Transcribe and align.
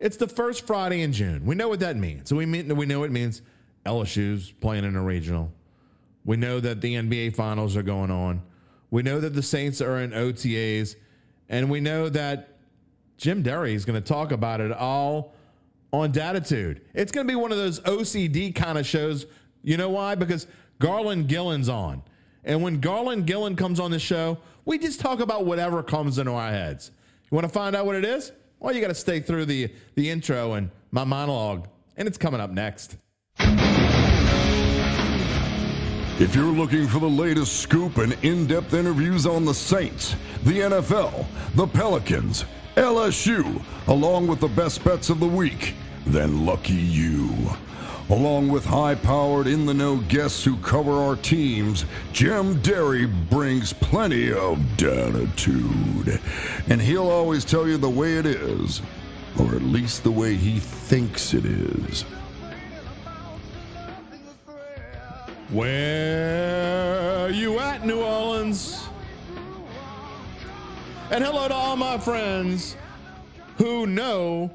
It's 0.00 0.16
the 0.16 0.28
first 0.28 0.66
Friday 0.66 1.02
in 1.02 1.12
June. 1.12 1.44
We 1.44 1.54
know 1.54 1.68
what 1.68 1.80
that 1.80 1.96
means. 1.96 2.28
So 2.28 2.36
we 2.36 2.46
mean 2.46 2.74
we 2.76 2.86
know 2.86 3.02
it 3.04 3.10
means 3.10 3.42
LSU's 3.84 4.52
playing 4.52 4.84
in 4.84 4.96
a 4.96 5.02
regional. 5.02 5.52
We 6.24 6.36
know 6.36 6.60
that 6.60 6.80
the 6.80 6.94
NBA 6.94 7.36
finals 7.36 7.76
are 7.76 7.82
going 7.82 8.10
on. 8.10 8.42
We 8.90 9.02
know 9.02 9.20
that 9.20 9.34
the 9.34 9.42
Saints 9.42 9.80
are 9.80 9.98
in 9.98 10.10
OTAs, 10.10 10.96
and 11.48 11.70
we 11.70 11.80
know 11.80 12.08
that 12.08 12.56
Jim 13.16 13.42
Derry 13.42 13.74
is 13.74 13.84
going 13.84 14.00
to 14.00 14.06
talk 14.06 14.32
about 14.32 14.60
it 14.60 14.72
all 14.72 15.34
on 15.92 16.12
Dattitude. 16.12 16.80
It's 16.94 17.12
going 17.12 17.26
to 17.26 17.32
be 17.32 17.36
one 17.36 17.52
of 17.52 17.58
those 17.58 17.80
OCD 17.80 18.54
kind 18.54 18.78
of 18.78 18.86
shows. 18.86 19.26
You 19.62 19.76
know 19.76 19.88
why? 19.88 20.14
Because 20.14 20.46
Garland 20.78 21.28
Gillen's 21.28 21.68
on. 21.68 22.02
And 22.44 22.62
when 22.62 22.80
Garland 22.80 23.26
Gillen 23.26 23.56
comes 23.56 23.80
on 23.80 23.90
the 23.90 23.98
show, 23.98 24.38
we 24.64 24.78
just 24.78 25.00
talk 25.00 25.20
about 25.20 25.46
whatever 25.46 25.82
comes 25.82 26.18
into 26.18 26.32
our 26.32 26.50
heads. 26.50 26.90
You 27.30 27.34
want 27.34 27.46
to 27.46 27.52
find 27.52 27.74
out 27.74 27.86
what 27.86 27.96
it 27.96 28.04
is? 28.04 28.32
Well, 28.58 28.74
you 28.74 28.80
got 28.80 28.88
to 28.88 28.94
stay 28.94 29.20
through 29.20 29.44
the, 29.46 29.70
the 29.94 30.10
intro 30.10 30.54
and 30.54 30.70
my 30.90 31.04
monologue, 31.04 31.68
and 31.96 32.08
it's 32.08 32.18
coming 32.18 32.40
up 32.40 32.50
next. 32.50 32.96
If 36.18 36.34
you're 36.34 36.44
looking 36.46 36.86
for 36.88 36.98
the 36.98 37.08
latest 37.08 37.60
scoop 37.60 37.98
and 37.98 38.16
in 38.24 38.46
depth 38.46 38.72
interviews 38.72 39.26
on 39.26 39.44
the 39.44 39.52
Saints, 39.52 40.16
the 40.44 40.60
NFL, 40.60 41.26
the 41.54 41.66
Pelicans, 41.66 42.46
LSU, 42.76 43.62
along 43.88 44.26
with 44.26 44.40
the 44.40 44.48
best 44.48 44.82
bets 44.82 45.10
of 45.10 45.20
the 45.20 45.26
week, 45.26 45.74
then 46.06 46.46
lucky 46.46 46.72
you. 46.72 47.50
Along 48.08 48.48
with 48.48 48.64
high 48.64 48.94
powered, 48.94 49.48
in 49.48 49.66
the 49.66 49.74
know 49.74 49.96
guests 49.96 50.44
who 50.44 50.56
cover 50.58 50.92
our 50.92 51.16
teams, 51.16 51.84
Jim 52.12 52.60
Derry 52.62 53.06
brings 53.06 53.72
plenty 53.72 54.32
of 54.32 54.58
datitude. 54.76 56.20
And 56.68 56.80
he'll 56.80 57.10
always 57.10 57.44
tell 57.44 57.66
you 57.66 57.78
the 57.78 57.90
way 57.90 58.16
it 58.18 58.26
is, 58.26 58.80
or 59.40 59.56
at 59.56 59.62
least 59.62 60.04
the 60.04 60.12
way 60.12 60.36
he 60.36 60.60
thinks 60.60 61.34
it 61.34 61.44
is. 61.44 62.02
Where 65.50 67.28
you 67.30 67.58
at, 67.58 67.84
New 67.84 68.02
Orleans? 68.02 68.86
And 71.10 71.24
hello 71.24 71.48
to 71.48 71.54
all 71.54 71.76
my 71.76 71.98
friends 71.98 72.76
who 73.58 73.86
know 73.86 74.50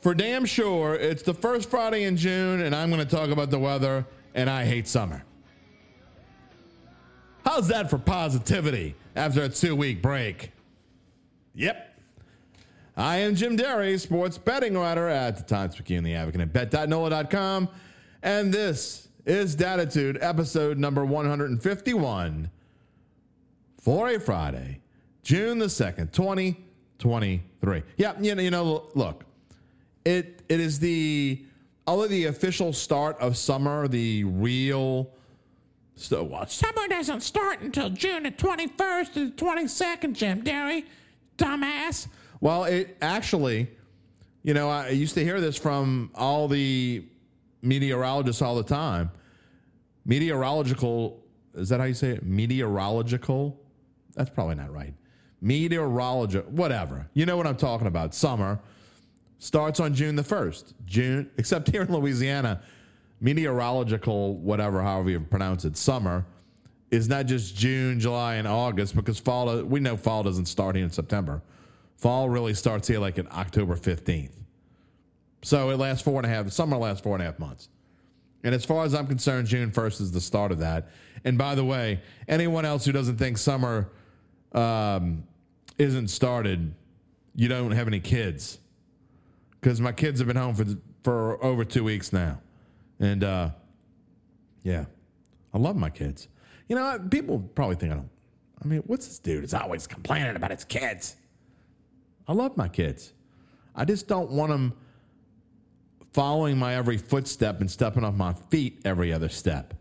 for 0.00 0.14
damn 0.14 0.44
sure 0.44 0.94
it's 0.94 1.22
the 1.22 1.34
first 1.34 1.70
Friday 1.70 2.04
in 2.04 2.16
June, 2.16 2.62
and 2.62 2.74
I'm 2.74 2.90
going 2.90 3.06
to 3.06 3.16
talk 3.16 3.30
about 3.30 3.50
the 3.50 3.58
weather, 3.58 4.06
and 4.34 4.48
I 4.48 4.64
hate 4.64 4.88
summer. 4.88 5.24
How's 7.44 7.68
that 7.68 7.90
for 7.90 7.98
positivity 7.98 8.94
after 9.16 9.42
a 9.42 9.48
two 9.48 9.74
week 9.74 10.02
break? 10.02 10.52
Yep. 11.54 11.86
I 12.96 13.18
am 13.18 13.34
Jim 13.34 13.56
Derry, 13.56 13.96
sports 13.98 14.36
betting 14.36 14.76
writer 14.76 15.08
at 15.08 15.36
the 15.36 15.42
Times 15.42 15.74
Picayune, 15.74 16.04
the 16.04 16.14
Advocate, 16.14 16.42
and 16.42 16.52
bet.nola.com. 16.52 17.68
And 18.22 18.52
this 18.52 19.08
is 19.24 19.56
Dattitude, 19.56 20.18
episode 20.20 20.76
number 20.78 21.04
151 21.04 22.50
for 23.80 24.08
a 24.10 24.20
Friday, 24.20 24.80
June 25.22 25.58
the 25.58 25.66
2nd, 25.66 26.12
2023. 26.12 27.82
Yeah, 27.96 28.12
you 28.20 28.34
know, 28.34 28.42
you 28.42 28.50
know, 28.50 28.90
look, 28.94 29.24
it 30.04 30.42
it 30.48 30.60
is 30.60 30.78
the 30.78 31.44
although 31.86 32.08
the 32.08 32.26
official 32.26 32.72
start 32.72 33.18
of 33.20 33.36
summer, 33.36 33.88
the 33.88 34.24
real 34.24 35.10
so 36.00 36.22
what 36.22 36.50
Summer 36.50 36.88
doesn't 36.88 37.20
start 37.20 37.60
until 37.60 37.90
June 37.90 38.22
the 38.22 38.30
21st 38.30 39.12
to 39.12 39.26
the 39.26 39.32
22nd, 39.32 40.14
Jim 40.14 40.42
Derry. 40.42 40.86
Dumbass. 41.36 42.08
Well, 42.40 42.64
it 42.64 42.96
actually, 43.02 43.70
you 44.42 44.54
know, 44.54 44.70
I 44.70 44.88
used 44.88 45.12
to 45.14 45.22
hear 45.22 45.42
this 45.42 45.58
from 45.58 46.10
all 46.14 46.48
the 46.48 47.04
meteorologists 47.60 48.40
all 48.40 48.56
the 48.56 48.62
time. 48.62 49.10
Meteorological, 50.06 51.22
is 51.54 51.68
that 51.68 51.80
how 51.80 51.86
you 51.86 51.92
say 51.92 52.12
it? 52.12 52.24
Meteorological? 52.24 53.60
That's 54.14 54.30
probably 54.30 54.54
not 54.54 54.72
right. 54.72 54.94
Meteorological, 55.42 56.50
whatever. 56.50 57.06
You 57.12 57.26
know 57.26 57.36
what 57.36 57.46
I'm 57.46 57.56
talking 57.56 57.86
about. 57.86 58.14
Summer 58.14 58.58
starts 59.40 59.80
on 59.80 59.94
June 59.94 60.14
the 60.14 60.22
1st. 60.22 60.74
June, 60.86 61.30
except 61.38 61.68
here 61.70 61.82
in 61.82 61.92
Louisiana, 61.92 62.62
meteorological, 63.20 64.36
whatever, 64.36 64.82
however 64.82 65.10
you 65.10 65.18
pronounce 65.18 65.64
it, 65.64 65.76
summer 65.76 66.24
is 66.90 67.08
not 67.08 67.26
just 67.26 67.56
June, 67.56 67.98
July, 67.98 68.34
and 68.36 68.46
August 68.46 68.94
because 68.94 69.18
fall, 69.18 69.62
we 69.62 69.80
know 69.80 69.96
fall 69.96 70.22
doesn't 70.22 70.46
start 70.46 70.76
here 70.76 70.84
in 70.84 70.90
September. 70.90 71.42
Fall 71.96 72.28
really 72.28 72.54
starts 72.54 72.86
here 72.86 73.00
like 73.00 73.18
in 73.18 73.26
October 73.32 73.76
15th. 73.76 74.32
So 75.42 75.70
it 75.70 75.78
lasts 75.78 76.02
four 76.02 76.16
and 76.18 76.26
a 76.26 76.28
half, 76.28 76.50
summer 76.50 76.76
lasts 76.76 77.02
four 77.02 77.14
and 77.14 77.22
a 77.22 77.24
half 77.24 77.38
months. 77.38 77.70
And 78.44 78.54
as 78.54 78.64
far 78.64 78.84
as 78.84 78.94
I'm 78.94 79.06
concerned, 79.06 79.48
June 79.48 79.70
1st 79.70 80.00
is 80.02 80.12
the 80.12 80.20
start 80.20 80.52
of 80.52 80.58
that. 80.58 80.88
And 81.24 81.38
by 81.38 81.54
the 81.54 81.64
way, 81.64 82.02
anyone 82.28 82.64
else 82.64 82.84
who 82.84 82.92
doesn't 82.92 83.16
think 83.16 83.38
summer 83.38 83.90
um, 84.52 85.24
isn't 85.78 86.08
started, 86.08 86.74
you 87.34 87.48
don't 87.48 87.70
have 87.70 87.86
any 87.86 88.00
kids. 88.00 88.59
Because 89.60 89.80
my 89.80 89.92
kids 89.92 90.20
have 90.20 90.26
been 90.26 90.36
home 90.36 90.54
for, 90.54 90.64
for 91.02 91.44
over 91.44 91.64
two 91.64 91.84
weeks 91.84 92.12
now. 92.12 92.40
And 92.98 93.24
uh, 93.24 93.50
yeah, 94.62 94.86
I 95.52 95.58
love 95.58 95.76
my 95.76 95.90
kids. 95.90 96.28
You 96.68 96.76
know, 96.76 96.98
people 97.10 97.40
probably 97.54 97.76
think 97.76 97.92
I 97.92 97.96
don't. 97.96 98.10
I 98.62 98.66
mean, 98.66 98.82
what's 98.86 99.06
this 99.06 99.18
dude? 99.18 99.42
He's 99.42 99.54
always 99.54 99.86
complaining 99.86 100.36
about 100.36 100.50
his 100.50 100.64
kids. 100.64 101.16
I 102.28 102.32
love 102.32 102.56
my 102.56 102.68
kids. 102.68 103.12
I 103.74 103.84
just 103.84 104.06
don't 104.06 104.30
want 104.30 104.50
them 104.50 104.74
following 106.12 106.58
my 106.58 106.74
every 106.74 106.98
footstep 106.98 107.60
and 107.60 107.70
stepping 107.70 108.04
off 108.04 108.14
my 108.14 108.32
feet 108.32 108.82
every 108.84 109.12
other 109.12 109.28
step. 109.28 109.74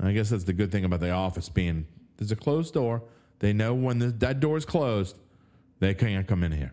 I 0.00 0.12
guess 0.12 0.30
that's 0.30 0.44
the 0.44 0.52
good 0.52 0.72
thing 0.72 0.84
about 0.84 1.00
the 1.00 1.10
office 1.10 1.48
being 1.48 1.86
there's 2.16 2.32
a 2.32 2.36
closed 2.36 2.74
door. 2.74 3.02
They 3.38 3.52
know 3.52 3.74
when 3.74 3.98
the, 3.98 4.06
that 4.08 4.40
door 4.40 4.56
is 4.56 4.64
closed, 4.64 5.18
they 5.80 5.94
can't 5.94 6.26
come 6.26 6.42
in 6.42 6.52
here. 6.52 6.72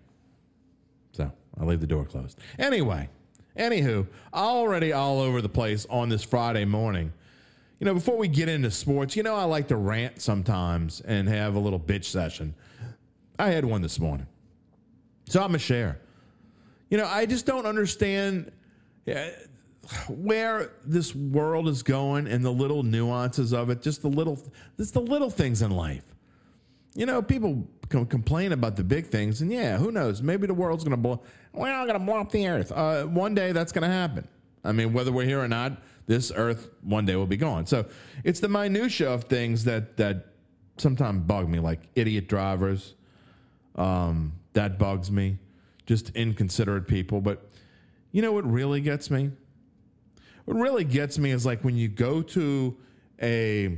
So 1.14 1.32
I 1.60 1.66
leave 1.66 1.82
the 1.82 1.88
door 1.88 2.06
closed. 2.06 2.40
Anyway, 2.58 3.10
anywho, 3.58 4.08
already 4.34 4.94
all 4.94 5.20
over 5.20 5.42
the 5.42 5.50
place 5.50 5.86
on 5.90 6.10
this 6.10 6.24
Friday 6.24 6.66
morning. 6.66 7.14
You 7.80 7.86
know, 7.86 7.94
before 7.94 8.18
we 8.18 8.28
get 8.28 8.48
into 8.48 8.70
sports, 8.70 9.16
you 9.16 9.24
know, 9.24 9.36
I 9.36 9.44
like 9.46 9.68
to 9.70 9.76
rant 9.76 10.22
sometimes 10.22 11.02
and 11.02 11.28
have 11.28 11.56
a 11.56 11.60
little 11.60 11.80
bitch 11.80 12.06
session. 12.06 12.54
I 13.40 13.50
had 13.50 13.66
one 13.66 13.82
this 13.82 14.00
morning. 14.00 14.28
So 15.26 15.40
I'm 15.40 15.48
going 15.48 15.54
to 15.54 15.60
share. 15.60 16.00
You 16.90 16.98
know, 16.98 17.08
I 17.08 17.26
just 17.26 17.46
don't 17.46 17.66
understand 17.66 18.52
uh, 19.12 19.30
where 20.10 20.74
this 20.86 21.16
world 21.16 21.68
is 21.68 21.82
going 21.82 22.28
and 22.28 22.46
the 22.46 22.52
little 22.52 22.84
nuances 22.84 23.54
of 23.54 23.70
it, 23.70 23.82
just 23.82 24.02
the 24.02 24.10
little, 24.10 24.40
just 24.78 24.94
the 24.94 25.02
little 25.02 25.30
things 25.30 25.62
in 25.62 25.72
life. 25.72 26.04
You 26.94 27.06
know, 27.06 27.22
people 27.22 27.68
complain 27.90 28.52
about 28.52 28.76
the 28.76 28.84
big 28.84 29.08
things, 29.08 29.42
and 29.42 29.52
yeah, 29.52 29.78
who 29.78 29.92
knows? 29.92 30.22
Maybe 30.22 30.48
the 30.48 30.54
world's 30.54 30.84
going 30.84 30.92
to 30.92 30.98
blow. 30.98 31.22
We're 31.54 31.72
all 31.72 31.86
going 31.86 32.00
to 32.00 32.06
blow 32.06 32.20
up 32.20 32.32
the 32.32 32.48
earth. 32.48 32.72
Uh, 32.72 33.04
one 33.04 33.34
day 33.34 33.52
that's 33.52 33.72
going 33.72 33.84
to 33.84 33.94
happen. 33.94 34.28
I 34.64 34.72
mean, 34.72 34.94
whether 34.94 35.12
we're 35.12 35.26
here 35.26 35.40
or 35.40 35.48
not, 35.48 35.82
this 36.08 36.32
earth 36.36 36.70
one 36.82 37.06
day 37.06 37.16
will 37.16 37.26
be 37.26 37.38
gone. 37.38 37.66
So 37.66 37.86
it's 38.24 38.40
the 38.40 38.50
minutia 38.50 39.10
of 39.10 39.26
things 39.26 39.64
that 39.66 39.98
that 39.98 40.28
sometimes 40.78 41.22
bug 41.26 41.48
me, 41.48 41.60
like 41.60 41.80
idiot 41.96 42.28
drivers. 42.28 42.96
Um, 43.76 44.34
that 44.54 44.78
bugs 44.78 45.10
me. 45.10 45.38
Just 45.86 46.10
inconsiderate 46.16 46.88
people, 46.88 47.22
but 47.22 47.50
you 48.12 48.22
know 48.22 48.32
what 48.32 48.50
really 48.50 48.82
gets 48.82 49.10
me? 49.10 49.32
What 50.46 50.58
really 50.58 50.84
gets 50.84 51.18
me 51.18 51.32
is 51.32 51.46
like 51.46 51.64
when 51.64 51.76
you 51.76 51.88
go 51.88 52.22
to 52.22 52.78
a 53.22 53.78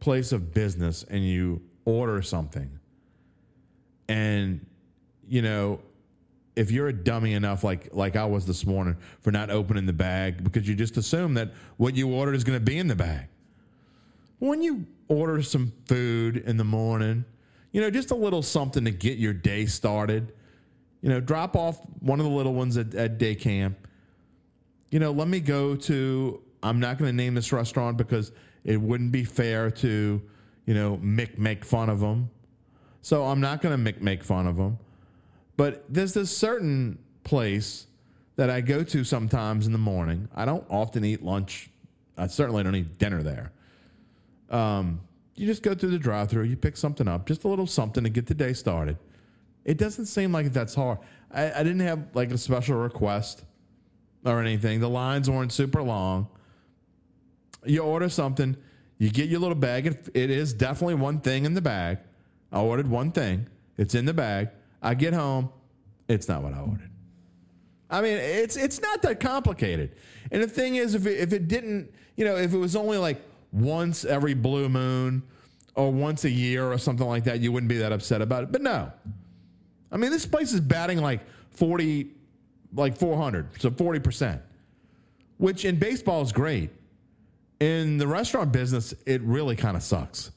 place 0.00 0.32
of 0.32 0.52
business 0.52 1.04
and 1.04 1.24
you 1.24 1.62
order 1.84 2.22
something, 2.22 2.78
and 4.08 4.64
you 5.26 5.42
know, 5.42 5.80
if 6.56 6.70
you're 6.70 6.88
a 6.88 6.92
dummy 6.92 7.34
enough, 7.34 7.64
like 7.64 7.88
like 7.92 8.16
I 8.16 8.24
was 8.24 8.46
this 8.46 8.66
morning, 8.66 8.96
for 9.20 9.30
not 9.30 9.50
opening 9.50 9.86
the 9.86 9.92
bag 9.92 10.42
because 10.42 10.68
you 10.68 10.74
just 10.74 10.96
assume 10.96 11.34
that 11.34 11.52
what 11.76 11.96
you 11.96 12.12
ordered 12.12 12.34
is 12.34 12.44
going 12.44 12.58
to 12.58 12.64
be 12.64 12.78
in 12.78 12.88
the 12.88 12.96
bag. 12.96 13.28
When 14.38 14.62
you 14.62 14.86
order 15.08 15.42
some 15.42 15.72
food 15.86 16.36
in 16.36 16.56
the 16.56 16.64
morning, 16.64 17.24
you 17.70 17.80
know, 17.80 17.90
just 17.90 18.10
a 18.10 18.16
little 18.16 18.42
something 18.42 18.84
to 18.84 18.90
get 18.90 19.18
your 19.18 19.32
day 19.32 19.66
started 19.66 20.32
you 21.02 21.08
know, 21.08 21.20
drop 21.20 21.56
off 21.56 21.80
one 21.98 22.20
of 22.20 22.24
the 22.24 22.30
little 22.32 22.54
ones 22.54 22.76
at, 22.76 22.94
at 22.94 23.18
day 23.18 23.34
camp. 23.34 23.76
You 24.90 25.00
know, 25.00 25.10
let 25.10 25.28
me 25.28 25.40
go 25.40 25.74
to, 25.74 26.40
I'm 26.62 26.80
not 26.80 26.96
going 26.96 27.10
to 27.10 27.16
name 27.16 27.34
this 27.34 27.52
restaurant 27.52 27.96
because 27.96 28.32
it 28.64 28.80
wouldn't 28.80 29.10
be 29.10 29.24
fair 29.24 29.70
to, 29.70 30.22
you 30.66 30.74
know, 30.74 30.98
Mick 31.02 31.38
make 31.38 31.64
fun 31.64 31.88
of 31.88 32.00
them. 32.00 32.30
So 33.00 33.24
I'm 33.24 33.40
not 33.40 33.60
going 33.60 33.84
to 33.84 33.92
Mick 33.92 34.00
make 34.00 34.22
fun 34.22 34.46
of 34.46 34.56
them. 34.56 34.78
But 35.56 35.84
there's 35.88 36.14
this 36.14 36.36
certain 36.36 36.98
place 37.24 37.86
that 38.36 38.48
I 38.48 38.60
go 38.60 38.82
to 38.82 39.04
sometimes 39.04 39.66
in 39.66 39.72
the 39.72 39.78
morning. 39.78 40.28
I 40.34 40.44
don't 40.44 40.64
often 40.70 41.04
eat 41.04 41.22
lunch. 41.22 41.70
I 42.16 42.26
certainly 42.26 42.62
don't 42.62 42.74
eat 42.74 42.98
dinner 42.98 43.22
there. 43.22 43.52
Um, 44.50 45.00
you 45.34 45.46
just 45.46 45.62
go 45.62 45.74
through 45.74 45.90
the 45.90 45.98
drive 45.98 46.30
through, 46.30 46.44
you 46.44 46.56
pick 46.56 46.76
something 46.76 47.08
up, 47.08 47.26
just 47.26 47.44
a 47.44 47.48
little 47.48 47.66
something 47.66 48.04
to 48.04 48.10
get 48.10 48.26
the 48.26 48.34
day 48.34 48.52
started. 48.52 48.96
It 49.64 49.78
doesn't 49.78 50.06
seem 50.06 50.32
like 50.32 50.52
that's 50.52 50.74
hard. 50.74 50.98
I, 51.30 51.52
I 51.52 51.62
didn't 51.62 51.80
have 51.80 52.08
like 52.14 52.30
a 52.32 52.38
special 52.38 52.76
request 52.76 53.44
or 54.24 54.40
anything. 54.40 54.80
The 54.80 54.90
lines 54.90 55.30
weren't 55.30 55.52
super 55.52 55.82
long. 55.82 56.28
You 57.64 57.80
order 57.82 58.08
something, 58.08 58.56
you 59.02 59.10
get 59.10 59.28
your 59.28 59.40
little 59.40 59.56
bag. 59.56 59.88
It, 59.88 60.08
it 60.14 60.30
is 60.30 60.52
definitely 60.52 60.94
one 60.94 61.18
thing 61.18 61.44
in 61.44 61.54
the 61.54 61.60
bag. 61.60 61.98
I 62.52 62.60
ordered 62.60 62.88
one 62.88 63.10
thing. 63.10 63.48
It's 63.76 63.96
in 63.96 64.04
the 64.04 64.14
bag. 64.14 64.50
I 64.80 64.94
get 64.94 65.12
home. 65.12 65.50
It's 66.06 66.28
not 66.28 66.44
what 66.44 66.54
I 66.54 66.60
ordered. 66.60 66.90
I 67.90 68.00
mean, 68.00 68.16
it's 68.16 68.56
it's 68.56 68.80
not 68.80 69.02
that 69.02 69.18
complicated. 69.18 69.96
And 70.30 70.40
the 70.40 70.46
thing 70.46 70.76
is, 70.76 70.94
if 70.94 71.04
it, 71.04 71.18
if 71.18 71.32
it 71.32 71.48
didn't, 71.48 71.92
you 72.14 72.24
know, 72.24 72.36
if 72.36 72.54
it 72.54 72.56
was 72.56 72.76
only 72.76 72.96
like 72.96 73.20
once 73.50 74.04
every 74.04 74.34
blue 74.34 74.68
moon 74.68 75.24
or 75.74 75.90
once 75.90 76.24
a 76.24 76.30
year 76.30 76.70
or 76.70 76.78
something 76.78 77.08
like 77.08 77.24
that, 77.24 77.40
you 77.40 77.50
wouldn't 77.50 77.68
be 77.68 77.78
that 77.78 77.90
upset 77.90 78.22
about 78.22 78.44
it. 78.44 78.52
But 78.52 78.62
no, 78.62 78.92
I 79.90 79.96
mean, 79.96 80.12
this 80.12 80.26
place 80.26 80.52
is 80.52 80.60
batting 80.60 80.98
like 80.98 81.22
forty, 81.50 82.12
like 82.72 82.96
four 82.96 83.16
hundred, 83.16 83.48
so 83.60 83.68
forty 83.68 83.98
percent, 83.98 84.40
which 85.38 85.64
in 85.64 85.76
baseball 85.76 86.22
is 86.22 86.30
great. 86.30 86.70
In 87.62 87.96
the 87.96 88.08
restaurant 88.08 88.50
business, 88.50 88.92
it 89.06 89.22
really 89.22 89.54
kind 89.54 89.76
of 89.76 89.84
sucks. 89.84 90.32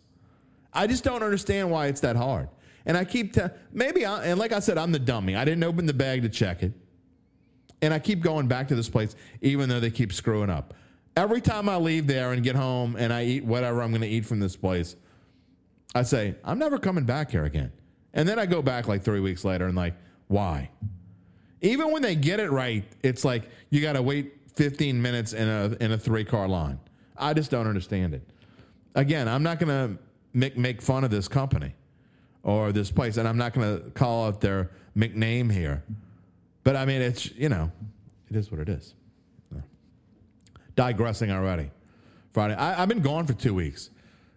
I 0.71 0.85
just 0.85 1.03
don't 1.03 1.23
understand 1.23 1.71
why 1.71 1.87
it's 1.87 2.01
that 2.01 2.15
hard. 2.15 2.49
And 2.85 2.95
I 2.95 3.03
keep 3.03 3.33
te- 3.33 3.49
maybe 3.73 4.05
I, 4.05 4.25
and 4.25 4.37
like 4.37 4.53
I 4.53 4.59
said, 4.59 4.77
I'm 4.77 4.91
the 4.91 4.99
dummy. 4.99 5.35
I 5.35 5.43
didn't 5.43 5.63
open 5.63 5.87
the 5.87 5.93
bag 5.93 6.21
to 6.21 6.29
check 6.29 6.61
it. 6.61 6.73
And 7.81 7.95
I 7.95 7.97
keep 7.97 8.21
going 8.21 8.47
back 8.47 8.67
to 8.67 8.75
this 8.75 8.89
place, 8.89 9.15
even 9.41 9.69
though 9.69 9.79
they 9.79 9.89
keep 9.89 10.13
screwing 10.13 10.51
up. 10.51 10.75
Every 11.17 11.41
time 11.41 11.67
I 11.67 11.77
leave 11.77 12.05
there 12.05 12.31
and 12.31 12.43
get 12.43 12.55
home 12.55 12.95
and 12.95 13.11
I 13.11 13.25
eat 13.25 13.43
whatever 13.43 13.81
I'm 13.81 13.89
going 13.89 14.01
to 14.01 14.07
eat 14.07 14.27
from 14.27 14.39
this 14.39 14.55
place, 14.55 14.95
I 15.95 16.03
say, 16.03 16.35
I'm 16.43 16.59
never 16.59 16.77
coming 16.77 17.05
back 17.05 17.31
here 17.31 17.45
again. 17.45 17.71
And 18.13 18.29
then 18.29 18.37
I 18.37 18.45
go 18.45 18.61
back 18.61 18.87
like 18.87 19.01
three 19.01 19.19
weeks 19.19 19.43
later 19.43 19.65
and, 19.65 19.75
like, 19.75 19.95
why? 20.27 20.69
Even 21.61 21.91
when 21.91 22.03
they 22.03 22.13
get 22.13 22.39
it 22.39 22.51
right, 22.51 22.83
it's 23.01 23.25
like 23.25 23.49
you 23.71 23.81
got 23.81 23.93
to 23.93 24.03
wait 24.03 24.31
15 24.57 25.01
minutes 25.01 25.33
in 25.33 25.47
a, 25.47 25.75
in 25.79 25.91
a 25.91 25.97
three 25.97 26.23
car 26.23 26.47
line. 26.47 26.77
I 27.17 27.33
just 27.33 27.51
don't 27.51 27.67
understand 27.67 28.13
it. 28.13 28.21
Again, 28.95 29.27
I'm 29.27 29.43
not 29.43 29.59
going 29.59 29.69
to 29.69 30.01
make, 30.33 30.57
make 30.57 30.81
fun 30.81 31.03
of 31.03 31.11
this 31.11 31.27
company 31.27 31.73
or 32.43 32.71
this 32.71 32.91
place, 32.91 33.17
and 33.17 33.27
I'm 33.27 33.37
not 33.37 33.53
going 33.53 33.77
to 33.77 33.89
call 33.91 34.27
out 34.27 34.41
their 34.41 34.71
McName 34.95 35.51
here. 35.51 35.83
But 36.63 36.75
I 36.75 36.85
mean, 36.85 37.01
it's, 37.01 37.31
you 37.31 37.49
know, 37.49 37.71
it 38.29 38.35
is 38.35 38.51
what 38.51 38.59
it 38.59 38.69
is. 38.69 38.93
Digressing 40.75 41.31
already. 41.31 41.71
Friday. 42.33 42.55
I, 42.55 42.81
I've 42.81 42.89
been 42.89 43.01
gone 43.01 43.25
for 43.25 43.33
two 43.33 43.53
weeks. 43.53 43.89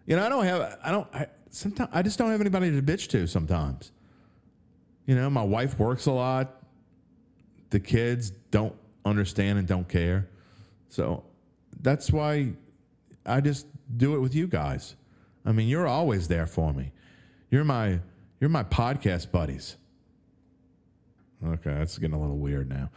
You 0.06 0.16
know, 0.16 0.24
I 0.24 0.28
don't 0.28 0.44
have, 0.44 0.78
I 0.84 0.92
don't, 0.92 1.06
I, 1.12 1.26
sometimes, 1.50 1.90
I 1.92 2.02
just 2.02 2.16
don't 2.16 2.30
have 2.30 2.40
anybody 2.40 2.70
to 2.70 2.80
bitch 2.80 3.08
to 3.08 3.26
sometimes. 3.26 3.90
You 5.06 5.16
know, 5.16 5.28
my 5.28 5.42
wife 5.42 5.78
works 5.78 6.06
a 6.06 6.12
lot. 6.12 6.62
The 7.70 7.80
kids 7.80 8.30
don't 8.50 8.74
understand 9.04 9.58
and 9.58 9.66
don't 9.66 9.88
care. 9.88 10.28
So 10.90 11.24
that's 11.80 12.12
why 12.12 12.52
I 13.28 13.40
just 13.40 13.66
do 13.96 14.14
it 14.14 14.20
with 14.20 14.34
you 14.34 14.46
guys. 14.46 14.96
I 15.44 15.52
mean, 15.52 15.68
you're 15.68 15.86
always 15.86 16.28
there 16.28 16.46
for 16.46 16.72
me. 16.72 16.92
You're 17.50 17.64
my 17.64 18.00
you're 18.40 18.50
my 18.50 18.64
podcast 18.64 19.30
buddies. 19.30 19.76
Okay, 21.44 21.74
that's 21.74 21.98
getting 21.98 22.16
a 22.16 22.20
little 22.20 22.38
weird 22.38 22.68
now. 22.68 22.90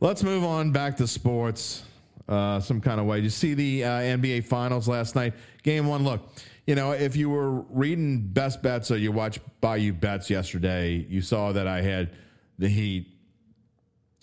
Let's 0.00 0.22
move 0.22 0.44
on 0.44 0.72
back 0.72 0.96
to 0.98 1.06
sports. 1.06 1.84
Uh, 2.28 2.58
some 2.58 2.80
kind 2.80 2.98
of 2.98 3.06
way. 3.06 3.20
You 3.20 3.30
see 3.30 3.54
the 3.54 3.84
uh, 3.84 3.88
NBA 3.88 4.44
Finals 4.44 4.88
last 4.88 5.14
night, 5.14 5.34
Game 5.62 5.86
One. 5.86 6.02
Look, 6.02 6.28
you 6.66 6.74
know, 6.74 6.90
if 6.90 7.14
you 7.14 7.30
were 7.30 7.60
reading 7.70 8.20
best 8.20 8.62
bets 8.62 8.90
or 8.90 8.96
you 8.96 9.12
watched 9.12 9.38
Bayou 9.60 9.92
Bets 9.92 10.28
yesterday, 10.28 11.06
you 11.08 11.20
saw 11.22 11.52
that 11.52 11.68
I 11.68 11.82
had 11.82 12.10
the 12.58 12.68
Heat 12.68 13.06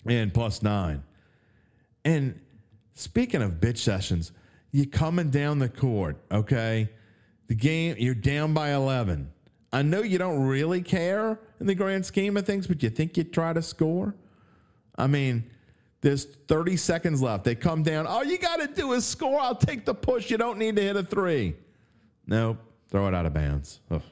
and 0.04 0.34
plus 0.34 0.62
nine. 0.62 1.02
And 2.04 2.38
speaking 2.92 3.40
of 3.40 3.52
bitch 3.52 3.78
sessions, 3.78 4.32
you 4.74 4.88
coming 4.88 5.30
down 5.30 5.60
the 5.60 5.68
court, 5.68 6.16
okay? 6.32 6.90
The 7.46 7.54
game, 7.54 7.94
you're 7.96 8.12
down 8.12 8.54
by 8.54 8.70
11. 8.72 9.30
I 9.72 9.82
know 9.82 10.02
you 10.02 10.18
don't 10.18 10.48
really 10.48 10.82
care 10.82 11.38
in 11.60 11.68
the 11.68 11.76
grand 11.76 12.04
scheme 12.04 12.36
of 12.36 12.44
things, 12.44 12.66
but 12.66 12.82
you 12.82 12.90
think 12.90 13.16
you'd 13.16 13.32
try 13.32 13.52
to 13.52 13.62
score? 13.62 14.16
I 14.98 15.06
mean, 15.06 15.48
there's 16.00 16.24
30 16.24 16.76
seconds 16.76 17.22
left. 17.22 17.44
They 17.44 17.54
come 17.54 17.84
down. 17.84 18.08
All 18.08 18.24
you 18.24 18.36
got 18.36 18.56
to 18.56 18.66
do 18.66 18.94
is 18.94 19.06
score. 19.06 19.38
I'll 19.38 19.54
take 19.54 19.84
the 19.84 19.94
push. 19.94 20.28
You 20.28 20.38
don't 20.38 20.58
need 20.58 20.74
to 20.74 20.82
hit 20.82 20.96
a 20.96 21.04
three. 21.04 21.54
Nope. 22.26 22.58
Throw 22.90 23.06
it 23.06 23.14
out 23.14 23.26
of 23.26 23.32
bounds. 23.32 23.78
Ugh. 23.92 24.02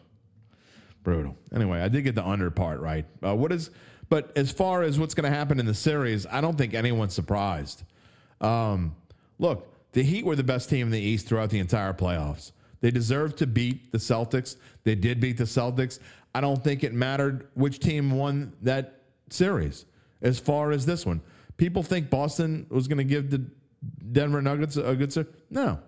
Brutal. 1.03 1.37
Anyway, 1.53 1.81
I 1.81 1.89
did 1.89 2.03
get 2.03 2.15
the 2.15 2.25
under 2.25 2.53
part 2.53 2.79
right. 2.79 3.05
Uh, 3.21 3.35
what 3.35 3.51
is, 3.51 3.71
but 4.09 4.31
as 4.37 4.53
far 4.53 4.85
as 4.85 4.97
what's 4.97 5.15
going 5.15 5.29
to 5.29 5.37
happen 5.37 5.59
in 5.59 5.67
the 5.67 5.75
series, 5.75 6.25
I 6.25 6.41
don't 6.41 6.57
think 6.57 6.73
anyone's 6.73 7.15
surprised. 7.15 7.83
Um, 8.41 8.95
look, 9.41 9.72
the 9.93 10.03
Heat 10.03 10.25
were 10.25 10.37
the 10.37 10.43
best 10.43 10.69
team 10.69 10.87
in 10.87 10.93
the 10.93 11.01
East 11.01 11.27
throughout 11.27 11.51
the 11.51 11.59
entire 11.59 11.93
playoffs. 11.93 12.53
They 12.81 12.91
deserved 12.91 13.39
to 13.39 13.47
beat 13.47 13.93
the 13.93 13.99
Celtics. 13.99 14.57
They 14.85 14.95
did 14.95 15.21
beat 15.21 15.37
the 15.37 15.45
Celtics. 15.45 15.99
I 16.35 16.41
don't 16.41 16.63
think 16.63 16.83
it 16.83 16.93
mattered 16.93 17.49
which 17.55 17.79
team 17.79 18.11
won 18.11 18.55
that 18.63 19.03
series 19.31 19.85
as 20.21 20.39
far 20.39 20.73
as 20.73 20.87
this 20.87 21.07
one. 21.07 21.21
People 21.57 21.83
think 21.83 22.11
Boston 22.11 22.67
was 22.71 22.89
going 22.89 22.99
to 22.99 23.05
give 23.05 23.31
the 23.31 23.45
Denver 24.13 24.43
Nuggets 24.43 24.77
a 24.77 24.95
good 24.97 25.13
series. 25.13 25.31
No. 25.51 25.79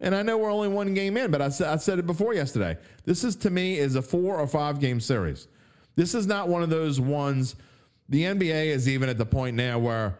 And 0.00 0.14
I 0.14 0.22
know 0.22 0.36
we're 0.36 0.50
only 0.50 0.68
one 0.68 0.94
game 0.94 1.16
in, 1.16 1.30
but 1.30 1.40
I, 1.40 1.46
I 1.46 1.76
said 1.76 1.98
it 1.98 2.06
before 2.06 2.34
yesterday. 2.34 2.76
This 3.04 3.22
is 3.22 3.36
to 3.36 3.50
me 3.50 3.78
is 3.78 3.94
a 3.94 4.02
four 4.02 4.36
or 4.36 4.46
five 4.48 4.80
game 4.80 5.00
series. 5.00 5.46
This 5.94 6.14
is 6.14 6.26
not 6.26 6.48
one 6.48 6.62
of 6.62 6.70
those 6.70 7.00
ones. 7.00 7.54
The 8.08 8.24
NBA 8.24 8.66
is 8.66 8.88
even 8.88 9.08
at 9.08 9.16
the 9.16 9.26
point 9.26 9.56
now 9.56 9.78
where 9.78 10.18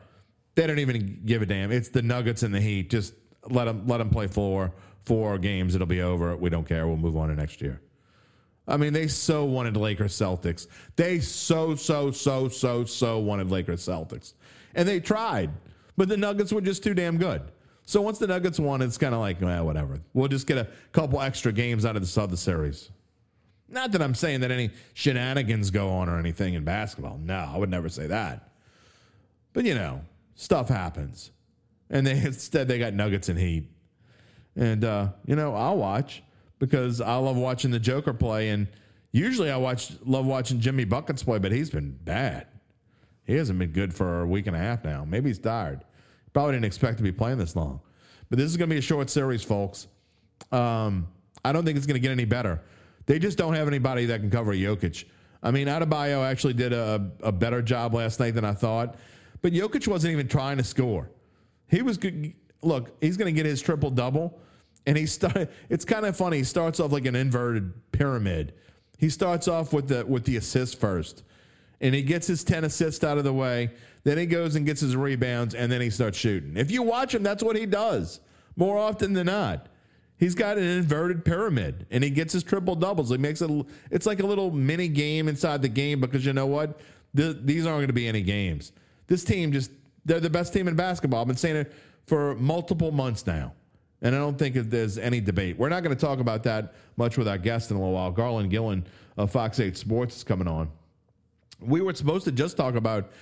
they 0.55 0.67
don't 0.67 0.79
even 0.79 1.23
give 1.25 1.43
a 1.43 1.47
damn. 1.47 1.73
It's 1.73 1.89
the 1.89 2.03
Nuggets 2.03 2.43
and 2.43 2.55
the 2.55 2.61
Heat. 2.61 2.91
Just 2.91 3.15
let 3.49 3.65
them 3.65 3.87
let 3.87 3.99
them 3.99 4.11
play 4.11 4.27
four 4.27 4.73
four 5.05 5.39
games. 5.39 5.75
It'll 5.75 5.87
be 5.87 6.03
over. 6.03 6.37
We 6.37 6.51
don't 6.51 6.67
care. 6.67 6.87
We'll 6.87 6.97
move 6.97 7.17
on 7.17 7.29
to 7.29 7.35
next 7.35 7.61
year. 7.61 7.81
I 8.69 8.77
mean, 8.77 8.93
they 8.93 9.09
so 9.09 9.45
wanted 9.45 9.77
Lakers 9.77 10.15
Celtics. 10.15 10.69
They 10.97 11.19
so 11.21 11.75
so 11.75 12.11
so 12.11 12.49
so 12.49 12.85
so 12.85 13.19
wanted 13.19 13.51
Lakers 13.51 13.85
Celtics, 13.85 14.35
and 14.75 14.87
they 14.87 15.01
tried, 15.01 15.51
but 15.97 16.09
the 16.09 16.17
Nuggets 16.17 16.53
were 16.53 16.61
just 16.61 16.83
too 16.83 16.95
damn 16.95 17.19
good. 17.19 17.43
So 17.85 18.01
once 18.01 18.19
the 18.19 18.29
Nuggets 18.29 18.61
won, 18.61 18.81
it's 18.81 18.97
kind 18.97 19.13
of 19.13 19.21
like, 19.21 19.41
well, 19.41 19.67
whatever. 19.67 19.99
We'll 20.15 20.29
just 20.29 20.47
get 20.47 20.57
a 20.57 20.69
couple 20.93 21.21
extra 21.21 21.53
games 21.53 21.85
out 21.85 21.97
of 21.97 22.07
the 22.07 22.21
other 22.21 22.37
series. 22.37 22.91
Not 23.69 23.91
that 23.93 24.03
I'm 24.03 24.15
saying 24.15 24.41
that 24.41 24.51
any 24.51 24.71
shenanigans 24.95 25.71
go 25.71 25.89
on 25.89 26.09
or 26.09 26.19
anything 26.19 26.55
in 26.55 26.63
basketball. 26.63 27.19
No, 27.19 27.51
I 27.53 27.57
would 27.57 27.71
never 27.71 27.89
say 27.89 28.07
that. 28.07 28.51
But 29.53 29.65
you 29.65 29.75
know, 29.75 30.03
stuff 30.43 30.69
happens, 30.69 31.31
and 31.89 32.07
they 32.07 32.13
instead 32.25 32.69
they 32.69 32.79
got 32.79 32.95
Nuggets 32.95 33.29
and 33.29 33.39
Heat, 33.39 33.71
and 34.57 34.85
uh, 34.85 35.09
you 35.27 35.37
know 35.37 35.55
I'll 35.55 35.77
watch 35.77 36.23
because 36.59 37.01
I 37.01 37.17
love 37.17 37.37
watching 37.37 37.71
the 37.71 37.81
Joker 37.81 38.13
play, 38.13 38.51
and 38.51 38.69
usually 39.13 39.51
I 39.51 39.57
watch 39.57 39.93
love 40.05 40.27
watching 40.27 40.61
Jimmy 40.61 40.85
buckets 40.85 41.23
play, 41.23 41.39
but 41.39 41.53
he's 41.53 41.71
been 41.71 41.93
bad. 42.03 42.47
He 43.25 43.35
hasn't 43.35 43.59
been 43.59 43.71
good 43.71 43.95
for 43.95 44.23
a 44.23 44.27
week 44.27 44.47
and 44.47 44.57
a 44.57 44.59
half 44.59 44.85
now. 44.85 45.05
Maybe 45.05 45.31
he's 45.31 45.39
tired. 45.39 45.85
Probably 46.33 46.53
didn't 46.53 46.65
expect 46.65 46.97
to 46.97 47.05
be 47.05 47.13
playing 47.13 47.39
this 47.39 47.55
long. 47.55 47.81
But 48.31 48.39
this 48.39 48.51
is 48.51 48.57
going 48.57 48.69
to 48.69 48.75
be 48.75 48.79
a 48.79 48.83
short 48.83 49.11
series, 49.11 49.45
folks. 49.45 49.87
Um, 50.51 51.07
I 51.45 51.53
don't 51.53 51.65
think 51.65 51.77
it's 51.77 51.87
going 51.87 51.95
to 51.95 52.01
get 52.01 52.11
any 52.11 52.25
better. 52.25 52.61
They 53.07 53.19
just 53.19 53.39
don't 53.39 53.55
have 53.55 53.69
anybody 53.69 54.07
that 54.07 54.21
can 54.21 54.31
cover 54.31 54.53
Jokic. 54.55 55.05
I 55.43 55.51
mean, 55.51 55.67
Adebayo 55.67 56.25
actually 56.25 56.55
did 56.55 56.73
a, 56.73 57.11
a 57.23 57.33
better 57.33 57.63
job 57.63 57.95
last 57.95 58.21
night 58.21 58.35
than 58.35 58.45
I 58.45 58.55
thought, 58.55 58.97
but 59.43 59.53
Jokic 59.53 59.87
wasn't 59.89 60.13
even 60.13 60.29
trying 60.29 60.57
to 60.57 60.65
score. 60.65 61.11
He 61.69 61.83
was 61.83 61.99
good. 61.99 62.33
Look, 62.63 62.97
he's 63.01 63.17
going 63.17 63.33
to 63.35 63.37
get 63.37 63.45
his 63.45 63.61
triple 63.61 63.91
double, 63.91 64.41
and 64.87 64.97
he 64.97 65.07
start. 65.07 65.51
It's 65.69 65.85
kind 65.85 66.07
of 66.07 66.17
funny. 66.17 66.39
He 66.39 66.45
starts 66.45 66.81
off 66.81 66.93
like 66.93 67.07
an 67.07 67.17
inverted 67.17 67.73
pyramid. 67.93 68.55
He 68.99 69.11
starts 69.11 69.49
off 69.49 69.73
with 69.73 69.89
the 69.89 70.07
with 70.07 70.25
the 70.25 70.37
assist 70.37 70.79
first, 70.81 71.25
and 71.81 71.95
he 71.95 72.03
gets 72.03 72.27
his 72.27 72.45
ten 72.45 72.65
assists 72.65 73.05
out 73.05 73.19
of 73.19 73.25
the 73.25 73.33
way. 73.33 73.71
Then 74.05 74.19
he 74.19 74.27
goes 74.27 74.57
and 74.57 74.65
gets 74.65 74.81
his 74.81 74.97
rebounds, 74.97 75.55
and 75.55 75.71
then 75.71 75.81
he 75.81 75.91
starts 75.91 76.19
shooting. 76.19 76.57
If 76.57 76.71
you 76.71 76.83
watch 76.83 77.15
him, 77.15 77.23
that's 77.23 77.43
what 77.43 77.57
he 77.57 77.67
does 77.67 78.21
more 78.57 78.79
often 78.79 79.13
than 79.13 79.27
not. 79.27 79.69
He's 80.19 80.35
got 80.35 80.57
an 80.57 80.65
inverted 80.65 81.25
pyramid, 81.25 81.87
and 81.91 82.05
he 82.05 82.11
gets 82.11 82.33
his 82.33 82.45
triple 82.45 82.77
doubles. 82.77 83.11
He 83.11 83.17
makes 83.17 83.43
it. 83.43 83.51
It's 83.91 84.07
like 84.07 84.21
a 84.21 84.27
little 84.27 84.53
mini 84.53 84.87
game 84.87 85.27
inside 85.27 85.63
the 85.63 85.69
game 85.69 86.01
because 86.01 86.25
you 86.25 86.33
know 86.33 86.47
what? 86.47 86.79
Th- 87.17 87.37
these 87.43 87.67
aren't 87.67 87.79
going 87.79 87.87
to 87.89 87.93
be 87.93 88.07
any 88.07 88.23
games. 88.23 88.73
This 89.07 89.25
team 89.25 89.53
just 89.53 89.71
they're 90.05 90.21
the 90.21 90.31
best 90.31 90.53
team 90.53 90.69
in 90.69 90.75
basketball. 90.75 91.21
I've 91.21 91.27
been 91.27 91.37
saying 91.37 91.57
it 91.57 91.73
for 92.07 92.35
multiple 92.37 92.91
months 92.91 93.27
now, 93.27 93.53
and 94.01 94.15
I 94.15 94.19
don't 94.19 94.39
think 94.39 94.55
there's 94.55 94.99
any 94.99 95.21
debate. 95.21 95.59
We're 95.59 95.69
not 95.69 95.83
going 95.83 95.95
to 95.95 96.01
talk 96.01 96.19
about 96.19 96.43
that 96.45 96.75
much 96.97 97.17
with 97.17 97.29
our 97.29 97.39
guest 97.39 97.71
in 97.71 97.77
a 97.77 97.81
little 97.81 97.95
while. 97.95 98.11
Garland 98.11 98.51
Gillen 98.51 98.85
of 99.17 99.31
Fox 99.31 99.61
8 99.61 99.77
Sports 99.77 100.17
is 100.17 100.25
coming 100.25 100.49
on. 100.49 100.71
We 101.61 101.81
were 101.81 101.95
supposed 101.95 102.25
to 102.25 102.33
just 102.33 102.57
talk 102.57 102.75
about 102.75 103.13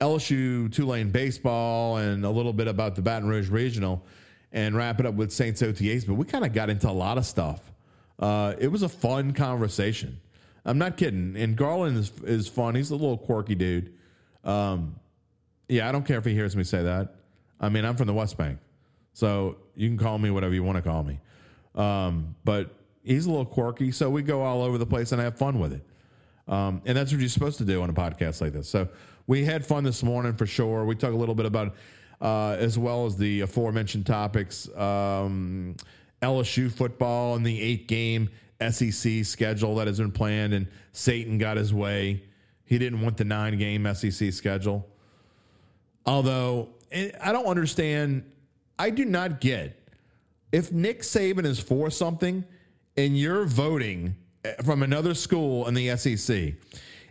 LSU 0.00 0.72
Tulane 0.72 1.10
baseball 1.10 1.98
and 1.98 2.24
a 2.24 2.30
little 2.30 2.52
bit 2.52 2.66
about 2.66 2.96
the 2.96 3.02
Baton 3.02 3.28
Rouge 3.28 3.48
Regional 3.48 4.04
and 4.52 4.74
wrap 4.76 5.00
it 5.00 5.06
up 5.06 5.14
with 5.14 5.32
Saints 5.32 5.62
OTAs, 5.62 6.06
but 6.06 6.14
we 6.14 6.24
kind 6.24 6.44
of 6.44 6.52
got 6.52 6.70
into 6.70 6.88
a 6.88 6.92
lot 6.92 7.18
of 7.18 7.26
stuff. 7.26 7.60
Uh, 8.18 8.54
it 8.58 8.68
was 8.68 8.82
a 8.82 8.88
fun 8.88 9.32
conversation. 9.32 10.20
I'm 10.64 10.78
not 10.78 10.96
kidding. 10.96 11.36
And 11.36 11.56
Garland 11.56 11.98
is 11.98 12.12
is 12.24 12.48
fun. 12.48 12.74
He's 12.74 12.90
a 12.90 12.96
little 12.96 13.18
quirky 13.18 13.54
dude. 13.54 13.92
Um, 14.44 14.96
yeah, 15.68 15.88
I 15.88 15.92
don't 15.92 16.04
care 16.04 16.18
if 16.18 16.24
he 16.24 16.34
hears 16.34 16.56
me 16.56 16.64
say 16.64 16.82
that. 16.82 17.14
I 17.60 17.68
mean, 17.68 17.84
I'm 17.84 17.96
from 17.96 18.06
the 18.06 18.14
West 18.14 18.36
Bank, 18.36 18.58
so 19.12 19.56
you 19.74 19.88
can 19.88 19.98
call 19.98 20.18
me 20.18 20.30
whatever 20.30 20.54
you 20.54 20.62
want 20.62 20.76
to 20.76 20.82
call 20.82 21.02
me. 21.02 21.20
Um, 21.74 22.34
but 22.44 22.74
he's 23.02 23.26
a 23.26 23.30
little 23.30 23.46
quirky, 23.46 23.92
so 23.92 24.10
we 24.10 24.22
go 24.22 24.42
all 24.42 24.62
over 24.62 24.78
the 24.78 24.86
place 24.86 25.12
and 25.12 25.20
have 25.20 25.36
fun 25.36 25.58
with 25.58 25.72
it. 25.72 25.84
Um, 26.46 26.82
and 26.84 26.96
that's 26.96 27.10
what 27.10 27.20
you're 27.20 27.28
supposed 27.28 27.58
to 27.58 27.64
do 27.64 27.82
on 27.82 27.90
a 27.90 27.94
podcast 27.94 28.40
like 28.40 28.52
this. 28.52 28.68
So 28.68 28.88
we 29.26 29.44
had 29.44 29.64
fun 29.64 29.84
this 29.84 30.02
morning 30.02 30.34
for 30.34 30.46
sure. 30.46 30.84
We 30.84 30.94
talked 30.94 31.14
a 31.14 31.16
little 31.16 31.34
bit 31.34 31.46
about, 31.46 31.74
uh, 32.20 32.56
as 32.58 32.78
well 32.78 33.06
as 33.06 33.16
the 33.16 33.40
aforementioned 33.40 34.06
topics, 34.06 34.68
um, 34.76 35.76
LSU 36.20 36.70
football 36.70 37.34
and 37.36 37.44
the 37.44 37.60
eight 37.60 37.88
game 37.88 38.28
SEC 38.70 39.24
schedule 39.24 39.74
that 39.76 39.86
has 39.86 39.98
been 39.98 40.12
planned, 40.12 40.52
and 40.52 40.66
Satan 40.92 41.38
got 41.38 41.56
his 41.56 41.72
way. 41.72 42.22
He 42.64 42.78
didn't 42.78 43.00
want 43.00 43.16
the 43.16 43.24
nine 43.24 43.58
game 43.58 43.92
SEC 43.94 44.32
schedule. 44.32 44.86
Although 46.06 46.68
eh, 46.92 47.10
I 47.22 47.32
don't 47.32 47.46
understand, 47.46 48.24
I 48.78 48.90
do 48.90 49.04
not 49.04 49.40
get 49.40 49.80
if 50.52 50.72
Nick 50.72 51.02
Saban 51.02 51.44
is 51.44 51.58
for 51.58 51.90
something 51.90 52.44
and 52.96 53.18
you're 53.18 53.44
voting 53.44 54.14
eh, 54.44 54.54
from 54.64 54.82
another 54.82 55.14
school 55.14 55.66
in 55.66 55.74
the 55.74 55.96
SEC. 55.96 56.54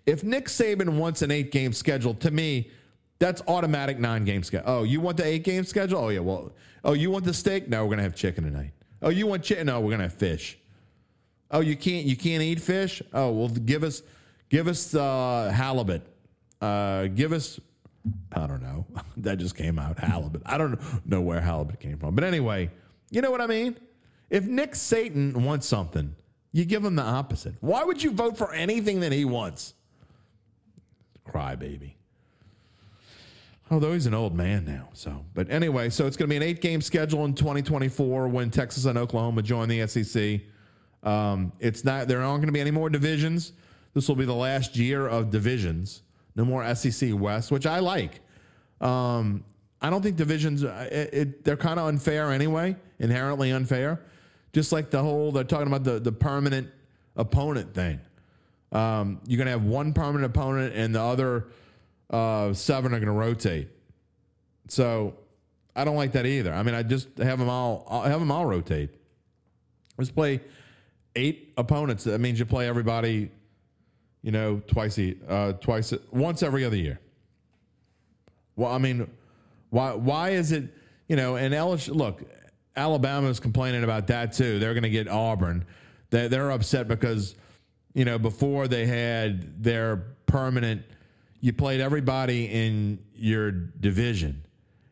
If 0.06 0.24
Nick 0.24 0.46
Saban 0.46 0.98
wants 0.98 1.22
an 1.22 1.32
eight 1.32 1.52
game 1.52 1.74
schedule, 1.74 2.14
to 2.16 2.32
me, 2.32 2.72
that's 3.20 3.42
automatic 3.48 4.00
nine 4.00 4.26
game 4.26 4.44
schedule. 4.44 4.70
Oh, 4.70 4.84
you 4.84 5.00
want 5.00 5.18
the 5.18 5.26
eight 5.26 5.44
game 5.44 5.64
schedule? 5.64 6.00
Oh, 6.00 6.10
yeah. 6.10 6.20
Well, 6.20 6.52
oh, 6.84 6.94
you 6.94 7.10
want 7.10 7.24
the 7.26 7.34
steak? 7.34 7.70
No, 7.70 7.84
we're 7.84 7.90
going 7.90 7.98
to 7.98 8.04
have 8.04 8.16
chicken 8.16 8.44
tonight. 8.44 8.72
Oh, 9.02 9.10
you 9.10 9.28
want 9.28 9.44
chicken? 9.44 9.68
No, 9.68 9.80
we're 9.80 9.90
going 9.90 10.00
to 10.00 10.06
have 10.06 10.14
fish. 10.14 10.58
Oh, 11.52 11.60
you 11.60 11.76
can't 11.76 12.06
you 12.06 12.16
can't 12.16 12.42
eat 12.42 12.60
fish? 12.60 13.02
Oh, 13.14 13.32
well, 13.32 13.48
give 13.48 13.84
us 13.84 14.02
give 14.50 14.68
us 14.68 14.96
uh, 14.96 15.52
halibut. 15.54 16.02
Uh, 16.60 17.08
give 17.08 17.32
us 17.32 17.60
I 18.32 18.48
don't 18.48 18.62
know. 18.62 18.86
that 19.18 19.38
just 19.38 19.56
came 19.56 19.80
out 19.80 20.00
halibut. 20.00 20.42
I 20.46 20.58
don't 20.58 20.80
know 21.08 21.22
where 21.22 21.42
halibut 21.42 21.80
came 21.80 21.98
from, 21.98 22.16
but 22.16 22.24
anyway, 22.24 22.70
you 23.10 23.22
know 23.22 23.32
what 23.32 23.42
I 23.42 23.48
mean. 23.48 23.78
If 24.30 24.46
Nick 24.46 24.76
Satan 24.76 25.44
wants 25.44 25.68
something, 25.68 26.16
you 26.52 26.66
give 26.66 26.84
him 26.84 26.96
the 26.96 27.04
opposite. 27.04 27.56
Why 27.62 27.84
would 27.84 28.02
you 28.02 28.12
vote 28.12 28.38
for 28.38 28.54
anything 28.54 29.02
that 29.02 29.12
he 29.12 29.26
wants? 29.26 29.74
Cry 31.26 31.56
baby. 31.56 31.98
Although 33.72 33.94
he's 33.94 34.06
an 34.06 34.14
old 34.14 34.36
man 34.36 34.66
now. 34.66 34.90
So, 34.94 35.26
but 35.34 35.50
anyway, 35.50 35.90
so 35.90 36.06
it's 36.06 36.18
going 36.18 36.30
to 36.30 36.34
be 36.34 36.38
an 36.38 36.44
eight 36.44 36.62
game 36.62 36.82
schedule 36.82 37.26
in 37.26 37.34
2024 37.34 38.28
when 38.28 38.52
Texas 38.52 38.86
and 38.86 38.98
Oklahoma 38.98 39.42
join 39.42 39.70
the 39.70 39.88
SEC. 39.88 40.42
Um, 41.02 41.52
it's 41.60 41.84
not, 41.84 42.08
there 42.08 42.22
aren't 42.22 42.42
going 42.42 42.48
to 42.48 42.54
be 42.54 42.62
any 42.62 42.72
more 42.72 42.90
divisions. 42.90 43.54
This 43.94 44.08
will 44.08 44.16
be 44.16 44.26
the 44.26 44.34
last 44.34 44.76
year 44.76 45.08
of 45.08 45.32
divisions. 45.32 46.02
No 46.36 46.46
more 46.46 46.76
SEC 46.76 47.12
West, 47.14 47.52
which 47.52 47.66
I 47.66 47.80
like. 47.80 48.22
Um, 48.82 49.44
I 49.82 49.90
don't 49.90 50.02
think 50.02 50.16
divisions, 50.16 50.64
uh, 50.64 50.88
it, 50.92 51.10
it, 51.14 51.44
they're 51.44 51.58
kind 51.58 51.80
of 51.80 51.88
unfair 51.88 52.32
anyway, 52.32 52.76
inherently 53.00 53.52
unfair. 53.52 54.02
Just 54.54 54.72
like 54.72 54.90
the 54.90 55.02
whole, 55.02 55.32
they're 55.32 55.44
talking 55.44 55.68
about 55.68 55.84
the, 55.84 56.00
the 56.00 56.12
permanent 56.12 56.70
opponent 57.16 57.74
thing. 57.74 58.00
Um, 58.72 59.20
you're 59.28 59.38
going 59.38 59.46
to 59.46 59.52
have 59.52 59.64
one 59.64 59.94
permanent 59.94 60.26
opponent 60.26 60.74
and 60.76 60.96
the 60.96 61.02
other 61.02 61.48
uh, 62.10 62.54
seven 62.54 62.94
are 62.94 63.00
going 63.00 63.08
to 63.08 63.12
rotate. 63.12 63.70
So 64.70 65.16
I 65.76 65.84
don't 65.84 65.96
like 65.96 66.14
that 66.14 66.26
either. 66.26 66.54
I 66.54 66.64
mean, 66.64 66.76
I 66.76 66.84
just 66.84 67.18
have 67.18 67.40
them 67.40 67.50
all, 67.50 67.86
I'll 67.90 68.04
have 68.04 68.20
them 68.20 68.32
all 68.32 68.46
rotate. 68.46 68.90
Let's 69.98 70.12
play 70.12 70.42
eight 71.16 71.54
opponents. 71.58 72.06
That 72.06 72.20
means 72.20 72.40
you 72.40 72.46
play 72.46 72.68
everybody, 72.68 73.32
you 74.24 74.32
know, 74.32 74.62
twice 74.66 74.98
a, 74.98 75.16
uh, 75.28 75.54
twice, 75.54 75.94
once 76.12 76.42
every 76.42 76.66
other 76.66 76.78
year. 76.78 77.00
Well, 78.56 78.72
I 78.72 78.78
mean, 78.80 79.08
why, 79.70 79.94
why 79.94 80.30
is 80.30 80.52
it, 80.52 80.74
you 81.08 81.16
know, 81.16 81.36
and 81.36 81.54
LSU, 81.54 81.94
look, 81.94 82.24
Alabama's 82.76 83.40
complaining 83.40 83.84
about 83.84 84.08
that 84.08 84.34
too. 84.34 84.58
They're 84.58 84.74
going 84.74 84.84
to 84.84 84.90
get 84.90 85.08
Auburn. 85.08 85.66
They, 86.10 86.28
they're 86.28 86.52
upset 86.52 86.88
because, 86.88 87.36
you 87.94 88.06
know, 88.06 88.18
before 88.18 88.68
they 88.68 88.86
had 88.86 89.62
their 89.62 89.98
permanent, 90.26 90.84
you 91.42 91.52
played 91.52 91.82
everybody 91.82 92.46
in 92.46 93.00
your 93.14 93.52
division. 93.52 94.44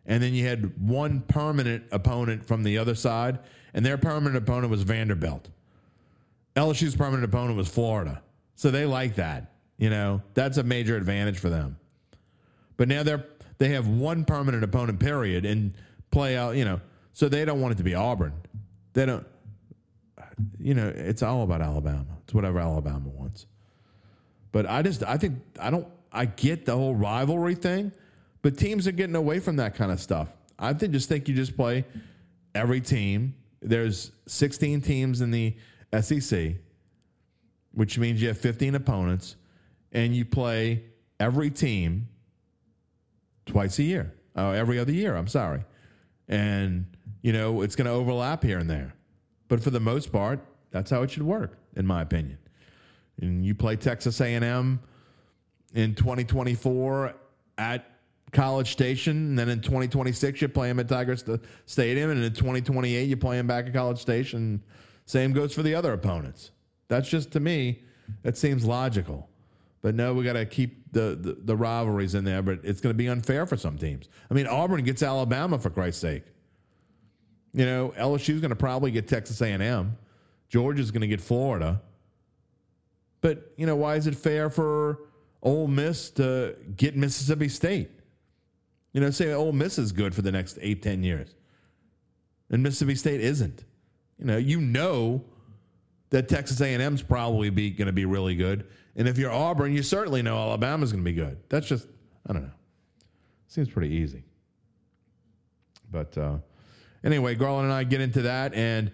And 0.05 0.21
then 0.21 0.33
you 0.33 0.45
had 0.45 0.77
one 0.79 1.21
permanent 1.21 1.85
opponent 1.91 2.45
from 2.45 2.63
the 2.63 2.77
other 2.77 2.95
side, 2.95 3.39
and 3.73 3.85
their 3.85 3.97
permanent 3.97 4.35
opponent 4.35 4.69
was 4.69 4.81
Vanderbilt. 4.81 5.47
LSU's 6.55 6.95
permanent 6.95 7.23
opponent 7.23 7.55
was 7.55 7.69
Florida. 7.69 8.21
So 8.61 8.69
they 8.69 8.85
like 8.85 9.15
that. 9.15 9.53
You 9.79 9.89
know, 9.89 10.21
that's 10.35 10.57
a 10.57 10.63
major 10.63 10.95
advantage 10.95 11.39
for 11.39 11.49
them. 11.49 11.79
But 12.77 12.89
now 12.89 13.01
they're 13.01 13.25
they 13.57 13.69
have 13.69 13.87
one 13.87 14.23
permanent 14.23 14.63
opponent 14.63 14.99
period 14.99 15.47
and 15.47 15.73
play 16.11 16.37
out, 16.37 16.55
you 16.55 16.63
know, 16.63 16.79
so 17.11 17.27
they 17.27 17.43
don't 17.43 17.59
want 17.59 17.71
it 17.71 17.77
to 17.77 17.83
be 17.83 17.95
Auburn. 17.95 18.33
They 18.93 19.07
don't 19.07 19.25
you 20.59 20.75
know, 20.75 20.93
it's 20.95 21.23
all 21.23 21.41
about 21.41 21.63
Alabama. 21.63 22.05
It's 22.23 22.35
whatever 22.35 22.59
Alabama 22.59 23.09
wants. 23.09 23.47
But 24.51 24.67
I 24.69 24.83
just 24.83 25.01
I 25.05 25.17
think 25.17 25.39
I 25.59 25.71
don't 25.71 25.87
I 26.11 26.25
get 26.25 26.67
the 26.67 26.77
whole 26.77 26.93
rivalry 26.93 27.55
thing, 27.55 27.91
but 28.43 28.59
teams 28.59 28.87
are 28.87 28.91
getting 28.91 29.15
away 29.15 29.39
from 29.39 29.55
that 29.55 29.73
kind 29.73 29.91
of 29.91 29.99
stuff. 29.99 30.27
I 30.59 30.71
think 30.73 30.93
just 30.93 31.09
think 31.09 31.27
you 31.27 31.33
just 31.33 31.57
play 31.57 31.83
every 32.53 32.79
team. 32.79 33.33
There's 33.63 34.11
16 34.27 34.81
teams 34.81 35.21
in 35.21 35.31
the 35.31 35.55
SEC, 35.99 36.57
which 37.73 37.97
means 37.97 38.21
you 38.21 38.27
have 38.27 38.37
15 38.37 38.75
opponents, 38.75 39.35
and 39.91 40.15
you 40.15 40.25
play 40.25 40.83
every 41.19 41.49
team 41.49 42.07
twice 43.45 43.79
a 43.79 43.83
year, 43.83 44.13
uh, 44.35 44.51
every 44.51 44.79
other 44.79 44.91
year. 44.91 45.15
I'm 45.15 45.27
sorry, 45.27 45.63
and 46.27 46.85
you 47.21 47.33
know 47.33 47.61
it's 47.61 47.75
going 47.75 47.85
to 47.85 47.91
overlap 47.91 48.43
here 48.43 48.59
and 48.59 48.69
there, 48.69 48.93
but 49.47 49.61
for 49.61 49.69
the 49.69 49.79
most 49.79 50.11
part, 50.11 50.39
that's 50.71 50.91
how 50.91 51.03
it 51.03 51.11
should 51.11 51.23
work, 51.23 51.57
in 51.75 51.85
my 51.85 52.01
opinion. 52.01 52.37
And 53.21 53.45
you 53.45 53.53
play 53.53 53.75
Texas 53.75 54.19
A&M 54.19 54.79
in 55.73 55.95
2024 55.95 57.13
at 57.57 57.85
College 58.31 58.71
Station, 58.71 59.15
and 59.29 59.39
then 59.39 59.49
in 59.49 59.61
2026 59.61 60.41
you 60.41 60.47
play 60.47 60.69
them 60.69 60.79
at 60.79 60.87
Tiger 60.87 61.15
St- 61.15 61.41
Stadium, 61.65 62.09
and 62.09 62.23
in 62.23 62.33
2028 62.33 63.07
you 63.07 63.17
play 63.17 63.37
them 63.37 63.47
back 63.47 63.67
at 63.67 63.73
College 63.73 63.99
Station. 63.99 64.63
Same 65.05 65.33
goes 65.33 65.53
for 65.53 65.61
the 65.61 65.75
other 65.75 65.93
opponents. 65.93 66.51
That's 66.91 67.07
just 67.07 67.31
to 67.31 67.39
me, 67.39 67.83
it 68.25 68.37
seems 68.37 68.65
logical. 68.65 69.29
But 69.81 69.95
no, 69.95 70.13
we 70.13 70.25
got 70.25 70.33
to 70.33 70.45
keep 70.45 70.91
the, 70.91 71.17
the, 71.17 71.37
the 71.41 71.55
rivalries 71.55 72.15
in 72.15 72.25
there. 72.25 72.41
But 72.41 72.59
it's 72.63 72.81
going 72.81 72.93
to 72.93 72.97
be 72.97 73.07
unfair 73.07 73.45
for 73.45 73.55
some 73.55 73.77
teams. 73.77 74.09
I 74.29 74.33
mean, 74.33 74.45
Auburn 74.45 74.83
gets 74.83 75.01
Alabama 75.01 75.57
for 75.57 75.69
Christ's 75.69 76.01
sake. 76.01 76.23
You 77.53 77.65
know, 77.65 77.93
LSU 77.97 78.33
is 78.33 78.41
going 78.41 78.49
to 78.49 78.57
probably 78.57 78.91
get 78.91 79.07
Texas 79.07 79.41
A&M. 79.41 79.97
Georgia's 80.49 80.91
going 80.91 80.99
to 80.99 81.07
get 81.07 81.21
Florida. 81.21 81.81
But 83.21 83.53
you 83.55 83.65
know, 83.65 83.77
why 83.77 83.95
is 83.95 84.05
it 84.05 84.15
fair 84.15 84.49
for 84.49 84.99
Ole 85.41 85.67
Miss 85.67 86.09
to 86.11 86.57
get 86.75 86.97
Mississippi 86.97 87.47
State? 87.47 87.89
You 88.91 88.99
know, 88.99 89.11
say 89.11 89.31
Ole 89.31 89.53
Miss 89.53 89.79
is 89.79 89.93
good 89.93 90.13
for 90.13 90.23
the 90.23 90.31
next 90.33 90.57
eight, 90.61 90.81
ten 90.83 91.05
years, 91.05 91.35
and 92.49 92.61
Mississippi 92.61 92.95
State 92.95 93.21
isn't. 93.21 93.63
You 94.19 94.25
know, 94.25 94.37
you 94.37 94.59
know 94.59 95.23
that 96.11 96.29
Texas 96.29 96.61
A&M's 96.61 97.01
probably 97.01 97.49
be 97.49 97.71
going 97.71 97.87
to 97.87 97.93
be 97.93 98.05
really 98.05 98.35
good, 98.35 98.67
and 98.95 99.07
if 99.07 99.17
you're 99.17 99.31
Auburn, 99.31 99.73
you 99.73 99.81
certainly 99.83 100.21
know 100.21 100.37
Alabama's 100.37 100.91
going 100.91 101.03
to 101.03 101.09
be 101.09 101.15
good. 101.15 101.37
That's 101.49 101.67
just 101.67 101.87
I 102.27 102.33
don't 102.33 102.43
know. 102.43 102.51
Seems 103.47 103.69
pretty 103.69 103.93
easy. 103.95 104.23
But 105.91 106.17
uh, 106.17 106.37
anyway, 107.03 107.35
Garland 107.35 107.65
and 107.65 107.73
I 107.73 107.83
get 107.83 107.99
into 107.99 108.21
that, 108.23 108.53
and 108.53 108.91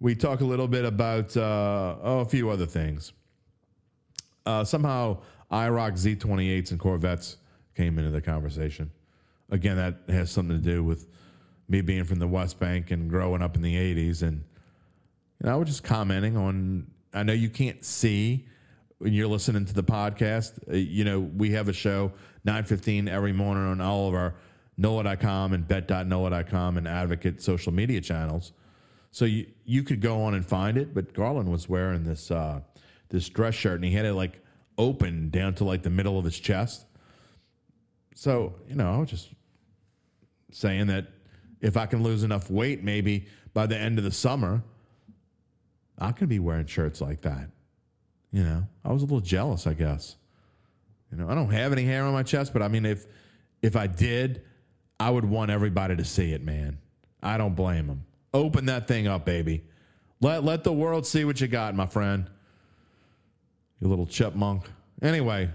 we 0.00 0.14
talk 0.14 0.40
a 0.40 0.44
little 0.44 0.68
bit 0.68 0.84
about 0.84 1.36
uh, 1.36 1.96
oh 2.02 2.20
a 2.20 2.24
few 2.24 2.50
other 2.50 2.66
things. 2.66 3.12
Uh, 4.46 4.64
somehow, 4.64 5.18
IROC 5.50 6.18
Z28s 6.18 6.70
and 6.70 6.80
Corvettes 6.80 7.36
came 7.74 7.98
into 7.98 8.10
the 8.10 8.20
conversation. 8.20 8.90
Again, 9.50 9.76
that 9.76 9.96
has 10.08 10.30
something 10.30 10.56
to 10.56 10.62
do 10.62 10.82
with 10.82 11.06
me 11.68 11.80
being 11.82 12.04
from 12.04 12.18
the 12.18 12.26
West 12.26 12.58
Bank 12.58 12.90
and 12.90 13.10
growing 13.10 13.42
up 13.42 13.56
in 13.56 13.62
the 13.62 13.74
80s. 13.74 14.22
And 14.22 14.44
know, 15.46 15.52
I 15.52 15.56
was 15.56 15.68
just 15.68 15.84
commenting 15.84 16.36
on, 16.36 16.86
I 17.12 17.22
know 17.22 17.32
you 17.32 17.50
can't 17.50 17.84
see 17.84 18.46
when 18.98 19.12
you're 19.12 19.28
listening 19.28 19.64
to 19.66 19.74
the 19.74 19.82
podcast. 19.82 20.58
Uh, 20.68 20.76
you 20.76 21.04
know, 21.04 21.20
we 21.20 21.50
have 21.52 21.68
a 21.68 21.72
show, 21.72 22.12
915 22.44 23.08
every 23.08 23.32
morning 23.32 23.64
on 23.64 23.80
all 23.80 24.08
of 24.08 24.14
our 24.14 24.34
NOLA.com 24.76 25.52
and 25.52 25.66
bet.NOLA.com 25.66 26.78
and 26.78 26.86
advocate 26.86 27.42
social 27.42 27.72
media 27.72 28.00
channels. 28.00 28.52
So 29.10 29.24
you, 29.24 29.46
you 29.64 29.82
could 29.82 30.00
go 30.00 30.22
on 30.22 30.34
and 30.34 30.44
find 30.44 30.76
it, 30.76 30.94
but 30.94 31.12
Garland 31.14 31.50
was 31.50 31.68
wearing 31.68 32.04
this 32.04 32.30
uh, 32.30 32.60
this 33.08 33.28
dress 33.28 33.54
shirt 33.54 33.76
and 33.76 33.84
he 33.84 33.92
had 33.92 34.04
it 34.04 34.12
like 34.12 34.42
open 34.76 35.30
down 35.30 35.54
to 35.54 35.64
like 35.64 35.82
the 35.82 35.90
middle 35.90 36.18
of 36.18 36.24
his 36.24 36.38
chest. 36.38 36.84
So, 38.14 38.54
you 38.68 38.74
know, 38.74 38.92
I 38.92 38.98
was 38.98 39.10
just 39.10 39.30
saying 40.52 40.88
that 40.88 41.06
if 41.60 41.76
I 41.76 41.86
can 41.86 42.02
lose 42.02 42.22
enough 42.22 42.50
weight, 42.50 42.84
maybe 42.84 43.26
by 43.54 43.66
the 43.66 43.76
end 43.76 43.98
of 43.98 44.04
the 44.04 44.10
summer, 44.10 44.62
I 45.98 46.12
could 46.12 46.28
be 46.28 46.38
wearing 46.38 46.66
shirts 46.66 47.00
like 47.00 47.22
that. 47.22 47.50
You 48.32 48.44
know, 48.44 48.66
I 48.84 48.92
was 48.92 49.02
a 49.02 49.06
little 49.06 49.20
jealous, 49.20 49.66
I 49.66 49.74
guess. 49.74 50.16
You 51.10 51.18
know, 51.18 51.28
I 51.28 51.34
don't 51.34 51.50
have 51.50 51.72
any 51.72 51.84
hair 51.84 52.04
on 52.04 52.12
my 52.12 52.22
chest, 52.22 52.52
but 52.52 52.62
I 52.62 52.68
mean, 52.68 52.84
if 52.84 53.06
if 53.62 53.74
I 53.74 53.86
did, 53.86 54.42
I 55.00 55.10
would 55.10 55.24
want 55.24 55.50
everybody 55.50 55.96
to 55.96 56.04
see 56.04 56.32
it, 56.32 56.44
man. 56.44 56.78
I 57.22 57.38
don't 57.38 57.54
blame 57.54 57.86
them. 57.86 58.04
Open 58.34 58.66
that 58.66 58.86
thing 58.86 59.06
up, 59.06 59.24
baby. 59.24 59.64
Let 60.20 60.44
let 60.44 60.64
the 60.64 60.72
world 60.72 61.06
see 61.06 61.24
what 61.24 61.40
you 61.40 61.48
got, 61.48 61.74
my 61.74 61.86
friend. 61.86 62.28
You 63.80 63.88
little 63.88 64.06
chipmunk. 64.06 64.68
Anyway, 65.00 65.48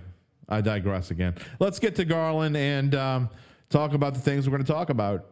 I 0.49 0.61
digress 0.61 1.11
again. 1.11 1.35
Let's 1.59 1.79
get 1.79 1.95
to 1.97 2.05
Garland 2.05 2.55
and 2.57 2.95
um, 2.95 3.29
talk 3.69 3.93
about 3.93 4.13
the 4.13 4.21
things 4.21 4.47
we're 4.47 4.55
going 4.55 4.65
to 4.65 4.71
talk 4.71 4.89
about. 4.89 5.25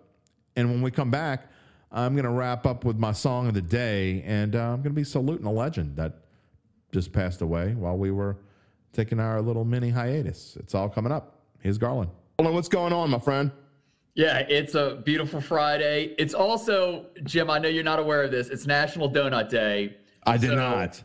And 0.56 0.70
when 0.70 0.82
we 0.82 0.92
come 0.92 1.10
back, 1.10 1.50
I'm 1.92 2.14
going 2.14 2.24
to 2.24 2.32
wrap 2.32 2.66
up 2.66 2.86
with 2.86 2.98
my 2.98 3.12
song 3.12 3.48
of 3.48 3.54
the 3.54 3.62
day, 3.62 4.24
and 4.26 4.56
uh, 4.56 4.60
I'm 4.60 4.78
going 4.78 4.84
to 4.84 4.90
be 4.92 5.04
saluting 5.04 5.46
a 5.46 5.52
legend 5.52 5.98
that 5.98 6.14
just 6.94 7.12
passed 7.12 7.42
away 7.42 7.74
while 7.74 7.98
we 7.98 8.12
were 8.12 8.38
taking 8.94 9.20
our 9.20 9.42
little 9.42 9.66
mini 9.66 9.90
hiatus. 9.90 10.58
It's 10.60 10.74
all 10.74 10.88
coming 10.90 11.12
up. 11.12 11.40
Here's 11.60 11.78
Garland. 11.78 12.10
Hold 12.40 12.48
on, 12.48 12.54
what's 12.54 12.70
going 12.70 12.94
on, 12.94 13.10
my 13.10 13.20
friend? 13.20 13.52
Yeah, 14.16 14.40
it's 14.40 14.76
a 14.76 15.02
beautiful 15.06 15.42
Friday. 15.42 16.16
It's 16.18 16.34
also, 16.34 17.08
Jim, 17.24 17.50
I 17.50 17.60
know 17.60 17.70
you're 17.70 17.84
not 17.84 18.00
aware 18.00 18.24
of 18.24 18.32
this. 18.32 18.50
It's 18.50 18.66
National 18.68 19.10
Donut 19.10 19.50
Day. 19.50 19.96
I 20.26 20.38
did 20.38 20.50
So, 20.52 20.56
not. 20.56 21.02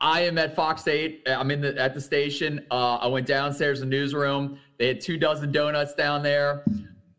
I 0.00 0.22
am 0.22 0.38
at 0.38 0.56
Fox 0.56 0.86
8. 0.88 1.22
I'm 1.26 1.50
in 1.50 1.60
the 1.60 1.78
at 1.78 1.92
the 1.94 2.00
station. 2.00 2.64
Uh, 2.70 2.96
I 2.96 3.06
went 3.06 3.26
downstairs 3.26 3.82
in 3.82 3.90
the 3.90 3.96
newsroom. 3.96 4.58
They 4.78 4.88
had 4.88 5.00
two 5.00 5.18
dozen 5.18 5.52
donuts 5.52 5.94
down 5.94 6.22
there. 6.22 6.64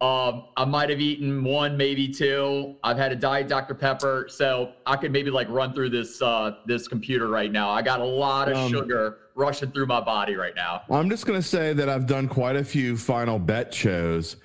Um, 0.02 0.46
I 0.58 0.66
might 0.66 0.90
have 0.90 1.00
eaten 1.00 1.44
one, 1.44 1.78
maybe 1.78 2.08
two. 2.08 2.76
I've 2.84 2.98
had 2.98 3.12
a 3.12 3.16
diet 3.16 3.48
Dr 3.48 3.76
Pepper, 3.76 4.26
so 4.30 4.72
I 4.88 4.96
could 4.96 5.12
maybe 5.12 5.30
like 5.30 5.48
run 5.48 5.74
through 5.74 5.92
this 5.92 6.20
uh, 6.24 6.56
this 6.66 6.88
computer 6.88 7.28
right 7.28 7.52
now. 7.52 7.70
I 7.70 7.84
got 7.84 8.02
a 8.02 8.06
lot 8.06 8.50
of 8.50 8.58
Um, 8.58 8.72
sugar 8.72 9.20
rushing 9.36 9.72
through 9.72 9.86
my 9.86 10.02
body 10.02 10.36
right 10.36 10.56
now. 10.56 10.82
I'm 10.90 11.08
just 11.08 11.28
going 11.28 11.40
to 11.40 11.48
say 11.48 11.74
that 11.74 11.88
I've 11.88 12.08
done 12.08 12.28
quite 12.28 12.56
a 12.56 12.64
few 12.64 12.98
final 12.98 13.38
bet 13.38 13.72
shows, 13.72 14.38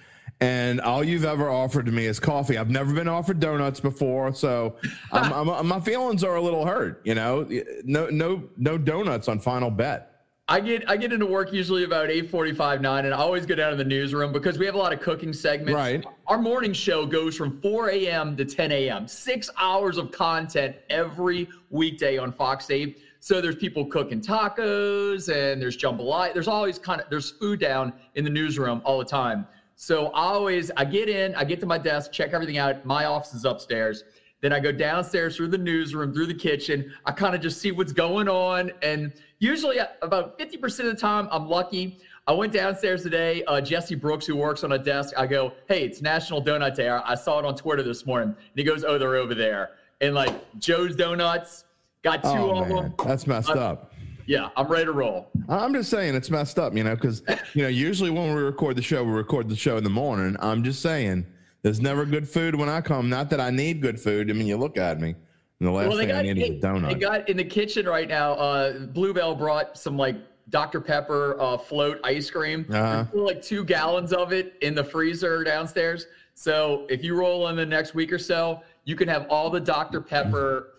and 0.42 0.78
all 0.82 1.02
you've 1.02 1.24
ever 1.24 1.48
offered 1.48 1.86
to 1.86 1.92
me 1.92 2.04
is 2.04 2.20
coffee. 2.20 2.58
I've 2.58 2.68
never 2.70 2.92
been 2.92 3.08
offered 3.08 3.40
donuts 3.40 3.80
before, 3.80 4.34
so 4.34 4.76
I'm, 5.10 5.32
I'm, 5.48 5.66
my 5.66 5.80
feelings 5.80 6.22
are 6.22 6.36
a 6.36 6.42
little 6.42 6.66
hurt. 6.66 7.00
You 7.04 7.14
know, 7.14 7.48
no, 7.82 8.10
no, 8.10 8.42
no 8.58 8.76
donuts 8.76 9.26
on 9.26 9.38
final 9.38 9.70
bet. 9.70 10.15
I 10.48 10.60
get 10.60 10.88
I 10.88 10.96
get 10.96 11.12
into 11.12 11.26
work 11.26 11.52
usually 11.52 11.82
about 11.82 12.08
8:45, 12.08 12.80
9, 12.80 13.04
and 13.04 13.12
I 13.12 13.16
always 13.18 13.44
go 13.46 13.56
down 13.56 13.72
to 13.72 13.76
the 13.76 13.84
newsroom 13.84 14.32
because 14.32 14.58
we 14.58 14.66
have 14.66 14.76
a 14.76 14.78
lot 14.78 14.92
of 14.92 15.00
cooking 15.00 15.32
segments. 15.32 15.74
Right. 15.74 16.06
Our 16.28 16.38
morning 16.38 16.72
show 16.72 17.04
goes 17.04 17.36
from 17.36 17.60
4 17.60 17.90
a.m. 17.90 18.36
to 18.36 18.44
10 18.44 18.70
a.m. 18.70 19.08
Six 19.08 19.50
hours 19.58 19.98
of 19.98 20.12
content 20.12 20.76
every 20.88 21.48
weekday 21.70 22.16
on 22.16 22.30
Fox 22.30 22.70
8. 22.70 22.96
So 23.18 23.40
there's 23.40 23.56
people 23.56 23.86
cooking 23.86 24.20
tacos 24.20 25.34
and 25.34 25.60
there's 25.60 25.76
jambalaya. 25.76 26.32
There's 26.32 26.46
always 26.46 26.78
kind 26.78 27.00
of 27.00 27.10
there's 27.10 27.32
food 27.32 27.58
down 27.58 27.92
in 28.14 28.22
the 28.22 28.30
newsroom 28.30 28.82
all 28.84 28.98
the 29.00 29.04
time. 29.04 29.48
So 29.74 30.08
I 30.08 30.26
always 30.26 30.70
I 30.76 30.84
get 30.84 31.08
in, 31.08 31.34
I 31.34 31.42
get 31.42 31.58
to 31.58 31.66
my 31.66 31.78
desk, 31.78 32.12
check 32.12 32.32
everything 32.32 32.56
out. 32.56 32.86
My 32.86 33.06
office 33.06 33.34
is 33.34 33.44
upstairs. 33.44 34.04
Then 34.42 34.52
I 34.52 34.60
go 34.60 34.70
downstairs 34.70 35.36
through 35.36 35.48
the 35.48 35.58
newsroom, 35.58 36.12
through 36.12 36.26
the 36.26 36.34
kitchen. 36.34 36.92
I 37.04 37.10
kind 37.10 37.34
of 37.34 37.40
just 37.40 37.60
see 37.60 37.72
what's 37.72 37.92
going 37.92 38.28
on. 38.28 38.70
And 38.82 39.12
usually, 39.38 39.80
uh, 39.80 39.86
about 40.02 40.38
50% 40.38 40.80
of 40.80 40.86
the 40.86 40.94
time, 40.94 41.28
I'm 41.30 41.48
lucky. 41.48 41.98
I 42.26 42.32
went 42.32 42.52
downstairs 42.52 43.02
today. 43.02 43.44
Uh, 43.44 43.60
Jesse 43.60 43.94
Brooks, 43.94 44.26
who 44.26 44.34
works 44.36 44.64
on 44.64 44.72
a 44.72 44.78
desk, 44.78 45.14
I 45.16 45.26
go, 45.26 45.52
Hey, 45.68 45.84
it's 45.84 46.02
National 46.02 46.42
Donut 46.42 46.74
Day. 46.74 46.88
I 46.88 47.14
saw 47.14 47.38
it 47.38 47.44
on 47.44 47.54
Twitter 47.54 47.82
this 47.84 48.04
morning. 48.04 48.30
And 48.30 48.36
he 48.56 48.64
goes, 48.64 48.82
Oh, 48.84 48.98
they're 48.98 49.14
over 49.16 49.34
there. 49.34 49.70
And 50.00 50.14
like 50.14 50.34
Joe's 50.58 50.96
Donuts, 50.96 51.64
got 52.02 52.22
two 52.22 52.28
Oh 52.30 52.62
of 52.62 52.68
them. 52.68 52.94
that's 53.04 53.26
messed 53.26 53.50
up. 53.50 53.92
Yeah, 54.26 54.48
I'm 54.56 54.66
ready 54.66 54.86
to 54.86 54.92
roll. 54.92 55.28
I'm 55.48 55.72
just 55.72 55.88
saying 55.88 56.16
it's 56.16 56.30
messed 56.30 56.58
up, 56.58 56.74
you 56.74 56.82
know, 56.82 56.96
because 56.96 57.22
you 57.54 57.62
know 57.62 57.68
usually 57.68 58.10
when 58.10 58.34
we 58.34 58.42
record 58.42 58.74
the 58.76 58.82
show, 58.82 59.04
we 59.04 59.12
record 59.12 59.48
the 59.48 59.54
show 59.54 59.76
in 59.76 59.84
the 59.84 59.90
morning. 59.90 60.36
I'm 60.40 60.64
just 60.64 60.82
saying 60.82 61.24
there's 61.62 61.80
never 61.80 62.04
good 62.04 62.28
food 62.28 62.56
when 62.56 62.68
I 62.68 62.80
come. 62.80 63.08
Not 63.08 63.30
that 63.30 63.40
I 63.40 63.50
need 63.50 63.80
good 63.80 64.00
food. 64.00 64.28
I 64.28 64.32
mean, 64.32 64.48
you 64.48 64.56
look 64.56 64.76
at 64.78 65.00
me, 65.00 65.14
and 65.60 65.68
the 65.68 65.72
last 65.72 65.88
Well, 65.88 65.96
they 65.96 66.06
thing 66.06 66.14
I 66.14 66.22
got, 66.22 66.34
need 66.34 66.38
is 66.38 66.62
a 66.62 66.66
donut. 66.66 66.88
they 66.88 66.94
got 66.94 67.28
in 67.28 67.36
the 67.36 67.44
kitchen 67.44 67.86
right 67.86 68.08
now. 68.08 68.32
Uh, 68.34 68.78
Bluebell 68.86 69.34
brought 69.34 69.78
some 69.78 69.96
like 69.96 70.16
Dr. 70.50 70.80
Pepper 70.80 71.36
uh, 71.40 71.56
float 71.56 71.98
ice 72.04 72.30
cream. 72.30 72.66
Uh-huh. 72.70 73.04
Like 73.14 73.42
two 73.42 73.64
gallons 73.64 74.12
of 74.12 74.32
it 74.32 74.54
in 74.60 74.74
the 74.74 74.84
freezer 74.84 75.42
downstairs. 75.44 76.06
So 76.34 76.86
if 76.90 77.02
you 77.02 77.14
roll 77.16 77.48
in 77.48 77.56
the 77.56 77.64
next 77.66 77.94
week 77.94 78.12
or 78.12 78.18
so, 78.18 78.62
you 78.84 78.94
can 78.96 79.08
have 79.08 79.26
all 79.30 79.48
the 79.50 79.60
Dr. 79.60 80.00
Pepper 80.00 80.74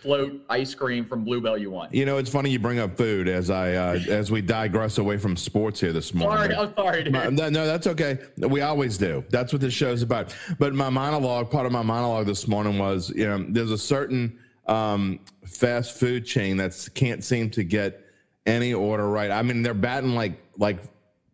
float 0.00 0.40
ice 0.48 0.74
cream 0.74 1.04
from 1.04 1.24
Bluebell 1.24 1.58
you 1.58 1.70
want. 1.70 1.94
you 1.94 2.04
know, 2.04 2.18
it's 2.18 2.30
funny 2.30 2.50
you 2.50 2.58
bring 2.58 2.78
up 2.78 2.96
food 2.96 3.28
as 3.28 3.50
I 3.50 3.74
uh, 3.74 3.98
as 4.08 4.30
we 4.30 4.40
digress 4.40 4.98
away 4.98 5.16
from 5.18 5.36
sports 5.36 5.80
here 5.80 5.92
this 5.92 6.14
morning. 6.14 6.52
Sorry, 6.52 6.68
I'm 6.68 6.74
sorry, 6.74 7.04
dude. 7.04 7.12
My- 7.12 7.26
no, 7.28 7.48
no, 7.48 7.66
that's 7.66 7.86
okay. 7.86 8.18
We 8.36 8.60
always 8.60 8.98
do. 8.98 9.24
That's 9.30 9.52
what 9.52 9.60
this 9.60 9.74
show's 9.74 10.02
about. 10.02 10.34
But 10.58 10.74
my 10.74 10.90
monologue, 10.90 11.50
part 11.50 11.66
of 11.66 11.72
my 11.72 11.82
monologue 11.82 12.26
this 12.26 12.46
morning 12.48 12.78
was, 12.78 13.10
you 13.10 13.26
know, 13.26 13.44
there's 13.48 13.70
a 13.70 13.78
certain 13.78 14.38
um, 14.66 15.20
fast 15.46 15.98
food 15.98 16.24
chain 16.24 16.56
that 16.58 16.88
can't 16.94 17.24
seem 17.24 17.50
to 17.50 17.64
get 17.64 18.04
any 18.46 18.72
order 18.74 19.08
right. 19.08 19.30
I 19.30 19.42
mean, 19.42 19.62
they're 19.62 19.74
batting 19.74 20.14
like 20.14 20.40
like 20.56 20.80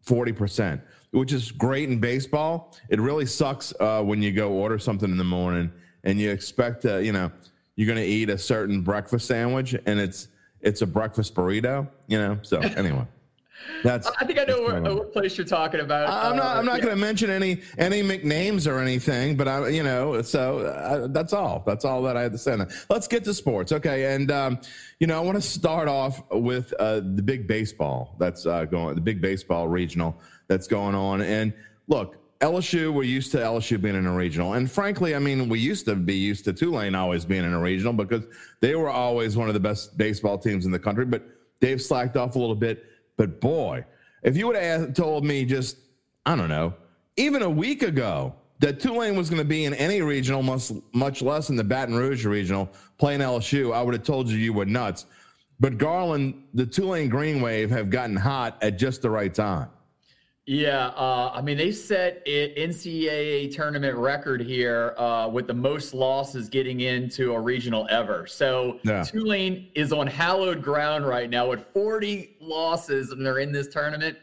forty 0.03 0.33
percent, 0.33 0.81
which 1.11 1.33
is 1.33 1.53
great 1.53 1.89
in 1.89 1.99
baseball. 2.01 2.77
It 2.89 3.01
really 3.01 3.27
sucks 3.27 3.73
uh, 3.81 4.03
when 4.03 4.23
you 4.23 4.33
go 4.33 4.53
order 4.53 4.79
something 4.79 5.11
in 5.11 5.17
the 5.17 5.25
morning 5.25 5.73
and 6.05 6.21
you 6.21 6.31
expect 6.31 6.83
to, 6.83 7.03
you 7.03 7.13
know, 7.13 7.31
you're 7.77 7.87
going 7.87 7.99
to 7.99 8.05
eat 8.05 8.31
a 8.31 8.39
certain 8.39 8.83
breakfast 8.83 9.27
sandwich 9.27 9.75
and 9.87 10.01
it's 10.01 10.29
it's 10.61 10.83
a 10.83 10.87
breakfast 10.87 11.35
burrito. 11.35 11.89
You 12.07 12.19
know. 12.19 12.39
So 12.43 12.59
anyway. 12.77 13.07
That's. 13.83 14.11
I 14.21 14.25
think 14.25 14.39
I 14.39 14.45
know 14.45 14.63
what, 14.63 14.83
what 14.83 15.13
place 15.13 15.37
you're 15.37 15.47
talking 15.47 15.81
about. 15.81 16.09
I'm 16.09 16.37
not. 16.37 16.57
Uh, 16.57 16.59
I'm 16.59 16.67
not 16.67 16.77
yeah. 16.77 16.85
going 16.85 16.97
to 16.97 17.01
mention 17.01 17.31
any 17.31 17.63
any 17.79 18.03
McNames 18.03 18.71
or 18.71 18.79
anything, 18.79 19.37
but 19.37 19.49
I, 19.49 19.69
you 19.69 19.83
know, 19.83 20.21
so 20.23 20.61
uh, 20.61 21.07
that's 21.09 21.33
all. 21.33 21.63
That's 21.67 21.85
all 21.85 22.03
that 22.03 22.17
I 22.17 22.23
had 22.23 22.33
to 22.33 22.39
say. 22.39 22.57
Let's 22.91 23.07
get 23.07 23.25
to 23.25 23.35
sports, 23.35 23.73
okay? 23.73 24.15
And 24.15 24.31
um, 24.31 24.59
you 25.01 25.07
know, 25.07 25.17
I 25.17 25.21
want 25.21 25.37
to 25.37 25.43
start 25.43 25.89
off 25.89 26.23
with 26.31 26.73
uh, 26.79 26.97
the 26.97 27.23
big 27.23 27.47
baseball 27.47 28.17
that's 28.19 28.47
uh, 28.47 28.65
going, 28.65 28.95
the 28.97 29.01
big 29.01 29.21
baseball 29.21 29.69
regional 29.69 30.19
that's 30.49 30.67
going 30.67 30.95
on. 30.95 31.23
And 31.23 31.53
look, 31.89 32.17
LSU, 32.45 32.93
we're 32.93 33.05
used 33.05 33.33
to 33.33 33.39
LSU 33.39 33.81
being 33.81 33.95
in 33.95 34.05
a 34.05 34.15
regional, 34.15 34.53
and 34.53 34.71
frankly, 34.71 35.15
I 35.15 35.19
mean, 35.19 35.49
we 35.49 35.59
used 35.59 35.87
to 35.87 35.95
be 35.95 36.15
used 36.15 36.45
to 36.45 36.53
Tulane 36.53 36.95
always 36.95 37.25
being 37.25 37.43
in 37.43 37.55
a 37.55 37.59
regional 37.59 37.95
because 37.95 38.27
they 38.61 38.75
were 38.75 38.91
always 38.91 39.35
one 39.35 39.49
of 39.49 39.55
the 39.55 39.61
best 39.61 39.97
baseball 39.97 40.37
teams 40.37 40.67
in 40.67 40.71
the 40.71 40.79
country. 40.79 41.07
But 41.07 41.23
they've 41.61 41.81
slacked 41.81 42.19
off 42.19 42.37
a 42.37 42.39
little 42.39 42.55
bit. 42.55 42.85
But 43.17 43.41
boy, 43.41 43.87
if 44.23 44.37
you 44.37 44.47
would 44.47 44.57
have 44.57 44.93
told 44.93 45.25
me 45.25 45.47
just, 45.47 45.79
I 46.27 46.37
don't 46.37 46.51
know, 46.51 46.75
even 47.17 47.41
a 47.41 47.49
week 47.49 47.83
ago 47.83 48.35
that 48.59 48.79
Tulane 48.79 49.17
was 49.17 49.31
going 49.31 49.41
to 49.41 49.49
be 49.49 49.65
in 49.65 49.73
any 49.73 50.03
regional, 50.03 50.43
much, 50.43 50.71
much 50.93 51.23
less 51.23 51.49
in 51.49 51.57
the 51.57 51.65
Baton 51.65 51.95
Rouge 51.95 52.27
regional, 52.27 52.69
playing 52.99 53.21
LSU, 53.21 53.75
I 53.75 53.81
would 53.81 53.95
have 53.95 54.05
told 54.05 54.29
you 54.29 54.37
you 54.37 54.53
were 54.53 54.67
nuts. 54.67 55.07
But 55.61 55.79
Garland, 55.79 56.43
the 56.53 56.67
Tulane 56.67 57.09
Green 57.09 57.41
Wave 57.41 57.71
have 57.71 57.89
gotten 57.89 58.17
hot 58.17 58.59
at 58.61 58.77
just 58.77 59.01
the 59.01 59.09
right 59.09 59.33
time. 59.33 59.71
Yeah, 60.47 60.89
uh, 60.89 61.33
I 61.35 61.41
mean 61.41 61.57
they 61.57 61.73
set 61.73 62.23
it 62.27 62.55
NCAA 62.57 63.55
tournament 63.55 63.97
record 63.97 64.43
here 64.43 64.95
uh, 64.99 65.27
with 65.27 65.47
the 65.47 65.55
most 65.55 65.95
losses 65.95 66.51
getting 66.51 66.81
into 66.81 67.33
a 67.33 67.41
regional 67.41 67.87
ever. 67.89 68.27
So 68.27 68.79
Yeah. 68.85 69.03
Tulane 69.03 69.71
is 69.75 69.91
on 69.93 70.07
hallowed 70.07 70.63
ground 70.63 71.07
right 71.07 71.31
now 71.31 71.49
with 71.49 71.67
40 71.73 72.37
losses, 72.41 73.11
and 73.11 73.25
they're 73.25 73.39
in 73.39 73.53
this 73.53 73.69
tournament. 73.69 74.19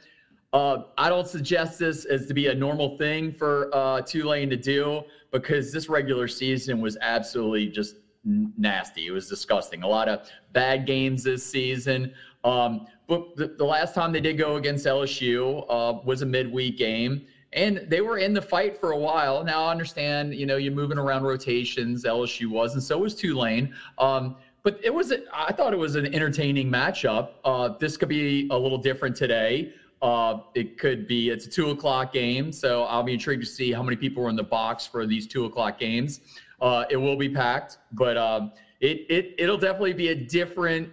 Uh, 0.53 0.83
I 0.97 1.09
don't 1.09 1.27
suggest 1.27 1.79
this 1.79 2.05
as 2.05 2.27
to 2.27 2.33
be 2.35 2.47
a 2.47 2.53
normal 2.53 2.97
thing 2.97 3.31
for 3.31 3.71
uh, 3.73 4.01
Tulane 4.01 4.49
to 4.51 4.57
do 4.57 5.01
because 5.31 5.71
this 5.71 5.89
regular 5.89 6.27
season 6.27 6.81
was 6.81 6.97
absolutely 7.01 7.69
just 7.69 7.95
nasty. 8.23 9.07
It 9.07 9.11
was 9.11 9.27
disgusting. 9.27 9.81
A 9.81 9.87
lot 9.87 10.07
of 10.07 10.29
bad 10.51 10.85
games 10.85 11.23
this 11.23 11.43
season. 11.43 12.13
Um, 12.43 12.85
but 13.11 13.35
the, 13.35 13.47
the 13.57 13.65
last 13.65 13.93
time 13.93 14.13
they 14.13 14.21
did 14.21 14.37
go 14.37 14.55
against 14.55 14.85
LSU 14.85 15.65
uh, 15.67 15.99
was 16.05 16.21
a 16.21 16.25
midweek 16.25 16.77
game, 16.77 17.25
and 17.51 17.85
they 17.89 17.99
were 17.99 18.17
in 18.17 18.33
the 18.33 18.41
fight 18.41 18.77
for 18.77 18.93
a 18.93 18.97
while. 18.97 19.43
Now 19.43 19.65
I 19.65 19.71
understand, 19.71 20.33
you 20.33 20.45
know, 20.45 20.55
you're 20.55 20.71
moving 20.71 20.97
around 20.97 21.23
rotations. 21.23 22.05
LSU 22.05 22.49
was, 22.49 22.73
and 22.73 22.81
so 22.81 22.99
was 22.99 23.13
Tulane. 23.13 23.75
Um, 23.97 24.37
but 24.63 24.79
it 24.81 24.93
was, 24.93 25.11
a, 25.11 25.23
I 25.33 25.51
thought 25.51 25.73
it 25.73 25.77
was 25.77 25.95
an 25.95 26.15
entertaining 26.15 26.71
matchup. 26.71 27.31
Uh, 27.43 27.73
this 27.77 27.97
could 27.97 28.07
be 28.07 28.47
a 28.49 28.57
little 28.57 28.77
different 28.77 29.17
today. 29.17 29.73
Uh, 30.01 30.39
it 30.55 30.77
could 30.77 31.05
be 31.05 31.31
it's 31.31 31.45
a 31.45 31.49
two 31.49 31.71
o'clock 31.71 32.13
game, 32.13 32.53
so 32.53 32.83
I'll 32.83 33.03
be 33.03 33.15
intrigued 33.15 33.43
to 33.43 33.49
see 33.49 33.73
how 33.73 33.83
many 33.83 33.97
people 33.97 34.25
are 34.25 34.29
in 34.29 34.37
the 34.37 34.43
box 34.43 34.87
for 34.87 35.05
these 35.05 35.27
two 35.27 35.43
o'clock 35.43 35.77
games. 35.77 36.21
Uh, 36.61 36.85
it 36.89 36.95
will 36.95 37.17
be 37.17 37.27
packed, 37.27 37.79
but 37.91 38.15
um, 38.15 38.53
it 38.79 39.05
it 39.09 39.35
it'll 39.37 39.57
definitely 39.57 39.93
be 39.93 40.07
a 40.07 40.15
different 40.15 40.89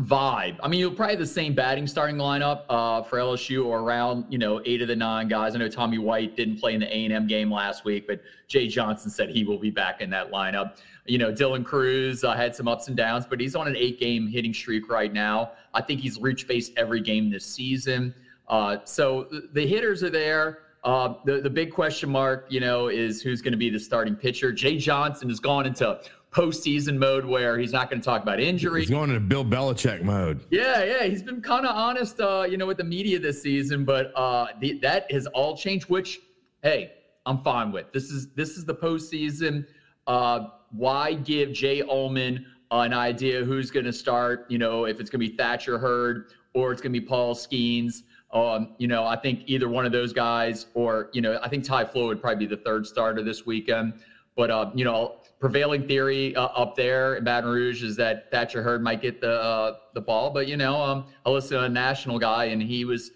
vibe. 0.00 0.56
I 0.62 0.68
mean, 0.68 0.80
you'll 0.80 0.92
probably 0.92 1.14
have 1.14 1.20
the 1.20 1.26
same 1.26 1.54
batting 1.54 1.86
starting 1.86 2.16
lineup 2.16 2.62
uh, 2.68 3.02
for 3.02 3.18
LSU 3.18 3.66
or 3.66 3.80
around 3.80 4.24
you 4.28 4.38
know 4.38 4.60
eight 4.64 4.82
of 4.82 4.88
the 4.88 4.96
nine 4.96 5.28
guys. 5.28 5.54
I 5.54 5.58
know 5.58 5.68
Tommy 5.68 5.98
White 5.98 6.36
didn't 6.36 6.58
play 6.58 6.74
in 6.74 6.80
the 6.80 6.86
A 6.86 7.04
and 7.04 7.12
M 7.12 7.26
game 7.26 7.50
last 7.50 7.84
week, 7.84 8.06
but 8.06 8.20
Jay 8.48 8.66
Johnson 8.66 9.10
said 9.10 9.30
he 9.30 9.44
will 9.44 9.58
be 9.58 9.70
back 9.70 10.00
in 10.00 10.10
that 10.10 10.30
lineup. 10.30 10.76
You 11.06 11.18
know, 11.18 11.32
Dylan 11.32 11.64
Crews 11.64 12.24
uh, 12.24 12.34
had 12.34 12.54
some 12.54 12.68
ups 12.68 12.88
and 12.88 12.96
downs, 12.96 13.26
but 13.26 13.40
he's 13.40 13.56
on 13.56 13.66
an 13.66 13.76
eight-game 13.76 14.28
hitting 14.28 14.54
streak 14.54 14.88
right 14.88 15.12
now. 15.12 15.52
I 15.74 15.82
think 15.82 16.00
he's 16.00 16.20
reached 16.20 16.46
base 16.46 16.70
every 16.76 17.00
game 17.00 17.30
this 17.30 17.44
season. 17.44 18.14
Uh, 18.48 18.78
so 18.84 19.28
the 19.52 19.66
hitters 19.66 20.02
are 20.02 20.10
there. 20.10 20.60
Uh, 20.82 21.14
the 21.26 21.40
the 21.42 21.50
big 21.50 21.72
question 21.72 22.08
mark, 22.08 22.46
you 22.48 22.60
know, 22.60 22.88
is 22.88 23.20
who's 23.20 23.42
going 23.42 23.52
to 23.52 23.58
be 23.58 23.68
the 23.68 23.78
starting 23.78 24.16
pitcher. 24.16 24.50
Jay 24.50 24.78
Johnson 24.78 25.28
has 25.28 25.38
gone 25.38 25.66
into 25.66 26.00
postseason 26.30 26.96
mode 26.96 27.24
where 27.24 27.58
he's 27.58 27.72
not 27.72 27.90
going 27.90 28.00
to 28.00 28.04
talk 28.04 28.22
about 28.22 28.40
injury. 28.40 28.80
He's 28.80 28.90
going 28.90 29.10
into 29.10 29.20
Bill 29.20 29.44
Belichick 29.44 30.02
mode. 30.02 30.44
Yeah, 30.50 30.84
yeah, 30.84 31.04
he's 31.04 31.22
been 31.22 31.40
kind 31.40 31.66
of 31.66 31.74
honest, 31.74 32.20
uh, 32.20 32.46
you 32.48 32.56
know, 32.56 32.66
with 32.66 32.76
the 32.76 32.84
media 32.84 33.18
this 33.18 33.42
season, 33.42 33.84
but 33.84 34.12
uh, 34.14 34.48
the, 34.60 34.78
that 34.80 35.10
has 35.10 35.26
all 35.28 35.56
changed. 35.56 35.88
Which, 35.88 36.20
hey, 36.62 36.92
I'm 37.26 37.42
fine 37.42 37.72
with. 37.72 37.92
This 37.92 38.10
is 38.10 38.32
this 38.34 38.50
is 38.56 38.64
the 38.64 38.74
postseason. 38.74 39.66
Uh, 40.06 40.48
why 40.70 41.14
give 41.14 41.52
Jay 41.52 41.82
Uhlman 41.82 42.44
an 42.70 42.94
idea 42.94 43.44
who's 43.44 43.70
going 43.70 43.86
to 43.86 43.92
start? 43.92 44.46
You 44.48 44.58
know, 44.58 44.84
if 44.84 45.00
it's 45.00 45.10
going 45.10 45.20
to 45.20 45.30
be 45.30 45.36
Thatcher 45.36 45.78
Hurd 45.78 46.32
or 46.54 46.72
it's 46.72 46.80
going 46.80 46.92
to 46.92 47.00
be 47.00 47.06
Paul 47.06 47.34
Skenes. 47.34 48.02
Um, 48.32 48.74
you 48.78 48.86
know, 48.86 49.04
I 49.04 49.16
think 49.16 49.42
either 49.46 49.68
one 49.68 49.86
of 49.86 49.92
those 49.92 50.12
guys, 50.12 50.66
or 50.74 51.10
you 51.12 51.20
know, 51.20 51.38
I 51.42 51.48
think 51.48 51.64
Ty 51.64 51.86
Floyd 51.86 52.08
would 52.08 52.20
probably 52.20 52.46
be 52.46 52.54
the 52.54 52.62
third 52.62 52.86
starter 52.86 53.22
this 53.22 53.44
weekend. 53.44 53.94
But 54.36 54.50
uh, 54.50 54.70
you 54.74 54.84
know, 54.84 55.19
prevailing 55.40 55.86
theory 55.88 56.36
uh, 56.36 56.44
up 56.44 56.76
there 56.76 57.16
in 57.16 57.24
Baton 57.24 57.50
Rouge 57.50 57.82
is 57.82 57.96
that 57.96 58.30
Thatcher 58.30 58.62
Hurd 58.62 58.82
might 58.82 59.00
get 59.00 59.20
the 59.20 59.32
uh, 59.32 59.76
the 59.94 60.00
ball, 60.00 60.30
but 60.30 60.46
you 60.46 60.56
know, 60.56 60.80
um, 60.80 61.06
I 61.26 61.30
listened 61.30 61.58
to 61.58 61.64
a 61.64 61.68
national 61.68 62.18
guy 62.18 62.44
and 62.46 62.62
he 62.62 62.84
was 62.84 63.10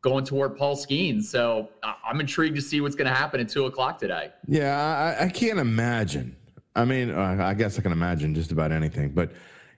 going 0.00 0.24
toward 0.24 0.56
Paul 0.56 0.76
Skenes. 0.76 1.24
So 1.24 1.68
I'm 1.82 2.20
intrigued 2.20 2.56
to 2.56 2.62
see 2.62 2.80
what's 2.80 2.94
going 2.94 3.08
to 3.08 3.14
happen 3.14 3.40
at 3.40 3.48
two 3.48 3.66
o'clock 3.66 3.98
today. 3.98 4.30
Yeah, 4.46 5.16
I, 5.20 5.24
I 5.24 5.28
can't 5.28 5.58
imagine. 5.58 6.36
I 6.74 6.84
mean, 6.84 7.10
uh, 7.10 7.36
I 7.40 7.54
guess 7.54 7.78
I 7.78 7.82
can 7.82 7.92
imagine 7.92 8.34
just 8.34 8.52
about 8.52 8.72
anything, 8.72 9.10
but 9.10 9.32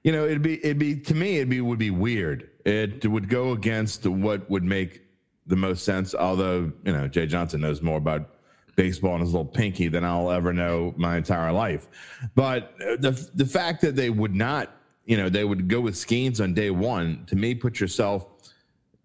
you 0.04 0.12
know, 0.12 0.24
it'd 0.24 0.42
be 0.42 0.64
it'd 0.64 0.78
be 0.78 0.96
to 0.96 1.14
me 1.14 1.36
it'd 1.36 1.48
be 1.50 1.60
would 1.60 1.78
be 1.78 1.90
weird. 1.90 2.50
It 2.64 3.04
would 3.06 3.28
go 3.28 3.52
against 3.52 4.06
what 4.06 4.48
would 4.48 4.64
make 4.64 5.02
the 5.46 5.56
most 5.56 5.84
sense. 5.84 6.14
Although 6.14 6.72
you 6.84 6.92
know, 6.92 7.08
Jay 7.08 7.26
Johnson 7.26 7.60
knows 7.60 7.82
more 7.82 7.98
about 7.98 8.36
baseball 8.80 9.12
and 9.12 9.20
his 9.20 9.32
little 9.32 9.44
pinky 9.44 9.88
than 9.88 10.04
I'll 10.04 10.30
ever 10.30 10.54
know 10.54 10.94
my 10.96 11.18
entire 11.18 11.52
life. 11.52 11.86
But 12.34 12.74
the 12.78 13.12
the 13.34 13.44
fact 13.44 13.82
that 13.82 13.94
they 13.94 14.08
would 14.08 14.34
not, 14.34 14.72
you 15.04 15.18
know, 15.18 15.28
they 15.28 15.44
would 15.44 15.68
go 15.68 15.82
with 15.82 15.94
Skenes 15.94 16.42
on 16.42 16.54
day 16.54 16.70
one, 16.70 17.24
to 17.26 17.36
me, 17.36 17.54
put 17.54 17.78
yourself 17.78 18.26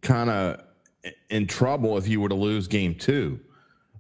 kind 0.02 0.30
of 0.30 0.62
in 1.30 1.46
trouble 1.46 1.98
if 1.98 2.08
you 2.08 2.22
were 2.22 2.30
to 2.30 2.36
lose 2.36 2.68
game 2.68 2.96
two. 2.96 3.38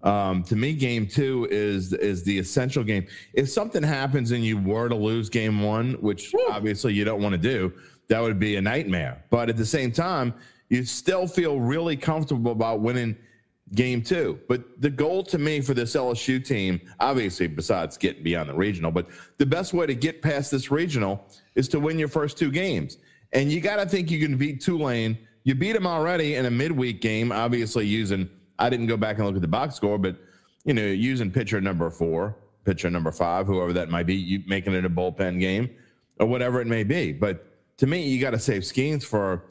Um, 0.02 0.44
to 0.44 0.56
me, 0.56 0.74
game 0.74 1.08
two 1.08 1.46
is 1.52 1.92
is 1.92 2.24
the 2.24 2.40
essential 2.40 2.84
game. 2.84 3.06
If 3.34 3.50
something 3.50 3.84
happens 3.84 4.32
and 4.32 4.46
you 4.46 4.58
were 4.58 4.88
to 4.88 4.96
lose 4.96 5.30
game 5.30 5.62
one, 5.62 5.96
which 6.00 6.32
Woo. 6.34 6.46
obviously 6.52 6.94
you 6.94 7.04
don't 7.04 7.22
want 7.22 7.34
to 7.34 7.42
do, 7.54 7.74
that 8.08 8.22
would 8.22 8.40
be 8.40 8.56
a 8.56 8.62
nightmare. 8.62 9.26
But 9.30 9.50
at 9.50 9.58
the 9.58 9.66
same 9.66 9.92
time, 9.92 10.36
you 10.70 10.86
still 10.86 11.28
feel 11.28 11.60
really 11.60 11.98
comfortable 11.98 12.54
about 12.54 12.80
winning 12.80 13.18
game 13.74 14.02
two. 14.02 14.40
But 14.48 14.82
the 14.82 14.90
goal 14.90 15.24
to 15.24 15.38
me 15.38 15.62
for 15.62 15.74
this 15.74 15.96
LSU 15.96 16.46
team, 16.46 16.80
obviously, 17.00 17.48
besides 17.48 17.98
getting 17.98 18.24
beyond 18.24 18.50
the 18.50 18.54
regional, 18.54 18.92
but 18.92 19.08
the 19.38 19.46
best 19.46 19.74
way 19.74 19.86
to 19.88 19.96
get 19.96 20.22
past 20.22 20.52
this 20.52 20.70
regional 20.70 21.28
is 21.56 21.68
to 21.70 21.80
win 21.80 21.98
your 21.98 22.08
first 22.08 22.38
two 22.38 22.52
games. 22.52 22.98
And 23.34 23.52
you 23.52 23.60
got 23.62 23.78
to 23.78 23.86
think 23.86 24.12
you 24.12 24.20
can 24.20 24.38
beat 24.38 24.62
Tulane. 24.62 25.18
You 25.44 25.56
beat 25.56 25.74
them 25.74 25.88
already 25.88 26.36
in 26.36 26.46
a 26.46 26.52
midweek 26.52 27.02
game, 27.02 27.32
obviously 27.32 27.86
using, 27.86 28.30
I 28.60 28.70
didn't 28.70 28.88
go 28.88 28.98
back 28.98 29.18
and 29.18 29.26
look 29.26 29.36
at 29.36 29.42
the 29.42 29.48
box 29.48 29.76
score, 29.76 29.98
but, 29.98 30.18
you 30.64 30.74
know, 30.74 30.86
using 30.86 31.32
pitcher 31.32 31.60
number 31.60 31.90
four, 31.90 32.38
pitcher 32.66 32.90
number 32.90 33.12
five, 33.12 33.46
whoever 33.46 33.74
that 33.74 33.90
might 33.90 34.06
be, 34.06 34.16
you 34.16 34.44
making 34.48 34.74
it 34.74 34.86
a 34.86 34.90
bullpen 34.90 35.40
game 35.40 35.70
or 36.20 36.28
whatever 36.28 36.62
it 36.62 36.68
may 36.68 36.84
be. 36.84 37.12
But 37.12 37.46
to 37.78 37.88
me, 37.88 38.08
you 38.08 38.22
got 38.22 38.32
to 38.32 38.40
save 38.40 38.66
schemes 38.66 39.04
for 39.04 39.44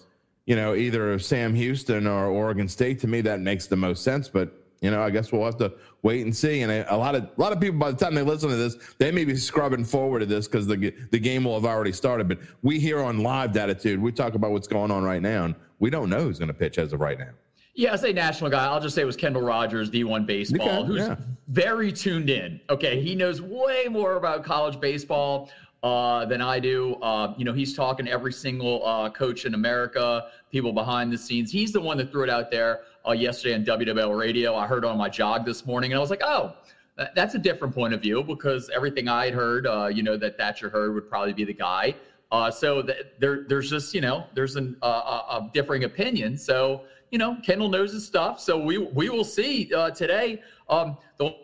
you 0.46 0.56
know, 0.56 0.74
either 0.74 1.18
Sam 1.18 1.54
Houston 1.54 2.06
or 2.06 2.26
Oregon 2.26 2.68
State, 2.68 3.00
to 3.00 3.06
me 3.06 3.20
that 3.22 3.40
makes 3.40 3.66
the 3.66 3.76
most 3.76 4.02
sense. 4.02 4.28
But 4.28 4.52
you 4.80 4.90
know, 4.90 5.02
I 5.02 5.08
guess 5.08 5.32
we'll 5.32 5.44
have 5.44 5.56
to 5.58 5.72
wait 6.02 6.22
and 6.22 6.36
see. 6.36 6.60
And 6.60 6.70
a, 6.70 6.96
lot 6.96 7.14
of 7.14 7.24
a 7.24 7.40
lot 7.40 7.52
of 7.52 7.60
people, 7.60 7.78
by 7.78 7.90
the 7.90 7.96
time 7.96 8.14
they 8.14 8.22
listen 8.22 8.50
to 8.50 8.56
this, 8.56 8.76
they 8.98 9.10
may 9.10 9.24
be 9.24 9.36
scrubbing 9.36 9.84
forward 9.84 10.20
to 10.20 10.26
this 10.26 10.46
because 10.46 10.66
the 10.66 10.94
the 11.10 11.18
game 11.18 11.44
will 11.44 11.54
have 11.54 11.64
already 11.64 11.92
started. 11.92 12.28
But 12.28 12.38
we 12.62 12.78
here 12.78 13.00
on 13.00 13.20
Live 13.20 13.56
Attitude, 13.56 14.00
we 14.00 14.12
talk 14.12 14.34
about 14.34 14.50
what's 14.50 14.68
going 14.68 14.90
on 14.90 15.02
right 15.02 15.22
now, 15.22 15.46
and 15.46 15.54
we 15.78 15.88
don't 15.90 16.10
know 16.10 16.20
who's 16.20 16.38
going 16.38 16.48
to 16.48 16.54
pitch 16.54 16.78
as 16.78 16.92
of 16.92 17.00
right 17.00 17.18
now. 17.18 17.30
Yeah, 17.76 17.92
I 17.92 17.96
say 17.96 18.12
national 18.12 18.50
guy. 18.50 18.66
I'll 18.66 18.80
just 18.80 18.94
say 18.94 19.02
it 19.02 19.06
was 19.06 19.16
Kendall 19.16 19.42
Rogers, 19.42 19.90
D1 19.90 20.26
baseball, 20.26 20.68
okay, 20.68 20.86
who's 20.86 21.00
yeah. 21.00 21.16
very 21.48 21.90
tuned 21.90 22.30
in. 22.30 22.60
Okay, 22.70 23.00
he 23.00 23.16
knows 23.16 23.42
way 23.42 23.86
more 23.90 24.14
about 24.14 24.44
college 24.44 24.78
baseball 24.80 25.50
uh, 25.84 26.24
than 26.24 26.40
I 26.40 26.58
do. 26.58 26.94
Uh, 26.96 27.34
you 27.36 27.44
know, 27.44 27.52
he's 27.52 27.76
talking 27.76 28.06
to 28.06 28.10
every 28.10 28.32
single 28.32 28.84
uh, 28.86 29.10
coach 29.10 29.44
in 29.44 29.52
America, 29.52 30.28
people 30.50 30.72
behind 30.72 31.12
the 31.12 31.18
scenes. 31.18 31.52
He's 31.52 31.72
the 31.72 31.80
one 31.80 31.98
that 31.98 32.10
threw 32.10 32.24
it 32.24 32.30
out 32.30 32.50
there 32.50 32.80
uh, 33.06 33.12
yesterday 33.12 33.54
on 33.54 33.64
WWL 33.66 34.18
radio. 34.18 34.56
I 34.56 34.66
heard 34.66 34.86
on 34.86 34.96
my 34.96 35.10
jog 35.10 35.44
this 35.44 35.66
morning, 35.66 35.92
and 35.92 35.98
I 35.98 36.00
was 36.00 36.08
like, 36.08 36.22
oh, 36.24 36.54
that's 37.14 37.34
a 37.34 37.38
different 37.38 37.74
point 37.74 37.92
of 37.92 38.00
view 38.00 38.22
because 38.22 38.70
everything 38.70 39.08
I 39.08 39.26
had 39.26 39.34
heard, 39.34 39.66
uh, 39.66 39.88
you 39.88 40.02
know, 40.02 40.16
that 40.16 40.38
Thatcher 40.38 40.70
Hurd 40.70 40.94
would 40.94 41.06
probably 41.06 41.34
be 41.34 41.44
the 41.44 41.52
guy. 41.52 41.94
Uh, 42.32 42.50
so 42.50 42.80
th- 42.80 43.08
there, 43.18 43.44
there's 43.46 43.68
just, 43.68 43.92
you 43.92 44.00
know, 44.00 44.24
there's 44.32 44.56
an, 44.56 44.78
a, 44.80 44.86
a 44.86 45.50
differing 45.52 45.84
opinion. 45.84 46.38
So, 46.38 46.84
you 47.10 47.18
know, 47.18 47.36
Kendall 47.44 47.68
knows 47.68 47.92
his 47.92 48.06
stuff. 48.06 48.40
So 48.40 48.58
we 48.58 48.78
we 48.78 49.10
will 49.10 49.22
see 49.22 49.66
today. 49.94 50.42
Um, 50.68 50.96
the 51.18 51.36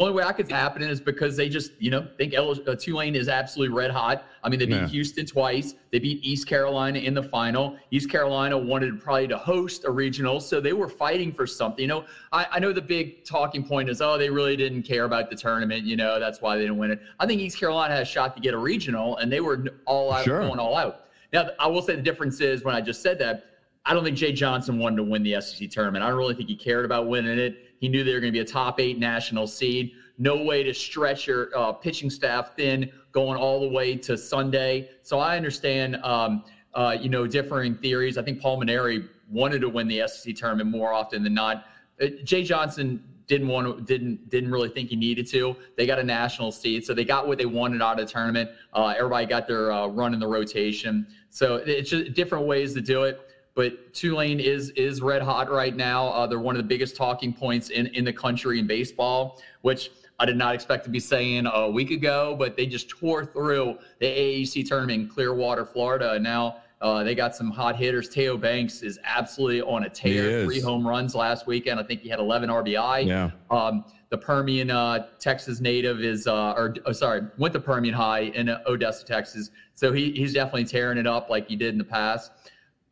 only 0.00 0.14
way 0.14 0.22
I 0.22 0.32
could 0.32 0.48
happen 0.48 0.82
is 0.82 1.00
because 1.00 1.36
they 1.36 1.48
just, 1.48 1.72
you 1.80 1.90
know, 1.90 2.06
think 2.16 2.32
L- 2.32 2.54
uh, 2.68 2.76
Tulane 2.76 3.16
is 3.16 3.28
absolutely 3.28 3.74
red 3.74 3.90
hot. 3.90 4.24
I 4.44 4.48
mean, 4.48 4.60
they 4.60 4.66
beat 4.66 4.74
yeah. 4.74 4.86
Houston 4.86 5.26
twice. 5.26 5.74
They 5.90 5.98
beat 5.98 6.24
East 6.24 6.46
Carolina 6.46 7.00
in 7.00 7.14
the 7.14 7.22
final. 7.22 7.76
East 7.90 8.08
Carolina 8.08 8.56
wanted 8.56 9.00
probably 9.00 9.26
to 9.26 9.36
host 9.36 9.84
a 9.84 9.90
regional, 9.90 10.38
so 10.38 10.60
they 10.60 10.72
were 10.72 10.88
fighting 10.88 11.32
for 11.32 11.48
something. 11.48 11.82
You 11.82 11.88
know, 11.88 12.04
I, 12.30 12.46
I 12.52 12.58
know 12.60 12.72
the 12.72 12.80
big 12.80 13.24
talking 13.24 13.64
point 13.64 13.88
is, 13.88 14.00
oh, 14.00 14.16
they 14.16 14.30
really 14.30 14.56
didn't 14.56 14.84
care 14.84 15.04
about 15.04 15.30
the 15.30 15.36
tournament. 15.36 15.84
You 15.84 15.96
know, 15.96 16.20
that's 16.20 16.40
why 16.40 16.54
they 16.54 16.62
didn't 16.62 16.78
win 16.78 16.92
it. 16.92 17.02
I 17.18 17.26
think 17.26 17.40
East 17.40 17.58
Carolina 17.58 17.94
had 17.94 18.02
a 18.04 18.06
shot 18.06 18.36
to 18.36 18.40
get 18.40 18.54
a 18.54 18.58
regional, 18.58 19.16
and 19.16 19.32
they 19.32 19.40
were 19.40 19.64
all 19.84 20.12
out, 20.12 20.24
sure. 20.24 20.42
going 20.42 20.60
all 20.60 20.76
out. 20.76 21.06
Now, 21.32 21.50
I 21.58 21.66
will 21.66 21.82
say 21.82 21.96
the 21.96 22.02
difference 22.02 22.40
is 22.40 22.62
when 22.62 22.76
I 22.76 22.80
just 22.80 23.02
said 23.02 23.18
that, 23.18 23.46
I 23.84 23.94
don't 23.94 24.04
think 24.04 24.16
Jay 24.16 24.32
Johnson 24.32 24.78
wanted 24.78 24.96
to 24.96 25.02
win 25.02 25.22
the 25.24 25.40
SEC 25.40 25.70
tournament. 25.70 26.04
I 26.04 26.08
don't 26.08 26.18
really 26.18 26.34
think 26.34 26.48
he 26.48 26.56
cared 26.56 26.84
about 26.84 27.08
winning 27.08 27.38
it. 27.38 27.67
He 27.78 27.88
knew 27.88 28.04
they 28.04 28.12
were 28.12 28.20
going 28.20 28.32
to 28.32 28.36
be 28.36 28.40
a 28.40 28.44
top 28.44 28.80
eight 28.80 28.98
national 28.98 29.46
seed. 29.46 29.92
No 30.18 30.42
way 30.42 30.62
to 30.62 30.74
stretch 30.74 31.26
your 31.26 31.56
uh, 31.56 31.72
pitching 31.72 32.10
staff 32.10 32.56
thin 32.56 32.90
going 33.12 33.38
all 33.38 33.60
the 33.60 33.68
way 33.68 33.96
to 33.96 34.18
Sunday. 34.18 34.90
So 35.02 35.18
I 35.20 35.36
understand, 35.36 35.96
um, 36.02 36.44
uh, 36.74 36.96
you 37.00 37.08
know, 37.08 37.26
differing 37.26 37.76
theories. 37.76 38.18
I 38.18 38.22
think 38.22 38.40
Paul 38.40 38.60
Mainieri 38.60 39.08
wanted 39.30 39.60
to 39.60 39.68
win 39.68 39.86
the 39.88 40.06
SEC 40.08 40.34
tournament 40.34 40.70
more 40.70 40.92
often 40.92 41.22
than 41.22 41.34
not. 41.34 41.66
Uh, 42.00 42.06
Jay 42.24 42.42
Johnson 42.42 43.02
didn't 43.28 43.48
want 43.48 43.66
to, 43.66 43.82
didn't 43.84 44.28
didn't 44.30 44.50
really 44.50 44.70
think 44.70 44.88
he 44.88 44.96
needed 44.96 45.26
to. 45.28 45.54
They 45.76 45.86
got 45.86 45.98
a 45.98 46.04
national 46.04 46.50
seed, 46.50 46.84
so 46.84 46.94
they 46.94 47.04
got 47.04 47.28
what 47.28 47.38
they 47.38 47.46
wanted 47.46 47.82
out 47.82 48.00
of 48.00 48.06
the 48.06 48.12
tournament. 48.12 48.50
Uh, 48.72 48.94
everybody 48.96 49.26
got 49.26 49.46
their 49.46 49.70
uh, 49.70 49.86
run 49.86 50.14
in 50.14 50.20
the 50.20 50.26
rotation. 50.26 51.06
So 51.30 51.56
it's 51.56 51.90
just 51.90 52.14
different 52.14 52.46
ways 52.46 52.72
to 52.74 52.80
do 52.80 53.04
it 53.04 53.27
but 53.58 53.92
Tulane 53.92 54.38
is 54.38 54.70
is 54.76 55.02
red 55.02 55.20
hot 55.20 55.50
right 55.50 55.74
now. 55.74 56.06
Uh, 56.10 56.28
they're 56.28 56.38
one 56.38 56.54
of 56.54 56.62
the 56.62 56.68
biggest 56.68 56.94
talking 56.94 57.32
points 57.32 57.70
in 57.70 57.88
in 57.88 58.04
the 58.04 58.12
country 58.12 58.60
in 58.60 58.68
baseball, 58.68 59.42
which 59.62 59.90
I 60.20 60.26
did 60.26 60.36
not 60.36 60.54
expect 60.54 60.84
to 60.84 60.90
be 60.90 61.00
saying 61.00 61.44
a 61.52 61.68
week 61.68 61.90
ago. 61.90 62.36
But 62.38 62.56
they 62.56 62.66
just 62.66 62.88
tore 62.88 63.24
through 63.24 63.78
the 63.98 64.06
AAC 64.06 64.68
tournament 64.68 65.02
in 65.02 65.08
Clearwater, 65.08 65.66
Florida. 65.66 66.12
And 66.12 66.22
now 66.22 66.58
uh, 66.80 67.02
they 67.02 67.16
got 67.16 67.34
some 67.34 67.50
hot 67.50 67.74
hitters. 67.74 68.08
Teo 68.08 68.36
Banks 68.36 68.82
is 68.82 69.00
absolutely 69.02 69.62
on 69.62 69.82
a 69.82 69.90
tear. 69.90 70.44
Three 70.44 70.60
home 70.60 70.86
runs 70.86 71.16
last 71.16 71.48
weekend. 71.48 71.80
I 71.80 71.82
think 71.82 72.02
he 72.02 72.08
had 72.08 72.20
11 72.20 72.50
RBI. 72.50 73.06
Yeah. 73.08 73.30
Um, 73.50 73.84
the 74.10 74.18
Permian, 74.18 74.70
uh, 74.70 75.08
Texas 75.18 75.58
native 75.58 76.00
is, 76.00 76.28
uh, 76.28 76.52
or 76.52 76.76
oh, 76.86 76.92
sorry, 76.92 77.22
went 77.38 77.52
to 77.54 77.60
Permian 77.60 77.94
High 77.94 78.20
in 78.20 78.48
Odessa, 78.68 79.04
Texas. 79.04 79.50
So 79.74 79.92
he, 79.92 80.12
he's 80.12 80.32
definitely 80.32 80.64
tearing 80.64 80.96
it 80.96 81.08
up 81.08 81.28
like 81.28 81.48
he 81.48 81.56
did 81.56 81.70
in 81.70 81.78
the 81.78 81.84
past. 81.84 82.30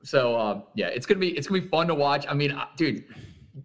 So 0.02 0.36
uh, 0.36 0.60
yeah, 0.74 0.88
it's 0.88 1.06
gonna 1.06 1.20
be 1.20 1.36
it's 1.36 1.46
gonna 1.46 1.60
be 1.60 1.68
fun 1.68 1.86
to 1.88 1.94
watch. 1.94 2.26
I 2.28 2.34
mean, 2.34 2.56
dude, 2.76 3.04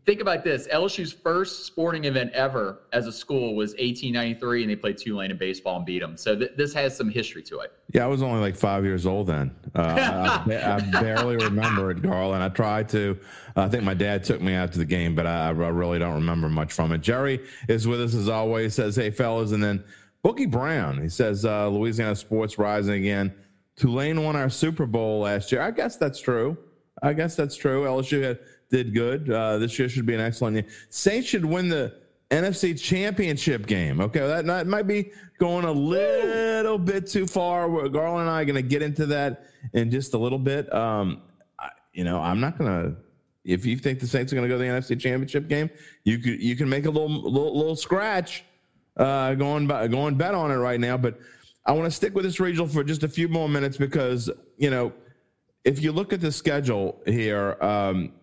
think 0.06 0.22
about 0.22 0.44
this: 0.44 0.68
LSU's 0.68 1.12
first 1.12 1.66
sporting 1.66 2.06
event 2.06 2.32
ever 2.34 2.84
as 2.94 3.08
a 3.08 3.12
school 3.12 3.56
was 3.56 3.72
1893, 3.72 4.64
and 4.64 4.72
they 4.72 4.76
played 4.76 4.98
Tulane 4.98 5.32
in 5.32 5.38
baseball 5.38 5.78
and 5.78 5.86
beat 5.86 6.00
them. 6.00 6.18
So 6.18 6.36
th- 6.36 6.52
this 6.56 6.74
has 6.74 6.96
some 6.96 7.10
history 7.10 7.44
to 7.44 7.60
it. 7.60 7.74
Yeah, 7.94 8.06
I 8.06 8.08
was 8.08 8.22
only 8.22 8.40
like 8.40 8.56
five 8.56 8.84
years 8.86 9.06
old 9.06 9.28
then. 9.28 9.54
Uh, 9.76 10.44
I, 10.48 10.76
I, 10.76 11.02
barely 11.02 11.36
remember 11.36 11.92
it, 11.92 12.02
Carl, 12.02 12.34
and 12.34 12.44
I 12.44 12.50
tried 12.50 12.90
to. 12.90 13.20
I 13.56 13.68
think 13.68 13.84
my 13.84 13.94
dad 13.94 14.24
took 14.24 14.42
me 14.42 14.54
out 14.54 14.72
to 14.74 14.80
the 14.80 14.86
game, 14.86 15.16
but 15.16 15.28
I, 15.28 15.50
I 15.50 15.52
really 15.52 16.00
don't 16.00 16.16
remember 16.16 16.50
much 16.50 16.74
from 16.74 16.92
it. 16.92 17.02
Jerry 17.02 17.46
is 17.68 17.88
with 17.88 18.02
us 18.02 18.16
as 18.16 18.30
always. 18.30 18.76
Says, 18.76 18.96
"Hey 18.96 19.12
fellas," 19.12 19.52
and 19.52 19.64
then 19.64 19.84
Boogie 20.24 20.50
Brown. 20.50 21.02
He 21.02 21.10
says, 21.10 21.46
uh, 21.46 21.68
"Louisiana 21.68 22.16
sports 22.16 22.58
rising 22.58 22.96
again." 22.96 23.34
Tulane 23.76 24.24
won 24.24 24.36
our 24.36 24.50
Super 24.50 24.86
Bowl 24.86 25.22
last 25.22 25.52
year. 25.52 25.62
I 25.62 25.72
guess 25.72 25.98
that's 25.98 26.20
true. 26.20 26.58
I 27.02 27.14
guess 27.14 27.36
that's 27.36 27.56
true. 27.56 27.84
LSU 27.84 28.22
had, 28.22 28.40
did 28.70 28.94
good. 28.94 29.30
Uh, 29.30 29.58
this 29.58 29.78
year 29.80 29.90
should 29.90 30.06
be 30.06 30.14
an 30.14 30.22
excellent 30.22 30.56
year. 30.56 30.66
Saints 30.90 31.28
should 31.28 31.46
win 31.46 31.68
the 31.70 31.94
NFC 32.30 32.80
Championship 32.80 33.68
game. 33.68 34.00
Okay, 34.00 34.20
that, 34.20 34.46
that 34.46 34.68
might 34.68 34.88
be 34.88 35.12
going 35.38 35.66
a 35.66 35.72
little 35.72 36.78
bit 36.78 37.08
too 37.08 37.28
far. 37.28 37.68
Garland 37.90 38.22
and 38.22 38.30
I 38.30 38.42
are 38.42 38.46
going 38.46 38.56
to 38.56 38.62
get 38.62 38.82
into 38.82 39.06
that 39.08 39.48
in 39.74 39.92
just 39.92 40.14
a 40.14 40.18
little 40.18 40.40
bit. 40.40 40.74
Um, 40.74 41.24
I, 41.60 41.70
you 41.94 42.04
know, 42.04 42.20
I'm 42.22 42.40
not 42.40 42.58
going 42.58 42.72
to. 42.72 42.96
If 43.44 43.66
you 43.66 43.76
think 43.78 44.00
the 44.00 44.08
Saints 44.08 44.32
are 44.32 44.36
going 44.36 44.48
to 44.48 44.56
go 44.56 44.62
to 44.62 44.64
the 44.64 44.70
NFC 44.70 45.00
Championship 45.00 45.48
game, 45.48 45.70
you 46.04 46.20
could 46.20 46.40
you 46.42 46.56
can 46.56 46.70
make 46.70 46.86
a 46.86 46.92
little 46.92 47.10
little, 47.10 47.58
little 47.58 47.76
scratch 47.76 48.44
uh, 48.98 49.34
going 49.34 49.66
by, 49.66 49.88
going 49.88 50.16
bet 50.16 50.36
on 50.36 50.52
it 50.52 50.58
right 50.58 50.80
now. 50.80 50.96
But 50.96 51.20
I 51.66 51.74
want 51.74 51.86
to 51.86 51.92
stick 51.92 52.16
with 52.16 52.26
this 52.26 52.40
regional 52.40 52.68
for 52.68 52.84
just 52.84 53.04
a 53.04 53.08
few 53.08 53.28
more 53.28 53.48
minutes 53.48 53.78
because 53.78 54.30
you 54.58 54.70
know 54.70 54.94
if 55.64 55.82
you 55.82 55.92
look 55.92 56.12
at 56.12 56.22
the 56.22 56.32
schedule 56.32 57.02
here, 57.06 57.58
um, 57.62 58.14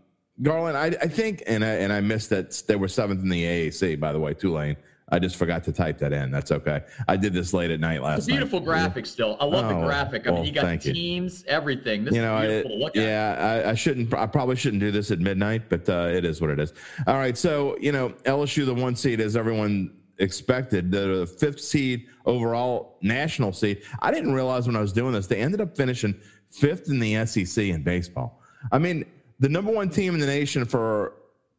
Garland, 0.43 0.77
I, 0.77 0.87
I, 0.87 1.09
think, 1.09 1.43
and 1.47 1.65
I, 1.65 1.69
and 1.69 1.93
I 1.93 2.01
missed 2.01 2.31
that 2.31 2.63
they 2.67 2.77
were 2.77 2.89
seventh 2.89 3.23
in 3.23 3.29
the 3.29 3.43
AAC. 3.45 3.99
By 3.99 4.13
the 4.13 4.21
way, 4.21 4.35
Tulane. 4.35 4.77
I 5.11 5.19
just 5.19 5.37
forgot 5.37 5.65
to 5.65 5.73
type 5.73 5.97
that 5.99 6.13
in. 6.13 6.31
That's 6.31 6.53
okay. 6.53 6.83
I 7.09 7.17
did 7.17 7.33
this 7.33 7.55
late 7.55 7.71
at 7.71 7.81
night 7.81 8.03
last 8.03 8.19
it's 8.19 8.27
beautiful 8.27 8.61
night. 8.61 8.67
graphic 8.67 9.07
still. 9.07 9.39
I 9.41 9.47
love 9.47 9.65
oh, 9.65 9.81
the 9.81 9.87
graphic. 9.87 10.29
I 10.29 10.33
mean, 10.33 10.45
you 10.45 10.53
got 10.53 10.83
teams, 10.83 11.45
you. 11.47 11.51
everything. 11.51 12.05
This 12.05 12.15
you 12.15 12.21
know, 12.21 12.37
is 12.39 12.65
beautiful 12.65 12.73
I, 12.73 12.75
to 12.75 12.85
look 12.85 12.95
yeah, 12.95 13.37
at. 13.39 13.67
I, 13.67 13.71
I, 13.71 13.75
shouldn't. 13.75 14.13
I 14.13 14.27
probably 14.27 14.57
shouldn't 14.57 14.81
do 14.81 14.91
this 14.91 15.11
at 15.11 15.19
midnight, 15.19 15.71
but 15.71 15.89
uh, 15.89 16.11
it 16.13 16.27
is 16.27 16.43
what 16.43 16.51
it 16.51 16.61
is. 16.61 16.75
All 17.07 17.17
right. 17.17 17.39
So 17.39 17.79
you 17.81 17.91
know, 17.91 18.11
LSU, 18.25 18.67
the 18.67 18.75
one 18.75 18.95
seed, 18.95 19.21
as 19.21 19.35
everyone 19.35 19.93
expected, 20.19 20.91
the 20.91 21.27
fifth 21.39 21.61
seed 21.61 22.07
overall 22.27 22.99
national 23.03 23.53
seed. 23.53 23.83
I 24.01 24.11
didn't 24.11 24.33
realize 24.33 24.67
when 24.67 24.77
I 24.77 24.81
was 24.81 24.93
doing 24.93 25.13
this, 25.13 25.27
they 25.27 25.41
ended 25.41 25.61
up 25.61 25.77
finishing 25.77 26.15
fifth 26.51 26.89
in 26.89 26.99
the 26.99 27.25
SEC 27.27 27.65
in 27.65 27.83
baseball. 27.83 28.41
I 28.73 28.79
mean, 28.79 29.05
the 29.41 29.49
number 29.49 29.71
one 29.71 29.89
team 29.89 30.15
in 30.15 30.21
the 30.21 30.27
nation 30.27 30.65
for 30.65 31.15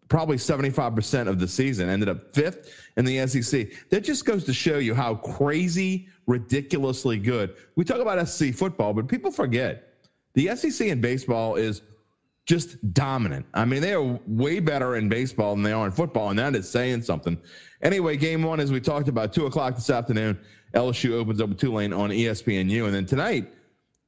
probably 0.09 0.37
75% 0.37 1.27
of 1.27 1.39
the 1.39 1.47
season 1.47 1.87
ended 1.87 2.09
up 2.09 2.33
fifth 2.33 2.73
in 2.97 3.05
the 3.05 3.25
SEC. 3.27 3.67
That 3.89 4.03
just 4.03 4.25
goes 4.25 4.43
to 4.45 4.53
show 4.53 4.79
you 4.79 4.95
how 4.95 5.15
crazy, 5.15 6.07
ridiculously 6.25 7.17
good. 7.17 7.55
We 7.75 7.85
talk 7.85 7.99
about 7.99 8.27
SEC 8.27 8.53
football, 8.55 8.93
but 8.93 9.07
people 9.07 9.31
forget 9.31 9.93
the 10.33 10.55
SEC 10.55 10.87
in 10.87 10.99
baseball 10.99 11.55
is 11.55 11.81
just 12.49 12.93
dominant. 12.95 13.45
I 13.53 13.63
mean, 13.63 13.79
they 13.79 13.93
are 13.93 14.19
way 14.25 14.59
better 14.59 14.95
in 14.95 15.07
baseball 15.07 15.53
than 15.53 15.62
they 15.62 15.71
are 15.71 15.85
in 15.85 15.91
football, 15.91 16.31
and 16.31 16.39
that 16.39 16.55
is 16.55 16.67
saying 16.67 17.03
something. 17.03 17.39
Anyway, 17.83 18.17
game 18.17 18.41
one, 18.41 18.59
as 18.59 18.71
we 18.71 18.81
talked 18.81 19.07
about, 19.07 19.31
two 19.33 19.45
o'clock 19.45 19.75
this 19.75 19.91
afternoon, 19.91 20.39
LSU 20.73 21.12
opens 21.12 21.39
up 21.41 21.55
Tulane 21.59 21.93
on 21.93 22.09
ESPNU, 22.09 22.85
and 22.85 22.95
then 22.95 23.05
tonight, 23.05 23.53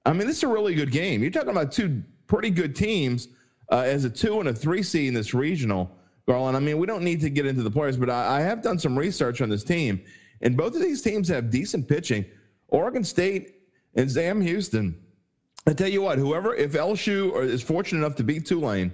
I 0.08 0.14
mean, 0.14 0.26
this 0.26 0.38
is 0.38 0.44
a 0.44 0.48
really 0.48 0.74
good 0.74 0.90
game. 0.90 1.22
You're 1.22 1.30
talking 1.30 1.52
about 1.52 1.72
two 1.72 2.02
pretty 2.26 2.50
good 2.50 2.76
teams 2.76 3.28
uh, 3.72 3.82
as 3.82 4.06
a 4.06 4.10
two 4.10 4.40
and 4.40 4.50
a 4.50 4.54
three 4.54 4.82
seed 4.82 5.10
in 5.10 5.14
this 5.14 5.36
regional, 5.36 5.96
Garland. 6.28 6.58
I 6.58 6.62
mean, 6.62 6.80
we 6.80 6.88
don't 6.88 7.04
need 7.04 7.22
to 7.22 7.30
get 7.30 7.46
into 7.46 7.62
the 7.62 7.70
players, 7.70 7.96
but 7.96 8.10
I, 8.10 8.38
I 8.38 8.42
have 8.42 8.64
done 8.64 8.80
some 8.80 8.98
research 8.98 9.42
on 9.42 9.50
this 9.50 9.64
team, 9.64 10.02
and 10.42 10.58
both 10.58 10.74
of 10.74 10.82
these 10.82 11.04
teams 11.04 11.28
have 11.28 11.52
decent 11.52 11.88
pitching. 11.88 12.26
Oregon 12.70 13.04
State 13.04 13.54
and 13.94 14.12
Sam 14.12 14.42
Houston. 14.42 15.00
I 15.68 15.74
tell 15.74 15.88
you 15.88 16.02
what, 16.02 16.18
whoever, 16.18 16.56
if 16.56 16.72
LSU 16.74 17.44
is 17.44 17.62
fortunate 17.62 18.00
enough 18.00 18.16
to 18.16 18.24
beat 18.24 18.46
Tulane, 18.46 18.92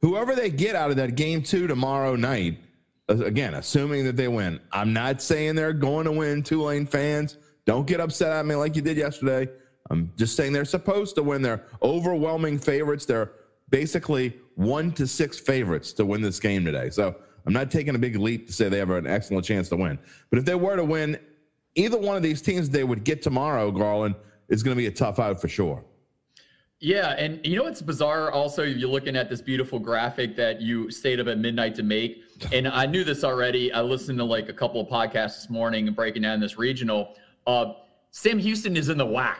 whoever 0.00 0.34
they 0.34 0.50
get 0.50 0.74
out 0.74 0.90
of 0.90 0.96
that 0.96 1.14
game 1.14 1.42
two 1.42 1.66
tomorrow 1.66 2.16
night, 2.16 2.58
again, 3.08 3.54
assuming 3.54 4.04
that 4.04 4.16
they 4.16 4.28
win, 4.28 4.60
I'm 4.72 4.92
not 4.92 5.22
saying 5.22 5.54
they're 5.54 5.72
going 5.72 6.06
to 6.06 6.12
win. 6.12 6.42
Tulane 6.42 6.86
fans, 6.86 7.38
don't 7.66 7.86
get 7.86 8.00
upset 8.00 8.32
at 8.32 8.46
me 8.46 8.56
like 8.56 8.74
you 8.74 8.82
did 8.82 8.96
yesterday. 8.96 9.48
I'm 9.90 10.12
just 10.16 10.34
saying 10.36 10.52
they're 10.52 10.64
supposed 10.64 11.14
to 11.16 11.22
win. 11.22 11.42
They're 11.42 11.64
overwhelming 11.82 12.58
favorites. 12.58 13.06
They're 13.06 13.32
basically 13.70 14.36
one 14.56 14.92
to 14.92 15.06
six 15.06 15.38
favorites 15.38 15.92
to 15.94 16.04
win 16.04 16.20
this 16.20 16.40
game 16.40 16.64
today. 16.64 16.90
So 16.90 17.14
I'm 17.46 17.52
not 17.52 17.70
taking 17.70 17.94
a 17.94 17.98
big 17.98 18.16
leap 18.16 18.46
to 18.48 18.52
say 18.52 18.68
they 18.68 18.78
have 18.78 18.90
an 18.90 19.06
excellent 19.06 19.44
chance 19.44 19.68
to 19.68 19.76
win. 19.76 19.98
But 20.30 20.40
if 20.40 20.44
they 20.44 20.54
were 20.54 20.76
to 20.76 20.84
win, 20.84 21.18
either 21.76 21.98
one 21.98 22.16
of 22.16 22.22
these 22.22 22.42
teams 22.42 22.70
they 22.70 22.84
would 22.84 23.04
get 23.04 23.22
tomorrow, 23.22 23.70
Garland, 23.70 24.16
is 24.48 24.62
going 24.62 24.76
to 24.76 24.80
be 24.80 24.86
a 24.86 24.92
tough 24.92 25.18
out 25.18 25.40
for 25.40 25.48
sure. 25.48 25.84
Yeah, 26.82 27.10
and 27.12 27.38
you 27.46 27.54
know 27.54 27.62
what's 27.62 27.80
bizarre? 27.80 28.32
Also, 28.32 28.64
you're 28.64 28.90
looking 28.90 29.14
at 29.14 29.30
this 29.30 29.40
beautiful 29.40 29.78
graphic 29.78 30.34
that 30.34 30.60
you 30.60 30.90
stayed 30.90 31.20
up 31.20 31.28
at 31.28 31.38
midnight 31.38 31.76
to 31.76 31.84
make, 31.84 32.24
and 32.52 32.66
I 32.66 32.86
knew 32.86 33.04
this 33.04 33.22
already. 33.22 33.72
I 33.72 33.82
listened 33.82 34.18
to 34.18 34.24
like 34.24 34.48
a 34.48 34.52
couple 34.52 34.80
of 34.80 34.88
podcasts 34.88 35.36
this 35.36 35.48
morning 35.48 35.86
and 35.86 35.94
breaking 35.94 36.22
down 36.22 36.40
this 36.40 36.58
regional. 36.58 37.14
Uh, 37.46 37.74
Sam 38.10 38.36
Houston 38.36 38.76
is 38.76 38.88
in 38.88 38.98
the 38.98 39.06
WAC. 39.06 39.36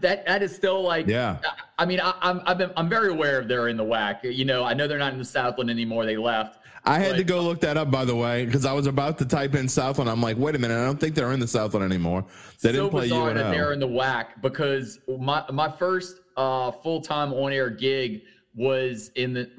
that 0.00 0.24
that 0.24 0.40
is 0.40 0.54
still 0.54 0.80
like 0.80 1.08
yeah. 1.08 1.38
I, 1.42 1.82
I 1.82 1.84
mean, 1.84 2.00
I, 2.00 2.14
am 2.22 2.42
I'm 2.46 2.72
I'm 2.76 2.88
very 2.88 3.10
aware 3.10 3.40
of 3.40 3.48
they're 3.48 3.66
in 3.66 3.76
the 3.76 3.84
WAC. 3.84 4.32
You 4.32 4.44
know, 4.44 4.62
I 4.62 4.72
know 4.72 4.86
they're 4.86 4.98
not 4.98 5.12
in 5.12 5.18
the 5.18 5.24
Southland 5.24 5.70
anymore. 5.70 6.06
They 6.06 6.16
left. 6.16 6.60
I 6.84 7.00
had 7.00 7.10
but, 7.10 7.16
to 7.16 7.24
go 7.24 7.42
look 7.42 7.60
that 7.62 7.76
up 7.76 7.90
by 7.90 8.04
the 8.04 8.14
way 8.14 8.46
because 8.46 8.64
I 8.64 8.72
was 8.72 8.86
about 8.86 9.18
to 9.18 9.26
type 9.26 9.56
in 9.56 9.68
Southland. 9.68 10.08
I'm 10.08 10.22
like, 10.22 10.38
wait 10.38 10.54
a 10.54 10.58
minute, 10.60 10.80
I 10.80 10.84
don't 10.84 11.00
think 11.00 11.16
they're 11.16 11.32
in 11.32 11.40
the 11.40 11.48
Southland 11.48 11.84
anymore. 11.84 12.24
They 12.62 12.68
so 12.68 12.72
didn't 12.72 12.90
play 12.90 13.08
bizarre 13.08 13.34
that 13.34 13.50
they're 13.50 13.72
in 13.72 13.80
the 13.80 13.88
WAC 13.88 14.40
because 14.42 15.00
my 15.18 15.44
my 15.50 15.68
first 15.68 16.20
uh, 16.38 16.70
full 16.70 17.00
time 17.00 17.34
on 17.34 17.52
air 17.52 17.68
gig 17.68 18.22
was 18.54 19.10
in 19.14 19.34
the 19.34 19.50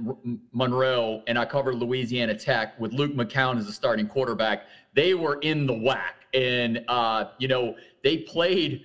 Monroe, 0.52 1.22
and 1.28 1.38
I 1.38 1.46
covered 1.46 1.76
Louisiana 1.76 2.34
Tech 2.34 2.80
with 2.80 2.94
Luke 2.94 3.14
McCown 3.14 3.58
as 3.58 3.68
a 3.68 3.74
starting 3.74 4.08
quarterback. 4.08 4.64
They 4.96 5.14
were 5.14 5.40
in 5.42 5.68
the 5.68 5.74
WAC, 5.74 6.14
and 6.34 6.84
uh, 6.88 7.26
you 7.38 7.48
know 7.48 7.76
they 8.04 8.18
played. 8.20 8.84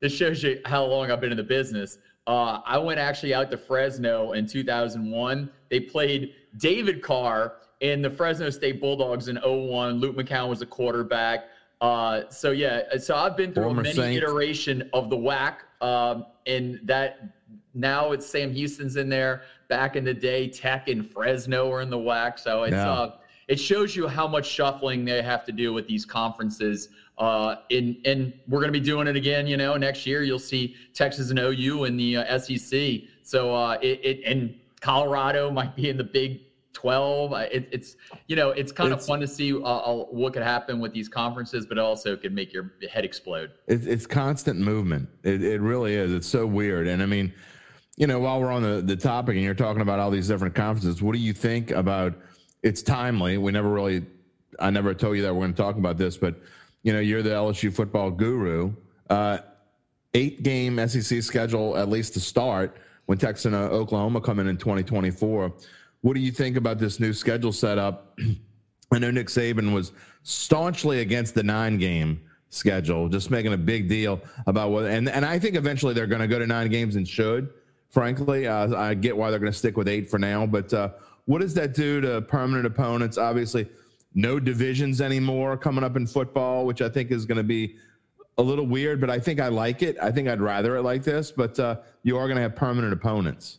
This 0.00 0.14
shows 0.14 0.42
you 0.42 0.60
how 0.64 0.84
long 0.84 1.10
I've 1.10 1.20
been 1.20 1.32
in 1.32 1.36
the 1.36 1.42
business. 1.42 1.98
Uh, 2.26 2.60
I 2.64 2.78
went 2.78 3.00
actually 3.00 3.34
out 3.34 3.50
to 3.50 3.58
Fresno 3.58 4.32
in 4.32 4.46
2001. 4.46 5.50
They 5.68 5.80
played 5.80 6.34
David 6.56 7.02
Carr 7.02 7.54
in 7.80 8.02
the 8.02 8.10
Fresno 8.10 8.50
State 8.50 8.80
Bulldogs 8.80 9.28
in 9.28 9.36
01. 9.36 9.94
Luke 9.94 10.16
McCown 10.16 10.48
was 10.48 10.62
a 10.62 10.66
quarterback. 10.66 11.48
Uh, 11.80 12.28
so 12.30 12.50
yeah, 12.50 12.82
so 12.98 13.16
I've 13.16 13.36
been 13.36 13.52
through 13.52 13.64
Former 13.64 13.82
many 13.82 13.94
Saint. 13.94 14.22
iteration 14.22 14.88
of 14.92 15.08
the 15.08 15.16
WAC, 15.16 15.56
um, 15.80 16.26
and 16.46 16.80
that 16.84 17.30
now 17.74 18.12
it's 18.12 18.26
Sam 18.26 18.52
Houston's 18.52 18.96
in 18.96 19.08
there. 19.08 19.42
Back 19.68 19.96
in 19.96 20.04
the 20.04 20.14
day, 20.14 20.48
Tech 20.48 20.88
and 20.88 21.08
Fresno 21.08 21.68
were 21.68 21.80
in 21.80 21.90
the 21.90 21.98
WAC. 21.98 22.38
So 22.38 22.64
it's 22.64 22.72
yeah. 22.72 22.90
uh, 22.90 23.16
it 23.48 23.58
shows 23.58 23.96
you 23.96 24.06
how 24.06 24.26
much 24.28 24.46
shuffling 24.46 25.04
they 25.04 25.22
have 25.22 25.44
to 25.44 25.52
do 25.52 25.72
with 25.72 25.86
these 25.86 26.04
conferences. 26.04 26.88
Uh, 27.18 27.56
in, 27.68 28.00
and 28.04 28.32
we're 28.48 28.60
going 28.60 28.72
to 28.72 28.78
be 28.78 28.84
doing 28.84 29.06
it 29.06 29.16
again. 29.16 29.46
You 29.46 29.56
know, 29.56 29.76
next 29.76 30.06
year 30.06 30.22
you'll 30.22 30.38
see 30.38 30.74
Texas 30.94 31.30
and 31.30 31.38
OU 31.38 31.84
in 31.84 31.96
the 31.96 32.18
uh, 32.18 32.38
SEC. 32.38 33.02
So 33.22 33.54
uh, 33.54 33.78
it, 33.82 34.00
it 34.02 34.22
and 34.24 34.54
Colorado 34.80 35.50
might 35.50 35.76
be 35.76 35.90
in 35.90 35.96
the 35.96 36.04
Big 36.04 36.40
12. 36.72 37.32
It, 37.52 37.68
it's 37.72 37.96
you 38.28 38.36
know 38.36 38.50
it's 38.50 38.72
kind 38.72 38.92
it's, 38.92 39.02
of 39.02 39.06
fun 39.06 39.20
to 39.20 39.26
see 39.26 39.54
uh, 39.54 39.58
uh, 39.58 40.04
what 40.04 40.32
could 40.32 40.42
happen 40.42 40.80
with 40.80 40.92
these 40.92 41.08
conferences, 41.08 41.66
but 41.66 41.78
also 41.78 42.16
could 42.16 42.34
make 42.34 42.52
your 42.52 42.72
head 42.90 43.04
explode. 43.04 43.52
It's, 43.66 43.86
it's 43.86 44.06
constant 44.06 44.60
movement. 44.60 45.08
It, 45.22 45.42
it 45.42 45.60
really 45.60 45.94
is. 45.94 46.12
It's 46.12 46.28
so 46.28 46.46
weird. 46.46 46.86
And 46.86 47.02
I 47.02 47.06
mean, 47.06 47.32
you 47.96 48.06
know, 48.06 48.18
while 48.20 48.40
we're 48.40 48.52
on 48.52 48.62
the, 48.62 48.80
the 48.80 48.96
topic 48.96 49.34
and 49.34 49.44
you're 49.44 49.54
talking 49.54 49.82
about 49.82 49.98
all 49.98 50.10
these 50.10 50.28
different 50.28 50.54
conferences, 50.54 51.02
what 51.02 51.12
do 51.12 51.18
you 51.18 51.32
think 51.32 51.70
about? 51.70 52.14
It's 52.62 52.82
timely. 52.82 53.38
We 53.38 53.52
never 53.52 53.68
really, 53.68 54.06
I 54.58 54.70
never 54.70 54.94
told 54.94 55.16
you 55.16 55.22
that 55.22 55.34
we're 55.34 55.40
going 55.40 55.54
to 55.54 55.62
talk 55.62 55.76
about 55.76 55.98
this, 55.98 56.16
but 56.16 56.40
you 56.82 56.92
know, 56.92 57.00
you're 57.00 57.22
the 57.22 57.30
LSU 57.30 57.72
football 57.72 58.10
guru. 58.10 58.72
Uh, 59.08 59.38
eight 60.14 60.42
game 60.42 60.76
SEC 60.88 61.22
schedule, 61.22 61.76
at 61.76 61.88
least 61.88 62.14
to 62.14 62.20
start, 62.20 62.76
when 63.06 63.18
Texas 63.18 63.46
and 63.46 63.54
uh, 63.54 63.68
Oklahoma 63.68 64.20
come 64.20 64.38
in 64.38 64.48
in 64.48 64.56
2024. 64.56 65.52
What 66.02 66.14
do 66.14 66.20
you 66.20 66.32
think 66.32 66.56
about 66.56 66.78
this 66.78 66.98
new 66.98 67.12
schedule 67.12 67.52
setup? 67.52 68.18
I 68.92 68.98
know 68.98 69.10
Nick 69.10 69.28
Saban 69.28 69.72
was 69.72 69.92
staunchly 70.22 71.00
against 71.00 71.34
the 71.34 71.42
nine 71.42 71.78
game 71.78 72.20
schedule, 72.48 73.08
just 73.08 73.30
making 73.30 73.52
a 73.52 73.58
big 73.58 73.88
deal 73.88 74.20
about 74.46 74.70
what, 74.70 74.86
and, 74.86 75.08
and 75.08 75.24
I 75.24 75.38
think 75.38 75.56
eventually 75.56 75.94
they're 75.94 76.06
going 76.06 76.22
to 76.22 76.26
go 76.26 76.38
to 76.38 76.46
nine 76.46 76.68
games 76.70 76.96
and 76.96 77.06
should, 77.06 77.50
frankly. 77.90 78.48
Uh, 78.48 78.74
I 78.76 78.94
get 78.94 79.16
why 79.16 79.30
they're 79.30 79.38
going 79.38 79.52
to 79.52 79.58
stick 79.58 79.76
with 79.76 79.88
eight 79.88 80.10
for 80.10 80.18
now, 80.18 80.46
but 80.46 80.72
uh, 80.72 80.90
what 81.26 81.40
does 81.40 81.54
that 81.54 81.74
do 81.74 82.00
to 82.00 82.22
permanent 82.22 82.66
opponents? 82.66 83.18
Obviously, 83.18 83.68
no 84.14 84.40
divisions 84.40 85.00
anymore 85.00 85.56
coming 85.56 85.84
up 85.84 85.96
in 85.96 86.06
football, 86.06 86.66
which 86.66 86.82
I 86.82 86.88
think 86.88 87.12
is 87.12 87.26
going 87.26 87.38
to 87.38 87.44
be 87.44 87.76
a 88.38 88.42
little 88.42 88.66
weird, 88.66 89.00
but 89.00 89.10
I 89.10 89.18
think 89.20 89.38
I 89.38 89.48
like 89.48 89.82
it. 89.82 89.96
I 90.02 90.10
think 90.10 90.28
I'd 90.28 90.40
rather 90.40 90.76
it 90.76 90.82
like 90.82 91.04
this, 91.04 91.30
but 91.30 91.58
uh, 91.60 91.76
you 92.02 92.16
are 92.16 92.26
going 92.26 92.36
to 92.36 92.42
have 92.42 92.56
permanent 92.56 92.92
opponents. 92.92 93.58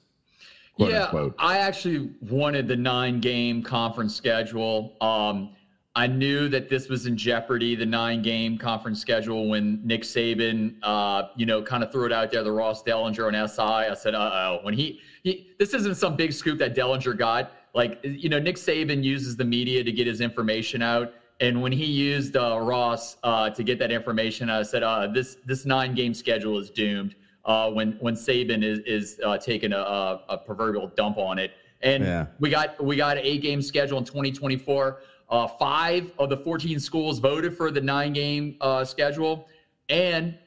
Yeah, 0.89 1.03
unquote. 1.03 1.35
I 1.37 1.57
actually 1.57 2.11
wanted 2.21 2.67
the 2.67 2.75
nine 2.75 3.19
game 3.19 3.61
conference 3.61 4.15
schedule. 4.15 4.95
Um, 5.01 5.55
I 5.93 6.07
knew 6.07 6.47
that 6.47 6.69
this 6.69 6.87
was 6.87 7.05
in 7.05 7.17
jeopardy, 7.17 7.75
the 7.75 7.85
nine 7.85 8.21
game 8.21 8.57
conference 8.57 9.01
schedule, 9.01 9.49
when 9.49 9.85
Nick 9.85 10.03
Saban, 10.03 10.75
uh, 10.83 11.23
you 11.35 11.45
know, 11.45 11.61
kind 11.61 11.83
of 11.83 11.91
threw 11.91 12.05
it 12.05 12.13
out 12.13 12.31
there, 12.31 12.43
the 12.43 12.51
Ross 12.51 12.81
Dellenger 12.81 13.27
and 13.27 13.49
SI. 13.49 13.61
I 13.61 13.93
said, 13.93 14.15
uh 14.15 14.31
oh. 14.33 14.59
When 14.61 14.73
he, 14.73 15.01
he, 15.23 15.51
this 15.59 15.73
isn't 15.73 15.95
some 15.95 16.15
big 16.15 16.31
scoop 16.31 16.59
that 16.59 16.75
Dellenger 16.75 17.17
got 17.17 17.51
like 17.73 17.99
you 18.03 18.29
know 18.29 18.39
Nick 18.39 18.55
Saban 18.55 19.03
uses 19.03 19.35
the 19.35 19.45
media 19.45 19.83
to 19.83 19.91
get 19.91 20.07
his 20.07 20.21
information 20.21 20.81
out. 20.81 21.13
And 21.39 21.61
when 21.61 21.71
he 21.71 21.85
used 21.85 22.37
uh, 22.37 22.59
Ross 22.61 23.17
uh, 23.23 23.49
to 23.49 23.63
get 23.63 23.79
that 23.79 23.91
information, 23.91 24.49
I 24.49 24.61
said, 24.63 24.83
uh, 24.83 25.07
"This 25.07 25.37
this 25.45 25.65
nine 25.65 25.95
game 25.95 26.13
schedule 26.13 26.57
is 26.59 26.69
doomed. 26.69 27.15
Uh, 27.45 27.71
when 27.71 27.93
when 27.99 28.15
Saban 28.15 28.63
is 28.63 28.80
is 28.80 29.19
uh, 29.25 29.38
taking 29.38 29.73
a, 29.73 29.77
a, 29.77 30.38
proverbial 30.38 30.88
dump 30.95 31.17
on 31.17 31.39
it. 31.39 31.51
And 31.82 32.04
Yeah. 32.04 32.27
we 32.39 32.49
got 32.49 32.84
we 32.84 32.95
got 32.95 33.17
an 33.17 33.23
eight 33.25 33.41
game 33.41 33.62
schedule 33.62 33.97
in 33.97 34.04
2024. 34.06 35.01
Uh, 35.30 35.47
five 35.47 36.12
of 36.19 36.30
the 36.30 36.38
14 36.38 36.77
schools 36.80 37.19
voted 37.19 37.56
for 37.56 37.71
the 37.71 37.80
nine 37.80 38.12
game 38.12 38.58
uh, 38.60 38.84
schedule, 38.84 39.47
and 39.89 40.38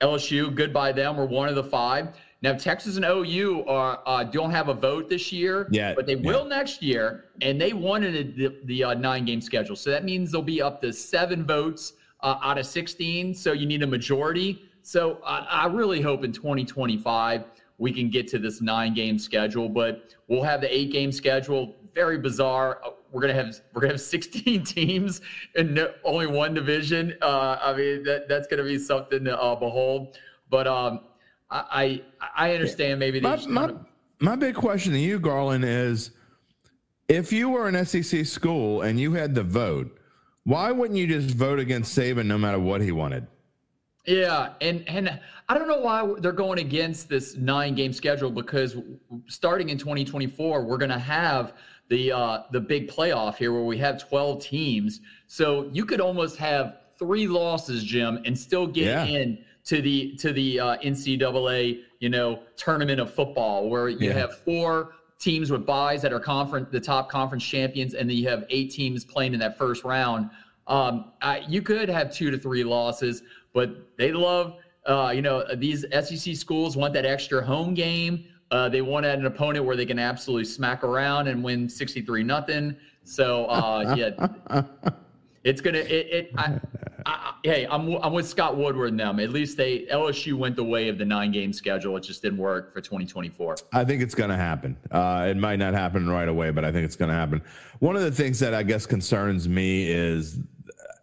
LSU, 0.00 0.54
goodbye 0.54 0.92
them, 0.92 1.16
were 1.16 1.26
one 1.26 1.48
of 1.48 1.56
the 1.56 1.64
five. 1.64 2.16
Now 2.40 2.52
Texas 2.52 2.94
and 2.96 3.04
OU 3.04 3.64
are 3.66 4.00
uh, 4.06 4.22
don't 4.22 4.52
have 4.52 4.68
a 4.68 4.74
vote 4.74 5.08
this 5.08 5.32
year, 5.32 5.66
Yeah, 5.72 5.92
but 5.94 6.06
they 6.06 6.14
yeah. 6.14 6.30
will 6.30 6.44
next 6.44 6.82
year, 6.82 7.24
and 7.42 7.60
they 7.60 7.72
wanted 7.72 8.36
the, 8.36 8.56
the 8.64 8.84
uh, 8.84 8.94
nine 8.94 9.24
game 9.24 9.40
schedule. 9.40 9.74
So 9.74 9.90
that 9.90 10.04
means 10.04 10.30
they'll 10.30 10.40
be 10.40 10.62
up 10.62 10.80
to 10.82 10.92
seven 10.92 11.44
votes 11.44 11.94
uh, 12.20 12.36
out 12.42 12.58
of 12.58 12.66
16. 12.66 13.34
So 13.34 13.52
you 13.52 13.66
need 13.66 13.82
a 13.82 13.86
majority. 13.86 14.67
So 14.88 15.20
I, 15.22 15.40
I 15.40 15.66
really 15.66 16.00
hope 16.00 16.24
in 16.24 16.32
2025 16.32 17.44
we 17.76 17.92
can 17.92 18.08
get 18.08 18.26
to 18.28 18.38
this 18.38 18.62
nine 18.62 18.94
game 18.94 19.18
schedule, 19.18 19.68
but 19.68 20.14
we'll 20.28 20.42
have 20.42 20.62
the 20.62 20.74
eight 20.74 20.90
game 20.92 21.12
schedule. 21.12 21.76
Very 21.94 22.16
bizarre. 22.16 22.80
Uh, 22.82 22.92
We're 23.12 23.20
gonna 23.20 23.34
have 23.34 23.54
we're 23.74 23.82
gonna 23.82 23.92
have 23.92 24.00
16 24.00 24.64
teams 24.64 25.20
in 25.56 25.74
no, 25.74 25.92
only 26.04 26.26
one 26.26 26.54
division. 26.54 27.14
Uh, 27.20 27.58
I 27.60 27.76
mean 27.76 28.02
that 28.04 28.30
that's 28.30 28.46
gonna 28.48 28.62
be 28.64 28.78
something 28.78 29.24
to 29.24 29.38
uh, 29.38 29.56
behold. 29.56 30.16
But 30.48 30.66
um, 30.66 31.00
I 31.50 32.02
I, 32.18 32.48
I 32.48 32.54
understand 32.54 32.98
maybe 32.98 33.20
My, 33.20 33.36
my, 33.46 33.74
my 34.20 34.36
big 34.36 34.54
question 34.54 34.94
to 34.94 34.98
you, 34.98 35.18
Garland, 35.18 35.66
is 35.66 36.12
if 37.08 37.30
you 37.30 37.50
were 37.50 37.68
an 37.68 37.84
SEC 37.84 38.24
school 38.24 38.80
and 38.80 38.98
you 38.98 39.12
had 39.12 39.34
the 39.34 39.42
vote, 39.42 40.00
why 40.44 40.70
wouldn't 40.70 40.98
you 40.98 41.06
just 41.06 41.36
vote 41.36 41.58
against 41.58 41.94
Saban 41.96 42.24
no 42.24 42.38
matter 42.38 42.58
what 42.58 42.80
he 42.80 42.90
wanted? 42.90 43.26
Yeah, 44.08 44.54
and 44.62 44.88
and 44.88 45.20
I 45.50 45.58
don't 45.58 45.68
know 45.68 45.80
why 45.80 46.14
they're 46.20 46.32
going 46.32 46.58
against 46.60 47.10
this 47.10 47.36
nine 47.36 47.74
game 47.74 47.92
schedule 47.92 48.30
because 48.30 48.74
starting 49.26 49.68
in 49.68 49.76
2024 49.76 50.64
we're 50.64 50.78
going 50.78 50.90
to 50.90 50.98
have 50.98 51.52
the 51.88 52.12
uh, 52.12 52.42
the 52.50 52.60
big 52.60 52.88
playoff 52.90 53.36
here 53.36 53.52
where 53.52 53.64
we 53.64 53.76
have 53.78 54.08
12 54.08 54.42
teams. 54.42 55.00
So 55.26 55.68
you 55.74 55.84
could 55.84 56.00
almost 56.00 56.38
have 56.38 56.78
three 56.98 57.28
losses, 57.28 57.84
Jim, 57.84 58.18
and 58.24 58.36
still 58.36 58.66
get 58.66 58.86
Yeah. 58.86 59.04
in 59.04 59.38
to 59.64 59.82
the 59.82 60.16
to 60.16 60.32
the 60.32 60.58
uh, 60.58 60.76
NCAA 60.78 61.80
you 62.00 62.08
know 62.08 62.40
tournament 62.56 63.00
of 63.00 63.12
football 63.12 63.68
where 63.68 63.90
you 63.90 64.08
Yeah. 64.08 64.14
have 64.14 64.38
four 64.38 64.92
teams 65.18 65.50
with 65.50 65.66
buys 65.66 66.00
that 66.00 66.14
are 66.14 66.20
conference 66.20 66.68
the 66.70 66.80
top 66.80 67.10
conference 67.10 67.44
champions, 67.44 67.92
and 67.92 68.08
then 68.08 68.16
you 68.16 68.26
have 68.28 68.46
eight 68.48 68.70
teams 68.70 69.04
playing 69.04 69.34
in 69.34 69.40
that 69.40 69.58
first 69.58 69.84
round. 69.84 70.30
Um, 70.68 71.12
I, 71.22 71.38
you 71.48 71.62
could 71.62 71.88
have 71.88 72.12
two 72.12 72.30
to 72.30 72.38
three 72.38 72.62
losses, 72.62 73.22
but 73.54 73.96
they 73.96 74.12
love, 74.12 74.56
uh, 74.86 75.12
you 75.14 75.22
know, 75.22 75.44
these 75.56 75.84
SEC 75.90 76.36
schools 76.36 76.76
want 76.76 76.92
that 76.94 77.06
extra 77.06 77.44
home 77.44 77.74
game. 77.74 78.26
Uh, 78.50 78.68
they 78.68 78.82
want 78.82 79.04
an 79.04 79.26
opponent 79.26 79.64
where 79.64 79.76
they 79.76 79.86
can 79.86 79.98
absolutely 79.98 80.44
smack 80.44 80.84
around 80.84 81.28
and 81.28 81.42
win 81.42 81.68
63 81.68 82.22
nothing. 82.22 82.76
So, 83.04 83.46
uh, 83.46 83.94
yeah, 83.96 84.62
it's 85.44 85.60
going 85.60 85.74
to, 85.74 85.80
it, 85.80 86.26
it 86.26 86.30
I, 86.36 86.60
I, 87.06 87.34
hey, 87.44 87.66
I'm, 87.70 87.94
I'm 88.02 88.12
with 88.12 88.26
Scott 88.28 88.56
Woodward 88.56 88.90
and 88.90 89.00
them. 89.00 89.20
At 89.20 89.30
least 89.30 89.56
they, 89.56 89.86
LSU 89.86 90.34
went 90.34 90.56
the 90.56 90.64
way 90.64 90.88
of 90.88 90.98
the 90.98 91.04
nine 91.04 91.32
game 91.32 91.52
schedule. 91.52 91.96
It 91.96 92.02
just 92.02 92.22
didn't 92.22 92.38
work 92.38 92.72
for 92.72 92.80
2024. 92.80 93.56
I 93.72 93.84
think 93.84 94.02
it's 94.02 94.14
going 94.14 94.30
to 94.30 94.36
happen. 94.36 94.76
Uh, 94.90 95.26
it 95.30 95.36
might 95.36 95.56
not 95.56 95.72
happen 95.74 96.08
right 96.08 96.28
away, 96.28 96.50
but 96.50 96.64
I 96.64 96.72
think 96.72 96.84
it's 96.84 96.96
going 96.96 97.10
to 97.10 97.14
happen. 97.14 97.42
One 97.78 97.96
of 97.96 98.02
the 98.02 98.12
things 98.12 98.38
that 98.40 98.52
I 98.52 98.62
guess 98.62 98.84
concerns 98.86 99.48
me 99.48 99.90
is, 99.90 100.38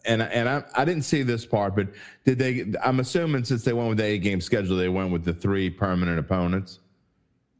and 0.08 0.22
and 0.22 0.48
I, 0.50 0.64
I 0.76 0.86
didn't 0.86 1.04
see 1.04 1.24
this 1.24 1.46
part, 1.46 1.76
but 1.76 1.88
did 2.26 2.38
they? 2.40 2.66
I'm 2.84 3.00
assuming 3.00 3.44
since 3.44 3.64
they 3.64 3.74
went 3.74 3.90
with 3.90 3.98
the 3.98 4.04
eight 4.06 4.20
game 4.20 4.42
schedule, 4.42 4.78
they 4.78 4.90
went 4.90 5.12
with 5.12 5.24
the 5.24 5.34
three 5.34 5.70
permanent 5.70 6.20
opponents. 6.20 6.80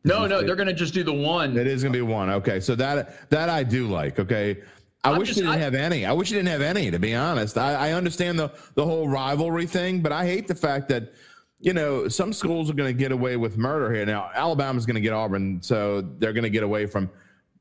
No, 0.04 0.28
no, 0.28 0.44
they're 0.44 0.56
going 0.56 0.68
to 0.68 0.74
just 0.74 0.94
do 0.94 1.04
the 1.04 1.12
one. 1.14 1.58
It 1.58 1.66
is 1.66 1.82
going 1.82 1.92
to 1.94 1.98
be 1.98 2.04
one. 2.04 2.30
Okay, 2.30 2.60
so 2.60 2.76
that 2.76 3.30
that 3.32 3.50
I 3.50 3.64
do 3.64 3.88
like. 3.88 4.20
Okay, 4.20 4.62
I 5.04 5.12
I'm 5.12 5.18
wish 5.18 5.30
just- 5.30 5.40
you 5.40 5.46
didn't 5.46 5.56
I- 5.60 5.64
have 5.64 5.74
any. 5.76 6.06
I 6.06 6.14
wish 6.14 6.30
you 6.30 6.38
didn't 6.38 6.50
have 6.50 6.62
any. 6.62 6.92
To 6.92 7.00
be 7.00 7.16
honest, 7.16 7.58
I, 7.58 7.90
I 7.90 7.92
understand 7.94 8.38
the 8.38 8.52
the 8.76 8.86
whole 8.86 9.08
rivalry 9.10 9.66
thing, 9.66 10.02
but 10.02 10.12
I 10.12 10.26
hate 10.26 10.48
the 10.48 10.56
fact 10.56 10.90
that 10.90 11.14
you 11.60 11.74
know 11.74 12.08
some 12.08 12.34
schools 12.34 12.70
are 12.70 12.74
going 12.74 12.94
to 12.96 12.98
get 13.00 13.12
away 13.12 13.36
with 13.38 13.58
murder 13.58 13.92
here. 13.94 14.06
Now 14.06 14.30
Alabama's 14.36 14.86
going 14.86 14.96
to 14.96 15.02
get 15.02 15.14
Auburn, 15.14 15.62
so 15.64 16.02
they're 16.02 16.34
going 16.34 16.44
to 16.44 16.50
get 16.52 16.64
away 16.64 16.86
from. 16.86 17.10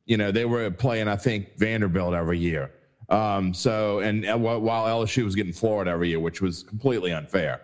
You 0.07 0.18
know 0.18 0.31
they 0.31 0.44
were 0.44 0.70
playing, 0.70 1.09
I 1.09 1.16
think 1.16 1.57
Vanderbilt 1.57 2.12
every 2.12 2.38
year. 2.38 2.70
Um, 3.09 3.53
so 3.53 4.01
and 4.01 4.27
uh, 4.27 4.37
while 4.37 4.87
LSU 4.87 5.25
was 5.25 5.35
getting 5.35 5.53
Florida 5.53 5.90
every 5.90 6.09
year, 6.09 6.21
which 6.21 6.40
was 6.40 6.62
completely 6.62 7.12
unfair. 7.12 7.61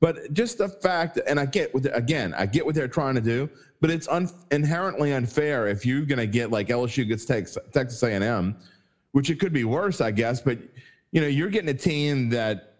But 0.00 0.32
just 0.32 0.58
the 0.58 0.68
fact, 0.68 1.18
and 1.26 1.40
I 1.40 1.46
get 1.46 1.74
what 1.74 1.84
again, 1.96 2.34
I 2.34 2.46
get 2.46 2.64
what 2.64 2.74
they're 2.74 2.86
trying 2.86 3.16
to 3.16 3.20
do, 3.20 3.50
but 3.80 3.90
it's 3.90 4.06
un, 4.08 4.30
inherently 4.50 5.12
unfair 5.12 5.66
if 5.66 5.84
you're 5.84 6.04
going 6.04 6.18
to 6.18 6.26
get 6.26 6.50
like 6.50 6.68
LSU 6.68 7.06
gets 7.06 7.24
Texas, 7.24 7.58
Texas 7.72 8.02
A&M, 8.02 8.56
which 9.12 9.30
it 9.30 9.40
could 9.40 9.52
be 9.52 9.64
worse, 9.64 10.00
I 10.00 10.12
guess. 10.12 10.40
But 10.40 10.58
you 11.10 11.20
know, 11.20 11.26
you're 11.26 11.50
getting 11.50 11.70
a 11.70 11.74
team 11.74 12.30
that 12.30 12.76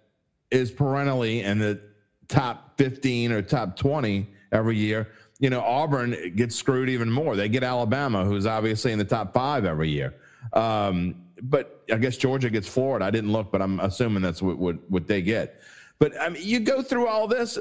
is 0.51 0.71
perennially 0.71 1.43
in 1.43 1.59
the 1.59 1.81
top 2.29 2.79
15 2.79 3.33
or 3.33 3.43
top 3.43 3.77
20 3.77 4.29
every 4.53 4.77
year. 4.77 5.09
You 5.41 5.51
know, 5.51 5.61
Auburn 5.61 6.35
gets 6.37 6.57
screwed 6.57 6.89
even 6.89 7.11
more. 7.11 7.37
They 7.37 7.49
get 7.49 7.63
Alabama, 7.63 8.25
who's 8.25 8.47
obviously 8.47 8.93
in 8.93 8.99
the 8.99 9.05
top 9.05 9.33
five 9.33 9.65
every 9.65 9.89
year. 9.89 10.15
Um, 10.53 11.15
but 11.43 11.85
I 11.93 11.97
guess 11.97 12.17
Georgia 12.17 12.51
gets 12.51 12.69
Florida. 12.69 13.05
I 13.05 13.11
didn't 13.11 13.33
look, 13.33 13.51
but 13.53 13.63
I'm 13.63 13.81
assuming 13.81 14.23
that's 14.23 14.43
what 14.43 14.59
what, 14.59 14.77
what 14.91 15.07
they 15.07 15.23
get. 15.23 15.61
But 15.99 16.21
I 16.21 16.29
mean, 16.29 16.43
you 16.45 16.61
go 16.61 16.83
through 16.83 17.09
all 17.09 17.27
this, 17.27 17.59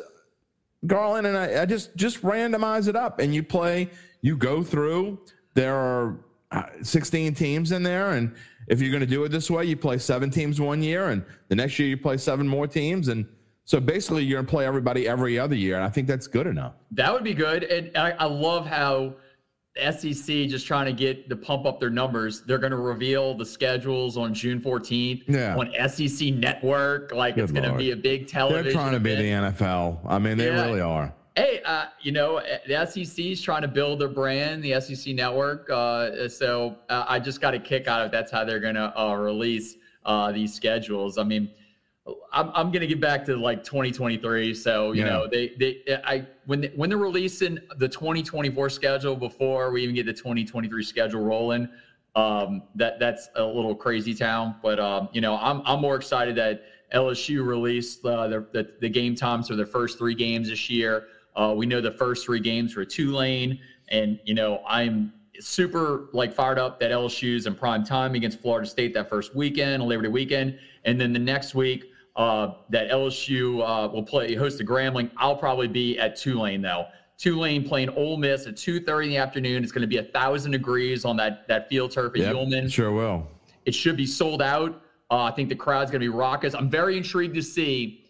Garland, 0.86 1.28
and 1.28 1.38
I, 1.38 1.62
I 1.62 1.66
just 1.66 1.96
just 1.96 2.22
randomize 2.22 2.88
it 2.88 2.96
up, 2.96 3.20
and 3.20 3.34
you 3.34 3.44
play. 3.44 3.90
You 4.22 4.36
go 4.36 4.64
through. 4.64 5.20
There 5.54 5.76
are 5.76 6.20
uh, 6.52 6.64
16 6.82 7.34
teams 7.34 7.72
in 7.72 7.84
there, 7.84 8.12
and 8.12 8.36
if 8.68 8.82
you're 8.82 8.92
going 8.92 9.02
to 9.02 9.08
do 9.08 9.24
it 9.24 9.30
this 9.30 9.50
way, 9.50 9.66
you 9.66 9.78
play 9.78 9.98
seven 9.98 10.30
teams 10.30 10.60
one 10.62 10.82
year, 10.84 11.10
and 11.10 11.24
the 11.50 11.56
next 11.56 11.80
year 11.80 11.88
you 11.88 11.98
play 11.98 12.18
seven 12.18 12.48
more 12.48 12.68
teams, 12.68 13.08
and 13.08 13.28
so 13.68 13.82
basically 13.82 14.24
you're 14.24 14.38
going 14.38 14.46
to 14.46 14.50
play 14.50 14.66
everybody 14.66 15.08
every 15.08 15.38
other 15.38 15.56
year, 15.56 15.76
and 15.76 15.84
I 15.84 15.90
think 15.90 16.08
that's 16.08 16.26
good 16.26 16.48
enough. 16.48 16.74
That 16.92 17.12
would 17.12 17.26
be 17.26 17.34
good. 17.34 17.64
And 17.66 17.96
I, 17.98 18.12
I 18.12 18.26
love 18.26 18.66
how 18.66 19.16
the 19.78 19.92
SEC 19.92 20.48
just 20.48 20.66
trying 20.66 20.86
to 20.86 20.94
get 20.94 21.30
to 21.30 21.36
pump 21.36 21.66
up 21.66 21.80
their 21.80 21.90
numbers. 21.90 22.42
They're 22.42 22.58
going 22.58 22.72
to 22.72 22.78
reveal 22.78 23.34
the 23.34 23.46
schedules 23.46 24.18
on 24.18 24.34
June 24.34 24.60
14th 24.62 25.24
Yeah. 25.28 25.56
on 25.56 25.72
SEC 25.90 26.32
Network. 26.34 27.14
Like 27.14 27.38
it's 27.38 27.52
going 27.52 27.70
to 27.70 27.78
be 27.78 27.92
a 27.92 27.96
big 27.96 28.28
television. 28.28 28.64
They're 28.66 28.74
trying 28.74 28.94
to 28.94 29.00
be 29.00 29.16
the. 29.16 29.24
NFL. 29.28 30.00
I 30.08 30.20
mean, 30.20 30.38
they 30.38 30.48
Yeah. 30.48 30.66
really 30.66 30.82
are. 30.82 31.14
Hey, 31.36 31.62
uh, 31.66 31.86
you 32.02 32.12
know, 32.12 32.42
the 32.68 32.74
SEC 32.88 33.32
is 33.32 33.42
trying 33.42 33.62
to 33.62 33.68
build 33.68 34.00
their 34.00 34.08
brand, 34.08 34.64
the 34.64 34.74
SEC 34.82 35.14
network. 35.14 35.70
Uh, 35.70 36.28
so 36.28 36.78
uh, 36.90 37.06
I 37.08 37.20
just 37.20 37.42
got 37.42 37.54
a 37.54 37.60
kick 37.60 37.88
out 37.88 38.04
of 38.04 38.12
that's 38.12 38.32
how 38.32 38.44
they're 38.44 38.60
going 38.60 38.76
to 38.76 39.00
uh, 39.00 39.14
release 39.14 39.76
uh, 40.06 40.32
these 40.32 40.54
schedules. 40.54 41.18
I 41.20 41.24
mean, 41.24 41.50
I'm, 42.32 42.52
I'm 42.54 42.72
going 42.72 42.82
to 42.82 42.88
get 42.88 43.02
back 43.02 43.26
to 43.26 43.36
like 43.36 43.64
2023. 43.64 44.54
So, 44.54 44.92
you 44.92 45.04
Yeah. 45.04 45.10
know, 45.10 45.28
they, 45.28 45.54
they, 45.60 45.82
I, 46.06 46.26
when, 46.46 46.62
they, 46.62 46.68
when 46.76 46.90
they're 46.90 46.98
releasing 46.98 47.60
the 47.78 47.88
2024 47.88 48.70
schedule 48.70 49.16
before 49.16 49.72
we 49.72 49.84
even 49.84 49.96
get 49.96 50.06
the 50.06 50.14
2023 50.14 50.84
schedule 50.84 51.22
rolling, 51.22 51.68
um, 52.16 52.64
that 52.76 53.00
that's 53.00 53.30
a 53.36 53.44
little 53.44 53.76
crazy 53.76 54.14
town. 54.14 54.56
But, 54.62 54.80
um, 54.80 55.10
you 55.14 55.22
know, 55.22 55.38
I'm, 55.38 55.62
I'm 55.66 55.82
more 55.82 55.96
excited 55.96 56.36
that 56.38 56.64
LSU 56.94 57.46
released 57.46 58.06
uh, 58.06 58.28
the, 58.28 58.48
the, 58.54 58.70
the 58.82 58.90
game 58.90 59.14
times 59.16 59.50
for 59.50 59.56
their 59.56 59.66
first 59.66 59.98
three 59.98 60.16
games 60.16 60.50
this 60.50 60.70
year. 60.70 61.08
Uh, 61.36 61.54
we 61.56 61.66
know 61.66 61.82
the 61.82 61.92
first 61.92 62.26
three 62.26 62.40
games 62.40 62.76
were 62.76 62.86
Tulane, 62.86 63.60
and 63.90 64.20
you 64.26 64.34
know 64.34 64.64
I'm 64.68 65.14
super 65.40 66.10
like 66.14 66.34
fired 66.34 66.58
up 66.58 66.80
that 66.80 66.90
LSU's 66.90 67.46
in 67.46 67.54
prime 67.54 67.84
time 67.84 68.16
against 68.16 68.40
Florida 68.40 68.68
State 68.68 68.94
that 68.96 69.08
first 69.08 69.36
weekend, 69.36 69.84
Labor 69.84 70.04
Day 70.04 70.08
weekend, 70.10 70.58
and 70.86 71.00
then 71.00 71.14
the 71.14 71.20
next 71.20 71.54
week 71.54 71.92
uh, 72.18 72.56
that 72.70 72.90
LSU 72.90 73.62
uh, 73.62 73.88
will 73.88 74.04
play 74.04 74.34
host 74.36 74.58
the 74.58 74.66
Grambling. 74.66 75.10
I'll 75.18 75.36
probably 75.38 75.68
be 75.68 75.98
at 76.00 76.16
Tulane 76.16 76.62
though. 76.62 76.86
Tulane 77.18 77.68
playing 77.68 77.90
Ole 77.90 78.18
Miss 78.18 78.48
at 78.48 78.56
2:30 78.56 79.04
in 79.04 79.10
the 79.10 79.18
afternoon. 79.18 79.64
It's 79.64 79.72
going 79.72 79.82
to 79.82 79.88
be 79.88 79.98
a 79.98 80.04
thousand 80.04 80.52
degrees 80.52 81.06
on 81.06 81.16
that 81.18 81.48
that 81.48 81.70
field 81.70 81.92
turf 81.92 82.14
at 82.16 82.22
Yep, 82.22 82.36
Yulman. 82.36 82.72
sure 82.72 82.92
will. 82.92 83.28
It 83.66 83.74
should 83.76 83.98
be 83.98 84.06
sold 84.06 84.42
out. 84.42 84.82
Uh, 85.10 85.24
I 85.24 85.32
think 85.32 85.50
the 85.50 85.56
crowd's 85.56 85.90
going 85.92 86.02
to 86.02 86.06
be 86.06 86.10
raucous. 86.10 86.54
I'm 86.54 86.70
very 86.70 86.98
intrigued 86.98 87.36
to 87.36 87.42
see. 87.42 88.04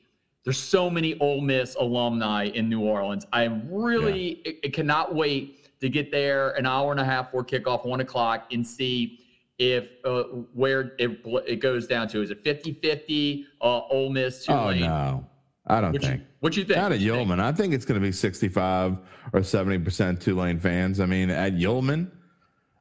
There's 0.44 0.58
so 0.58 0.90
many 0.90 1.20
Ole 1.20 1.42
Miss 1.42 1.76
alumni 1.76 2.46
in 2.46 2.70
New 2.70 2.80
Orleans. 2.82 3.26
I 3.34 3.44
am 3.44 3.68
really 3.70 4.42
I, 4.48 4.68
I 4.68 4.70
cannot 4.70 5.14
wait 5.14 5.80
to 5.82 5.90
get 5.90 6.12
there 6.12 6.52
an 6.52 6.66
hour 6.66 6.92
and 6.92 7.00
a 7.00 7.06
half 7.06 7.26
before 7.26 7.44
kickoff, 7.44 7.86
one 7.86 8.00
o'clock, 8.00 8.48
and 8.52 8.66
see 8.66 9.20
if 9.60 9.90
uh, 10.06 10.24
where 10.54 10.94
it, 11.00 11.20
it 11.48 11.56
goes 11.60 11.88
down 11.88 12.08
to. 12.10 12.22
Is 12.22 12.32
it 12.32 12.44
50-50 12.44 13.46
uh, 13.62 13.82
Ole 13.90 14.10
Miss 14.10 14.48
Oh 14.50 14.72
no, 14.74 15.26
I 15.66 15.82
don't 15.82 15.94
What 15.94 16.02
you, 16.04 16.10
think. 16.10 16.22
what 16.40 16.58
you 16.58 16.64
think? 16.64 16.78
Not 16.78 16.92
at 16.92 17.00
you? 17.00 17.14
Yulman. 17.14 17.40
I 17.40 17.52
think 17.52 17.74
it's 17.74 17.86
going 17.86 18.00
to 18.00 18.06
be 18.06 18.12
65 18.12 18.98
or 19.34 19.44
70 19.44 19.80
percent 19.80 20.22
Tulane 20.22 20.60
fans. 20.60 21.00
I 21.00 21.06
mean, 21.06 21.30
at 21.30 21.54
Yulman, 21.54 22.12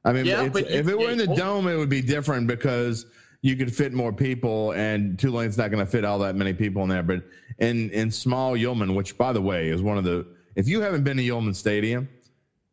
I 0.05 0.13
mean, 0.13 0.27
Yeah, 0.27 0.45
it's- 0.45 0.65
if 0.69 0.89
it 0.89 0.99
were 0.99 1.11
in 1.11 1.19
the 1.19 1.31
oh. 1.31 1.37
dome, 1.37 1.69
it 1.69 1.77
would 1.77 1.89
be 1.89 2.03
different 2.03 2.47
because 2.47 3.07
you 3.43 3.55
could 3.57 3.75
fit 3.75 3.93
more 3.93 4.13
people, 4.13 4.73
and 4.73 5.19
Tulane's 5.19 5.57
not 5.59 5.71
going 5.71 5.85
to 5.85 5.91
fit 5.91 6.05
all 6.05 6.19
that 6.21 6.35
many 6.37 6.53
people 6.53 6.83
in 6.83 6.89
there. 6.89 7.03
But 7.03 7.23
in 7.59 7.91
in 7.91 8.11
small 8.11 8.53
Yulman, 8.55 8.95
which 8.95 9.17
by 9.17 9.33
the 9.33 9.43
way 9.43 9.69
is 9.69 9.83
one 9.83 9.97
of 9.99 10.05
the 10.05 10.27
If 10.57 10.69
you 10.69 10.81
haven't 10.81 11.05
been 11.05 11.17
to 11.17 11.23
Yulman 11.23 11.55
Stadium, 11.55 12.09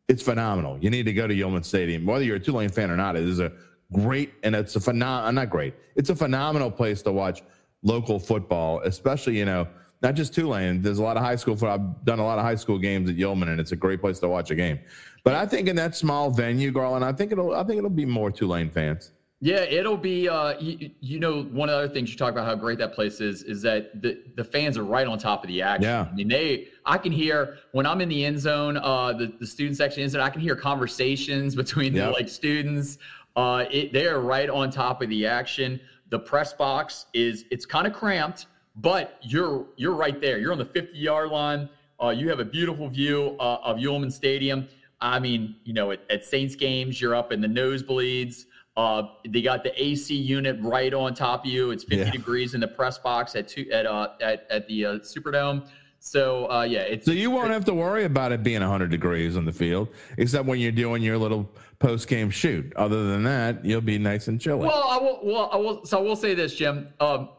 it's 0.08 0.22
phenomenal. 0.22 0.78
You 0.80 0.90
need 0.90 1.04
to 1.06 1.12
go 1.12 1.26
to 1.26 1.34
Yulman 1.34 1.64
Stadium, 1.64 2.04
whether 2.04 2.24
you're 2.24 2.36
a 2.36 2.40
Tulane 2.40 2.68
fan 2.70 2.90
or 2.90 2.96
not. 2.96 3.16
It 3.16 3.22
is 3.26 3.40
a 3.40 3.52
great 3.92 4.34
and 4.42 4.54
it's 4.54 4.76
a 4.76 4.80
phenom. 4.80 5.32
Not 5.34 5.50
great. 5.50 5.74
It's 5.96 6.10
a 6.10 6.16
phenomenal 6.16 6.70
place 6.70 7.02
to 7.02 7.12
watch 7.12 7.42
local 7.82 8.18
football, 8.18 8.80
especially 8.80 9.38
you 9.38 9.44
know 9.44 9.68
not 10.02 10.14
just 10.14 10.34
Tulane. 10.34 10.82
There's 10.82 10.98
a 10.98 11.02
lot 11.02 11.16
of 11.16 11.22
high 11.22 11.36
school. 11.36 11.56
football. 11.56 11.78
I've 11.78 12.04
done 12.04 12.18
a 12.18 12.24
lot 12.24 12.38
of 12.38 12.44
high 12.44 12.56
school 12.56 12.78
games 12.78 13.08
at 13.08 13.16
Yulman, 13.16 13.48
and 13.48 13.58
it's 13.58 13.72
a 13.72 13.76
great 13.76 14.00
place 14.00 14.18
to 14.20 14.28
watch 14.28 14.50
a 14.50 14.54
game. 14.54 14.78
But 15.24 15.34
I 15.34 15.46
think 15.46 15.68
in 15.68 15.76
that 15.76 15.96
small 15.96 16.30
venue, 16.30 16.70
Garland, 16.70 17.04
I 17.04 17.12
think 17.12 17.32
it'll 17.32 17.54
I 17.54 17.64
think 17.64 17.78
it'll 17.78 17.90
be 17.90 18.04
more 18.04 18.30
Tulane 18.30 18.70
fans. 18.70 19.12
Yeah, 19.40 19.60
it'll 19.60 19.96
be. 19.96 20.28
Uh, 20.28 20.58
you, 20.58 20.90
you, 21.00 21.20
know, 21.20 21.42
one 21.42 21.68
of 21.68 21.74
the 21.74 21.84
other 21.84 21.92
things 21.92 22.10
you 22.10 22.16
talk 22.16 22.32
about 22.32 22.46
how 22.46 22.54
great 22.54 22.78
that 22.78 22.94
place 22.94 23.20
is 23.20 23.42
is 23.42 23.60
that 23.62 24.00
the 24.00 24.22
the 24.36 24.44
fans 24.44 24.78
are 24.78 24.84
right 24.84 25.06
on 25.06 25.18
top 25.18 25.44
of 25.44 25.48
the 25.48 25.60
action. 25.60 25.82
Yeah, 25.82 26.08
I 26.10 26.14
mean 26.14 26.28
they. 26.28 26.68
I 26.86 26.98
can 26.98 27.12
hear 27.12 27.58
when 27.72 27.84
I'm 27.84 28.00
in 28.00 28.08
the 28.08 28.24
end 28.24 28.38
zone, 28.40 28.76
uh, 28.76 29.12
the 29.12 29.34
the 29.38 29.46
student 29.46 29.76
section 29.76 30.02
end 30.02 30.12
zone. 30.12 30.22
I 30.22 30.30
can 30.30 30.40
hear 30.40 30.56
conversations 30.56 31.54
between 31.62 31.94
yep. 31.94 32.06
the 32.06 32.12
like 32.12 32.28
students. 32.28 32.98
Uh, 33.36 33.64
it, 33.70 33.92
they 33.92 34.06
are 34.06 34.20
right 34.20 34.48
on 34.48 34.70
top 34.70 35.02
of 35.02 35.08
the 35.08 35.26
action. 35.26 35.80
The 36.10 36.18
press 36.18 36.52
box 36.52 37.06
is 37.12 37.44
it's 37.50 37.66
kind 37.66 37.86
of 37.86 37.92
cramped, 37.92 38.46
but 38.76 39.18
you're 39.22 39.66
you're 39.76 39.94
right 39.94 40.20
there. 40.20 40.38
You're 40.38 40.52
on 40.52 40.58
the 40.58 40.64
50 40.64 40.96
yard 40.96 41.30
line. 41.30 41.68
Uh, 42.02 42.10
you 42.10 42.28
have 42.28 42.40
a 42.40 42.44
beautiful 42.44 42.88
view 42.88 43.36
uh, 43.40 43.58
of 43.62 43.78
Yulman 43.78 44.12
Stadium. 44.12 44.68
I 45.00 45.18
mean, 45.18 45.56
you 45.64 45.72
know, 45.72 45.90
at, 45.90 46.00
at 46.10 46.24
Saints 46.24 46.54
games, 46.54 47.00
you're 47.00 47.14
up 47.14 47.32
in 47.32 47.40
the 47.40 47.48
nosebleeds. 47.48 48.44
Uh, 48.76 49.04
they 49.28 49.42
got 49.42 49.62
the 49.62 49.82
AC 49.82 50.14
unit 50.14 50.56
right 50.60 50.92
on 50.92 51.14
top 51.14 51.44
of 51.44 51.50
you. 51.50 51.70
It's 51.70 51.84
50 51.84 51.96
yeah. 51.96 52.10
degrees 52.10 52.54
in 52.54 52.60
the 52.60 52.68
press 52.68 52.98
box 52.98 53.36
at 53.36 53.48
two, 53.48 53.70
at 53.70 53.86
uh, 53.86 54.08
at, 54.20 54.46
at 54.50 54.66
the 54.66 54.86
uh, 54.86 54.94
Superdome. 54.98 55.68
So 56.04 56.50
uh, 56.50 56.64
yeah, 56.64 56.80
it's 56.80 57.06
so 57.06 57.12
you 57.12 57.30
won't 57.30 57.50
have 57.50 57.64
to 57.64 57.72
worry 57.72 58.04
about 58.04 58.30
it 58.30 58.42
being 58.42 58.60
100 58.60 58.90
degrees 58.90 59.38
on 59.38 59.46
the 59.46 59.52
field, 59.52 59.88
except 60.18 60.46
when 60.46 60.60
you're 60.60 60.70
doing 60.70 61.02
your 61.02 61.16
little 61.16 61.50
post 61.78 62.08
game 62.08 62.28
shoot. 62.28 62.70
Other 62.76 63.04
than 63.06 63.22
that, 63.24 63.64
you'll 63.64 63.80
be 63.80 63.98
nice 63.98 64.28
and 64.28 64.38
chilly. 64.38 64.68
Well, 64.68 64.86
I 64.86 64.98
will. 64.98 65.20
Well, 65.22 65.48
I 65.50 65.56
will. 65.56 65.84
So 65.86 65.98
I 65.98 66.02
will 66.02 66.14
say 66.14 66.34
this, 66.34 66.54
Jim. 66.54 66.88
Um, 67.00 67.30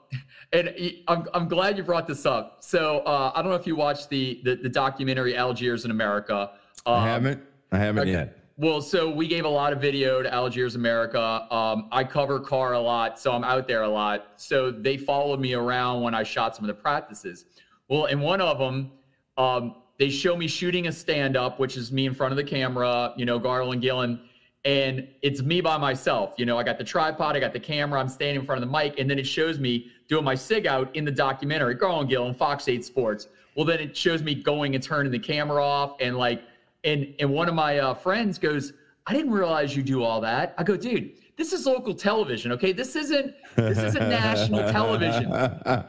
and 0.52 0.74
I'm, 1.08 1.28
I'm 1.36 1.48
glad 1.48 1.78
you 1.78 1.84
brought 1.84 2.08
this 2.08 2.26
up. 2.26 2.58
So 2.62 3.02
uh, 3.02 3.32
I 3.36 3.44
don't 3.44 3.52
know 3.52 3.56
if 3.56 3.68
you 3.68 3.76
watched 3.76 4.10
the 4.10 4.42
the, 4.44 4.56
the 4.56 4.70
documentary 4.70 5.38
Algiers 5.38 5.86
in 5.86 5.92
America. 5.92 6.50
Um, 6.88 6.96
I 6.96 7.08
haven't. 7.08 7.44
I 7.72 7.78
haven't 7.78 8.02
okay. 8.02 8.12
yet. 8.14 8.40
Well, 8.58 8.82
so 8.82 9.12
we 9.12 9.28
gave 9.28 9.46
a 9.46 9.50
lot 9.50 9.74
of 9.74 9.82
video 9.82 10.24
to 10.24 10.34
Algiers 10.34 10.74
America. 10.74 11.46
Um, 11.54 11.88
I 11.92 12.04
cover 12.04 12.40
Karr 12.40 12.74
a 12.74 12.80
lot, 12.80 13.20
so 13.20 13.32
I'm 13.32 13.44
out 13.44 13.68
there 13.68 13.84
a 13.84 13.90
lot. 13.90 14.32
So 14.38 14.72
they 14.72 14.98
followed 14.98 15.40
me 15.40 15.54
around 15.54 16.02
when 16.02 16.16
I 16.16 16.24
shot 16.24 16.56
some 16.56 16.66
of 16.66 16.68
the 16.68 16.82
practices. 16.82 17.46
Well, 17.88 18.06
in 18.06 18.20
one 18.20 18.42
of 18.42 18.58
them, 18.58 18.92
um, 19.38 19.76
they 19.98 20.10
show 20.10 20.36
me 20.36 20.48
shooting 20.48 20.88
a 20.88 20.92
stand 20.92 21.38
up, 21.38 21.60
which 21.60 21.78
is 21.78 21.92
me 21.92 22.06
in 22.06 22.14
front 22.14 22.32
of 22.32 22.38
the 22.38 22.44
camera, 22.44 23.14
you 23.16 23.26
know, 23.26 23.40
Garland 23.40 23.82
Gillen, 23.82 24.20
and 24.66 25.08
it's 25.22 25.42
me 25.42 25.62
by 25.62 25.78
myself. 25.78 26.34
You 26.38 26.46
know, 26.46 26.58
I 26.58 26.64
got 26.64 26.78
the 26.78 26.84
tripod, 26.84 27.36
I 27.36 27.40
got 27.40 27.54
the 27.54 27.60
camera, 27.60 28.00
I'm 28.00 28.10
standing 28.10 28.42
in 28.42 28.46
front 28.46 28.62
of 28.62 28.70
the 28.70 28.78
mic, 28.78 29.00
and 29.00 29.10
then 29.10 29.20
it 29.20 29.28
shows 29.28 29.60
me 29.60 29.92
doing 30.08 30.24
my 30.24 30.36
sig 30.36 30.68
out 30.68 30.94
in 30.96 31.06
the 31.06 31.12
documentary, 31.12 31.76
Garland 31.76 32.10
Gillen, 32.10 32.34
Fox 32.34 32.68
8 32.68 32.84
Sports. 32.84 33.28
Well, 33.56 33.66
then 33.66 33.80
it 33.80 33.96
shows 33.96 34.22
me 34.22 34.36
going 34.36 34.76
and 34.76 34.84
turning 34.84 35.12
the 35.12 35.20
camera 35.20 35.64
off 35.64 35.96
and 36.02 36.18
like 36.18 36.44
and 36.84 37.14
and 37.20 37.30
one 37.32 37.48
of 37.48 37.56
my 37.56 37.80
uh, 37.80 37.94
friends 37.94 38.38
goes, 38.38 38.74
I 39.08 39.14
didn't 39.14 39.32
realize 39.32 39.76
you 39.76 39.84
do 39.84 40.04
all 40.04 40.20
that. 40.22 40.54
I 40.58 40.64
go, 40.64 40.76
dude, 40.76 41.14
this 41.38 41.52
is 41.52 41.66
local 41.66 41.94
television, 41.94 42.52
okay? 42.54 42.72
This 42.72 42.96
isn't 42.96 43.36
this 43.56 43.78
isn't 43.78 44.10
national 44.10 44.72
television. 44.72 45.32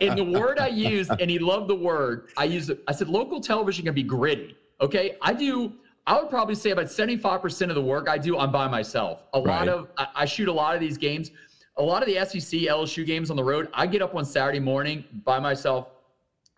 And 0.00 0.18
the 0.18 0.24
word 0.24 0.58
I 0.58 0.68
used, 0.68 1.10
and 1.20 1.30
he 1.30 1.38
loved 1.38 1.68
the 1.68 1.76
word. 1.76 2.30
I 2.36 2.44
used. 2.44 2.72
I 2.88 2.92
said 2.92 3.08
local 3.08 3.40
television 3.40 3.84
can 3.84 3.94
be 3.94 4.02
gritty. 4.02 4.56
Okay, 4.80 5.16
I 5.22 5.32
do. 5.32 5.72
I 6.06 6.20
would 6.20 6.30
probably 6.30 6.54
say 6.54 6.70
about 6.70 6.90
seventy 6.90 7.16
five 7.16 7.42
percent 7.42 7.70
of 7.70 7.74
the 7.76 7.82
work 7.82 8.08
I 8.08 8.18
do, 8.18 8.38
I'm 8.38 8.50
by 8.50 8.66
myself. 8.68 9.24
A 9.34 9.40
right. 9.40 9.66
lot 9.66 9.68
of 9.68 9.88
I, 9.96 10.08
I 10.14 10.24
shoot 10.24 10.48
a 10.48 10.52
lot 10.52 10.74
of 10.74 10.80
these 10.80 10.98
games. 10.98 11.30
A 11.78 11.82
lot 11.82 12.02
of 12.02 12.08
the 12.08 12.14
SEC 12.24 12.60
LSU 12.60 13.04
games 13.04 13.30
on 13.30 13.36
the 13.36 13.44
road, 13.44 13.68
I 13.74 13.86
get 13.86 14.00
up 14.00 14.14
on 14.14 14.24
Saturday 14.24 14.60
morning 14.60 15.04
by 15.24 15.38
myself 15.38 15.88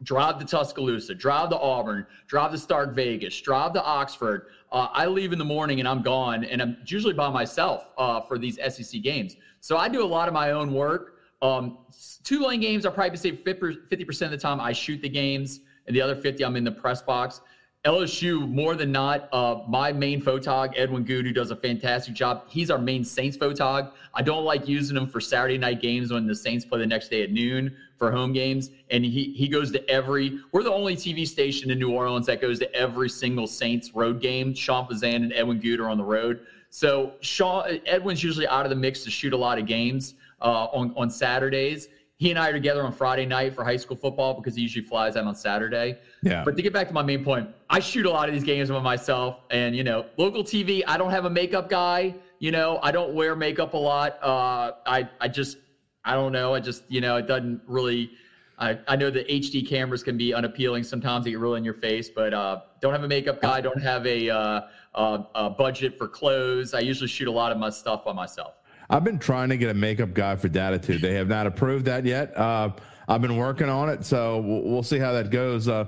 drive 0.03 0.39
to 0.39 0.45
Tuscaloosa, 0.45 1.15
drive 1.15 1.51
to 1.51 1.59
Auburn, 1.59 2.07
drive 2.27 2.53
to 2.53 2.59
Stark 2.59 2.95
Vegas, 2.95 3.41
drive 3.41 3.73
to 3.73 3.83
Oxford. 3.83 4.47
Uh, 4.71 4.89
I 4.93 5.07
leave 5.07 5.33
in 5.33 5.39
the 5.39 5.45
morning 5.45 5.81
and 5.81 5.89
I'm 5.89 6.03
gone, 6.03 6.45
and 6.45 6.61
I'm 6.61 6.77
usually 6.87 7.15
by 7.15 7.31
myself 7.31 7.91
uh, 7.97 8.21
for 8.21 8.39
these 8.39 8.59
SEC 8.69 9.03
games. 9.03 9.37
So 9.61 9.77
I 9.77 9.89
do 9.89 10.05
a 10.05 10.07
lot 10.07 10.29
of 10.29 10.35
my 10.35 10.51
own 10.53 10.73
work. 10.73 11.15
Um, 11.41 11.79
lane 12.31 12.61
games, 12.61 12.85
I 12.85 12.91
probably 12.91 13.17
say 13.17 13.33
50% 13.33 14.23
of 14.23 14.31
the 14.31 14.37
time 14.37 14.61
I 14.61 14.73
shoot 14.73 15.01
the 15.01 15.09
games, 15.09 15.61
and 15.87 15.97
the 15.97 16.03
other 16.03 16.15
50 16.15 16.45
I'm 16.45 16.57
in 16.57 16.65
the 16.65 16.73
press 16.73 17.01
box. 17.01 17.41
LSU, 17.85 18.49
more 18.49 18.75
than 18.75 18.91
not, 18.91 19.29
uh, 19.33 19.63
my 19.69 19.93
main 19.93 20.21
photog, 20.21 20.73
Edwin 20.77 21.07
who 21.07 21.33
does 21.33 21.53
a 21.53 21.57
fantastic 21.57 22.13
job. 22.13 22.43
He's 22.49 22.71
our 22.73 22.79
main 22.79 23.05
Saints 23.05 23.37
photog. 23.37 23.93
I 24.15 24.23
don't 24.23 24.45
like 24.45 24.67
using 24.67 24.97
him 24.97 25.07
for 25.07 25.21
Saturday 25.21 25.59
night 25.59 25.81
games 25.81 26.13
when 26.13 26.27
the 26.27 26.35
Saints 26.35 26.65
play 26.65 26.81
the 26.81 26.87
next 26.87 27.09
day 27.09 27.23
at 27.23 27.31
noon 27.31 27.77
for 27.97 28.11
home 28.11 28.33
games. 28.33 28.71
And 28.91 29.05
he 29.05 29.33
he 29.33 29.47
goes 29.47 29.71
to 29.73 29.89
every. 29.89 30.41
We're 30.51 30.65
the 30.65 30.73
only 30.73 30.97
TV 30.97 31.27
station 31.27 31.71
in 31.71 31.79
New 31.79 31.93
Orleans 31.93 32.27
that 32.27 32.41
goes 32.41 32.59
to 32.59 32.75
every 32.75 33.09
single 33.09 33.47
Saints 33.47 33.95
road 33.95 34.21
game. 34.21 34.55
Sean 34.55 34.87
Fazende 34.89 35.17
and 35.17 35.33
Edwin 35.33 35.61
Good 35.61 35.79
are 35.79 35.89
on 35.89 35.99
the 35.99 36.05
road. 36.05 36.41
So 36.71 37.13
Sean 37.21 37.81
Edwin's 37.87 38.25
usually 38.25 38.49
out 38.49 38.67
of 38.67 38.71
the 38.71 38.77
mix 38.77 39.05
to 39.05 39.11
shoot 39.11 39.33
a 39.33 39.37
lot 39.37 39.57
of 39.57 39.67
games 39.67 40.15
uh, 40.43 40.67
on 40.73 40.93
on 40.97 41.11
Saturdays 41.11 41.89
he 42.19 42.31
and 42.31 42.39
I 42.39 42.49
are 42.49 42.53
together 42.53 42.83
on 42.83 42.93
Friday 42.93 43.27
night 43.27 43.55
for 43.55 43.65
high 43.65 43.77
school 43.77 43.97
football 43.97 44.35
because 44.35 44.57
he 44.57 44.63
usually 44.63 44.85
flies 44.85 45.17
out 45.17 45.25
on 45.25 45.37
Saturday. 45.37 45.99
Yeah. 46.23 46.45
But 46.45 46.57
to 46.57 46.63
get 46.63 46.73
back 46.73 46.89
to 46.89 46.95
my 46.95 47.03
main 47.03 47.25
point, 47.25 47.49
I 47.71 47.81
shoot 47.81 48.07
a 48.07 48.11
lot 48.11 48.29
of 48.29 48.35
these 48.35 48.45
games 48.45 48.71
by 48.71 48.81
myself, 48.81 49.41
and 49.51 49.77
you 49.77 49.85
know, 49.85 50.07
local 50.17 50.43
TV. 50.43 50.83
I 50.87 50.97
don't 50.97 51.11
have 51.11 51.25
a 51.25 51.31
makeup 51.31 51.69
guy. 51.69 52.15
You 52.39 52.51
know, 52.51 52.79
I 52.83 52.91
don't 52.91 53.15
wear 53.15 53.37
makeup 53.37 53.75
a 53.75 53.77
lot. 53.77 54.19
Uh, 54.23 54.73
I 54.87 55.09
I 55.21 55.29
just 55.29 55.59
I 56.05 56.15
don't 56.15 56.33
know. 56.33 56.55
I 56.55 56.61
just 56.61 56.85
you 56.89 57.01
know, 57.01 57.17
it 57.17 57.27
doesn't 57.27 57.63
really. 57.67 58.11
I, 58.61 58.77
I 58.89 58.97
know 58.97 59.09
the 59.09 59.23
HD 59.23 59.65
cameras 59.65 60.03
can 60.03 60.17
be 60.17 60.35
unappealing 60.35 60.83
sometimes. 60.83 61.25
They 61.25 61.31
get 61.31 61.39
really 61.39 61.59
in 61.59 61.65
your 61.65 61.75
face, 61.75 62.09
but 62.09 62.35
uh, 62.35 62.63
don't 62.81 62.93
have 62.93 63.05
a 63.05 63.09
makeup 63.09 63.41
guy. 63.41 63.61
Don't 63.61 63.81
have 63.81 64.05
a, 64.05 64.29
uh, 64.29 64.61
a, 64.97 65.25
a 65.37 65.51
budget 65.51 65.97
for 65.97 66.09
clothes. 66.09 66.75
I 66.75 66.81
usually 66.81 67.07
shoot 67.07 67.29
a 67.29 67.31
lot 67.31 67.53
of 67.53 67.59
my 67.59 67.71
stuff 67.71 68.05
by 68.05 68.13
myself. 68.13 68.55
I've 68.91 69.05
been 69.05 69.21
trying 69.21 69.51
to 69.51 69.57
get 69.57 69.71
a 69.71 69.75
makeup 69.75 70.13
guy 70.13 70.35
for 70.35 70.49
Dattitude. 70.49 71.01
They 71.01 71.15
have 71.15 71.29
not 71.29 71.47
approved 71.47 71.85
that 71.85 72.05
yet. 72.05 72.37
Uh, 72.37 72.71
I've 73.07 73.23
been 73.23 73.37
working 73.37 73.69
on 73.69 73.91
it, 73.91 74.05
so 74.05 74.39
we'll, 74.41 74.63
we'll 74.63 74.83
see 74.83 74.99
how 74.99 75.13
that 75.13 75.31
goes. 75.31 75.69
Uh, 75.69 75.87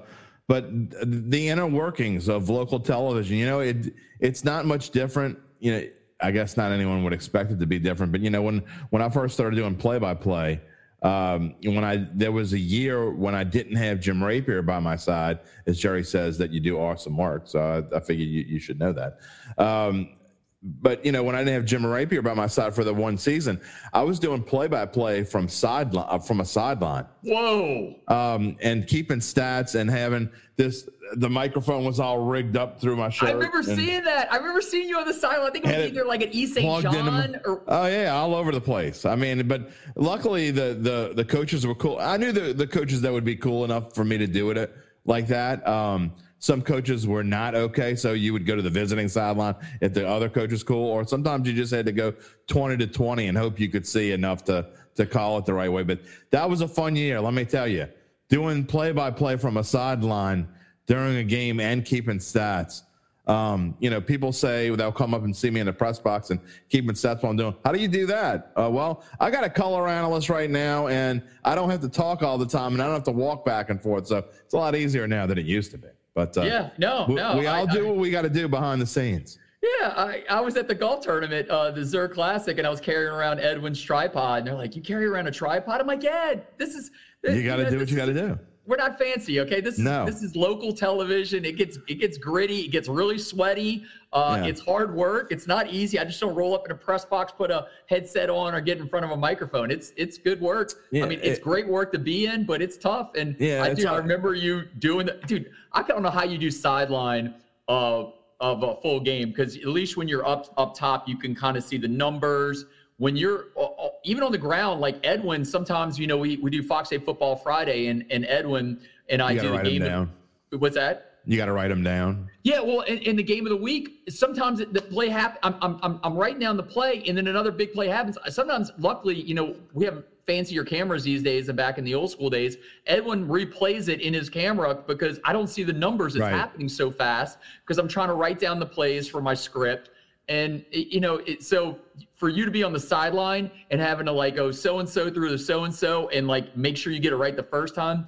but 0.51 0.66
the 1.05 1.48
inner 1.48 1.68
workings 1.68 2.28
of 2.28 2.48
local 2.48 2.80
television, 2.80 3.36
you 3.36 3.46
know, 3.46 3.61
it 3.61 3.94
it's 4.18 4.42
not 4.42 4.66
much 4.66 4.90
different. 4.90 5.38
You 5.61 5.72
know, 5.72 5.86
I 6.20 6.32
guess 6.32 6.57
not 6.57 6.72
anyone 6.72 7.05
would 7.05 7.12
expect 7.12 7.53
it 7.53 7.61
to 7.61 7.66
be 7.66 7.78
different. 7.78 8.11
But 8.11 8.20
you 8.20 8.30
know, 8.30 8.42
when 8.42 8.64
when 8.88 9.01
I 9.01 9.11
first 9.11 9.34
started 9.34 9.55
doing 9.55 9.76
play 9.76 10.01
by 10.01 10.14
play, 10.14 10.61
when 11.03 11.84
I 11.84 12.05
there 12.12 12.32
was 12.32 12.53
a 12.53 12.59
year 12.59 13.12
when 13.12 13.32
I 13.32 13.44
didn't 13.44 13.76
have 13.76 14.01
Jim 14.01 14.24
Rapier 14.24 14.61
by 14.61 14.80
my 14.80 14.96
side, 14.96 15.38
as 15.68 15.78
Jerry 15.78 16.03
says 16.03 16.36
that 16.38 16.51
you 16.51 16.59
do 16.59 16.80
awesome 16.80 17.16
work. 17.16 17.46
So 17.46 17.61
I, 17.61 17.98
I 17.98 18.01
figured 18.01 18.28
you, 18.28 18.42
you 18.42 18.59
should 18.59 18.80
know 18.80 18.92
that. 18.92 19.18
Um, 19.57 20.16
but 20.62 21.04
you 21.04 21.12
know, 21.12 21.22
when 21.22 21.34
I 21.34 21.38
didn't 21.38 21.54
have 21.54 21.64
Jim 21.64 21.86
Rapier 21.86 22.20
by 22.20 22.34
my 22.34 22.46
side 22.46 22.74
for 22.74 22.84
the 22.84 22.92
one 22.92 23.16
season, 23.16 23.61
I 23.94 24.02
was 24.02 24.18
doing 24.18 24.42
play 24.42 24.68
by 24.68 24.84
play 24.84 25.24
from 25.24 25.48
sideline 25.48 26.06
uh, 26.08 26.18
from 26.18 26.40
a 26.40 26.44
sideline. 26.44 27.06
Whoa! 27.22 27.94
Um, 28.08 28.56
and 28.61 28.86
keeping 28.86 29.20
stats 29.20 29.74
and 29.74 29.90
having 29.90 30.30
this. 30.56 30.88
The 31.14 31.30
microphone 31.30 31.84
was 31.84 31.98
all 31.98 32.18
rigged 32.18 32.56
up 32.56 32.80
through 32.80 32.96
my 32.96 33.08
shirt. 33.08 33.30
I 33.30 33.32
remember 33.32 33.62
seeing 33.62 34.04
that. 34.04 34.30
I 34.32 34.36
remember 34.36 34.61
seeing 34.61 34.88
you 34.88 34.98
on 34.98 35.06
the 35.06 35.14
sideline. 35.14 35.48
I 35.48 35.50
think 35.50 35.64
it 35.64 35.76
was 35.76 35.86
either 35.86 36.04
like 36.04 36.22
an 36.22 36.30
East 36.30 36.54
St. 36.54 36.82
John 36.82 37.40
or 37.46 37.62
oh 37.66 37.86
yeah, 37.86 38.14
all 38.14 38.34
over 38.34 38.52
the 38.52 38.61
place. 38.61 39.06
I 39.06 39.16
mean, 39.16 39.48
but 39.48 39.70
luckily 39.96 40.50
the 40.50 40.76
the 40.78 41.12
the 41.14 41.24
coaches 41.24 41.66
were 41.66 41.74
cool. 41.74 41.98
I 41.98 42.18
knew 42.18 42.32
the 42.32 42.52
the 42.52 42.66
coaches 42.66 43.00
that 43.00 43.12
would 43.12 43.24
be 43.24 43.34
cool 43.34 43.64
enough 43.64 43.94
for 43.94 44.04
me 44.04 44.18
to 44.18 44.26
do 44.26 44.50
it 44.50 44.76
like 45.06 45.26
that. 45.28 45.66
Um, 45.66 46.12
some 46.41 46.62
coaches 46.62 47.07
were 47.07 47.22
not 47.22 47.55
okay, 47.55 47.95
so 47.95 48.14
you 48.14 48.32
would 48.32 48.47
go 48.47 48.57
to 48.57 48.62
the 48.62 48.70
visiting 48.70 49.09
sideline 49.09 49.55
if 49.82 49.93
the 49.93 50.09
other 50.09 50.28
coach 50.28 50.51
was 50.51 50.62
cool, 50.62 50.88
or 50.88 51.07
sometimes 51.07 51.47
you 51.47 51.53
just 51.53 51.72
had 51.72 51.84
to 51.84 51.93
go 51.93 52.14
20 52.49 52.78
to 52.78 52.86
20 52.86 53.28
and 53.28 53.36
hope 53.36 53.61
you 53.61 53.68
could 53.68 53.86
see 53.86 54.12
enough 54.12 54.43
to 54.45 54.66
to 54.97 55.07
call 55.07 55.38
it 55.38 55.45
the 55.45 55.55
right 55.55 55.70
way. 55.70 55.82
But 55.82 56.01
that 56.30 56.49
was 56.49 56.62
a 56.62 56.68
fun 56.68 56.97
year, 56.97 57.20
let 57.20 57.34
me 57.34 57.45
tell 57.45 57.68
you. 57.68 57.88
Doing 58.28 58.64
play 58.64 58.91
by 58.93 59.11
play 59.11 59.36
from 59.36 59.59
a 59.59 59.64
sideline 59.64 60.49
during 60.86 61.16
a 61.16 61.24
game 61.24 61.61
and 61.61 61.84
keeping 61.84 62.18
stats. 62.18 62.82
Um, 63.26 63.76
you 63.78 63.91
know, 63.91 64.01
people 64.01 64.32
say 64.32 64.70
they'll 64.70 64.91
come 64.91 65.14
up 65.14 65.22
and 65.24 65.36
see 65.36 65.51
me 65.51 65.61
in 65.61 65.66
the 65.66 65.72
press 65.72 65.99
box 65.99 66.30
and 66.30 66.41
keeping 66.68 66.91
stats 66.93 67.22
while 67.22 67.30
I'm 67.30 67.36
doing. 67.36 67.55
How 67.64 67.72
do 67.72 67.78
you 67.78 67.86
do 67.86 68.07
that? 68.07 68.51
Uh, 68.57 68.68
well, 68.72 69.05
I 69.20 69.30
got 69.30 69.45
a 69.45 69.51
color 69.51 69.88
analyst 69.88 70.30
right 70.30 70.51
now, 70.51 70.88
and 70.88 71.22
I 71.45 71.55
don't 71.55 71.70
have 71.70 71.82
to 71.82 71.88
talk 71.88 72.22
all 72.22 72.38
the 72.38 72.47
time, 72.47 72.72
and 72.72 72.82
I 72.82 72.86
don't 72.86 72.95
have 72.95 73.05
to 73.05 73.12
walk 73.12 73.45
back 73.45 73.68
and 73.68 73.80
forth. 73.80 74.07
So 74.07 74.24
it's 74.45 74.55
a 74.55 74.57
lot 74.57 74.74
easier 74.74 75.07
now 75.07 75.26
than 75.26 75.36
it 75.38 75.45
used 75.47 75.70
to 75.72 75.78
be. 75.78 75.88
But 76.20 76.36
uh, 76.36 76.42
yeah, 76.42 76.70
no, 76.76 77.06
we, 77.08 77.14
no, 77.14 77.38
we 77.38 77.46
all 77.46 77.66
I, 77.66 77.72
do 77.72 77.86
what 77.86 77.96
we 77.96 78.10
got 78.10 78.22
to 78.22 78.28
do 78.28 78.46
behind 78.46 78.82
the 78.82 78.86
scenes. 78.86 79.38
Yeah, 79.62 79.94
I, 79.96 80.22
I 80.28 80.40
was 80.40 80.56
at 80.56 80.68
the 80.68 80.74
golf 80.74 81.02
tournament, 81.02 81.48
uh, 81.48 81.70
the 81.70 81.82
Zurich 81.82 82.12
Classic, 82.12 82.58
and 82.58 82.66
I 82.66 82.70
was 82.70 82.80
carrying 82.80 83.12
around 83.12 83.40
Edwin's 83.40 83.80
tripod. 83.80 84.40
And 84.40 84.46
they're 84.46 84.54
like, 84.54 84.76
"You 84.76 84.82
carry 84.82 85.06
around 85.06 85.28
a 85.28 85.30
tripod?" 85.30 85.80
I'm 85.80 85.86
like, 85.86 86.02
"Yeah, 86.02 86.34
this 86.58 86.74
is." 86.74 86.90
This, 87.22 87.36
you 87.36 87.44
got 87.44 87.56
to 87.56 87.70
do 87.70 87.78
what 87.78 87.90
you 87.90 87.96
got 87.96 88.06
to 88.06 88.14
do. 88.14 88.38
We're 88.70 88.76
not 88.76 88.96
fancy, 88.96 89.40
okay? 89.40 89.60
This 89.60 89.74
is 89.74 89.80
No. 89.80 90.06
this 90.06 90.22
is 90.22 90.36
local 90.36 90.72
television. 90.72 91.44
It 91.44 91.56
gets 91.56 91.76
it 91.88 91.94
gets 91.96 92.16
gritty. 92.16 92.60
It 92.60 92.68
gets 92.68 92.88
really 92.88 93.18
sweaty. 93.18 93.82
Uh, 94.12 94.38
Yeah. 94.40 94.48
It's 94.48 94.60
hard 94.60 94.94
work. 94.94 95.32
It's 95.32 95.48
not 95.48 95.72
easy. 95.72 95.98
I 95.98 96.04
just 96.04 96.20
don't 96.20 96.34
roll 96.36 96.54
up 96.54 96.64
in 96.66 96.70
a 96.70 96.74
press 96.76 97.04
box, 97.04 97.32
put 97.36 97.50
a 97.50 97.66
headset 97.86 98.30
on, 98.30 98.54
or 98.54 98.60
get 98.60 98.78
in 98.78 98.86
front 98.88 99.04
of 99.04 99.10
a 99.10 99.16
microphone. 99.16 99.72
It's 99.72 99.92
it's 99.96 100.18
good 100.18 100.40
work. 100.40 100.70
Yeah, 100.92 101.04
I 101.04 101.08
mean, 101.08 101.18
it's 101.20 101.38
it- 101.38 101.42
great 101.44 101.66
work 101.68 101.90
to 101.92 101.98
be 101.98 102.26
in, 102.26 102.44
but 102.44 102.62
it's 102.62 102.76
tough. 102.78 103.10
And 103.16 103.34
Yeah, 103.40 103.64
I, 103.64 103.74
dude, 103.74 103.86
I 103.86 103.96
remember 103.96 104.34
you 104.34 104.62
doing 104.78 105.06
the 105.06 105.18
dude. 105.26 105.50
I 105.72 105.82
don't 105.82 106.02
know 106.02 106.10
how 106.10 106.24
you 106.24 106.38
do 106.38 106.50
sideline 106.50 107.34
of 107.66 108.14
of 108.40 108.62
a 108.62 108.74
full 108.80 109.00
game 109.00 109.28
because 109.30 109.56
at 109.56 109.66
least 109.66 109.96
when 109.98 110.06
you're 110.08 110.26
up 110.26 110.46
up 110.56 110.74
top, 110.76 111.08
you 111.08 111.18
can 111.18 111.34
kind 111.34 111.56
of 111.56 111.64
see 111.64 111.76
the 111.76 111.88
numbers. 111.88 112.66
When 113.01 113.16
you're 113.16 113.46
uh, 113.57 113.62
uh, 113.62 113.88
even 114.05 114.22
on 114.22 114.30
the 114.30 114.36
ground, 114.36 114.82
like 114.82 115.01
Edwin, 115.05 115.42
sometimes 115.42 115.98
you 115.98 116.07
know 116.07 116.18
we, 116.18 116.36
we 116.36 116.51
do 116.51 116.62
Fox 116.62 116.92
8 116.92 117.03
Football 117.03 117.34
Friday, 117.34 117.86
and 117.86 118.05
and 118.11 118.26
Edwin 118.26 118.78
and 119.09 119.22
I 119.22 119.32
do 119.32 119.57
the 119.57 119.62
game. 119.62 119.80
down. 119.80 120.11
Of, 120.53 120.61
what's 120.61 120.76
that? 120.76 121.07
You 121.24 121.38
got 121.38 121.46
to 121.46 121.53
write 121.53 121.68
them 121.68 121.82
down. 121.82 122.28
Yeah, 122.42 122.61
well, 122.61 122.80
in, 122.82 122.98
in 122.98 123.16
the 123.16 123.22
game 123.22 123.46
of 123.46 123.51
the 123.51 123.57
week, 123.57 124.03
sometimes 124.11 124.59
the 124.59 124.82
play 124.82 125.09
happens. 125.09 125.38
I'm, 125.42 125.57
I'm 125.62 125.78
I'm 125.82 126.01
I'm 126.03 126.14
writing 126.14 126.40
down 126.40 126.59
the 126.59 126.62
play, 126.62 127.03
and 127.07 127.16
then 127.16 127.26
another 127.26 127.51
big 127.51 127.72
play 127.72 127.88
happens. 127.88 128.18
Sometimes, 128.28 128.70
luckily, 128.76 129.14
you 129.18 129.32
know, 129.34 129.57
we 129.72 129.86
have 129.86 130.05
fancier 130.26 130.62
cameras 130.62 131.03
these 131.03 131.22
days 131.22 131.46
than 131.46 131.57
back 131.57 131.78
in 131.78 131.84
the 131.84 131.94
old 131.94 132.11
school 132.11 132.28
days. 132.28 132.59
Edwin 132.86 133.26
replays 133.26 133.88
it 133.88 134.03
in 134.03 134.12
his 134.12 134.28
camera 134.28 134.74
because 134.86 135.18
I 135.24 135.32
don't 135.32 135.48
see 135.48 135.62
the 135.62 135.72
numbers. 135.72 136.16
It's 136.16 136.20
Right. 136.20 136.34
happening 136.34 136.68
so 136.68 136.90
fast 136.90 137.38
because 137.64 137.78
I'm 137.78 137.88
trying 137.88 138.09
to 138.09 138.14
write 138.14 138.38
down 138.38 138.61
the 138.61 138.66
plays 138.66 139.09
for 139.09 139.22
my 139.22 139.32
script. 139.32 139.88
And 140.28 140.64
you 140.70 141.00
know, 141.00 141.16
it, 141.26 141.42
so 141.42 141.78
for 142.14 142.28
you 142.28 142.44
to 142.44 142.50
be 142.50 142.62
on 142.62 142.72
the 142.72 142.78
sideline 142.80 143.50
and 143.70 143.80
having 143.80 144.06
to 144.06 144.12
like 144.12 144.36
go 144.36 144.50
so 144.52 144.78
and 144.78 144.88
so 144.88 145.10
through 145.10 145.30
the 145.30 145.38
so 145.38 145.64
and 145.64 145.74
so 145.74 146.08
and 146.10 146.28
like 146.28 146.56
make 146.56 146.76
sure 146.76 146.92
you 146.92 147.00
get 147.00 147.12
it 147.12 147.16
right 147.16 147.34
the 147.36 147.42
first 147.42 147.74
time, 147.74 148.06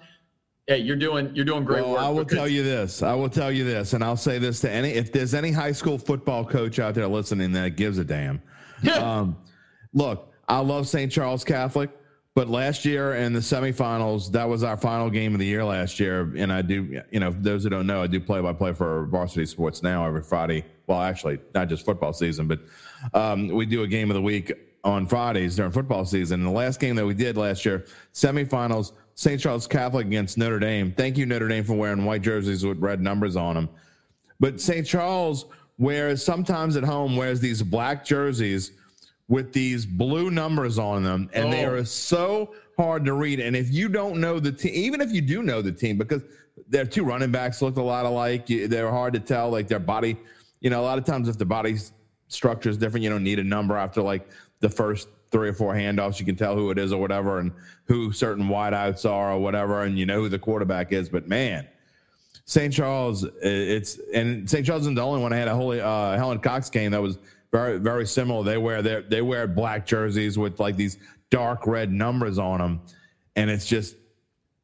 hey, 0.68 0.78
you're 0.78 0.96
doing 0.96 1.34
you're 1.34 1.44
doing 1.44 1.64
great 1.64 1.82
Well, 1.82 1.92
work. 1.94 2.00
I 2.00 2.08
will 2.10 2.24
because- 2.24 2.38
tell 2.38 2.48
you 2.48 2.62
this. 2.62 3.02
I 3.02 3.14
will 3.14 3.28
tell 3.30 3.50
you 3.50 3.64
this, 3.64 3.92
and 3.92 4.04
I'll 4.04 4.16
say 4.16 4.38
this 4.38 4.60
to 4.60 4.70
any 4.70 4.90
if 4.90 5.12
there's 5.12 5.34
any 5.34 5.50
high 5.50 5.72
school 5.72 5.98
football 5.98 6.44
coach 6.44 6.78
out 6.78 6.94
there 6.94 7.08
listening 7.08 7.50
that 7.52 7.70
gives 7.76 7.98
a 7.98 8.04
damn. 8.04 8.40
um, 9.00 9.36
look, 9.92 10.32
I 10.48 10.58
love 10.60 10.86
St. 10.88 11.10
Charles 11.10 11.42
Catholic, 11.44 11.90
but 12.34 12.48
last 12.48 12.84
year 12.84 13.14
in 13.14 13.32
the 13.32 13.40
semifinals, 13.40 14.30
that 14.32 14.48
was 14.48 14.62
our 14.64 14.76
final 14.76 15.08
game 15.10 15.34
of 15.34 15.40
the 15.40 15.46
year 15.46 15.64
last 15.64 15.98
year. 16.00 16.32
And 16.36 16.52
I 16.52 16.62
do, 16.62 17.00
you 17.10 17.20
know, 17.20 17.30
those 17.30 17.64
who 17.64 17.70
don't 17.70 17.86
know, 17.86 18.02
I 18.02 18.06
do 18.06 18.20
play 18.20 18.40
by 18.40 18.52
play 18.52 18.72
for 18.72 19.06
Varsity 19.06 19.46
Sports 19.46 19.82
now 19.82 20.04
every 20.06 20.22
Friday. 20.22 20.64
Well, 20.92 21.00
actually, 21.00 21.38
not 21.54 21.70
just 21.70 21.86
football 21.86 22.12
season, 22.12 22.46
but 22.46 22.60
um, 23.14 23.48
we 23.48 23.64
do 23.64 23.82
a 23.82 23.88
game 23.88 24.10
of 24.10 24.14
the 24.14 24.20
week 24.20 24.52
on 24.84 25.06
Fridays 25.06 25.56
during 25.56 25.72
football 25.72 26.04
season. 26.04 26.40
And 26.40 26.46
the 26.46 26.52
last 26.52 26.80
game 26.80 26.96
that 26.96 27.06
we 27.06 27.14
did 27.14 27.38
last 27.38 27.64
year, 27.64 27.86
semifinals, 28.12 28.92
St. 29.14 29.40
Charles 29.40 29.66
Catholic 29.66 30.06
against 30.06 30.36
Notre 30.36 30.58
Dame. 30.58 30.92
Thank 30.94 31.16
you, 31.16 31.24
Notre 31.24 31.48
Dame, 31.48 31.64
for 31.64 31.72
wearing 31.72 32.04
white 32.04 32.20
jerseys 32.20 32.62
with 32.66 32.78
red 32.78 33.00
numbers 33.00 33.36
on 33.36 33.54
them. 33.54 33.70
But 34.38 34.60
St. 34.60 34.86
Charles 34.86 35.46
wears 35.78 36.22
sometimes 36.22 36.76
at 36.76 36.84
home 36.84 37.16
wears 37.16 37.40
these 37.40 37.62
black 37.62 38.04
jerseys 38.04 38.72
with 39.28 39.54
these 39.54 39.86
blue 39.86 40.30
numbers 40.30 40.78
on 40.78 41.02
them, 41.04 41.30
and 41.32 41.50
they 41.50 41.64
Oh. 41.64 41.70
are 41.72 41.84
so 41.86 42.52
hard 42.76 43.06
to 43.06 43.14
read. 43.14 43.40
And 43.40 43.56
if 43.56 43.72
you 43.72 43.88
don't 43.88 44.20
know 44.20 44.38
the 44.38 44.52
team, 44.52 44.72
even 44.74 45.00
if 45.00 45.10
you 45.10 45.22
do 45.22 45.42
know 45.42 45.62
the 45.62 45.72
team, 45.72 45.96
because 45.96 46.22
their 46.68 46.84
two 46.84 47.02
running 47.02 47.30
backs 47.30 47.62
look 47.62 47.78
a 47.78 47.82
lot 47.82 48.04
alike, 48.04 48.46
they're 48.46 48.90
hard 48.90 49.14
to 49.14 49.20
tell. 49.20 49.48
Like 49.48 49.68
their 49.68 49.78
body, 49.78 50.18
you 50.62 50.70
know, 50.70 50.80
a 50.80 50.86
lot 50.86 50.96
of 50.96 51.04
times 51.04 51.28
if 51.28 51.36
the 51.36 51.44
body 51.44 51.76
structure 52.28 52.70
is 52.70 52.78
different, 52.78 53.02
you 53.02 53.10
don't 53.10 53.24
need 53.24 53.40
a 53.40 53.44
number 53.44 53.76
after 53.76 54.00
like 54.00 54.28
the 54.60 54.68
first 54.68 55.08
three 55.32 55.48
or 55.48 55.52
four 55.52 55.74
handoffs. 55.74 56.20
You 56.20 56.24
can 56.24 56.36
tell 56.36 56.54
who 56.54 56.70
it 56.70 56.78
is 56.78 56.92
or 56.92 57.00
whatever, 57.00 57.40
and 57.40 57.52
who 57.84 58.12
certain 58.12 58.46
wideouts 58.48 59.08
are 59.10 59.32
or 59.32 59.40
whatever, 59.40 59.82
and 59.82 59.98
you 59.98 60.06
know 60.06 60.20
who 60.20 60.28
the 60.28 60.38
quarterback 60.38 60.92
is. 60.92 61.08
But 61.08 61.26
man, 61.28 61.66
St. 62.44 62.72
Charles, 62.72 63.26
it's 63.42 63.98
and 64.14 64.48
St. 64.48 64.64
Charles 64.64 64.82
isn't 64.82 64.94
the 64.94 65.02
only 65.02 65.20
one. 65.20 65.32
I 65.32 65.36
had 65.36 65.48
a 65.48 65.54
holy 65.54 65.80
uh, 65.80 66.16
Helen 66.16 66.38
Cox 66.38 66.70
game 66.70 66.92
that 66.92 67.02
was 67.02 67.18
very 67.50 67.78
very 67.78 68.06
similar. 68.06 68.44
They 68.44 68.58
wear 68.58 68.82
their 68.82 69.02
they 69.02 69.20
wear 69.20 69.48
black 69.48 69.84
jerseys 69.84 70.38
with 70.38 70.60
like 70.60 70.76
these 70.76 70.96
dark 71.28 71.66
red 71.66 71.92
numbers 71.92 72.38
on 72.38 72.58
them, 72.58 72.80
and 73.34 73.50
it's 73.50 73.66
just 73.66 73.96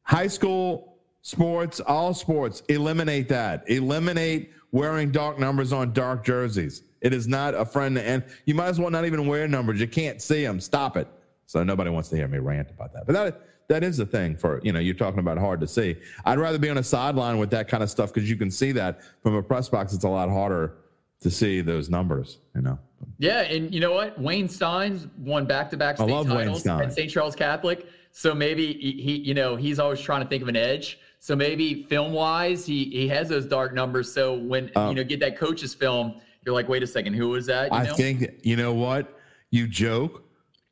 high 0.03 0.27
school 0.27 0.97
sports, 1.23 1.81
all 1.81 2.13
sports. 2.13 2.63
Eliminate 2.69 3.27
that. 3.29 3.69
Eliminate 3.69 4.53
wearing 4.71 5.11
dark 5.11 5.39
numbers 5.39 5.73
on 5.73 5.93
dark 5.93 6.23
jerseys. 6.23 6.83
It 7.01 7.13
is 7.13 7.27
not 7.27 7.55
a 7.55 7.65
friend, 7.65 7.97
and 7.97 8.23
you 8.45 8.55
might 8.55 8.67
as 8.67 8.79
well 8.79 8.89
not 8.89 9.05
even 9.05 9.25
wear 9.27 9.47
numbers. 9.47 9.79
You 9.79 9.87
can't 9.87 10.21
see 10.21 10.43
them. 10.43 10.59
Stop 10.59 10.97
it. 10.97 11.07
So 11.45 11.63
nobody 11.63 11.89
wants 11.89 12.09
to 12.09 12.15
hear 12.15 12.27
me 12.27 12.37
rant 12.39 12.69
about 12.69 12.93
that. 12.93 13.05
But 13.05 13.13
that 13.13 13.41
that 13.69 13.83
is 13.83 13.97
the 13.97 14.05
thing 14.05 14.35
for 14.35 14.59
you 14.63 14.73
know 14.73 14.79
you're 14.79 14.95
talking 14.95 15.19
about 15.19 15.37
hard 15.37 15.61
to 15.61 15.67
see. 15.67 15.95
I'd 16.25 16.39
rather 16.39 16.59
be 16.59 16.69
on 16.69 16.77
a 16.77 16.83
sideline 16.83 17.37
with 17.37 17.49
that 17.51 17.67
kind 17.67 17.83
of 17.83 17.89
stuff 17.89 18.13
because 18.13 18.29
you 18.29 18.35
can 18.35 18.51
see 18.51 18.71
that 18.73 19.01
from 19.23 19.35
a 19.35 19.43
press 19.43 19.69
box. 19.69 19.93
It's 19.93 20.03
a 20.03 20.09
lot 20.09 20.29
harder 20.29 20.75
to 21.21 21.31
see 21.31 21.61
those 21.61 21.89
numbers. 21.89 22.39
You 22.55 22.61
know. 22.61 22.79
Yeah, 23.17 23.41
and 23.41 23.73
you 23.73 23.79
know 23.79 23.93
what? 23.93 24.19
Wayne 24.19 24.49
Stein's 24.49 25.07
won 25.17 25.45
back-to-back 25.45 25.97
state 25.97 26.07
titles 26.07 26.67
at 26.67 26.93
St. 26.93 27.09
Charles 27.09 27.35
Catholic. 27.35 27.87
So 28.11 28.33
maybe 28.33 28.73
he, 28.73 28.91
he, 29.01 29.17
you 29.17 29.33
know, 29.33 29.55
he's 29.55 29.79
always 29.79 30.01
trying 30.01 30.21
to 30.21 30.27
think 30.27 30.41
of 30.41 30.49
an 30.49 30.55
edge. 30.55 30.99
So 31.19 31.35
maybe 31.35 31.83
film-wise, 31.83 32.65
he 32.65 32.85
he 32.85 33.07
has 33.09 33.27
those 33.29 33.45
dark 33.45 33.73
numbers. 33.73 34.11
So 34.11 34.35
when 34.35 34.71
Um, 34.75 34.89
you 34.89 34.95
know 34.95 35.03
get 35.03 35.19
that 35.19 35.37
coach's 35.37 35.73
film, 35.73 36.15
you're 36.45 36.55
like, 36.55 36.69
wait 36.69 36.81
a 36.81 36.87
second, 36.87 37.13
who 37.13 37.29
was 37.29 37.45
that? 37.47 37.71
You 37.71 37.77
I 37.77 37.83
know? 37.83 37.93
think 37.93 38.29
you 38.41 38.55
know 38.55 38.73
what 38.73 39.19
you 39.51 39.67
joke, 39.67 40.23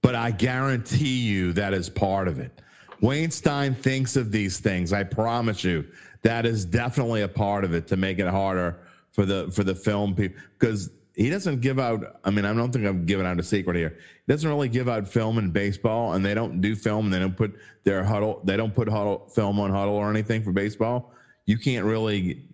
but 0.01 0.15
I 0.15 0.31
guarantee 0.31 1.19
you 1.19 1.51
that 1.53 1.73
is 1.73 1.89
part 1.89 2.27
of 2.27 2.39
it. 2.39 2.61
Wayne 3.01 3.29
Stein 3.29 3.75
thinks 3.75 4.15
of 4.15 4.31
these 4.31 4.59
things. 4.59 4.93
I 4.93 5.03
promise 5.03 5.63
you, 5.63 5.85
that 6.23 6.45
is 6.45 6.65
definitely 6.65 7.21
a 7.21 7.27
part 7.27 7.63
of 7.63 7.73
it 7.73 7.85
to 7.87 7.97
make 7.97 8.17
it 8.19 8.27
harder 8.27 8.79
for 9.11 9.25
the 9.25 9.51
for 9.51 9.63
the 9.63 9.75
film 9.75 10.15
people 10.15 10.41
because 10.57 10.89
he 11.17 11.31
doesn't 11.31 11.61
give 11.61 11.79
out. 11.79 12.19
I 12.23 12.29
mean, 12.29 12.45
I 12.45 12.53
don't 12.53 12.71
think 12.71 12.85
I'm 12.85 13.05
giving 13.07 13.25
out 13.25 13.39
a 13.39 13.43
secret 13.43 13.75
here. 13.75 13.97
He 14.27 14.31
doesn't 14.31 14.47
really 14.47 14.69
give 14.69 14.87
out 14.87 15.07
film 15.07 15.39
in 15.39 15.49
baseball, 15.49 16.13
and 16.13 16.23
they 16.23 16.35
don't 16.35 16.61
do 16.61 16.75
film. 16.75 17.05
And 17.05 17.13
they 17.13 17.17
don't 17.17 17.35
put 17.35 17.55
their 17.83 18.03
Hudl. 18.03 18.45
They 18.45 18.55
don't 18.55 18.73
put 18.73 18.87
Hudl 18.87 19.33
film 19.33 19.59
on 19.59 19.71
Hudl 19.71 19.93
or 19.93 20.11
anything 20.11 20.43
for 20.43 20.51
baseball. 20.51 21.11
You 21.47 21.57
can't 21.57 21.85
really 21.85 22.45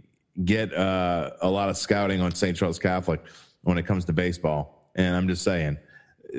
get 0.46 0.74
uh, 0.74 1.32
a 1.42 1.50
lot 1.50 1.70
of 1.70 1.76
scouting 1.76 2.22
on 2.22 2.34
St. 2.34 2.56
Charles 2.56 2.80
Catholic 2.80 3.22
when 3.64 3.78
it 3.78 3.86
comes 3.86 4.06
to 4.06 4.14
baseball. 4.14 4.90
And 4.96 5.14
I'm 5.14 5.28
just 5.28 5.44
saying, 5.44 5.78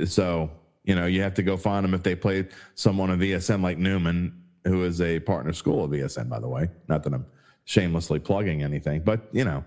so 0.06 0.50
you 0.84 0.94
know, 0.94 1.04
you 1.04 1.20
have 1.20 1.34
to 1.34 1.42
go 1.42 1.58
find 1.58 1.84
them 1.84 1.92
if 1.92 2.02
they 2.02 2.14
play 2.14 2.48
someone 2.74 3.10
of 3.10 3.20
VSN 3.20 3.62
like 3.62 3.76
Newman, 3.76 4.42
who 4.64 4.84
is 4.84 5.02
a 5.02 5.20
partner 5.20 5.52
school 5.52 5.84
of 5.84 5.90
VSN, 5.90 6.30
by 6.30 6.40
the 6.40 6.48
way. 6.48 6.68
Not 6.88 7.02
that 7.02 7.12
I'm 7.12 7.26
shamelessly 7.66 8.18
plugging 8.18 8.62
anything, 8.62 9.02
but 9.02 9.28
you 9.30 9.44
know, 9.44 9.62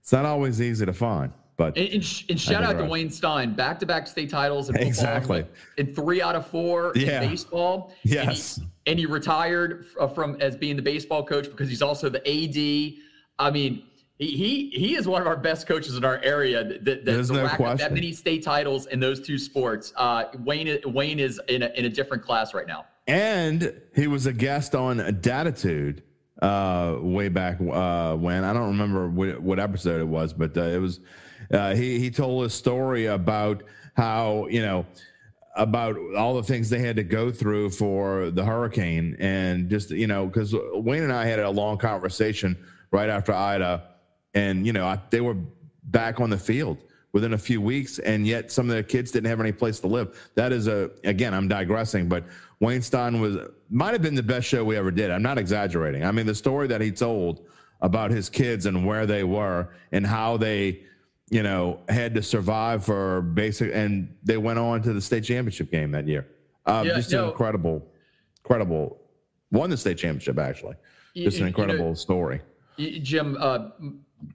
it's 0.00 0.12
not 0.12 0.24
always 0.24 0.62
easy 0.62 0.86
to 0.86 0.94
find. 0.94 1.32
But 1.60 1.76
And, 1.76 1.88
and, 1.92 2.22
and 2.30 2.40
shout 2.40 2.64
out 2.64 2.78
to. 2.78 2.86
Wayne 2.86 3.10
Stein, 3.10 3.52
back-to-back 3.52 4.06
state 4.06 4.30
titles 4.30 4.70
in 4.70 4.76
football, 4.76 4.88
Exactly. 4.88 5.44
and 5.76 5.94
three 5.94 6.22
out 6.22 6.34
of 6.34 6.46
four 6.46 6.92
Yeah. 6.96 7.20
in 7.20 7.28
baseball. 7.28 7.92
And 8.02 8.10
he- 8.12 8.16
Yes. 8.16 8.60
and 8.86 8.98
he, 8.98 9.04
retired 9.04 9.84
uh, 10.00 10.08
from 10.08 10.38
as 10.40 10.56
being 10.56 10.76
the 10.76 10.80
baseball 10.82 11.22
coach 11.22 11.50
because 11.50 11.68
he's 11.68 11.82
also 11.82 12.08
the 12.08 12.26
AD. 12.26 12.94
I 13.38 13.50
mean, 13.50 13.82
he 14.16 14.70
he, 14.72 14.94
is 14.96 15.06
one 15.06 15.20
of 15.20 15.28
our 15.28 15.36
best 15.36 15.66
coaches 15.66 15.96
in 15.98 16.04
our 16.04 16.18
area. 16.22 16.64
That, 16.64 16.84
that, 16.86 17.04
There's 17.04 17.28
to 17.28 17.34
no 17.34 17.44
up 17.44 17.76
that 17.78 17.92
many 17.92 18.12
state 18.12 18.42
titles 18.42 18.86
in 18.86 18.98
those 18.98 19.20
two 19.20 19.36
sports. 19.36 19.92
Uh, 19.96 20.24
Wayne 20.38 20.78
Wayne 20.86 21.18
is 21.20 21.38
in 21.48 21.62
a, 21.62 21.68
in 21.76 21.84
a 21.84 21.90
different 21.90 22.22
class 22.22 22.54
right 22.54 22.66
now. 22.66 22.86
and 23.06 23.78
he 23.94 24.06
was 24.06 24.24
a 24.24 24.32
guest 24.32 24.74
on 24.74 24.96
Dattitude 24.98 26.00
uh, 26.40 26.96
way 27.00 27.28
back 27.28 27.60
uh, 27.60 28.14
when 28.16 28.44
I 28.44 28.54
don't 28.54 28.68
remember 28.68 29.08
what, 29.10 29.40
what 29.42 29.60
episode 29.60 30.00
it 30.00 30.08
was, 30.08 30.32
but 30.32 30.56
uh, 30.56 30.62
it 30.62 30.78
was 30.80 31.00
uh, 31.52 31.74
he 31.74 31.98
he 31.98 32.10
told 32.10 32.44
a 32.44 32.50
story 32.50 33.06
about 33.06 33.62
how 33.94 34.46
you 34.48 34.62
know 34.62 34.86
about 35.56 35.96
all 36.16 36.34
the 36.34 36.42
things 36.42 36.70
they 36.70 36.78
had 36.78 36.96
to 36.96 37.02
go 37.02 37.30
through 37.30 37.70
for 37.70 38.30
the 38.30 38.44
hurricane. 38.44 39.16
And 39.18 39.68
just 39.68 39.90
you 39.90 40.06
know 40.06 40.26
because 40.26 40.54
Wayne 40.74 41.02
and 41.02 41.12
I 41.12 41.26
had 41.26 41.38
a 41.40 41.50
long 41.50 41.78
conversation 41.78 42.56
right 42.90 43.08
after 43.08 43.32
Ida. 43.32 43.82
And 44.34 44.66
you 44.66 44.72
know 44.72 44.86
I, 44.86 45.00
they 45.10 45.20
were 45.20 45.36
back 45.84 46.20
on 46.20 46.30
the 46.30 46.38
field 46.38 46.78
within 47.12 47.32
a 47.32 47.38
few 47.38 47.60
weeks 47.60 47.98
and 47.98 48.24
yet 48.24 48.52
some 48.52 48.70
of 48.70 48.76
the 48.76 48.82
kids 48.84 49.10
didn't 49.10 49.28
have 49.28 49.40
any 49.40 49.50
place 49.50 49.80
to 49.80 49.88
live. 49.88 50.30
That 50.36 50.52
is 50.52 50.68
a 50.68 50.90
again 51.02 51.34
i'm 51.34 51.48
digressing 51.48 52.08
but 52.08 52.22
wayne 52.60 52.82
stein 52.82 53.20
was 53.20 53.36
might 53.68 53.92
have 53.92 54.02
been 54.02 54.14
the 54.14 54.22
best 54.22 54.46
show 54.46 54.64
we 54.64 54.76
ever 54.76 54.92
did. 54.92 55.10
I'm 55.10 55.22
not 55.22 55.36
exaggerating. 55.36 56.04
I 56.04 56.12
mean 56.12 56.26
the 56.26 56.34
story 56.34 56.68
that 56.68 56.80
he 56.80 56.92
told 56.92 57.46
about 57.80 58.12
his 58.12 58.28
kids 58.28 58.66
and 58.66 58.86
where 58.86 59.06
they 59.06 59.24
were 59.24 59.70
and 59.90 60.06
how 60.06 60.36
they 60.36 60.82
you 61.30 61.42
know 61.42 61.78
had 61.88 62.12
to 62.14 62.22
survive 62.22 62.84
for 62.84 63.22
basic 63.22 63.70
and 63.72 64.12
they 64.22 64.36
went 64.36 64.58
on 64.58 64.82
to 64.82 64.92
the 64.92 65.00
state 65.00 65.24
championship 65.24 65.70
game 65.70 65.90
that 65.92 66.06
year 66.06 66.26
uh, 66.66 66.82
Yeah, 66.86 66.94
just 66.96 67.12
no. 67.12 67.24
an 67.24 67.30
incredible 67.30 67.86
incredible 68.44 69.00
won 69.52 69.70
the 69.70 69.76
state 69.76 69.96
championship 69.96 70.38
actually 70.38 70.74
You- 71.14 71.24
just 71.24 71.36
an 71.38 71.46
you 71.46 71.52
know, 71.52 71.62
incredible 71.62 71.94
story 71.94 72.40
Jim, 72.78 73.36
uh, 73.38 73.68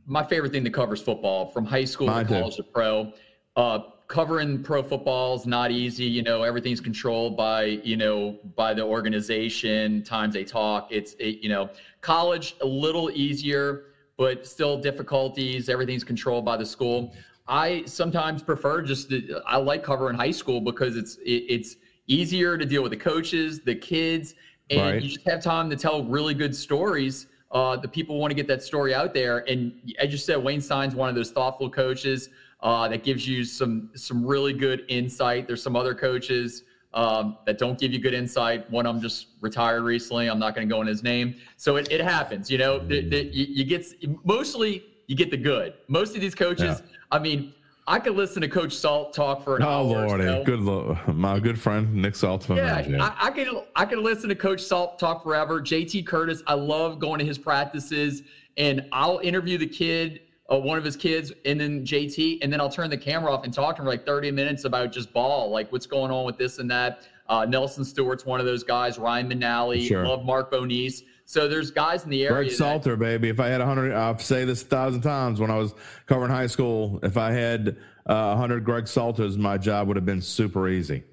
my 0.06 0.24
favorite 0.24 0.52
thing 0.52 0.64
that 0.66 0.74
covers 0.74 1.02
football 1.02 1.48
from 1.48 1.66
high 1.66 1.86
school 1.86 2.06
Mine 2.08 2.26
to 2.26 2.30
too. 2.34 2.40
college 2.40 2.56
to 2.58 2.64
pro. 2.64 3.12
Uh, 3.56 3.80
covering 4.08 4.62
pro 4.62 4.84
football 4.84 5.34
is 5.36 5.48
not 5.48 5.72
easy. 5.72 6.04
You 6.06 6.22
know, 6.22 6.44
everything's 6.44 6.80
controlled 6.80 7.36
by 7.36 7.64
you 7.64 7.98
know 7.98 8.38
by 8.56 8.76
the 8.76 8.84
organization. 8.84 10.04
Times 10.04 10.36
they 10.36 10.44
talk. 10.44 10.90
It's 10.92 11.14
it, 11.14 11.40
you 11.42 11.50
know, 11.50 11.72
college 12.02 12.56
a 12.62 12.66
little 12.68 13.10
easier, 13.16 13.86
but 14.18 14.46
still 14.48 14.78
difficulties. 14.78 15.70
Everything's 15.70 16.04
controlled 16.04 16.46
by 16.46 16.58
the 16.58 16.66
school. 16.66 17.14
I 17.48 17.84
sometimes 17.86 18.42
prefer 18.42 18.82
just 18.82 19.10
the, 19.10 19.42
I 19.46 19.58
like 19.58 19.84
covering 19.84 20.16
high 20.18 20.32
school 20.32 20.62
because 20.62 20.96
it's 20.96 21.18
it, 21.18 21.44
it's 21.50 21.76
easier 22.08 22.58
to 22.58 22.66
deal 22.66 22.82
with 22.82 22.92
the 22.92 22.98
coaches, 22.98 23.62
the 23.62 23.76
kids, 23.76 24.36
and 24.70 24.82
Right. 24.82 25.02
you 25.02 25.10
just 25.10 25.28
have 25.28 25.44
time 25.44 25.70
to 25.70 25.76
tell 25.76 26.04
really 26.04 26.34
good 26.34 26.56
stories. 26.56 27.28
Uh, 27.52 27.76
the 27.78 27.88
people 27.88 28.18
want 28.20 28.32
to 28.32 28.36
get 28.36 28.48
that 28.48 28.64
story 28.64 28.94
out 28.94 29.14
there, 29.14 29.40
and 29.50 29.74
as 30.00 30.12
you 30.12 30.18
said, 30.18 30.38
Wayne 30.44 30.60
Stein's 30.60 30.96
one 30.96 31.08
of 31.10 31.16
those 31.16 31.32
thoughtful 31.32 31.70
coaches 31.70 32.30
uh, 32.62 32.88
that 32.88 33.04
gives 33.04 33.28
you 33.28 33.44
some 33.44 33.92
some 33.96 34.26
really 34.26 34.54
good 34.54 34.84
insight. 34.88 35.46
There's 35.46 35.62
some 35.62 35.76
other 35.76 35.94
coaches 35.94 36.64
um, 36.96 37.38
that 37.46 37.58
don't 37.58 37.78
give 37.78 37.92
you 37.94 38.00
good 38.00 38.14
insight. 38.14 38.70
One 38.72 38.86
of 38.86 38.96
them 38.96 39.02
just 39.02 39.28
retired 39.42 39.84
recently. 39.84 40.28
I'm 40.28 40.40
not 40.40 40.56
going 40.56 40.68
to 40.68 40.74
go 40.74 40.82
in 40.82 40.88
his 40.88 41.04
name. 41.04 41.36
So 41.58 41.76
it, 41.76 41.92
it 41.92 42.02
happens, 42.02 42.50
you 42.50 42.58
know. 42.58 42.80
The, 42.80 43.08
the, 43.08 43.26
you, 43.26 43.46
you 43.50 43.64
get 43.66 43.86
mostly 44.24 44.86
you 45.08 45.16
get 45.16 45.30
the 45.30 45.38
good. 45.38 45.74
Most 45.88 46.16
of 46.16 46.22
these 46.22 46.34
coaches, 46.34 46.82
I 47.12 47.20
mean, 47.20 47.54
I 47.88 48.00
could 48.00 48.16
listen 48.16 48.42
to 48.42 48.48
Coach 48.48 48.74
Salt 48.74 49.14
talk 49.14 49.44
for 49.44 49.58
an 49.58 49.64
Oh 49.64 49.68
hour. 49.68 50.06
or 50.06 50.08
lordy, 50.08 50.24
so. 50.24 50.44
good 50.44 51.14
my 51.14 51.40
good 51.40 51.60
friend 51.60 51.94
Nick 51.94 52.16
Saltzman. 52.16 52.58
Yeah, 52.58 53.04
I, 53.04 53.28
I 53.28 53.32
could 53.32 53.48
I 53.76 53.86
could 53.86 54.00
listen 54.00 54.30
to 54.30 54.36
Coach 54.36 54.62
Salt 54.62 54.98
talk 54.98 55.22
forever. 55.24 55.62
JT 55.62 56.08
Curtis, 56.08 56.42
I 56.48 56.56
love 56.56 57.00
going 57.00 57.20
to 57.20 57.26
his 57.26 57.38
practices, 57.38 58.24
and 58.58 58.88
I'll 58.92 59.20
interview 59.20 59.58
the 59.58 59.68
kid, 59.68 60.22
uh, 60.52 60.60
one 60.60 60.78
of 60.78 60.84
his 60.84 60.96
kids, 60.96 61.32
and 61.46 61.60
then 61.60 61.84
JT, 61.84 62.40
and 62.42 62.52
then 62.54 62.62
I'll 62.62 62.70
turn 62.70 62.90
the 62.90 62.98
camera 62.98 63.32
off 63.34 63.44
and 63.44 63.54
talk 63.54 63.76
to 63.78 63.82
him 63.82 63.86
for 63.86 63.92
like 63.92 64.06
30 64.06 64.32
minutes 64.32 64.66
about 64.66 64.92
just 64.92 65.12
ball, 65.12 65.50
like 65.50 65.72
what's 65.72 65.88
going 65.88 66.12
on 66.12 66.26
with 66.26 66.38
this 66.38 66.60
and 66.60 66.70
that. 66.70 67.02
Uh, 67.28 67.44
Nelson 67.46 67.84
Stewart's 67.84 68.26
one 68.26 68.40
of 68.40 68.46
those 68.46 68.64
guys. 68.64 69.00
Ryan 69.00 69.28
Manale, 69.28 69.88
Sure. 69.88 70.06
love 70.08 70.24
Mark 70.24 70.52
Bonise. 70.52 71.02
So 71.26 71.48
there's 71.48 71.72
guys 71.72 72.04
in 72.04 72.12
the 72.12 72.22
area. 72.24 72.36
Greg 72.36 72.50
that- 72.50 72.56
Salter, 72.56 72.96
baby. 72.96 73.30
If 73.30 73.40
I 73.40 73.48
had 73.48 73.62
a 73.62 73.66
hundred, 73.66 73.94
I'll 73.96 74.20
say 74.20 74.46
this 74.46 74.62
a 74.62 74.66
thousand 74.66 75.02
times 75.02 75.40
when 75.40 75.50
I 75.50 75.58
was 75.58 75.74
covering 76.06 76.30
high 76.30 76.46
school. 76.46 77.00
If 77.02 77.18
I 77.18 77.32
had 77.32 77.70
uh, 78.08 78.14
a 78.14 78.36
hundred 78.38 78.64
Greg 78.64 78.88
Salters, 78.88 79.36
my 79.40 79.58
job 79.58 79.88
would 79.88 79.96
have 79.98 80.06
been 80.06 80.22
super 80.22 80.70
easy. 80.70 81.04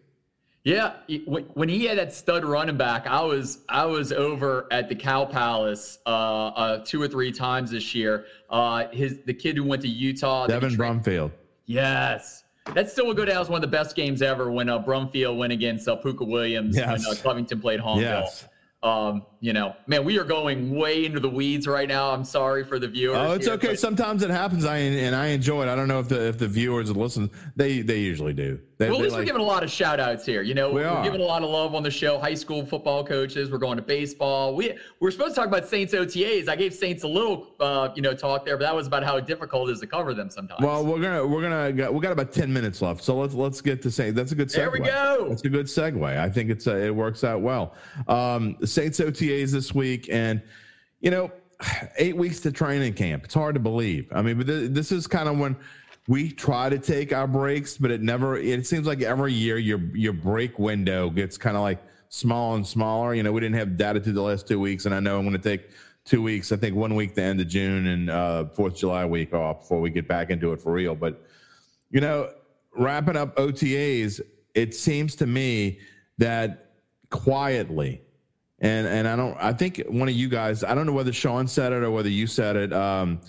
Yeah, 0.64 0.92
when 1.26 1.68
he 1.68 1.86
had 1.86 1.98
that 1.98 2.14
stud 2.14 2.44
running 2.44 2.76
back, 2.76 3.08
I 3.08 3.20
was 3.22 3.64
I 3.68 3.84
was 3.84 4.12
over 4.12 4.68
at 4.70 4.88
the 4.88 4.94
Cow 4.94 5.24
Palace 5.24 5.98
uh, 6.06 6.08
uh, 6.08 6.84
two 6.84 7.02
or 7.02 7.08
three 7.08 7.32
times 7.32 7.72
this 7.72 7.96
year. 7.96 8.26
Uh, 8.48 8.86
his 8.92 9.18
the 9.26 9.34
kid 9.34 9.56
who 9.56 9.64
went 9.64 9.82
to 9.82 9.88
Utah, 9.88 10.46
Devin 10.46 10.76
Brumfield. 10.76 11.32
Yes, 11.66 12.44
that 12.74 12.90
still 12.90 13.06
will 13.06 13.14
go 13.14 13.24
down 13.24 13.40
as 13.40 13.48
one 13.48 13.56
of 13.56 13.68
the 13.68 13.76
best 13.76 13.96
games 13.96 14.22
ever 14.22 14.52
when 14.52 14.68
uh, 14.68 14.80
Brumfield 14.80 15.36
went 15.36 15.52
against 15.52 15.88
uh, 15.88 15.96
Puka 15.96 16.24
Williams 16.24 16.76
Yes. 16.76 17.06
when 17.08 17.16
uh, 17.16 17.20
Covington 17.20 17.60
played 17.60 17.80
home. 17.80 18.00
Yes. 18.00 18.46
Um, 18.84 19.24
you 19.40 19.52
know, 19.52 19.76
man, 19.86 20.04
we 20.04 20.18
are 20.18 20.24
going 20.24 20.74
way 20.74 21.04
into 21.04 21.20
the 21.20 21.28
weeds 21.28 21.68
right 21.68 21.86
now. 21.88 22.10
I'm 22.10 22.24
sorry 22.24 22.64
for 22.64 22.80
the 22.80 22.88
viewers. 22.88 23.16
Oh, 23.16 23.32
it's 23.34 23.46
here, 23.46 23.54
okay. 23.54 23.76
Sometimes 23.76 24.24
it 24.24 24.30
happens, 24.30 24.64
I 24.64 24.78
and 24.78 25.14
I 25.14 25.28
enjoy 25.28 25.62
it. 25.62 25.68
I 25.68 25.76
don't 25.76 25.86
know 25.86 26.00
if 26.00 26.08
the 26.08 26.28
if 26.28 26.38
the 26.38 26.48
viewers 26.48 26.90
listen. 26.94 27.30
They 27.54 27.80
they 27.82 27.98
usually 28.00 28.32
do. 28.32 28.58
They, 28.82 28.90
Well, 28.90 28.98
at 28.98 29.04
least 29.04 29.16
we're 29.16 29.24
giving 29.24 29.40
a 29.40 29.44
lot 29.44 29.62
of 29.62 29.70
shout 29.70 30.00
outs 30.00 30.26
here. 30.26 30.42
You 30.42 30.54
know, 30.54 30.72
We 30.72 30.82
are 30.82 31.04
giving 31.04 31.20
a 31.20 31.24
lot 31.24 31.42
of 31.42 31.50
love 31.50 31.74
on 31.74 31.82
the 31.82 31.90
show. 31.90 32.18
High 32.18 32.34
school 32.34 32.66
football 32.66 33.04
coaches. 33.04 33.50
We're 33.50 33.58
going 33.58 33.76
to 33.76 33.82
baseball. 33.82 34.56
We 34.56 34.76
we're 34.98 35.10
supposed 35.12 35.34
to 35.34 35.40
talk 35.40 35.46
about 35.48 35.68
Saints 35.68 35.94
OTAs. 35.94 36.48
I 36.48 36.56
gave 36.56 36.74
Saints 36.74 37.04
a 37.04 37.08
little, 37.08 37.54
uh, 37.60 37.90
you 37.94 38.02
know, 38.02 38.14
talk 38.14 38.44
there, 38.44 38.56
but 38.56 38.64
that 38.64 38.74
was 38.74 38.88
about 38.88 39.04
how 39.04 39.20
difficult 39.20 39.68
it 39.68 39.72
is 39.72 39.80
to 39.80 39.86
cover 39.86 40.14
them 40.14 40.30
sometimes. 40.30 40.60
Well, 40.60 40.84
we're 40.84 41.00
gonna 41.00 41.24
we're 41.26 41.42
gonna 41.42 41.92
we 41.92 42.00
got 42.00 42.12
about 42.12 42.32
ten 42.32 42.52
minutes 42.52 42.82
left, 42.82 43.04
so 43.04 43.16
let's 43.16 43.34
let's 43.34 43.60
get 43.60 43.80
to 43.82 43.90
say 43.90 44.10
that's 44.10 44.32
a 44.32 44.34
good 44.34 44.48
segue. 44.48 44.54
There 44.54 44.70
we 44.70 44.80
go. 44.80 45.26
That's 45.28 45.44
a 45.44 45.48
good 45.48 45.66
segue. 45.66 46.04
I 46.18 46.28
think 46.28 46.50
it's 46.50 46.66
uh, 46.66 46.76
it 46.76 46.94
works 46.94 47.22
out 47.22 47.40
well. 47.40 47.74
Um, 48.08 48.56
Saints 48.64 48.98
OTAs 48.98 49.52
this 49.52 49.74
week, 49.74 50.08
and 50.10 50.42
you 51.00 51.10
know, 51.10 51.30
eight 51.98 52.16
weeks 52.16 52.40
to 52.40 52.52
training 52.52 52.94
camp. 52.94 53.24
It's 53.24 53.34
hard 53.34 53.54
to 53.54 53.60
believe. 53.60 54.08
I 54.12 54.22
mean, 54.22 54.38
but 54.38 54.46
th- 54.46 54.70
this 54.70 54.92
is 54.92 55.06
kind 55.06 55.28
of 55.28 55.38
when 55.38 55.56
we 56.08 56.30
try 56.30 56.68
to 56.68 56.78
take 56.78 57.12
our 57.12 57.26
breaks, 57.26 57.76
but 57.76 57.90
it 57.90 58.02
never. 58.02 58.36
It 58.36 58.66
seems 58.66 58.86
like 58.86 59.02
every 59.02 59.32
year 59.32 59.58
your 59.58 59.80
your 59.94 60.12
break 60.12 60.58
window 60.58 61.10
gets 61.10 61.38
kind 61.38 61.56
of 61.56 61.62
like 61.62 61.78
small 62.08 62.54
and 62.56 62.66
smaller. 62.66 63.14
You 63.14 63.22
know, 63.22 63.32
we 63.32 63.40
didn't 63.40 63.56
have 63.56 63.70
Dattitude 63.70 64.14
the 64.14 64.22
last 64.22 64.48
two 64.48 64.58
weeks, 64.58 64.86
and 64.86 64.94
I 64.94 65.00
know 65.00 65.18
I'm 65.18 65.24
going 65.24 65.40
to 65.40 65.48
take 65.48 65.70
two 66.04 66.20
weeks. 66.20 66.50
I 66.50 66.56
think 66.56 66.74
one 66.74 66.96
week 66.96 67.14
the 67.14 67.22
end 67.22 67.40
of 67.40 67.46
June 67.46 67.86
and 67.86 68.10
uh, 68.10 68.46
Fourth 68.46 68.76
July 68.76 69.04
week 69.04 69.32
off 69.32 69.60
before 69.60 69.80
we 69.80 69.90
get 69.90 70.08
back 70.08 70.30
into 70.30 70.52
it 70.52 70.60
for 70.60 70.72
real. 70.72 70.96
But 70.96 71.24
you 71.90 72.00
know, 72.00 72.32
wrapping 72.76 73.16
up 73.16 73.36
OTAs, 73.36 74.20
it 74.54 74.74
seems 74.74 75.14
to 75.16 75.26
me 75.26 75.78
that 76.18 76.72
quietly, 77.10 78.02
and 78.58 78.88
and 78.88 79.06
I 79.06 79.14
don't, 79.14 79.36
I 79.40 79.52
think 79.52 79.80
one 79.88 80.08
of 80.08 80.14
you 80.14 80.28
guys, 80.28 80.64
I 80.64 80.74
don't 80.74 80.86
know 80.86 80.92
whether 80.92 81.12
Sean 81.12 81.46
said 81.46 81.72
it 81.72 81.84
or 81.84 81.92
whether 81.92 82.08
you 82.08 82.26
said 82.26 82.56
it 82.56 82.72
um, 82.72 83.20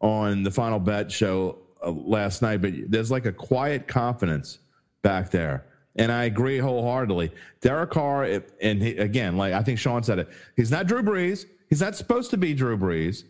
on 0.00 0.44
the 0.44 0.50
Final 0.52 0.78
Bet 0.78 1.10
show 1.10 1.58
last 1.86 2.42
night, 2.42 2.60
but 2.60 2.72
there's 2.88 3.10
like 3.10 3.26
a 3.26 3.32
quiet 3.32 3.88
confidence 3.88 4.58
back 5.02 5.30
there. 5.30 5.66
And 5.96 6.12
I 6.12 6.24
agree 6.24 6.58
wholeheartedly. 6.58 7.32
Derek 7.60 7.90
Carr, 7.90 8.40
and 8.60 8.82
he, 8.82 8.96
again, 8.96 9.36
like 9.36 9.52
I 9.52 9.62
think 9.62 9.78
Sean 9.78 10.02
said 10.02 10.18
it, 10.20 10.28
he's 10.56 10.70
not 10.70 10.86
Drew 10.86 11.02
Brees. 11.02 11.46
He's 11.68 11.80
not 11.80 11.96
supposed 11.96 12.30
to 12.30 12.36
be 12.36 12.54
Drew 12.54 12.76
Brees, 12.76 13.24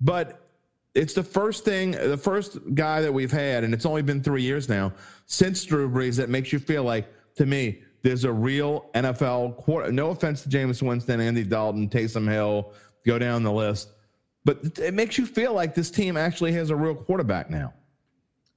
but 0.00 0.46
it's 0.94 1.14
the 1.14 1.22
first 1.22 1.64
thing, 1.64 1.92
the 1.92 2.18
first 2.18 2.58
guy 2.74 3.00
that 3.00 3.12
we've 3.12 3.32
had, 3.32 3.64
and 3.64 3.72
it's 3.72 3.86
only 3.86 4.02
been 4.02 4.22
three 4.22 4.42
years 4.42 4.68
now 4.68 4.92
since 5.26 5.64
Drew 5.64 5.88
Brees 5.90 6.16
that 6.16 6.28
makes 6.28 6.52
you 6.52 6.58
feel 6.58 6.84
like, 6.84 7.08
to 7.36 7.46
me, 7.46 7.80
there's 8.02 8.24
a 8.24 8.32
real 8.32 8.90
NFL 8.94 9.56
quarter. 9.56 9.90
No 9.90 10.10
offense 10.10 10.42
to 10.42 10.48
Jameis 10.48 10.82
Winston, 10.82 11.20
Andy 11.20 11.44
Dalton, 11.44 11.88
Taysom 11.88 12.28
Hill, 12.28 12.72
go 13.06 13.18
down 13.18 13.42
the 13.42 13.52
list, 13.52 13.88
but 14.44 14.78
it 14.78 14.92
makes 14.92 15.16
you 15.18 15.24
feel 15.24 15.54
like 15.54 15.74
this 15.74 15.90
team 15.90 16.16
actually 16.16 16.52
has 16.52 16.70
a 16.70 16.76
real 16.76 16.94
quarterback 16.94 17.48
now. 17.48 17.72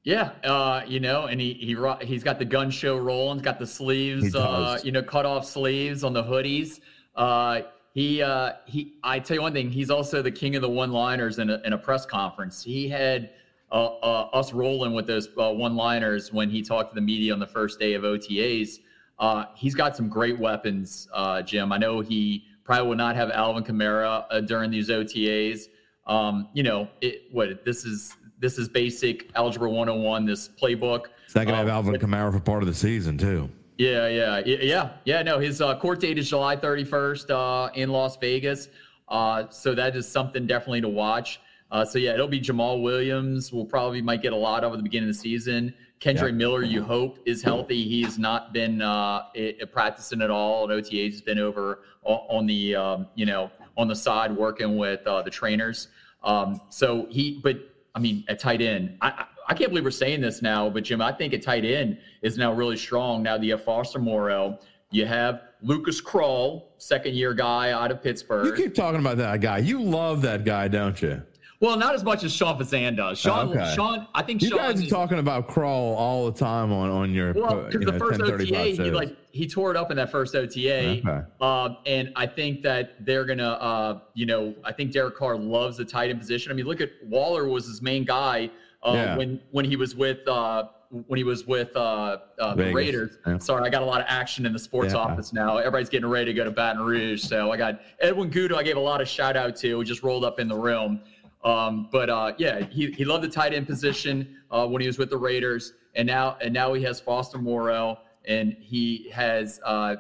Yeah, 0.06 0.34
uh, 0.44 0.84
you 0.86 1.00
know, 1.00 1.26
and 1.26 1.42
he 1.42 1.54
he 1.54 1.76
he's 2.06 2.24
got 2.24 2.38
the 2.38 2.46
gun 2.46 2.70
show 2.70 2.96
rolling. 2.96 3.40
He's 3.40 3.44
got 3.44 3.58
the 3.58 3.66
sleeves, 3.66 4.36
uh, 4.36 4.80
you 4.84 4.92
know, 4.92 5.02
cut 5.02 5.26
off 5.26 5.46
sleeves 5.46 6.04
on 6.04 6.14
the 6.14 6.24
hoodies. 6.24 6.80
Uh, 7.16 7.62
he 7.96 8.22
uh, 8.22 8.54
he. 8.68 8.94
I 9.04 9.20
tell 9.20 9.36
you 9.36 9.42
one 9.42 9.54
thing. 9.54 9.72
He's 9.72 9.90
also 9.90 10.22
the 10.22 10.32
king 10.32 10.56
of 10.56 10.62
the 10.62 10.70
one-liners 10.70 11.40
in 11.40 11.50
a, 11.50 11.60
in 11.66 11.74
a 11.74 11.78
press 11.78 12.06
conference. 12.06 12.64
He 12.64 12.88
had 12.88 13.32
uh, 13.72 13.86
uh, 13.86 14.30
us 14.32 14.54
rolling 14.54 14.94
with 14.94 15.08
those 15.08 15.28
uh, 15.40 15.52
one-liners 15.52 16.32
when 16.32 16.52
he 16.52 16.62
talked 16.62 16.92
to 16.92 16.96
the 16.96 17.02
media 17.02 17.34
on 17.34 17.40
the 17.40 17.48
first 17.48 17.80
day 17.80 17.94
of 17.94 18.04
OTAs. 18.04 18.78
Uh, 19.18 19.46
he's 19.56 19.74
got 19.74 19.96
some 19.96 20.08
great 20.08 20.38
weapons, 20.38 21.08
uh, 21.14 21.42
Jim. 21.42 21.72
I 21.72 21.80
know 21.80 22.02
he 22.02 22.44
probably 22.64 22.90
will 22.90 22.96
not 22.96 23.16
have 23.16 23.32
Alvin 23.32 23.64
Kamara 23.64 24.26
uh, 24.30 24.42
during 24.42 24.70
these 24.70 24.90
OTAs. 24.90 25.64
Um, 26.06 26.50
you 26.54 26.62
know, 26.62 26.90
it, 27.02 27.24
what 27.32 27.66
this 27.66 27.86
is 27.86 28.16
this 28.46 28.60
is 28.60 28.70
basic 28.70 29.32
algebra 29.36 29.68
101. 29.70 30.26
This 30.26 30.48
playbook. 30.50 31.06
It's 31.26 31.34
not 31.34 31.46
going 31.48 31.54
to 31.54 31.56
have 31.56 31.68
Um, 31.68 31.74
Alvin 31.74 31.96
Kamara 31.96 32.32
for 32.32 32.40
part 32.40 32.62
of 32.62 32.68
the 32.68 32.76
season, 32.76 33.18
too. 33.18 33.50
Yeah, 33.80 34.08
yeah, 34.08 34.42
yeah, 34.46 34.92
yeah. 35.04 35.22
No, 35.24 35.40
his 35.40 35.62
uh, 35.62 35.76
court 35.80 36.00
date 36.00 36.20
is 36.20 36.30
July 36.30 36.56
31st 36.56 37.30
uh, 37.32 37.72
in 37.74 37.90
Las 37.90 38.18
Vegas. 38.18 38.70
Uh, 39.10 39.50
so 39.50 39.74
that 39.74 39.96
is 39.96 40.08
something 40.08 40.46
definitely 40.46 40.82
to 40.82 40.88
watch. 40.90 41.40
Uh, 41.72 41.84
so 41.84 41.98
yeah, 41.98 42.14
it'll 42.14 42.28
be 42.28 42.40
Jamaal 42.40 42.84
Williams. 42.84 43.52
We'll 43.52 43.66
probably 43.66 44.02
might 44.02 44.22
get 44.22 44.32
a 44.32 44.36
lot 44.38 44.64
of 44.64 44.72
at 44.74 44.78
the 44.78 44.84
beginning 44.84 45.10
of 45.10 45.16
the 45.16 45.20
season. 45.20 45.74
Kendre 46.00 46.28
Yeah. 46.28 46.32
Miller, 46.32 46.62
you 46.64 46.84
hope, 46.84 47.18
is 47.26 47.42
healthy. 47.42 47.84
He's 47.84 48.20
not 48.20 48.54
been 48.54 48.82
uh, 48.82 49.24
i- 49.36 49.56
i- 49.62 49.66
practicing 49.66 50.22
at 50.22 50.30
all 50.30 50.70
And 50.70 50.84
OTAs. 50.84 50.90
He's 50.92 51.22
been 51.22 51.40
over 51.40 51.80
on 52.04 52.46
the 52.46 52.76
um, 52.76 53.08
you 53.16 53.26
know 53.26 53.50
on 53.76 53.88
the 53.88 53.96
side 53.96 54.32
working 54.32 54.78
with 54.78 55.06
uh, 55.08 55.24
the 55.24 55.32
trainers. 55.32 55.88
Um, 56.24 56.62
so 56.70 57.08
he, 57.10 57.40
but 57.44 57.58
I 57.96 58.00
mean, 58.00 58.26
at 58.28 58.40
tight 58.40 58.62
end, 58.62 58.98
I, 59.02 59.26
I 59.48 59.54
can't 59.54 59.70
believe 59.70 59.86
we're 59.86 59.92
saying 59.92 60.22
this 60.22 60.42
now, 60.42 60.70
but 60.70 60.84
Jim, 60.84 61.02
I 61.02 61.14
think 61.14 61.34
at 61.34 61.42
tight 61.42 61.64
end 61.64 61.98
is 62.22 62.38
now 62.38 62.52
really 62.52 62.76
strong. 62.76 63.24
Now 63.24 63.38
that 63.38 63.46
you 63.46 63.54
have 63.54 63.64
Foster 63.64 64.00
Moreau, 64.00 64.60
you 64.92 65.06
have 65.06 65.42
Lucas 65.62 66.02
Krull, 66.02 66.66
second 66.78 67.16
year 67.16 67.34
guy 67.34 67.72
out 67.72 67.92
of 67.92 68.04
Pittsburgh. 68.04 68.46
You 68.46 68.66
keep 68.66 68.76
talking 68.76 69.00
about 69.00 69.18
that 69.18 69.40
guy. 69.42 69.60
You 69.60 69.82
love 69.82 70.22
that 70.24 70.44
guy, 70.44 70.68
don't 70.68 71.02
you? 71.02 71.24
Well, 71.66 71.78
not 71.78 71.96
as 71.96 72.04
much 72.04 72.24
as 72.24 72.32
Sean 72.32 72.60
Fazende 72.60 72.98
does. 72.98 73.18
Sean, 73.18 73.50
Okay. 73.50 73.74
Sean, 73.76 74.08
I 74.14 74.22
think 74.22 74.44
You 74.44 74.50
Sean. 74.50 74.58
guys 74.60 74.80
are 74.80 74.84
is- 74.84 74.90
talking 74.90 75.18
about 75.18 75.48
Krull 75.48 75.66
all 75.98 76.30
the 76.30 76.38
time 76.38 76.72
on, 76.72 76.92
on 76.92 77.12
your 77.12 77.34
Well, 77.34 77.46
uh, 77.46 77.56
because 77.64 77.74
you 77.74 77.80
the 77.88 77.92
know, 77.94 77.98
first 77.98 78.20
1035 78.20 78.74
OTA, 78.80 78.84
he 78.84 78.92
like 78.92 79.16
he 79.32 79.48
tore 79.48 79.72
it 79.72 79.78
up 79.78 79.90
in 79.90 79.98
that 79.98 80.12
first 80.12 80.36
OTA, 80.36 81.02
Okay. 81.06 81.22
um, 81.42 81.78
and 81.88 82.12
I 82.16 82.28
think 82.28 82.62
that 82.62 83.04
they're 83.04 83.26
gonna, 83.26 83.50
uh, 83.50 84.00
you 84.14 84.28
know, 84.28 84.54
I 84.64 84.72
think 84.74 84.92
Derek 84.92 85.16
Carr 85.18 85.38
loves 85.38 85.78
the 85.78 85.86
tight 85.86 86.12
end 86.12 86.20
position. 86.20 86.52
I 86.52 86.56
mean, 86.56 86.66
look 86.68 86.82
at 86.82 86.92
Waller 87.08 87.48
was 87.48 87.66
his 87.66 87.82
main 87.82 88.06
guy 88.06 88.50
uh, 88.84 88.92
Yeah. 88.94 89.18
when 89.18 89.40
when 89.50 89.66
he 89.66 89.76
was 89.76 89.96
with 89.96 90.26
uh, 90.28 90.66
when 91.08 91.18
he 91.18 91.24
was 91.24 91.46
with 91.48 91.76
uh, 91.76 92.18
uh, 92.40 92.54
the 92.56 92.72
Raiders. 92.72 93.18
yeah. 93.26 93.40
Sorry, 93.40 93.66
I 93.66 93.70
got 93.70 93.82
a 93.82 93.86
lot 93.86 94.00
of 94.02 94.06
action 94.08 94.46
in 94.46 94.54
the 94.54 94.60
sports 94.60 94.94
Yeah. 94.94 95.00
office 95.00 95.34
now. 95.34 95.58
Everybody's 95.58 95.90
getting 95.90 96.08
ready 96.08 96.26
to 96.26 96.34
go 96.34 96.44
to 96.46 96.52
Baton 96.52 96.82
Rouge, 96.86 97.22
so 97.24 97.52
I 97.52 97.58
got 97.58 97.82
Edwin 98.00 98.30
Gudo. 98.30 98.56
I 98.56 98.62
gave 98.64 98.78
a 98.78 98.80
lot 98.80 99.02
of 99.02 99.08
shout 99.08 99.36
out 99.36 99.56
to. 99.58 99.70
who 99.72 99.84
just 99.84 100.04
rolled 100.04 100.24
up 100.24 100.40
in 100.40 100.48
the 100.48 100.56
room. 100.56 101.02
Um, 101.50 101.88
but 101.92 102.10
uh, 102.10 102.34
yeah, 102.40 102.66
he, 102.66 102.92
he 102.92 103.06
loved 103.06 103.24
the 103.24 103.30
tight 103.30 103.54
end 103.54 103.68
position 103.68 104.38
uh, 104.52 104.68
when 104.68 104.82
he 104.82 104.88
was 104.88 104.98
with 104.98 105.12
the 105.12 105.18
Raiders, 105.18 105.74
and 105.94 106.08
now 106.08 106.38
and 106.42 106.52
now 106.54 106.74
he 106.74 106.82
has 106.84 107.00
Foster 107.00 107.38
Moreau, 107.38 108.00
and 108.28 108.58
he 108.60 109.10
has 109.14 109.62
uh, 109.64 109.96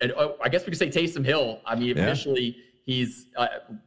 and, 0.00 0.12
uh, 0.12 0.32
I 0.42 0.48
guess 0.48 0.62
we 0.66 0.72
could 0.72 0.78
say 0.78 0.88
Taysom 0.90 1.24
Hill. 1.24 1.60
I 1.64 1.76
mean, 1.76 1.96
Yeah. 1.96 2.02
officially 2.02 2.56
he's 2.84 3.26
uh, 3.36 3.46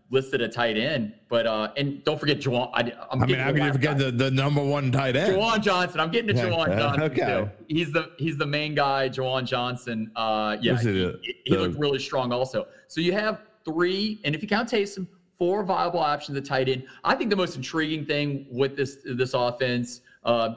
listed 0.10 0.40
a 0.40 0.48
tight 0.48 0.78
end, 0.78 1.14
but 1.28 1.46
uh, 1.46 1.74
and 1.76 2.02
don't 2.06 2.18
forget 2.18 2.40
Juwan. 2.40 2.70
I, 2.74 2.94
I'm 3.12 3.22
I 3.22 3.26
mean, 3.26 3.38
the 3.40 3.44
can 3.54 3.58
you 3.66 3.74
forget 3.74 3.98
the, 3.98 4.12
the 4.12 4.32
number 4.32 4.64
one 4.64 4.90
tight 4.90 5.18
end? 5.18 5.36
Juwan 5.36 5.62
Johnson. 5.62 6.00
I'm 6.00 6.12
getting 6.12 6.34
to 6.34 6.42
Yeah, 6.42 6.46
okay. 6.62 6.78
Johnson 6.78 7.02
Okay. 7.04 7.26
too. 7.26 7.50
He's 7.68 7.92
the 7.92 8.12
he's 8.18 8.38
the 8.38 8.46
main 8.48 8.74
guy, 8.74 9.10
Juwan 9.10 9.44
Johnson. 9.46 10.12
Uh, 10.16 10.56
yeah, 10.62 10.80
he, 10.80 10.86
the- 10.94 11.20
he 11.44 11.58
looked 11.58 11.78
really 11.78 12.00
strong 12.00 12.32
also. 12.32 12.68
So 12.88 13.02
you 13.02 13.12
have 13.12 13.42
three, 13.66 14.22
and 14.24 14.34
if 14.34 14.42
you 14.42 14.48
count 14.48 14.70
Taysom, 14.72 15.08
four 15.38 15.64
viable 15.64 16.00
options 16.00 16.38
at 16.38 16.46
tight 16.46 16.70
end. 16.70 16.86
I 17.04 17.16
think 17.16 17.30
the 17.30 17.36
most 17.36 17.56
intriguing 17.56 18.06
thing 18.06 18.48
with 18.52 18.76
this 18.76 18.98
this 19.06 19.34
offense 19.34 20.02
uh, 20.24 20.56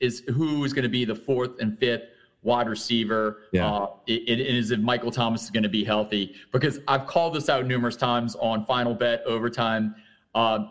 is 0.00 0.20
who 0.34 0.64
is 0.64 0.72
going 0.72 0.84
to 0.84 0.88
be 0.88 1.04
the 1.04 1.14
fourth 1.14 1.60
and 1.60 1.78
fifth 1.78 2.04
wide 2.42 2.68
receiver. 2.68 3.42
Yeah. 3.52 3.70
Uh, 3.70 3.90
it, 4.06 4.28
it 4.28 4.40
is 4.40 4.70
if 4.70 4.78
Michael 4.78 5.10
Thomas 5.10 5.42
is 5.44 5.50
going 5.50 5.64
to 5.64 5.68
be 5.68 5.84
healthy 5.84 6.34
because 6.52 6.78
I've 6.86 7.06
called 7.06 7.34
this 7.34 7.48
out 7.48 7.66
numerous 7.66 7.96
times 7.96 8.36
on 8.36 8.64
Final 8.64 8.94
Bet 8.94 9.22
Overtime. 9.26 9.96
Uh, 10.34 10.66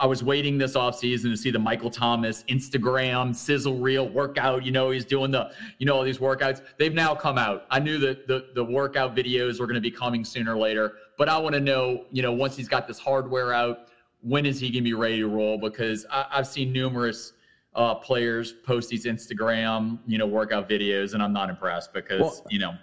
I 0.00 0.06
was 0.06 0.24
waiting 0.24 0.58
this 0.58 0.74
offseason 0.74 1.30
to 1.30 1.36
see 1.36 1.50
the 1.50 1.60
Michael 1.60 1.90
Thomas 1.90 2.42
Instagram 2.48 3.34
sizzle 3.34 3.78
reel 3.78 4.08
workout. 4.08 4.64
You 4.64 4.72
know, 4.72 4.90
he's 4.90 5.04
doing 5.04 5.30
the, 5.30 5.52
you 5.78 5.86
know, 5.86 5.94
all 5.94 6.02
these 6.02 6.18
workouts. 6.18 6.60
They've 6.76 6.92
now 6.92 7.14
come 7.14 7.38
out. 7.38 7.66
I 7.70 7.78
knew 7.78 7.98
that 7.98 8.26
the, 8.26 8.48
the 8.54 8.64
workout 8.64 9.14
videos 9.14 9.60
were 9.60 9.66
going 9.66 9.76
to 9.76 9.80
be 9.80 9.90
coming 9.90 10.24
sooner 10.24 10.54
or 10.54 10.58
later, 10.58 10.94
but 11.16 11.28
I 11.28 11.38
want 11.38 11.54
to 11.54 11.60
know, 11.60 12.04
you 12.10 12.22
know, 12.22 12.32
once 12.32 12.56
he's 12.56 12.68
got 12.68 12.88
this 12.88 12.98
hardware 12.98 13.52
out, 13.52 13.88
when 14.22 14.44
is 14.44 14.58
he 14.58 14.70
going 14.70 14.82
to 14.82 14.90
be 14.90 14.94
ready 14.94 15.18
to 15.18 15.28
roll? 15.28 15.56
Because 15.56 16.04
I, 16.10 16.26
I've 16.32 16.48
seen 16.48 16.72
numerous 16.72 17.32
uh, 17.76 17.94
players 17.94 18.52
post 18.52 18.88
these 18.88 19.04
Instagram, 19.04 20.00
you 20.06 20.18
know, 20.18 20.26
workout 20.26 20.68
videos, 20.68 21.14
and 21.14 21.22
I'm 21.22 21.32
not 21.32 21.48
impressed 21.48 21.92
because, 21.92 22.20
Well, 22.20 22.46
you 22.50 22.58
know, 22.58 22.74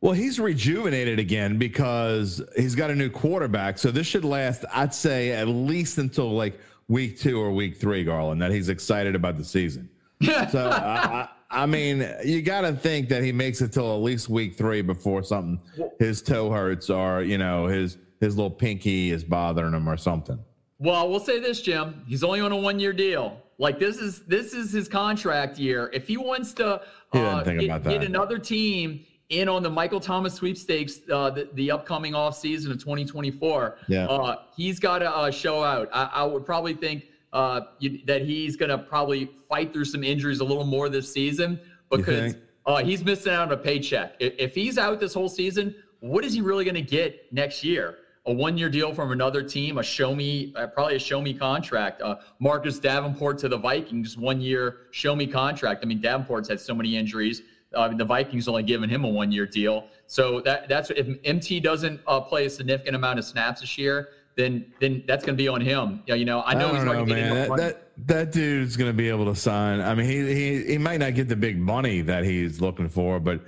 Well, 0.00 0.12
he's 0.12 0.38
rejuvenated 0.38 1.18
again 1.18 1.58
because 1.58 2.40
he's 2.56 2.76
got 2.76 2.90
a 2.90 2.94
new 2.94 3.10
quarterback. 3.10 3.78
So 3.78 3.90
this 3.90 4.06
should 4.06 4.24
last, 4.24 4.64
I'd 4.72 4.94
say, 4.94 5.32
at 5.32 5.48
least 5.48 5.98
until 5.98 6.30
like 6.30 6.58
week 6.86 7.18
two 7.18 7.40
or 7.40 7.50
week 7.50 7.76
three, 7.76 8.04
Garland, 8.04 8.40
that 8.40 8.52
he's 8.52 8.68
excited 8.68 9.14
about 9.14 9.36
the 9.36 9.44
season. 9.44 9.88
So, 10.50 10.68
I, 10.68 11.28
I, 11.50 11.62
I 11.62 11.66
mean, 11.66 12.08
you 12.24 12.42
got 12.42 12.62
to 12.62 12.72
think 12.72 13.08
that 13.08 13.22
he 13.22 13.32
makes 13.32 13.60
it 13.60 13.72
till 13.72 13.92
at 13.94 14.02
least 14.02 14.28
week 14.28 14.56
three 14.56 14.82
before 14.82 15.22
something, 15.22 15.60
his 15.98 16.22
toe 16.22 16.50
hurts 16.50 16.90
or, 16.90 17.22
you 17.22 17.38
know, 17.38 17.66
his, 17.66 17.98
his 18.20 18.36
little 18.36 18.50
pinky 18.50 19.10
is 19.10 19.22
bothering 19.22 19.74
him 19.74 19.88
or 19.88 19.96
something. 19.96 20.38
Well, 20.78 21.08
we'll 21.08 21.20
say 21.20 21.38
this, 21.40 21.60
Jim. 21.60 22.02
He's 22.06 22.22
only 22.22 22.40
on 22.40 22.52
a 22.52 22.56
one-year 22.56 22.92
deal. 22.92 23.40
Like 23.58 23.80
this 23.80 23.98
is 23.98 24.20
this 24.26 24.52
is 24.54 24.70
his 24.70 24.86
contract 24.86 25.58
year. 25.58 25.90
If 25.92 26.06
he 26.06 26.16
wants 26.16 26.52
to 26.54 26.80
uh, 27.12 27.42
get, 27.42 27.82
get 27.82 28.04
another 28.04 28.38
team 28.38 29.04
in 29.30 29.48
on 29.48 29.62
the 29.62 29.70
Michael 29.70 30.00
Thomas 30.00 30.34
sweepstakes, 30.34 31.00
uh, 31.12 31.30
the, 31.30 31.48
the 31.54 31.70
upcoming 31.70 32.14
off 32.14 32.36
season 32.36 32.72
of 32.72 32.78
2024, 32.78 33.76
Yeah. 33.88 34.06
uh, 34.06 34.36
he's 34.56 34.78
got 34.78 35.00
to 35.00 35.10
uh, 35.14 35.30
show 35.30 35.62
out. 35.62 35.88
I, 35.92 36.04
I 36.14 36.24
would 36.24 36.46
probably 36.46 36.74
think 36.74 37.04
uh, 37.32 37.60
you, 37.78 38.00
that 38.06 38.22
he's 38.22 38.56
going 38.56 38.70
to 38.70 38.78
probably 38.78 39.30
fight 39.48 39.72
through 39.72 39.84
some 39.84 40.02
injuries 40.02 40.40
a 40.40 40.44
little 40.44 40.64
more 40.64 40.88
this 40.88 41.12
season 41.12 41.60
because 41.90 42.36
uh, 42.64 42.76
he's 42.82 43.04
missing 43.04 43.32
out 43.32 43.48
on 43.48 43.52
a 43.52 43.56
paycheck. 43.56 44.14
If, 44.18 44.32
if 44.38 44.54
he's 44.54 44.78
out 44.78 44.98
this 44.98 45.12
whole 45.12 45.28
season, 45.28 45.74
what 46.00 46.24
is 46.24 46.32
he 46.32 46.40
really 46.40 46.64
going 46.64 46.74
to 46.74 46.80
get 46.82 47.30
next 47.32 47.62
year? 47.62 47.98
A 48.26 48.32
one-year 48.32 48.68
deal 48.68 48.94
from 48.94 49.10
another 49.12 49.42
team, 49.42 49.78
a 49.78 49.82
show 49.82 50.14
me, 50.14 50.52
uh, 50.56 50.66
probably 50.68 50.96
a 50.96 50.98
show 50.98 51.20
me 51.20 51.32
contract. 51.34 52.00
Uh, 52.02 52.16
Marcus 52.40 52.78
Davenport 52.78 53.38
to 53.38 53.48
the 53.48 53.56
Vikings, 53.56 54.16
one-year 54.18 54.80
show 54.90 55.14
me 55.16 55.26
contract. 55.26 55.82
I 55.82 55.86
mean, 55.86 56.00
Davenport's 56.00 56.48
had 56.48 56.60
so 56.60 56.74
many 56.74 56.96
injuries. 56.96 57.42
Uh, 57.74 57.88
the 57.88 58.04
Vikings 58.04 58.48
only 58.48 58.62
giving 58.62 58.88
him 58.88 59.04
a 59.04 59.08
one-year 59.08 59.46
deal. 59.46 59.86
So 60.06 60.40
that 60.40 60.68
that's 60.68 60.90
if 60.90 61.06
MT 61.24 61.60
doesn't 61.60 62.00
uh, 62.06 62.20
play 62.20 62.46
a 62.46 62.50
significant 62.50 62.96
amount 62.96 63.18
of 63.18 63.24
snaps 63.26 63.60
this 63.60 63.76
year, 63.76 64.08
then 64.36 64.72
then 64.80 65.04
that's 65.06 65.22
going 65.24 65.36
to 65.36 65.42
be 65.42 65.48
on 65.48 65.60
him. 65.60 66.02
Yeah, 66.06 66.14
you 66.14 66.24
know, 66.24 66.42
I 66.46 66.54
know 66.54 66.70
I 66.70 66.76
he's 66.76 66.84
not 66.84 67.06
man. 67.08 67.36
enough 67.36 67.56
That, 67.58 67.96
that 67.96 68.06
that 68.06 68.32
dude's 68.32 68.76
gonna 68.76 68.94
be 68.94 69.08
able 69.10 69.26
to 69.26 69.36
sign. 69.38 69.80
I 69.80 69.94
mean, 69.94 70.06
he 70.06 70.32
he 70.34 70.64
he 70.72 70.78
might 70.78 71.00
not 71.00 71.14
get 71.14 71.28
the 71.28 71.36
big 71.36 71.58
money 71.58 72.00
that 72.02 72.24
he's 72.24 72.60
looking 72.60 72.88
for, 72.88 73.20
but 73.20 73.42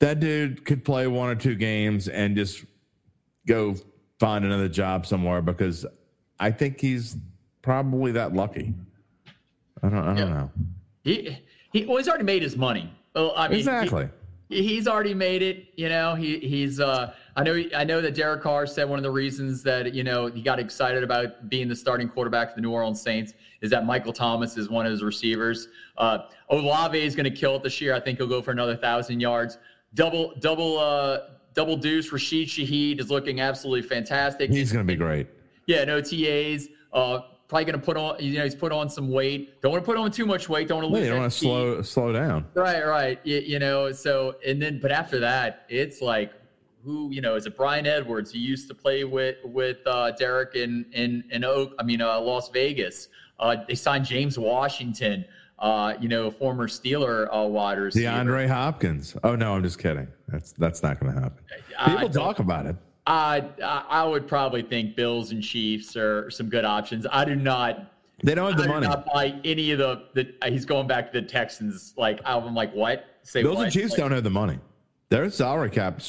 that 0.00 0.20
dude 0.20 0.64
could 0.66 0.84
play 0.84 1.06
one 1.06 1.30
or 1.30 1.34
two 1.34 1.54
games 1.54 2.08
and 2.08 2.36
just 2.36 2.64
go 3.46 3.76
find 4.20 4.44
another 4.44 4.68
job 4.68 5.06
somewhere 5.06 5.40
because 5.40 5.86
I 6.38 6.50
think 6.50 6.80
he's 6.80 7.16
probably 7.62 8.12
that 8.12 8.34
lucky. 8.34 8.74
I 9.82 9.88
don't. 9.88 9.98
I 10.00 10.04
don't 10.08 10.16
Yeah. 10.18 10.24
know. 10.24 10.50
He 11.02 11.38
he 11.72 11.86
well, 11.86 11.96
he's 11.96 12.08
already 12.08 12.24
made 12.24 12.42
his 12.42 12.58
money. 12.58 12.92
Well, 13.14 13.32
I 13.36 13.44
mean, 13.48 13.54
he- 13.54 13.58
Exactly. 13.60 14.08
he's 14.48 14.88
already 14.88 15.14
made 15.14 15.42
it. 15.42 15.66
You 15.76 15.88
know, 15.88 16.14
he 16.14 16.38
he's. 16.38 16.80
uh 16.80 17.14
I 17.36 17.42
know. 17.42 17.62
I 17.76 17.82
know 17.84 18.00
that 18.00 18.14
Derek 18.14 18.42
Carr 18.42 18.66
said 18.66 18.88
one 18.88 18.98
of 18.98 19.02
the 19.02 19.10
reasons 19.10 19.62
that 19.64 19.92
you 19.94 20.04
know 20.04 20.26
he 20.26 20.42
got 20.42 20.58
excited 20.60 21.02
about 21.02 21.48
being 21.48 21.68
the 21.68 21.74
starting 21.76 22.08
quarterback 22.08 22.50
for 22.50 22.56
the 22.56 22.60
New 22.60 22.70
Orleans 22.72 23.00
Saints 23.00 23.34
is 23.60 23.70
that 23.70 23.84
Michael 23.86 24.12
Thomas 24.12 24.56
is 24.56 24.68
one 24.68 24.84
of 24.86 24.92
his 24.92 25.02
receivers. 25.02 25.68
Uh, 25.96 26.18
Olave 26.50 27.00
is 27.00 27.16
going 27.16 27.24
to 27.24 27.30
kill 27.36 27.56
it 27.56 27.62
this 27.62 27.80
year. 27.80 27.94
I 27.94 28.00
think 28.00 28.18
he'll 28.18 28.26
go 28.28 28.42
for 28.42 28.50
another 28.52 28.76
thousand 28.76 29.20
yards. 29.20 29.58
Double 29.94 30.34
double 30.40 30.78
uh 30.78 31.18
double 31.54 31.76
deuce. 31.76 32.12
Rashid 32.12 32.48
Shaheed 32.48 33.00
is 33.00 33.10
looking 33.10 33.40
absolutely 33.40 33.82
fantastic. 33.88 34.50
He's 34.50 34.72
gonna 34.72 34.84
be 34.84 34.96
great. 34.96 35.26
Yeah, 35.66 35.84
no 35.84 36.00
TAs. 36.00 36.68
Uh, 36.92 37.20
probably 37.48 37.64
going 37.64 37.78
to 37.78 37.84
put 37.84 37.96
on. 37.96 38.16
You 38.20 38.38
know, 38.38 38.44
he's 38.44 38.54
put 38.54 38.72
on 38.72 38.88
some 38.88 39.10
weight. 39.10 39.60
Don't 39.60 39.72
want 39.72 39.84
to 39.84 39.86
put 39.86 39.96
on 39.96 40.10
too 40.10 40.26
much 40.26 40.48
weight. 40.48 40.68
Don't 40.68 40.82
want 40.82 40.88
to 40.88 40.94
lose. 40.94 41.04
you 41.04 41.10
don't 41.10 41.20
want 41.20 41.32
to 41.32 41.38
slow 41.38 41.82
slow 41.82 42.12
down. 42.12 42.46
Right, 42.54 42.84
right. 42.84 43.20
You, 43.24 43.38
you 43.38 43.58
know, 43.58 43.92
so 43.92 44.36
and 44.46 44.60
then 44.60 44.80
but 44.80 44.90
after 44.90 45.20
that, 45.20 45.66
it's 45.68 46.00
like 46.00 46.32
who 46.84 47.10
you 47.10 47.20
know 47.20 47.34
is 47.34 47.46
it 47.46 47.56
Bryan 47.56 47.86
Edwards? 47.86 48.30
He 48.32 48.38
used 48.38 48.68
to 48.68 48.74
play 48.74 49.04
with 49.04 49.36
with 49.44 49.78
uh, 49.86 50.12
Derek 50.12 50.54
in 50.54 50.86
in 50.92 51.24
in 51.30 51.44
Oak. 51.44 51.74
I 51.78 51.82
mean, 51.82 52.00
uh, 52.00 52.20
Las 52.20 52.50
Vegas. 52.50 53.08
Uh, 53.38 53.56
they 53.66 53.74
signed 53.74 54.04
James 54.04 54.38
Washington. 54.38 55.24
Uh, 55.58 55.94
you 56.00 56.08
know, 56.08 56.30
former 56.30 56.66
Steeler 56.66 57.28
uh, 57.32 57.46
wide 57.46 57.78
receiver. 57.78 58.10
DeAndre 58.10 58.48
Hopkins. 58.48 59.16
Oh 59.22 59.36
no, 59.36 59.54
I'm 59.54 59.62
just 59.62 59.78
kidding. 59.78 60.08
That's 60.28 60.52
that's 60.52 60.82
not 60.82 61.00
gonna 61.00 61.12
happen. 61.12 61.44
People 61.86 62.10
talk 62.10 62.40
about 62.40 62.66
it. 62.66 62.76
I 63.06 63.44
I 63.62 63.84
I 63.88 64.04
would 64.04 64.26
probably 64.26 64.62
think 64.62 64.96
Bills 64.96 65.30
and 65.30 65.42
Chiefs 65.42 65.96
are 65.96 66.30
some 66.30 66.48
good 66.48 66.64
options. 66.64 67.06
I 67.10 67.24
do 67.24 67.34
not. 67.36 67.90
They 68.22 68.34
don't 68.34 68.48
have 68.52 68.56
the 68.56 68.62
do 68.64 68.68
money. 68.70 68.86
not 68.86 69.04
buy 69.12 69.38
any 69.44 69.72
of 69.72 69.78
the. 69.78 70.04
the 70.14 70.32
he's 70.50 70.64
going 70.64 70.86
back 70.86 71.12
to 71.12 71.20
the 71.20 71.26
Texans. 71.26 71.92
Like 71.96 72.20
I'm 72.24 72.54
like, 72.54 72.72
what? 72.72 73.04
Say 73.22 73.42
Bills 73.42 73.56
what? 73.56 73.64
and 73.64 73.72
Chiefs 73.72 73.90
Like, 73.92 73.98
don't 73.98 74.12
have 74.12 74.24
the 74.24 74.30
money. 74.30 74.58
Their 75.10 75.28
salary 75.30 75.70
cap 75.70 76.00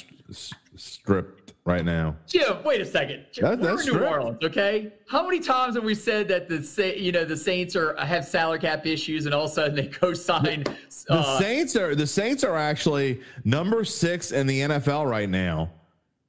stripped 0.76 1.54
right 1.66 1.84
now. 1.84 2.16
Jim, 2.28 2.64
wait 2.64 2.80
a 2.82 2.86
second. 2.86 3.26
Jim, 3.32 3.44
That- 3.46 3.60
we're 3.60 3.76
that's 3.76 3.88
in 3.88 3.96
New. 3.98 4.04
Orleans, 4.06 4.38
okay? 4.44 4.94
How 5.10 5.26
many 5.26 5.40
times 5.40 5.76
have 5.76 5.84
we 5.84 5.96
said 5.96 6.28
that 6.30 6.48
the 6.48 6.64
Sa- 6.64 6.84
you 6.84 7.12
know 7.12 7.26
the 7.26 7.36
Saints 7.38 7.76
are 7.76 7.96
have 7.98 8.24
salary 8.26 8.60
cap 8.60 8.86
issues, 8.86 9.26
and 9.26 9.36
all 9.36 9.46
of 9.46 9.52
a 9.52 9.54
sudden 9.54 9.76
they 9.76 9.88
co-sign? 9.88 10.64
The 10.64 11.14
Uh, 11.16 11.40
Saints 11.40 11.76
are 11.76 11.94
the 11.96 12.08
Saints 12.08 12.44
are 12.44 12.56
actually 12.56 13.20
number 13.44 13.84
six 13.84 14.32
in 14.32 14.48
the 14.48 14.62
NFL 14.62 15.10
right 15.10 15.30
now 15.30 15.70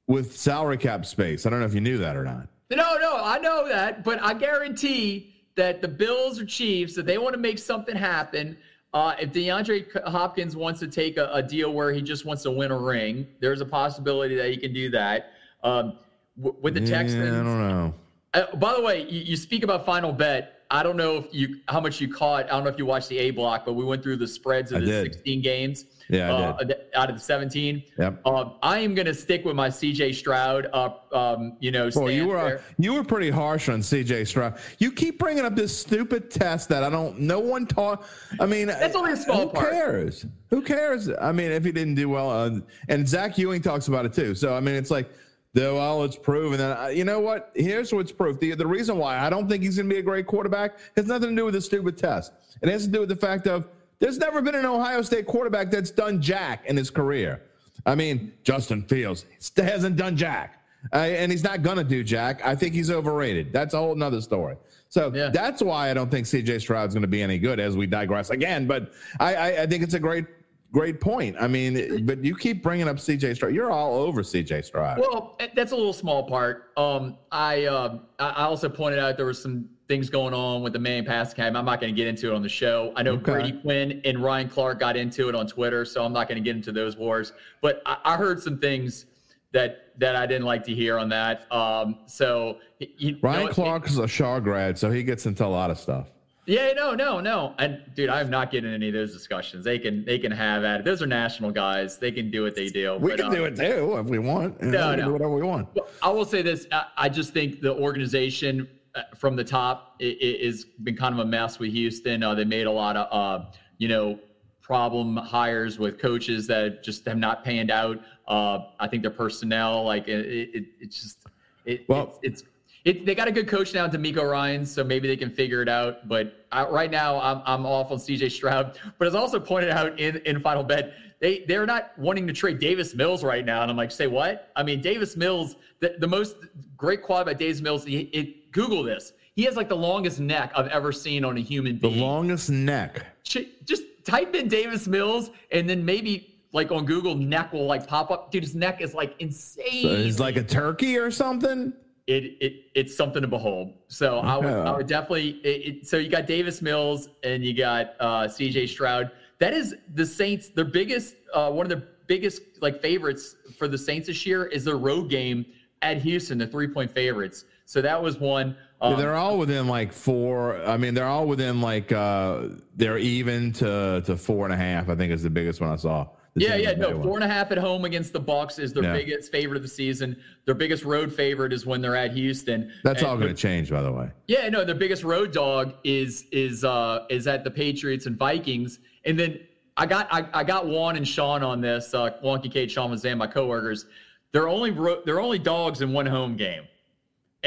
with 0.07 0.35
salary 0.37 0.77
cap 0.77 1.05
space. 1.05 1.45
I 1.45 1.49
don't 1.49 1.59
know 1.59 1.65
if 1.65 1.73
you 1.73 1.81
knew 1.81 1.97
that 1.97 2.15
or 2.15 2.23
not. 2.23 2.47
no, 2.71 2.97
no, 2.97 3.21
I 3.21 3.37
know 3.39 3.67
that, 3.67 4.03
but 4.03 4.21
I 4.23 4.33
guarantee 4.33 5.33
that 5.55 5.81
the 5.81 5.87
Bills 5.87 6.39
or 6.39 6.45
Chiefs, 6.45 6.97
if 6.97 7.05
they 7.05 7.17
want 7.17 7.33
to 7.33 7.39
make 7.39 7.59
something 7.59 7.95
happen, 7.95 8.57
uh, 8.93 9.15
if 9.19 9.31
DeAndre 9.31 10.03
Hopkins 10.09 10.55
wants 10.55 10.79
to 10.79 10.87
take 10.87 11.17
a, 11.17 11.29
a 11.33 11.43
deal 11.43 11.73
where 11.73 11.91
he 11.91 12.01
just 12.01 12.25
wants 12.25 12.43
to 12.43 12.51
win 12.51 12.71
a 12.71 12.77
ring, 12.77 13.27
there's 13.41 13.61
a 13.61 13.65
possibility 13.65 14.35
that 14.35 14.49
he 14.49 14.57
can 14.57 14.73
do 14.73 14.89
that. 14.91 15.31
Um, 15.63 15.97
w- 16.37 16.55
with 16.61 16.73
the 16.73 16.81
Yeah, 16.81 16.97
Texans, 16.97 17.23
I 17.33 17.43
don't 17.43 17.59
know. 17.59 17.93
Uh, 18.33 18.55
by 18.55 18.73
the 18.75 18.81
way, 18.81 19.03
you, 19.09 19.21
you 19.21 19.35
speak 19.37 19.63
about 19.63 19.85
final 19.85 20.13
bet. 20.13 20.56
I 20.69 20.83
don't 20.83 20.97
know 20.97 21.17
if 21.17 21.27
you 21.33 21.57
how 21.67 21.79
much 21.79 22.01
you 22.01 22.11
caught. 22.13 22.45
I 22.45 22.49
don't 22.49 22.63
know 22.63 22.69
if 22.69 22.77
you 22.77 22.85
watched 22.85 23.09
the 23.09 23.17
A 23.19 23.31
block, 23.31 23.65
but 23.65 23.73
we 23.73 23.85
went 23.85 24.03
through 24.03 24.17
the 24.17 24.27
spreads 24.27 24.71
of 24.71 24.77
I 24.77 24.79
the 24.81 24.85
did. 24.85 25.13
16 25.13 25.41
games. 25.41 25.85
Yeah, 26.09 26.33
I 26.33 26.41
uh, 26.41 26.73
out 26.95 27.09
of 27.09 27.17
the 27.17 27.21
17. 27.21 27.83
Yep. 27.99 28.25
Um, 28.25 28.53
I 28.63 28.79
am 28.79 28.95
going 28.95 29.07
to 29.07 29.13
stick 29.13 29.43
with 29.43 29.57
my 29.57 29.67
CJ 29.67 30.15
Stroud 30.15 30.67
up. 30.71 31.13
Um, 31.13 31.57
you 31.59 31.69
know, 31.71 31.89
Well, 31.93 32.09
you 32.09 32.27
were 32.27 32.37
uh, 32.37 32.61
you 32.77 32.93
were 32.93 33.03
pretty 33.03 33.29
harsh 33.29 33.67
on 33.67 33.83
C.J. 33.83 34.23
Stroud. 34.25 34.57
You 34.79 34.91
keep 34.93 35.19
bringing 35.19 35.43
up 35.43 35.55
this 35.55 35.77
stupid 35.77 36.31
test 36.31 36.69
that 36.69 36.81
I 36.83 36.89
don't. 36.89 37.19
No 37.19 37.39
one 37.39 37.65
taught. 37.65 38.05
I 38.39 38.45
mean, 38.45 38.67
That's 38.67 38.95
only 38.95 39.13
a 39.13 39.17
small 39.17 39.47
who 39.47 39.53
part. 39.53 39.71
cares? 39.71 40.25
Who 40.49 40.61
cares? 40.61 41.09
I 41.21 41.33
mean, 41.33 41.51
if 41.51 41.65
he 41.65 41.73
didn't 41.73 41.95
do 41.95 42.07
well, 42.07 42.29
uh, 42.31 42.51
and 42.87 43.07
Zach 43.07 43.37
Ewing 43.37 43.61
talks 43.61 43.89
about 43.89 44.05
it 44.05 44.13
too. 44.13 44.33
So 44.33 44.55
I 44.55 44.61
mean, 44.61 44.75
it's 44.75 44.91
like, 44.91 45.09
well, 45.55 46.03
it's 46.03 46.15
proven 46.15 46.59
that 46.59 46.79
uh, 46.79 46.87
you 46.87 47.03
know 47.03 47.19
what? 47.19 47.51
Here's 47.55 47.93
what's 47.93 48.11
proof. 48.11 48.39
The 48.39 48.53
the 48.55 48.67
reason 48.67 48.97
why 48.97 49.17
I 49.19 49.29
don't 49.29 49.47
think 49.49 49.63
he's 49.63 49.77
going 49.77 49.89
to 49.89 49.93
be 49.95 49.99
a 49.99 50.03
great 50.03 50.27
quarterback 50.27 50.77
has 50.95 51.07
nothing 51.07 51.29
to 51.31 51.35
do 51.35 51.45
with 51.45 51.53
the 51.55 51.61
stupid 51.61 51.97
test. 51.97 52.31
It 52.61 52.69
has 52.69 52.85
to 52.85 52.91
do 52.91 52.99
with 53.01 53.09
the 53.09 53.15
fact 53.15 53.47
of 53.47 53.67
there's 53.99 54.17
never 54.17 54.41
been 54.41 54.55
an 54.55 54.65
Ohio 54.65 55.01
State 55.01 55.25
quarterback 55.25 55.71
that's 55.71 55.89
done 55.91 56.21
jack 56.21 56.63
in 56.65 56.77
his 56.77 56.89
career. 56.89 57.41
I 57.85 57.95
mean, 57.95 58.33
Justin 58.43 58.83
Fields 58.83 59.25
hasn't 59.55 59.95
done 59.95 60.15
jack. 60.17 60.53
Uh, 60.93 60.97
and 60.97 61.31
he's 61.31 61.43
not 61.43 61.63
gonna 61.63 61.83
do 61.83 62.03
jack. 62.03 62.45
I 62.45 62.55
think 62.55 62.73
he's 62.75 62.91
overrated. 62.91 63.51
That's 63.51 63.73
a 63.73 63.77
whole 63.77 63.95
nother 63.95 64.21
story. 64.21 64.55
So 64.89 65.11
Yeah. 65.13 65.29
that's 65.29 65.61
why 65.61 65.89
I 65.89 65.93
don't 65.93 66.09
think 66.09 66.27
CJ 66.27 66.61
Stroud's 66.61 66.93
going 66.93 67.01
to 67.01 67.07
be 67.09 67.21
any 67.21 67.37
good 67.37 67.59
as 67.59 67.75
we 67.75 67.87
digress 67.87 68.29
again. 68.29 68.67
But 68.67 68.93
I, 69.19 69.35
I, 69.35 69.61
I 69.63 69.67
think 69.67 69.83
it's 69.83 69.95
a 69.95 69.99
great, 69.99 70.25
great 70.71 70.99
point. 70.99 71.35
I 71.39 71.47
mean, 71.47 72.05
but 72.05 72.23
you 72.23 72.35
keep 72.35 72.61
bringing 72.61 72.87
up 72.87 72.97
CJ 72.97 73.35
Stroud. 73.35 73.53
You're 73.53 73.71
all 73.71 73.95
over 73.95 74.21
CJ 74.21 74.65
Stroud. 74.65 74.99
Well, 74.99 75.37
that's 75.55 75.71
a 75.71 75.75
little 75.75 75.93
small 75.93 76.23
part. 76.27 76.71
Um, 76.77 77.17
I 77.31 77.65
um, 77.65 78.01
I 78.19 78.43
also 78.43 78.69
pointed 78.69 78.99
out 78.99 79.17
there 79.17 79.25
was 79.25 79.41
some 79.41 79.69
things 79.87 80.09
going 80.09 80.33
on 80.33 80.61
with 80.61 80.73
the 80.73 80.79
main 80.79 81.05
pass 81.05 81.33
cam. 81.33 81.55
I'm 81.55 81.65
not 81.65 81.79
going 81.79 81.93
to 81.93 81.97
get 81.97 82.07
into 82.07 82.31
it 82.31 82.35
on 82.35 82.41
the 82.41 82.49
show. 82.49 82.91
I 82.95 83.03
know 83.03 83.13
Okay. 83.13 83.31
Brady 83.31 83.61
Quinn 83.61 84.01
and 84.03 84.21
Ryan 84.21 84.49
Clark 84.49 84.79
got 84.79 84.97
into 84.97 85.29
it 85.29 85.35
on 85.35 85.47
Twitter, 85.47 85.85
so 85.85 86.03
I'm 86.03 86.11
not 86.11 86.27
going 86.27 86.41
to 86.41 86.43
get 86.43 86.57
into 86.57 86.73
those 86.73 86.97
wars. 86.97 87.31
But 87.61 87.81
I, 87.85 87.97
I 88.03 88.17
heard 88.17 88.41
some 88.41 88.59
things 88.59 89.05
that 89.53 89.93
that 89.97 90.15
I 90.15 90.25
didn't 90.25 90.45
like 90.45 90.63
to 90.65 90.75
hear 90.75 90.97
on 90.97 91.09
that. 91.09 91.51
Um, 91.51 91.99
so 92.05 92.57
you, 92.79 93.17
Ryan 93.21 93.45
know, 93.47 93.53
Clark 93.53 93.87
is 93.87 93.97
a 93.97 94.07
Shaw 94.07 94.39
grad, 94.39 94.77
so 94.77 94.91
he 94.91 95.03
gets 95.03 95.25
into 95.25 95.45
a 95.45 95.47
lot 95.47 95.71
of 95.71 95.79
stuff. 95.79 96.11
Yeah, 96.47 96.71
no, 96.71 96.95
no, 96.95 97.19
no. 97.19 97.53
And 97.59 97.81
dude, 97.93 98.09
I'm 98.09 98.29
not 98.29 98.51
getting 98.51 98.73
any 98.73 98.87
of 98.87 98.93
those 98.93 99.11
discussions. 99.11 99.65
They 99.65 99.77
can 99.77 100.05
they 100.05 100.17
can 100.17 100.31
have 100.31 100.63
at 100.63 100.79
it. 100.79 100.85
Those 100.85 101.01
are 101.01 101.05
national 101.05 101.51
guys. 101.51 101.97
They 101.97 102.11
can 102.11 102.31
do 102.31 102.43
what 102.43 102.55
they 102.55 102.69
do. 102.69 102.95
We 102.97 103.09
But, 103.11 103.17
can 103.17 103.25
um, 103.27 103.33
do 103.35 103.43
it 103.45 103.55
too 103.57 103.97
if 103.97 104.05
we 104.05 104.17
want. 104.17 104.61
No, 104.61 104.67
we 104.67 104.71
can 104.71 104.99
no. 104.99 105.05
do 105.07 105.11
whatever 105.11 105.35
we 105.35 105.43
want. 105.43 105.67
I 106.01 106.09
will 106.09 106.23
say 106.23 106.41
this: 106.41 106.65
I, 106.71 106.85
I 106.95 107.09
just 107.09 107.33
think 107.33 107.59
the 107.59 107.75
organization 107.75 108.69
uh, 108.95 109.01
from 109.13 109.35
the 109.35 109.43
top 109.43 109.95
is 109.99 110.63
been 110.83 110.95
kind 110.95 111.13
of 111.13 111.19
a 111.19 111.25
mess 111.25 111.59
with 111.59 111.71
Houston. 111.73 112.23
Uh, 112.23 112.33
they 112.33 112.45
made 112.45 112.65
a 112.65 112.71
lot 112.71 112.95
of, 112.95 113.07
uh, 113.11 113.45
you 113.77 113.89
know, 113.89 114.17
problem 114.61 115.17
hires 115.17 115.77
with 115.77 115.99
coaches 115.99 116.47
that 116.47 116.81
just 116.81 117.05
have 117.05 117.17
not 117.17 117.43
panned 117.43 117.71
out. 117.71 117.99
Uh, 118.25 118.59
I 118.79 118.87
think 118.87 119.01
their 119.01 119.11
personnel, 119.11 119.83
like 119.83 120.07
it, 120.07 120.25
it, 120.55 120.65
it's 120.79 121.01
just, 121.01 121.25
it, 121.65 121.87
Well- 121.89 122.17
it's, 122.23 122.41
it's 122.41 122.49
it, 122.85 123.05
they 123.05 123.15
got 123.15 123.27
a 123.27 123.33
good 123.33 123.49
coach 123.49 123.73
now, 123.73 123.85
DeMeco 123.85 124.29
Ryan, 124.29 124.65
so 124.65 124.81
maybe 124.81 125.09
they 125.09 125.17
can 125.17 125.29
figure 125.29 125.61
it 125.61 125.67
out. 125.67 126.07
But 126.07 126.36
I, 126.51 126.65
right 126.65 126.91
now, 126.91 127.19
I'm, 127.19 127.41
I'm 127.45 127.65
off 127.65 127.91
on 127.91 127.97
CJ 127.97 128.31
Stroud. 128.31 128.79
But 128.97 129.07
as 129.07 129.15
also 129.15 129.39
pointed 129.39 129.69
out 129.69 129.99
in, 129.99 130.17
in 130.25 130.39
Final 130.39 130.63
Bet, 130.63 130.93
they 131.19 131.43
they're 131.47 131.65
not 131.65 131.97
wanting 131.97 132.27
to 132.27 132.33
trade 132.33 132.59
Davis 132.59 132.93
Mills 132.93 133.23
right 133.23 133.45
now. 133.45 133.61
And 133.61 133.71
I'm 133.71 133.77
like, 133.77 133.91
say 133.91 134.07
what? 134.07 134.51
I 134.55 134.63
mean, 134.63 134.81
Davis 134.81 135.17
Mills, 135.17 135.55
the, 135.79 135.95
the 135.99 136.07
most 136.07 136.35
great 136.75 137.01
quad 137.01 137.23
about 137.23 137.39
Davis 137.39 137.61
Mills. 137.61 137.83
He, 137.83 138.01
it, 138.01 138.51
Google 138.51 138.83
this. 138.83 139.13
He 139.35 139.43
has 139.43 139.55
like 139.55 139.69
the 139.69 139.75
longest 139.75 140.19
neck 140.19 140.51
I've 140.55 140.67
ever 140.67 140.91
seen 140.91 141.23
on 141.23 141.37
a 141.37 141.41
human 141.41 141.77
being. 141.77 141.93
The 141.93 141.99
longest 141.99 142.49
neck. 142.49 143.05
Just 143.23 143.83
type 144.03 144.33
in 144.35 144.47
Davis 144.47 144.87
Mills, 144.87 145.29
and 145.51 145.69
then 145.69 145.83
maybe 145.83 146.37
like 146.53 146.71
on 146.71 146.85
Google, 146.85 147.13
neck 147.13 147.53
will 147.53 147.65
like 147.65 147.87
pop 147.87 148.09
up. 148.09 148.31
Dude, 148.31 148.43
his 148.43 148.55
neck 148.55 148.81
is 148.81 148.93
like 148.93 149.15
insane. 149.19 149.83
So 149.83 149.95
he's 149.95 150.19
like 150.19 150.37
a 150.37 150.43
turkey 150.43 150.97
or 150.97 151.11
something. 151.11 151.73
It, 152.07 152.37
it 152.39 152.53
it's 152.73 152.95
something 152.95 153.21
to 153.21 153.27
behold. 153.27 153.73
So 153.89 154.19
I 154.19 154.37
would 154.37 154.47
I 154.47 154.75
would 154.75 154.87
definitely. 154.87 155.41
It, 155.43 155.47
it, 155.67 155.87
so 155.87 155.97
you 155.97 156.09
got 156.09 156.25
Davis 156.25 156.61
Mills 156.61 157.09
and 157.23 157.43
you 157.43 157.53
got 157.53 157.93
uh, 157.99 158.27
C.J. 158.27 158.67
Stroud. 158.67 159.11
That 159.39 159.53
is 159.53 159.75
the 159.93 160.05
Saints. 160.05 160.49
Their 160.49 160.65
biggest 160.65 161.15
uh, 161.33 161.51
one 161.51 161.65
of 161.65 161.69
their 161.69 161.89
biggest 162.07 162.41
like 162.61 162.81
favorites 162.81 163.35
for 163.57 163.67
the 163.67 163.77
Saints 163.77 164.07
this 164.07 164.25
year 164.25 164.45
is 164.45 164.63
their 164.63 164.77
road 164.77 165.09
game 165.09 165.45
at 165.81 165.97
Houston. 166.01 166.37
The 166.37 166.47
three 166.47 166.69
point 166.69 166.89
favorites. 166.91 167.43
So 167.65 167.81
that 167.81 168.01
was 168.01 168.17
one. 168.17 168.55
Yeah, 168.81 168.87
Um, 168.87 168.97
they're 168.97 169.15
all 169.15 169.37
within 169.37 169.67
like 169.67 169.91
four. 169.91 170.63
I 170.65 170.77
mean, 170.77 170.93
they're 170.93 171.07
all 171.07 171.27
within 171.27 171.59
like 171.59 171.91
uh 171.91 172.43
they're 172.75 172.97
even 172.97 173.51
to 173.53 174.01
to 174.05 174.15
four 174.15 174.45
and 174.45 174.53
a 174.53 174.57
half. 174.57 174.87
I 174.87 174.95
think 174.95 175.11
is 175.11 175.23
the 175.23 175.29
biggest 175.29 175.59
one 175.59 175.71
I 175.71 175.75
saw. 175.75 176.07
Yeah, 176.39 176.55
yeah, 176.55 176.73
no. 176.73 177.01
Four 177.01 177.15
and 177.15 177.23
a 177.23 177.27
half 177.27 177.51
at 177.51 177.57
home 177.57 177.85
against 177.85 178.13
the 178.13 178.19
Bucks 178.19 178.59
is 178.59 178.73
their 178.73 178.83
Yeah. 178.83 178.93
biggest 178.93 179.31
favorite 179.31 179.57
of 179.57 179.63
the 179.63 179.67
season. 179.69 180.17
Their 180.45 180.55
biggest 180.55 180.83
road 180.85 181.11
favorite 181.11 181.51
is 181.53 181.65
when 181.65 181.81
they're 181.81 181.95
at 181.95 182.11
Houston. 182.13 182.71
That's 182.83 183.01
And 183.01 183.09
all 183.09 183.17
going 183.17 183.29
to 183.29 183.41
change, 183.41 183.69
by 183.69 183.81
the 183.81 183.91
way. 183.91 184.09
Yeah, 184.27 184.49
no, 184.49 184.63
their 184.63 184.75
biggest 184.75 185.03
road 185.03 185.31
dog 185.31 185.73
is 185.83 186.25
is 186.31 186.63
uh 186.63 187.05
is 187.09 187.27
at 187.27 187.43
the 187.43 187.51
Patriots 187.51 188.05
and 188.05 188.17
Vikings. 188.17 188.79
And 189.05 189.17
then 189.19 189.39
I 189.77 189.85
got 189.85 190.07
I, 190.11 190.27
I 190.33 190.43
got 190.43 190.67
Juan 190.67 190.95
and 190.95 191.07
Sean 191.07 191.43
on 191.43 191.61
this. 191.61 191.93
Uh 191.93 192.11
Juan 192.21 192.41
Kincaid, 192.41 192.71
Sean 192.71 192.91
was 192.91 193.03
my 193.03 193.27
coworkers. 193.27 193.85
They're 194.33 194.49
only 194.49 194.71
ro- 194.71 195.01
they're 195.05 195.21
only 195.21 195.39
dogs 195.39 195.81
in 195.81 195.93
one 195.93 196.05
home 196.05 196.35
game. 196.35 196.63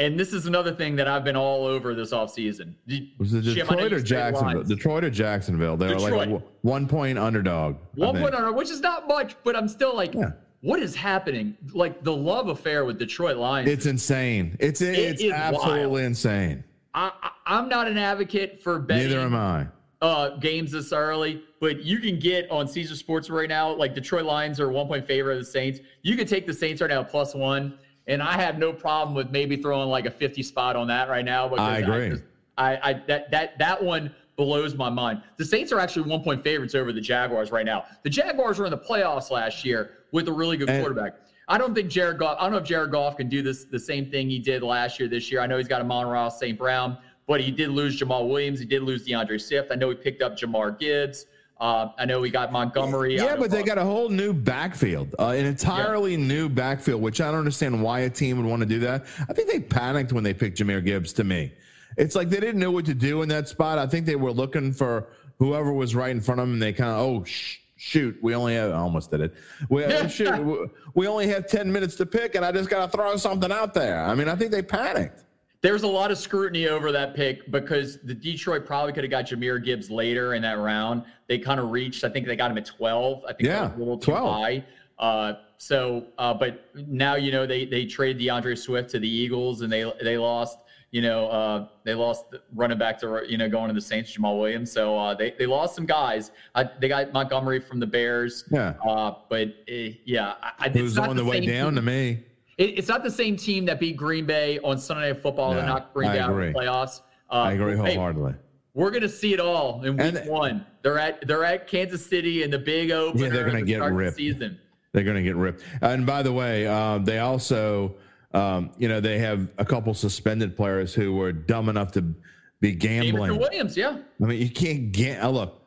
And 0.01 0.19
this 0.19 0.33
is 0.33 0.47
another 0.47 0.73
thing 0.73 0.95
that 0.95 1.07
I've 1.07 1.23
been 1.23 1.35
all 1.35 1.65
over 1.65 1.93
this 1.93 2.11
offseason. 2.11 2.73
Was 3.19 3.33
it 3.35 3.41
Jim, 3.43 3.67
I 3.69 3.75
know 3.75 3.83
Detroit 3.89 3.93
or 3.93 3.99
Jacksonville? 4.03 4.55
lines. 4.57 4.67
Detroit 4.69 5.03
or 5.03 5.09
Jacksonville? 5.11 5.77
They 5.77 5.87
were 5.93 5.99
like 5.99 6.29
w- 6.29 6.41
one 6.61 6.87
point 6.87 7.19
underdog. 7.19 7.75
One 7.95 8.17
point 8.17 8.33
on 8.33 8.55
which 8.55 8.71
is 8.71 8.79
not 8.81 9.07
much, 9.07 9.35
but 9.43 9.55
I'm 9.55 9.67
still 9.67 9.95
like, 9.95 10.15
Yeah. 10.15 10.31
what 10.61 10.79
is 10.81 10.95
happening? 10.95 11.55
Like 11.73 12.03
the 12.03 12.15
love 12.15 12.47
affair 12.47 12.83
with 12.83 12.97
Detroit 12.97 13.37
Lions. 13.37 13.69
It's 13.69 13.85
insane. 13.85 14.57
It's 14.59 14.81
it's 14.81 15.21
is 15.21 15.31
absolutely 15.31 15.87
wild. 15.87 15.99
insane. 15.99 16.63
I, 16.95 17.11
I'm 17.45 17.69
not 17.69 17.87
an 17.87 17.97
advocate 17.97 18.61
for 18.63 18.79
betting. 18.79 19.07
Neither 19.09 19.19
am 19.21 19.35
I. 19.35 19.67
uh, 20.01 20.35
games 20.37 20.71
this 20.71 20.91
early, 20.91 21.43
but 21.61 21.83
you 21.83 21.99
can 21.99 22.17
get 22.17 22.49
on 22.49 22.67
Caesar 22.67 22.95
Sports 22.95 23.29
right 23.29 23.47
now. 23.47 23.71
Like 23.71 23.93
Detroit 23.93 24.25
Lions 24.25 24.59
are 24.59 24.69
one 24.71 24.87
point 24.87 25.05
favorite 25.05 25.33
of 25.37 25.39
the 25.41 25.45
Saints. 25.51 25.79
You 26.01 26.17
can 26.17 26.25
take 26.25 26.47
the 26.47 26.53
Saints 26.53 26.81
right 26.81 26.89
now 26.89 27.03
plus 27.03 27.35
one, 27.35 27.77
and 28.07 28.21
I 28.21 28.33
have 28.33 28.57
no 28.57 28.73
problem 28.73 29.15
with 29.15 29.31
maybe 29.31 29.57
throwing 29.57 29.89
like 29.89 30.05
a 30.05 30.11
fifty 30.11 30.43
spot 30.43 30.75
on 30.75 30.87
that 30.87 31.09
right 31.09 31.25
now. 31.25 31.47
I 31.55 31.79
agree. 31.79 32.09
just- 32.09 32.23
I, 32.57 32.77
I 32.91 32.93
that 33.07 33.31
that 33.31 33.57
that 33.59 33.81
one 33.83 34.13
blows 34.35 34.75
my 34.75 34.89
mind. 34.89 35.21
The 35.37 35.45
Saints 35.45 35.71
are 35.71 35.79
actually 35.79 36.09
one 36.09 36.21
point 36.23 36.43
favorites 36.43 36.75
over 36.75 36.91
the 36.91 37.01
Jaguars 37.01 37.51
right 37.51 37.65
now. 37.65 37.85
The 38.03 38.09
Jaguars 38.09 38.59
were 38.59 38.65
in 38.65 38.71
the 38.71 38.77
playoffs 38.77 39.29
last 39.31 39.63
year 39.63 39.91
with 40.11 40.27
a 40.27 40.33
really 40.33 40.57
good 40.57 40.69
And- 40.69 40.81
quarterback. 40.83 41.15
I 41.47 41.57
don't 41.57 41.75
think 41.75 41.89
Jared 41.89 42.17
Goff. 42.17 42.37
I 42.39 42.43
don't 42.43 42.51
know 42.53 42.59
if 42.59 42.63
Jared 42.63 42.91
Goff 42.91 43.17
can 43.17 43.27
do 43.27 43.41
this 43.41 43.65
the 43.65 43.79
same 43.79 44.09
thing 44.09 44.29
he 44.29 44.39
did 44.39 44.63
last 44.63 44.99
year. 44.99 45.09
This 45.09 45.29
year, 45.31 45.41
I 45.41 45.47
know 45.47 45.57
he's 45.57 45.67
got 45.67 45.81
Amon-Ra 45.81 46.29
St. 46.29 46.57
Brown, 46.57 46.97
but 47.27 47.41
he 47.41 47.51
did 47.51 47.71
lose 47.71 47.99
Jamaal 47.99 48.29
Williams. 48.29 48.59
He 48.59 48.65
did 48.65 48.83
lose 48.83 49.05
D'Andre 49.05 49.37
Swift. 49.37 49.69
I 49.69 49.75
know 49.75 49.89
he 49.89 49.95
picked 49.95 50.21
up 50.21 50.37
Jahmyr 50.37 50.79
Gibbs. 50.79 51.25
Uh, 51.61 51.89
I 51.99 52.05
know 52.05 52.19
we 52.19 52.31
got 52.31 52.51
Montgomery. 52.51 53.15
Yeah, 53.15 53.35
but 53.35 53.51
they 53.51 53.61
got 53.61 53.77
a 53.77 53.83
whole 53.83 54.09
new 54.09 54.33
backfield, 54.33 55.13
uh, 55.19 55.27
an 55.27 55.45
entirely 55.45 56.17
new 56.17 56.49
backfield, 56.49 56.99
which 57.03 57.21
I 57.21 57.27
don't 57.29 57.37
understand 57.37 57.83
why 57.83 57.99
a 57.99 58.09
team 58.09 58.37
would 58.37 58.47
want 58.49 58.61
to 58.61 58.65
do 58.65 58.79
that. 58.79 59.05
I 59.29 59.33
think 59.33 59.47
they 59.47 59.59
panicked 59.59 60.11
when 60.11 60.23
they 60.23 60.33
picked 60.33 60.57
Jahmyr 60.57 60.83
Gibbs. 60.83 61.13
To 61.13 61.23
me, 61.23 61.53
it's 61.97 62.15
like 62.15 62.29
they 62.29 62.39
didn't 62.39 62.59
know 62.59 62.71
what 62.71 62.85
to 62.85 62.95
do 62.95 63.21
in 63.21 63.29
that 63.29 63.47
spot. 63.47 63.77
I 63.77 63.85
think 63.85 64.07
they 64.07 64.15
were 64.15 64.31
looking 64.31 64.73
for 64.73 65.09
whoever 65.37 65.71
was 65.71 65.93
right 65.93 66.09
in 66.09 66.19
front 66.19 66.41
of 66.41 66.47
them, 66.47 66.53
and 66.53 66.61
they 66.61 66.73
kind 66.73 66.89
of 66.89 66.97
oh 66.97 67.23
sh- 67.25 67.57
shoot, 67.77 68.17
we 68.23 68.33
only 68.33 68.55
have 68.55 68.71
I 68.71 68.77
almost 68.77 69.11
did 69.11 69.21
it. 69.21 69.35
We 69.69 69.85
shoot, 70.09 70.39
we- 70.43 70.67
we 70.95 71.05
only 71.07 71.27
have 71.27 71.45
ten 71.45 71.71
minutes 71.71 71.95
to 71.97 72.07
pick, 72.07 72.33
and 72.33 72.43
I 72.43 72.51
just 72.51 72.71
got 72.71 72.91
to 72.91 72.97
throw 72.97 73.15
something 73.17 73.51
out 73.51 73.75
there. 73.75 74.03
I 74.03 74.15
mean, 74.15 74.27
I 74.29 74.35
think 74.35 74.49
they 74.49 74.63
panicked. 74.63 75.25
There's 75.61 75.83
a 75.83 75.87
lot 75.87 76.09
of 76.09 76.17
scrutiny 76.17 76.67
over 76.67 76.91
that 76.91 77.15
pick 77.15 77.49
because 77.51 77.99
the 78.01 78.15
Detroit 78.15 78.65
probably 78.65 78.93
could 78.93 79.03
have 79.03 79.11
got 79.11 79.25
Jahmyr 79.27 79.63
Gibbs 79.63 79.91
later 79.91 80.33
in 80.33 80.41
that 80.41 80.57
round. 80.57 81.03
They 81.27 81.37
kind 81.37 81.59
of 81.59 81.69
reached. 81.69 82.03
I 82.03 82.09
think 82.09 82.25
they 82.25 82.35
got 82.35 82.49
him 82.49 82.57
at 82.57 82.65
12. 82.65 83.23
I 83.25 83.33
think 83.33 83.47
Yeah, 83.47 83.65
was 83.67 83.75
a 83.75 83.77
little 83.79 83.97
too 83.99 84.11
12. 84.11 84.33
high. 84.41 84.65
Uh, 84.97 85.33
so, 85.57 86.07
uh, 86.17 86.33
but 86.33 86.65
now 86.75 87.15
you 87.15 87.31
know 87.31 87.45
they 87.45 87.65
they 87.65 87.85
traded 87.85 88.23
D'Andre 88.25 88.55
Swift 88.55 88.89
to 88.91 88.99
the 88.99 89.07
Eagles 89.09 89.61
and 89.61 89.71
they 89.71 89.91
they 90.01 90.17
lost. 90.17 90.57
You 90.89 91.01
know, 91.01 91.29
uh, 91.29 91.67
they 91.85 91.93
lost 91.93 92.29
the 92.31 92.41
running 92.53 92.77
back 92.77 92.99
to 92.99 93.21
you 93.27 93.37
know 93.37 93.47
going 93.47 93.67
to 93.69 93.73
the 93.73 93.79
Saints, 93.81 94.15
Jamaal 94.17 94.39
Williams. 94.39 94.71
So 94.71 94.97
uh, 94.97 95.13
they 95.13 95.31
they 95.37 95.45
lost 95.45 95.75
some 95.75 95.85
guys. 95.85 96.31
Uh, 96.55 96.65
they 96.79 96.87
got 96.87 97.13
Montgomery 97.13 97.59
from 97.59 97.79
the 97.79 97.87
Bears. 97.87 98.43
Yeah. 98.51 98.73
Uh, 98.85 99.13
but 99.29 99.47
uh, 99.49 99.73
yeah, 100.05 100.33
I, 100.41 100.51
I- 100.59 100.65
it's 100.67 100.77
Who's 100.77 100.97
on 100.97 101.15
the 101.15 101.23
way 101.23 101.39
down 101.45 101.67
team. 101.67 101.75
to 101.75 101.81
me? 101.81 102.23
It, 102.57 102.77
it's 102.77 102.87
not 102.87 103.03
the 103.03 103.11
same 103.11 103.35
team 103.35 103.65
that 103.65 103.79
beat 103.79 103.95
Green 103.97 104.25
Bay 104.25 104.59
on 104.59 104.77
Sunday 104.77 105.11
Night 105.11 105.21
Football 105.21 105.53
No, 105.53 105.65
knocked 105.65 105.93
Green 105.93 106.09
I 106.09 106.13
Bay 106.13 106.19
out 106.19 106.29
of 106.31 106.35
the 106.37 106.53
playoffs. 106.53 107.01
Uh, 107.29 107.33
I 107.35 107.53
agree 107.53 107.77
hey, 107.77 107.95
wholeheartedly. 107.95 108.33
we're 108.73 108.91
gonna 108.91 109.07
see 109.07 109.33
it 109.33 109.39
all 109.39 109.83
in 109.83 109.95
week 109.97 110.15
And- 110.15 110.29
one. 110.29 110.65
They're 110.83 110.99
at 110.99 111.25
they're 111.27 111.45
at 111.45 111.67
Kansas 111.67 112.05
City 112.05 112.43
in 112.43 112.49
the 112.51 112.57
big 112.59 112.91
opener. 112.91 113.29
they're 113.29 113.45
gonna 113.45 113.59
to 113.59 113.65
get 113.65 113.79
the 113.81 113.91
ripped. 113.91 114.17
Season. 114.17 114.57
They're 114.93 115.03
going 115.05 115.15
to 115.15 115.23
get 115.23 115.37
ripped. 115.37 115.63
And 115.81 116.05
by 116.05 116.21
the 116.21 116.33
way, 116.33 116.67
uh, 116.67 116.97
they 116.97 117.19
also, 117.19 117.95
um, 118.33 118.71
you 118.77 118.89
know, 118.89 118.99
they 118.99 119.19
have 119.19 119.53
a 119.57 119.63
couple 119.63 119.93
suspended 119.93 120.57
players 120.57 120.93
who 120.93 121.13
were 121.13 121.31
dumb 121.31 121.69
enough 121.69 121.93
to 121.93 122.13
be 122.59 122.73
gambling. 122.73 123.37
Williams, 123.39 123.77
yeah. 123.77 123.99
I 124.21 124.25
mean, 124.25 124.41
you 124.41 124.49
can't 124.49 124.91
get. 124.91 125.23
Uh, 125.23 125.29
look, 125.29 125.61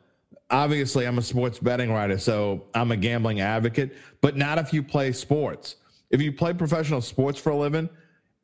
obviously, 0.51 1.07
I'm 1.07 1.17
a 1.17 1.23
sports 1.23 1.57
betting 1.57 1.91
writer, 1.91 2.19
so 2.19 2.65
I'm 2.75 2.91
a 2.91 2.97
gambling 2.97 3.39
advocate, 3.41 3.95
but 4.21 4.37
not 4.37 4.59
if 4.59 4.71
you 4.73 4.83
play 4.83 5.11
sports. 5.11 5.77
If 6.09 6.21
you 6.21 6.31
play 6.31 6.53
professional 6.53 7.01
sports 7.01 7.39
for 7.39 7.51
a 7.51 7.55
living, 7.55 7.89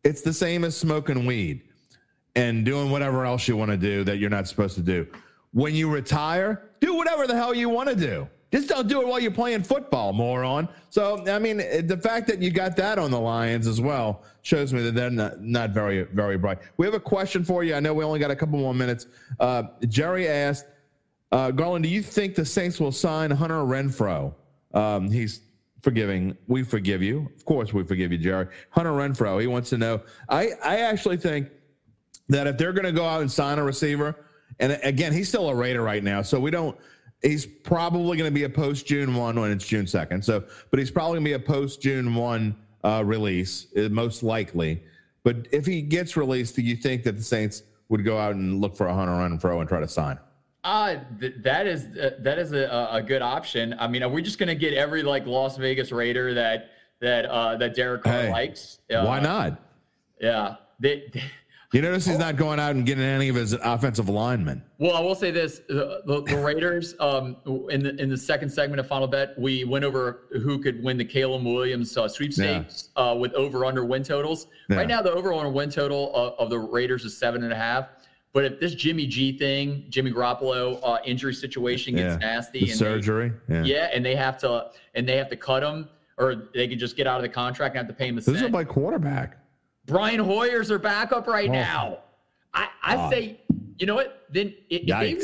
it's 0.04 0.22
the 0.22 0.34
same 0.34 0.64
as 0.64 0.76
smoking 0.76 1.26
weed 1.26 1.62
and 2.36 2.66
doing 2.66 2.90
whatever 2.90 3.26
else 3.26 3.48
you 3.48 3.58
want 3.58 3.72
to 3.72 3.78
do 3.78 4.04
that 4.04 4.18
you're 4.18 4.30
not 4.30 4.48
supposed 4.48 4.76
to 4.76 4.82
do. 4.82 5.08
When 5.54 5.76
you 5.76 5.90
retire, 5.90 6.70
do 6.80 6.96
whatever 6.96 7.28
the 7.28 7.36
hell 7.36 7.54
you 7.54 7.70
want 7.70 7.90
to 7.90 7.96
do. 7.96 8.28
Just 8.52 8.68
don't 8.68 8.88
do 8.88 9.02
it 9.02 9.08
while 9.08 9.20
you're 9.20 9.32
playing 9.32 9.64
football, 9.64 10.12
moron. 10.12 10.68
So, 10.90 11.26
I 11.28 11.40
mean, 11.40 11.58
the 11.88 11.98
fact 12.02 12.28
that 12.28 12.42
you 12.42 12.52
got 12.52 12.76
that 12.78 13.00
on 13.00 13.10
the 13.10 13.20
Lions 13.20 13.66
as 13.66 13.80
well 13.80 14.24
shows 14.42 14.74
me 14.74 14.82
that 14.82 14.94
they're 14.94 15.10
not, 15.10 15.42
not 15.42 15.70
very, 15.70 16.04
very 16.04 16.38
bright. 16.38 16.60
We 16.76 16.86
have 16.86 16.94
a 16.94 17.00
question 17.00 17.46
for 17.46 17.64
you. 17.64 17.76
I 17.76 17.80
know 17.80 17.94
we 17.94 18.04
only 18.04 18.20
got 18.20 18.32
a 18.32 18.36
couple 18.36 18.60
more 18.60 18.74
minutes. 18.74 19.08
Uh, 19.40 19.64
Jerry 19.88 20.28
asked, 20.28 20.66
uh, 21.32 21.52
Garland, 21.52 21.84
do 21.84 21.90
you 21.90 22.02
think 22.02 22.36
the 22.36 22.46
Saints 22.46 22.78
will 22.78 22.92
sign 22.92 23.32
Hunter 23.32 23.56
Renfrow? 23.56 24.34
Um, 24.74 25.10
he's 25.10 25.42
forgiving. 25.82 26.38
We 26.48 26.64
forgive 26.64 27.02
you. 27.02 27.30
Of 27.36 27.46
course, 27.46 27.74
we 27.74 27.84
forgive 27.84 28.12
you, 28.12 28.18
Jerry. 28.18 28.48
Hunter 28.72 28.92
Renfrow. 28.92 29.40
He 29.42 29.48
wants 29.48 29.70
to 29.72 29.78
know. 29.78 30.02
I 30.30 30.52
I 30.64 30.78
actually 30.78 31.18
think 31.18 31.50
that 32.30 32.48
if 32.48 32.58
they're 32.58 32.74
going 32.74 32.86
to 32.86 32.92
go 32.92 33.06
out 33.06 33.22
and 33.22 33.32
sign 33.32 33.60
a 33.60 33.64
receiver, 33.64 34.16
and 34.60 34.80
again, 34.84 35.14
he's 35.14 35.28
still 35.28 35.50
a 35.50 35.56
Raider 35.56 35.82
right 35.82 36.04
now, 36.04 36.22
so 36.22 36.40
we 36.40 36.52
don't. 36.52 36.78
He's 37.22 37.46
probably 37.46 38.18
going 38.18 38.30
to 38.30 38.34
be 38.34 38.46
a 38.46 38.50
post 38.50 38.88
June 38.88 39.16
one 39.16 39.40
when 39.40 39.52
it's 39.52 39.68
June 39.68 39.86
second. 39.86 40.24
So, 40.26 40.44
but 40.72 40.80
he's 40.80 40.90
probably 40.90 41.16
going 41.16 41.26
to 41.26 41.30
be 41.30 41.34
a 41.34 41.40
post 41.40 41.82
June 41.82 42.16
one 42.16 42.56
uh, 42.84 43.04
release, 43.06 43.68
uh, 43.78 43.90
most 43.90 44.24
likely. 44.24 44.84
But 45.24 45.48
if 45.52 45.68
he 45.68 45.84
gets 45.84 46.18
released, 46.18 46.56
do 46.56 46.64
you 46.64 46.76
think 46.76 47.04
that 47.04 47.18
the 47.18 47.24
Saints 47.24 47.62
would 47.90 48.04
go 48.04 48.18
out 48.18 48.34
and 48.34 48.60
look 48.60 48.76
for 48.76 48.88
a 48.88 48.94
Hunter 48.94 49.14
Renfrow 49.14 49.60
and 49.60 49.70
try 49.70 49.80
to 49.80 49.88
sign? 49.88 50.18
Uh, 50.64 50.98
th- 51.20 51.34
that 51.40 51.66
is 51.66 51.86
uh, 51.98 52.12
that 52.20 52.38
is 52.38 52.52
a, 52.54 52.90
a 52.92 53.02
good 53.02 53.22
option. 53.24 53.76
I 53.80 53.88
mean, 53.88 54.04
are 54.04 54.10
we 54.10 54.22
just 54.22 54.38
gonna 54.38 54.54
get 54.56 54.74
every 54.74 55.02
like 55.02 55.26
Las 55.26 55.58
Vegas 55.58 55.92
Raider 55.92 56.34
that 56.36 56.70
that 57.00 57.26
uh, 57.26 57.56
that 57.58 57.76
Derek 57.76 58.04
Carr 58.04 58.14
Hey, 58.24 58.32
likes? 58.32 58.78
Uh, 58.94 59.04
Why 59.04 59.20
not? 59.20 59.60
Yeah. 60.20 60.56
They, 60.80 61.04
they- 61.14 61.24
You 61.74 61.82
notice 61.82 62.06
he's 62.06 62.20
not 62.20 62.36
going 62.36 62.60
out 62.60 62.76
and 62.76 62.86
getting 62.86 63.04
any 63.04 63.30
of 63.30 63.36
his 63.36 63.54
offensive 63.54 64.08
linemen. 64.10 64.62
well, 64.78 64.94
I 64.96 65.00
will 65.00 65.16
say 65.16 65.32
this: 65.32 65.62
the, 65.68 66.02
the, 66.06 66.22
the 66.24 66.38
Raiders, 66.38 66.94
um, 67.00 67.38
in 67.70 67.82
the 67.82 67.96
in 68.00 68.10
the 68.10 68.18
second 68.18 68.50
segment 68.50 68.80
of 68.82 68.88
Final 68.88 69.08
Bet, 69.08 69.40
we 69.40 69.64
went 69.64 69.84
over 69.84 70.24
who 70.44 70.60
could 70.60 70.84
win 70.84 70.98
the 70.98 71.06
Caleb 71.06 71.44
Williams 71.44 71.98
uh, 71.98 72.08
sweepstakes 72.08 72.90
uh, 72.98 73.16
with 73.18 73.34
over 73.34 73.66
under 73.66 73.84
win 73.84 74.04
totals. 74.04 74.46
Yeah. 74.70 74.76
Right 74.76 74.88
now, 74.88 75.02
the 75.02 75.12
over 75.12 75.34
under 75.34 75.50
win 75.50 75.72
total 75.72 76.14
of, 76.14 76.34
of 76.38 76.50
the 76.52 76.60
Raiders 76.60 77.04
is 77.04 77.18
seven 77.18 77.44
and 77.44 77.52
a 77.54 77.56
half. 77.58 77.88
But 78.34 78.46
if 78.46 78.60
this 78.60 78.74
Jimmy 78.76 79.08
G 79.08 79.38
thing, 79.38 79.86
Jimmy 79.90 80.12
Garoppolo 80.12 80.80
uh, 80.84 81.00
injury 81.06 81.34
situation 81.34 81.96
gets 81.96 82.14
Yeah. 82.14 82.30
nasty, 82.30 82.60
The 82.60 82.66
and 82.66 82.70
they- 82.72 82.76
surgery. 82.76 83.32
yeah. 83.50 83.64
Yeah, 83.64 83.90
and 83.94 84.06
they 84.06 84.16
have 84.16 84.38
to 84.40 84.70
and 84.96 85.08
they 85.08 85.18
have 85.18 85.30
to 85.30 85.36
cut 85.36 85.64
him, 85.64 85.90
or 86.18 86.50
they 86.54 86.68
can 86.68 86.80
just 86.80 86.96
get 86.96 87.08
out 87.08 87.18
of 87.18 87.24
the 87.24 87.30
contract 87.30 87.76
and 87.76 87.86
have 87.86 87.94
to 87.94 87.98
pay 87.98 88.08
him 88.08 88.18
a 88.18 88.22
This 88.22 88.28
is 88.30 88.40
cent. 88.40 88.52
my 88.54 88.64
quarterback. 88.64 89.38
Brian 89.86 90.20
Hoyer's 90.20 90.70
their 90.70 90.80
backup 90.80 91.28
right 91.28 91.50
Oh. 91.50 91.54
now. 91.54 91.98
I, 92.54 92.68
I 92.84 93.10
say, 93.10 93.42
you 93.80 93.86
know 93.86 93.96
what? 93.96 94.26
Then 94.32 94.48
i- 94.72 94.84
if 94.86 94.86
they, 94.86 95.18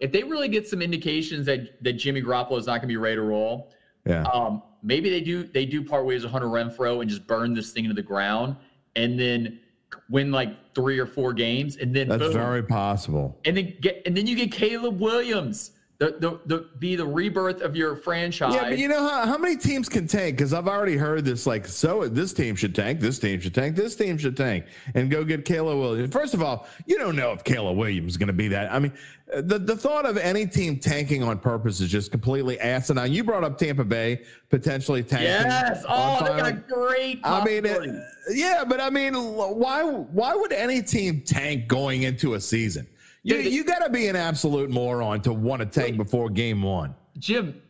if 0.00 0.12
they 0.12 0.22
really 0.24 0.48
get 0.48 0.66
some 0.66 0.82
indications 0.82 1.46
that 1.46 1.82
that 1.84 1.92
Jimmy 1.94 2.20
Garoppolo 2.22 2.58
is 2.58 2.66
not 2.66 2.74
going 2.74 2.82
to 2.82 2.86
be 2.88 2.96
ready 2.96 3.16
to 3.16 3.22
roll, 3.22 3.70
Yeah. 4.06 4.22
um, 4.24 4.62
maybe 4.82 5.08
they 5.10 5.20
do 5.20 5.44
they 5.44 5.66
do 5.66 5.84
part 5.84 6.04
ways 6.04 6.24
with 6.24 6.32
Hunter 6.32 6.48
Renfrow 6.48 7.00
and 7.00 7.08
just 7.08 7.26
burn 7.28 7.54
this 7.54 7.70
thing 7.72 7.84
into 7.84 7.94
the 7.94 8.02
ground, 8.02 8.56
and 8.96 9.18
then 9.20 9.60
win 10.08 10.30
like 10.30 10.74
three 10.74 10.98
or 10.98 11.06
four 11.06 11.32
games, 11.32 11.76
and 11.76 11.94
then 11.94 12.08
That's 12.08 12.22
boom, 12.22 12.32
very 12.32 12.62
possible. 12.62 13.38
and 13.44 13.56
then 13.56 13.74
get 13.80 14.02
and 14.06 14.16
then 14.16 14.26
you 14.26 14.36
get 14.36 14.52
Caleb 14.52 15.00
Williams, 15.00 15.72
the 16.00 16.16
the, 16.18 16.40
the 16.46 16.68
be 16.78 16.96
the 16.96 17.06
rebirth 17.06 17.60
of 17.60 17.76
your 17.76 17.94
franchise. 17.94 18.54
Yeah, 18.54 18.70
but 18.70 18.78
you 18.78 18.88
know 18.88 19.06
how, 19.06 19.26
how 19.26 19.36
many 19.36 19.54
teams 19.54 19.86
can 19.86 20.06
tank? 20.06 20.36
Because 20.38 20.54
I've 20.54 20.66
already 20.66 20.96
heard 20.96 21.26
this 21.26 21.46
like, 21.46 21.66
so 21.66 22.08
this 22.08 22.32
team 22.32 22.56
should 22.56 22.74
tank, 22.74 23.00
this 23.00 23.18
team 23.18 23.38
should 23.38 23.54
tank, 23.54 23.76
this 23.76 23.94
team 23.96 24.16
should 24.16 24.34
tank, 24.34 24.64
and 24.94 25.10
go 25.10 25.24
get 25.24 25.44
Caleb 25.44 25.78
Williams. 25.78 26.10
First 26.10 26.32
of 26.32 26.42
all, 26.42 26.66
you 26.86 26.96
don't 26.96 27.16
know 27.16 27.32
if 27.32 27.44
Caleb 27.44 27.76
Williams 27.76 28.12
is 28.14 28.16
going 28.16 28.28
to 28.28 28.32
be 28.32 28.48
that. 28.48 28.72
I 28.72 28.78
mean, 28.78 28.94
the, 29.42 29.58
the 29.58 29.76
thought 29.76 30.06
of 30.06 30.16
any 30.16 30.46
team 30.46 30.78
tanking 30.78 31.22
on 31.22 31.38
purpose 31.38 31.80
is 31.82 31.90
just 31.90 32.10
completely 32.10 32.58
asinine. 32.58 33.12
You 33.12 33.22
brought 33.22 33.44
up 33.44 33.58
Tampa 33.58 33.84
Bay 33.84 34.22
potentially 34.48 35.02
tanking. 35.02 35.26
yes, 35.28 35.84
oh, 35.86 36.20
they 36.24 36.40
got 36.40 36.66
great. 36.66 37.20
I 37.22 37.44
mean, 37.44 37.66
it- 37.66 38.02
yeah, 38.32 38.64
but 38.66 38.80
I 38.80 38.88
mean, 38.90 39.14
why 39.14 39.82
why 39.82 40.34
would 40.34 40.52
any 40.52 40.80
team 40.82 41.20
tank 41.26 41.68
going 41.68 42.04
into 42.04 42.34
a 42.34 42.40
season? 42.40 42.86
You, 43.22 43.36
Yeah, 43.36 43.42
they- 43.42 43.48
you 43.50 43.64
got 43.64 43.80
to 43.80 43.90
be 43.90 44.06
an 44.08 44.16
absolute 44.16 44.70
moron 44.70 45.20
to 45.22 45.32
want 45.32 45.60
to 45.60 45.66
tank 45.66 45.96
before 45.96 46.28
game 46.30 46.62
one. 46.62 46.94
Jim, 47.18 47.60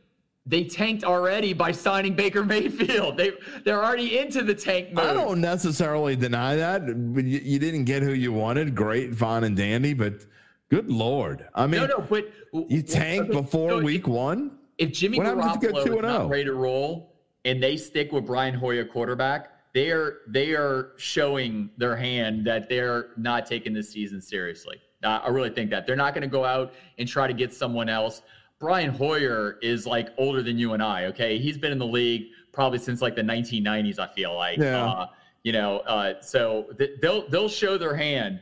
they 0.47 0.65
tanked 0.65 1.05
already 1.05 1.53
by 1.53 1.73
signing 1.73 2.15
Baker 2.15 2.45
Mayfield. 2.45 3.17
They 3.17 3.33
they're 3.65 3.83
already 3.85 4.19
into 4.19 4.43
the 4.43 4.55
tank 4.55 4.93
mode. 4.93 5.05
I 5.07 5.13
don't 5.13 5.41
necessarily 5.41 6.17
deny 6.17 6.57
that. 6.57 6.87
But 7.15 7.25
you, 7.25 7.41
you 7.43 7.59
didn't 7.59 7.85
get 7.85 8.03
who 8.03 8.13
you 8.13 8.33
wanted. 8.33 8.75
Great, 8.75 9.15
fine, 9.15 9.45
and 9.45 9.57
dandy. 9.57 9.93
But 9.95 10.25
good 10.71 10.91
lord, 10.91 11.47
I 11.55 11.67
mean, 11.67 11.81
no, 11.83 11.87
no, 11.99 12.07
but 12.09 12.31
you 12.69 12.83
tank 12.83 13.23
okay, 13.25 13.33
before 13.33 13.79
if- 13.79 13.85
week 13.85 14.07
one. 14.07 14.53
If 14.79 14.93
Jimmy 14.93 15.19
What 15.19 15.27
happens 15.27 15.57
if 15.57 15.63
you 15.63 15.69
go 15.73 15.75
Garoppolo 15.85 15.97
is 15.97 16.03
not 16.03 16.21
oh? 16.23 16.29
ready 16.29 16.45
to 16.45 16.55
roll 16.55 17.13
and 17.45 17.63
they 17.63 17.77
stick 17.77 18.13
with 18.13 18.25
Brian 18.25 18.55
Hoyer 18.55 18.85
quarterback, 18.87 19.51
they 19.75 19.91
are 19.91 20.21
they 20.27 20.53
are 20.53 20.93
showing 20.97 21.69
their 21.77 21.95
hand 21.97 22.47
that 22.47 22.71
they're 22.71 23.09
not 23.19 23.45
taking 23.45 23.75
this 23.75 23.91
season 23.91 24.23
seriously. 24.23 24.81
I 25.03 25.29
really 25.29 25.51
think 25.51 25.71
that 25.71 25.87
they're 25.87 25.97
not 25.97 26.15
going 26.15 26.23
to 26.23 26.29
go 26.29 26.45
out 26.45 26.73
and 26.99 27.09
try 27.09 27.27
to 27.27 27.33
get 27.33 27.53
someone 27.55 27.89
else. 27.89 28.23
Brian 28.59 28.91
Hoyer 28.91 29.59
is 29.63 29.87
like 29.87 30.09
older 30.19 30.43
than 30.43 30.59
you 30.59 30.75
and 30.75 30.83
I. 30.83 31.07
Okay, 31.07 31.39
he's 31.39 31.57
been 31.57 31.73
in 31.73 31.79
the 31.79 31.87
league 31.87 32.27
probably 32.53 32.79
since 32.79 33.01
like 33.01 33.17
the 33.17 33.23
1990s. 33.23 33.99
I 33.99 34.09
feel 34.09 34.35
like, 34.35 34.59
Yeah. 34.59 34.85
uh, 34.85 35.07
you 35.43 35.53
know, 35.53 35.79
uh, 35.81 36.21
so 36.21 36.67
th- 36.77 37.01
they'll 37.01 37.27
they'll 37.31 37.49
show 37.49 37.79
their 37.79 37.97
hand. 37.97 38.41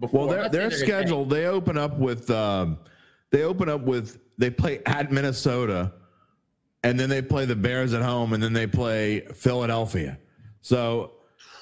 Before 0.00 0.20
Well, 0.20 0.28
their 0.28 0.38
I'm 0.38 0.42
not 0.44 0.52
their 0.52 0.70
saying 0.70 0.80
they're 0.80 0.88
gonna 0.88 1.02
schedule. 1.08 1.24
They 1.26 1.46
open 1.46 1.76
up 1.76 1.98
with. 1.98 2.30
Um, 2.30 2.78
they 3.30 3.42
open 3.42 3.68
up 3.68 3.82
with. 3.82 4.18
They 4.38 4.48
play 4.48 4.80
at 4.86 5.12
Minnesota, 5.12 5.92
and 6.82 6.98
then 6.98 7.10
they 7.10 7.20
play 7.20 7.44
the 7.44 7.54
Bears 7.56 7.92
at 7.92 8.00
home, 8.00 8.32
and 8.32 8.42
then 8.42 8.54
they 8.54 8.66
play 8.66 9.20
Philadelphia. 9.34 10.18
So 10.62 11.12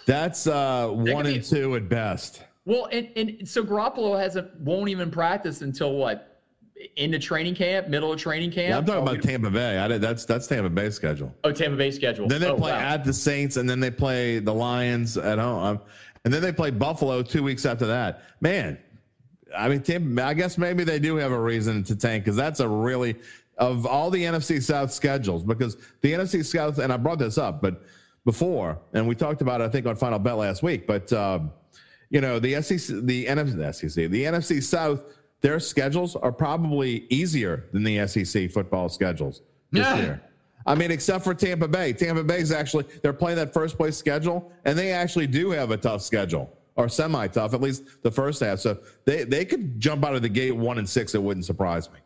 that's 0.07 0.47
uh, 0.47 0.87
one 0.89 1.27
and 1.27 1.43
two 1.43 1.75
at 1.75 1.89
best. 1.89 2.45
Well, 2.69 2.87
and, 2.93 3.09
and 3.17 3.49
so 3.49 3.65
Garoppolo 3.65 4.21
hasn't 4.21 4.61
won't 4.61 4.91
even 4.91 5.11
practice 5.11 5.63
until 5.63 5.95
what 5.95 6.43
into 6.97 7.19
training 7.19 7.55
camp, 7.55 7.89
middle 7.89 8.13
of 8.13 8.21
training 8.21 8.51
camp. 8.51 8.69
Yeah, 8.69 8.77
I'm 8.77 8.85
talking 8.85 9.09
Oh, 9.09 9.11
about 9.11 9.23
Tampa 9.23 9.51
Bay. 9.51 9.79
I 9.79 9.89
did, 9.89 10.03
that's 10.03 10.27
that's 10.27 10.47
Tampa 10.47 10.69
Bay 10.69 10.91
schedule. 10.91 11.35
Oh, 11.45 11.51
Tampa 11.51 11.79
Bay 11.79 11.91
schedule. 11.91 12.29
Then 12.29 12.43
they 12.43 12.49
oh, 12.49 12.59
play 12.59 12.73
wow. 12.73 12.79
at 12.79 13.07
the 13.07 13.13
Saints, 13.15 13.57
and 13.57 13.69
then 13.69 13.81
they 13.81 13.91
play 13.91 14.39
the 14.39 14.53
Lions 14.53 15.17
at 15.17 15.39
home, 15.39 15.65
Um, 15.65 15.81
and 16.27 16.35
then 16.35 16.43
they 16.43 16.53
play 16.53 16.71
Buffalo 16.71 17.23
two 17.23 17.43
weeks 17.43 17.65
after 17.65 17.87
that. 17.87 18.25
Man, 18.43 18.79
I 19.57 19.71
mean, 19.71 19.81
Tampa, 19.81 20.23
I 20.23 20.35
guess 20.35 20.59
maybe 20.59 20.85
they 20.85 20.99
do 20.99 21.17
have 21.17 21.33
a 21.33 21.41
reason 21.41 21.83
to 21.85 21.97
tank 21.97 22.25
because 22.25 22.37
that's 22.37 22.61
a 22.61 22.69
really 22.69 23.17
of 23.57 23.87
all 23.87 24.11
the 24.11 24.23
NFC 24.23 24.63
South 24.63 24.93
schedules 24.93 25.43
because 25.43 25.79
the 26.03 26.13
NFC 26.13 26.45
South, 26.45 26.79
and 26.79 26.93
I 26.93 26.99
brought 26.99 27.19
this 27.19 27.39
up, 27.39 27.63
but 27.63 27.83
before, 28.27 28.79
and 28.93 29.09
we 29.09 29.15
talked 29.15 29.41
about 29.41 29.63
it, 29.63 29.65
I 29.65 29.69
think 29.71 29.87
on 29.87 29.97
Final 29.97 30.19
Bet 30.19 30.37
last 30.37 30.63
week, 30.63 30.87
but 30.87 31.11
um, 31.15 31.51
you 32.11 32.21
know 32.21 32.39
the 32.39 32.61
SEC, 32.63 32.97
the 33.03 33.27
NFC, 33.27 33.57
the 33.57 33.73
SEC, 33.73 34.11
the 34.11 34.25
NFC 34.25 34.63
South, 34.63 35.05
their 35.41 35.61
schedules 35.61 36.17
are 36.17 36.33
probably 36.33 37.07
easier 37.11 37.67
than 37.73 37.83
the 37.85 38.07
SEC 38.07 38.51
football 38.51 38.89
schedules 38.89 39.43
this 39.71 39.87
Yeah. 39.87 40.01
year. 40.01 40.23
I 40.67 40.75
mean, 40.75 40.91
except 40.91 41.25
for 41.25 41.33
Tampa 41.35 41.67
Bay. 41.69 41.93
Tampa 41.95 42.23
Bay's 42.25 42.53
actually 42.53 42.85
they're 43.03 43.13
playing 43.13 43.37
that 43.37 43.55
first 43.55 43.77
place 43.77 43.97
schedule, 43.97 44.53
and 44.65 44.79
they 44.79 44.91
actually 44.93 45.27
do 45.27 45.51
have 45.51 45.71
a 45.71 45.77
tough 45.77 46.03
schedule 46.03 46.53
or 46.77 46.89
semi 46.89 47.27
tough, 47.29 47.55
at 47.55 47.61
least 47.61 47.85
the 48.03 48.11
first 48.11 48.41
half. 48.41 48.59
So 48.59 48.79
they 49.05 49.25
they 49.25 49.45
could 49.45 49.81
jump 49.81 50.05
out 50.05 50.15
of 50.15 50.23
the 50.23 50.29
gate 50.29 50.55
one 50.57 50.79
and 50.79 50.89
six. 50.89 51.15
It 51.15 51.23
wouldn't 51.23 51.47
surprise 51.47 51.91
me. 51.91 51.99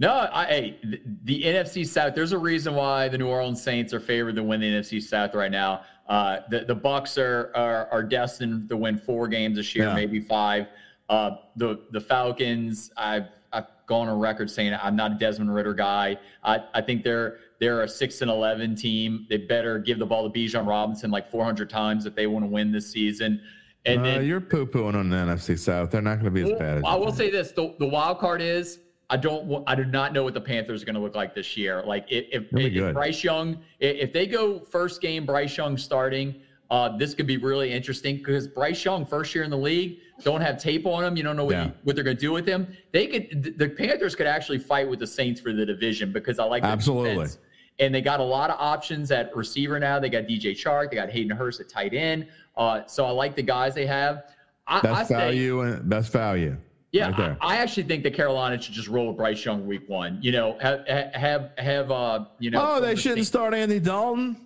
No, 0.00 0.28
I, 0.32 0.44
hey, 0.46 0.78
the, 0.82 1.00
the 1.22 1.42
NFC 1.44 1.86
South. 1.86 2.14
There's 2.16 2.32
a 2.32 2.38
reason 2.38 2.74
why 2.74 3.08
the 3.08 3.16
New 3.16 3.28
Orleans 3.28 3.62
Saints 3.62 3.94
are 3.94 4.00
favored 4.00 4.34
to 4.34 4.42
win 4.42 4.60
the 4.60 4.66
NFC 4.66 5.00
South 5.00 5.34
right 5.36 5.52
now. 5.52 5.82
Uh, 6.08 6.40
the 6.50 6.60
the 6.66 6.74
Bucks 6.74 7.16
are, 7.18 7.50
are 7.54 7.88
are 7.90 8.02
destined 8.02 8.68
to 8.68 8.76
win 8.76 8.98
four 8.98 9.26
games 9.28 9.56
this 9.56 9.74
year, 9.74 9.86
Yeah. 9.86 9.94
maybe 9.94 10.20
five. 10.20 10.66
Uh, 11.08 11.36
the 11.56 11.80
the 11.92 12.00
Falcons. 12.00 12.90
I've 12.96 13.26
I've 13.52 13.66
gone 13.86 14.08
on 14.08 14.18
record 14.18 14.50
saying 14.50 14.74
I'm 14.82 14.96
not 14.96 15.12
a 15.12 15.14
Desmond 15.14 15.54
Ridder 15.54 15.74
guy. 15.74 16.18
I, 16.42 16.60
I 16.74 16.80
think 16.82 17.04
they're 17.04 17.38
they're 17.60 17.82
a 17.82 17.88
six 17.88 18.20
and 18.20 18.30
eleven 18.30 18.74
team. 18.74 19.26
They 19.30 19.38
better 19.38 19.78
give 19.78 19.98
the 19.98 20.06
ball 20.06 20.30
to 20.30 20.38
Bijan 20.38 20.66
Robinson 20.66 21.10
like 21.10 21.30
400 21.30 21.70
times 21.70 22.04
if 22.04 22.14
they 22.14 22.26
want 22.26 22.44
to 22.44 22.48
win 22.50 22.72
this 22.72 22.90
season. 22.90 23.40
And 23.86 24.00
Uh, 24.00 24.04
then 24.04 24.26
you're 24.26 24.40
poo 24.40 24.66
pooing 24.66 24.94
on 24.94 25.08
the 25.10 25.16
NFC 25.16 25.58
South. 25.58 25.90
They're 25.90 26.00
not 26.02 26.14
going 26.20 26.24
to 26.24 26.30
be 26.30 26.42
as 26.52 26.58
bad. 26.58 26.78
As 26.78 26.84
I 26.86 26.94
will 26.96 27.12
say 27.12 27.30
this: 27.30 27.52
the, 27.52 27.74
the 27.78 27.86
wild 27.86 28.18
card 28.18 28.40
is 28.42 28.78
I 29.10 29.16
don't 29.16 29.62
I 29.66 29.74
do 29.74 29.84
not 29.84 30.12
know 30.12 30.24
what 30.24 30.34
the 30.34 30.40
Panthers 30.40 30.82
are 30.82 30.86
going 30.86 30.94
to 30.94 31.00
look 31.00 31.14
like 31.14 31.34
this 31.34 31.56
year. 31.56 31.82
Like 31.84 32.06
if 32.10 32.26
if, 32.32 32.46
if. 32.52 32.94
Bryce 32.94 33.22
Young, 33.22 33.58
if, 33.78 34.12
they 34.12 34.26
go 34.26 34.60
first 34.60 35.00
game 35.00 35.26
Bryce 35.26 35.56
Young 35.56 35.76
starting, 35.76 36.36
uh, 36.70 36.96
this 36.96 37.14
could 37.14 37.26
be 37.26 37.36
really 37.36 37.70
interesting 37.72 38.16
because 38.16 38.48
Bryce 38.48 38.84
Young 38.84 39.04
first 39.04 39.34
year 39.34 39.44
in 39.44 39.50
the 39.50 39.58
league, 39.58 39.98
don't 40.22 40.40
have 40.40 40.58
tape 40.58 40.86
on 40.86 41.04
him. 41.04 41.16
You 41.16 41.22
don't 41.22 41.36
know 41.36 41.44
what, 41.44 41.54
Yeah. 41.54 41.66
you- 41.66 41.72
what 41.82 41.96
they're 41.96 42.04
going 42.04 42.16
to 42.16 42.20
do 42.20 42.32
with 42.32 42.46
him. 42.46 42.66
They 42.92 43.06
could 43.06 43.42
the- 43.42 43.50
the 43.50 43.68
Panthers 43.68 44.14
could 44.16 44.26
actually 44.26 44.58
fight 44.58 44.88
with 44.88 45.00
the 45.00 45.06
Saints 45.06 45.40
for 45.40 45.52
the 45.52 45.66
division 45.66 46.10
because 46.12 46.38
I 46.38 46.44
like 46.44 46.62
Absolutely. 46.62 47.10
defense. 47.14 47.38
And 47.80 47.94
they 47.94 48.00
got 48.00 48.20
a 48.20 48.24
lot 48.24 48.50
of 48.50 48.56
options 48.58 49.10
at 49.10 49.34
receiver 49.36 49.78
now. 49.80 49.98
They 49.98 50.08
got 50.08 50.24
DJ 50.24 50.52
Chark, 50.52 50.90
they 50.90 50.96
got 50.96 51.10
Hayden 51.10 51.36
Hurst 51.36 51.60
at 51.60 51.68
tight 51.68 51.92
end. 51.92 52.28
Uh, 52.56 52.82
so 52.86 53.04
I 53.04 53.10
like 53.10 53.34
the 53.36 53.42
guys 53.42 53.74
they 53.74 53.86
have. 53.86 54.24
I, 54.66 54.78
I 54.78 54.80
best 54.80 55.08
say, 55.08 55.14
value 55.14 55.60
and 55.60 55.88
best 55.90 56.12
value. 56.12 56.56
Yeah, 56.94 57.10
right. 57.20 57.36
I, 57.40 57.54
I 57.54 57.56
actually 57.56 57.82
think 57.82 58.04
that 58.04 58.14
Carolina 58.14 58.60
should 58.62 58.72
just 58.72 58.86
roll 58.86 59.08
with 59.08 59.16
Bryce 59.16 59.44
Young 59.44 59.66
week 59.66 59.88
one. 59.88 60.18
You 60.22 60.30
know, 60.30 60.56
have 60.60 60.86
have 60.86 61.50
have 61.58 61.90
uh, 61.90 62.26
you 62.38 62.50
know. 62.52 62.64
oh, 62.76 62.80
they 62.80 62.94
shouldn't 62.94 63.26
start 63.26 63.52
Andy 63.52 63.80
Dalton. 63.80 64.36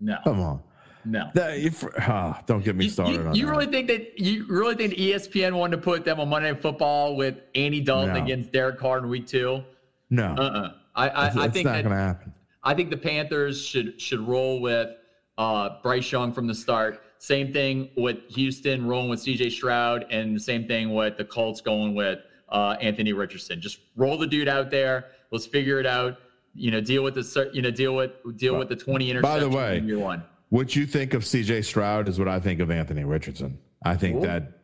No, 0.00 0.18
Come 0.22 0.40
on. 0.40 0.62
no. 1.06 1.30
That, 1.34 1.60
you, 1.60 1.70
fr- 1.70 1.88
ah, 2.00 2.42
don't 2.44 2.62
get 2.62 2.76
me 2.76 2.88
started 2.90 3.14
you- 3.14 3.26
on 3.26 3.34
you 3.34 3.46
that. 3.46 3.52
really 3.52 3.66
think 3.66 3.88
that 3.88 4.18
you 4.18 4.44
really 4.50 4.74
think 4.74 4.92
ESPN 4.94 5.54
wanted 5.54 5.76
to 5.76 5.82
put 5.82 6.04
them 6.04 6.20
on 6.20 6.28
Monday 6.28 6.52
Night 6.52 6.60
Football 6.60 7.16
with 7.16 7.40
Andy 7.54 7.80
Dalton 7.80 8.12
No. 8.12 8.22
against 8.22 8.52
Derek 8.52 8.78
Carr 8.78 8.98
in 8.98 9.08
week 9.08 9.26
two? 9.26 9.64
no, 10.10 10.34
Uh, 10.38 10.42
uh 10.42 10.72
I 10.94 11.08
I, 11.08 11.26
it's, 11.28 11.36
I 11.36 11.48
think 11.48 11.64
not 11.66 11.72
going 11.82 11.88
to 11.96 11.96
happen. 11.96 12.34
I 12.62 12.74
think 12.74 12.90
the 12.90 12.98
Panthers 12.98 13.64
should 13.64 13.98
should 13.98 14.20
roll 14.20 14.60
with 14.60 14.90
uh, 15.38 15.70
Bryce 15.82 16.12
Young 16.12 16.32
from 16.32 16.46
the 16.46 16.54
start. 16.54 17.00
Same 17.24 17.54
thing 17.54 17.88
with 17.96 18.18
Houston 18.28 18.86
rolling 18.86 19.08
with 19.08 19.18
C.J. 19.18 19.48
Stroud, 19.48 20.04
and 20.10 20.36
the 20.36 20.40
same 20.40 20.68
thing 20.68 20.92
with 20.92 21.16
the 21.16 21.24
Colts 21.24 21.62
going 21.62 21.94
with 21.94 22.18
uh, 22.50 22.76
Anthony 22.82 23.14
Richardson. 23.14 23.62
Just 23.62 23.78
roll 23.96 24.18
the 24.18 24.26
dude 24.26 24.46
out 24.46 24.70
there. 24.70 25.06
Let's 25.30 25.46
figure 25.46 25.80
it 25.80 25.86
out. 25.86 26.18
You 26.54 26.70
know, 26.70 26.82
deal 26.82 27.02
with 27.02 27.14
the 27.14 27.50
you 27.54 27.62
know 27.62 27.70
deal 27.70 27.96
with 27.96 28.10
deal 28.36 28.58
with 28.58 28.68
the 28.68 28.76
twenty 28.76 29.10
interceptions. 29.10 29.22
By 29.22 29.38
the 29.38 29.48
way, 29.48 29.78
in 29.78 29.88
year 29.88 29.98
one. 29.98 30.22
What 30.50 30.76
you 30.76 30.84
think 30.84 31.14
of 31.14 31.24
C.J. 31.24 31.62
Stroud 31.62 32.10
is 32.10 32.18
what 32.18 32.28
I 32.28 32.38
think 32.40 32.60
of 32.60 32.70
Anthony 32.70 33.04
Richardson. 33.04 33.58
I 33.82 33.96
think 33.96 34.20
that 34.20 34.58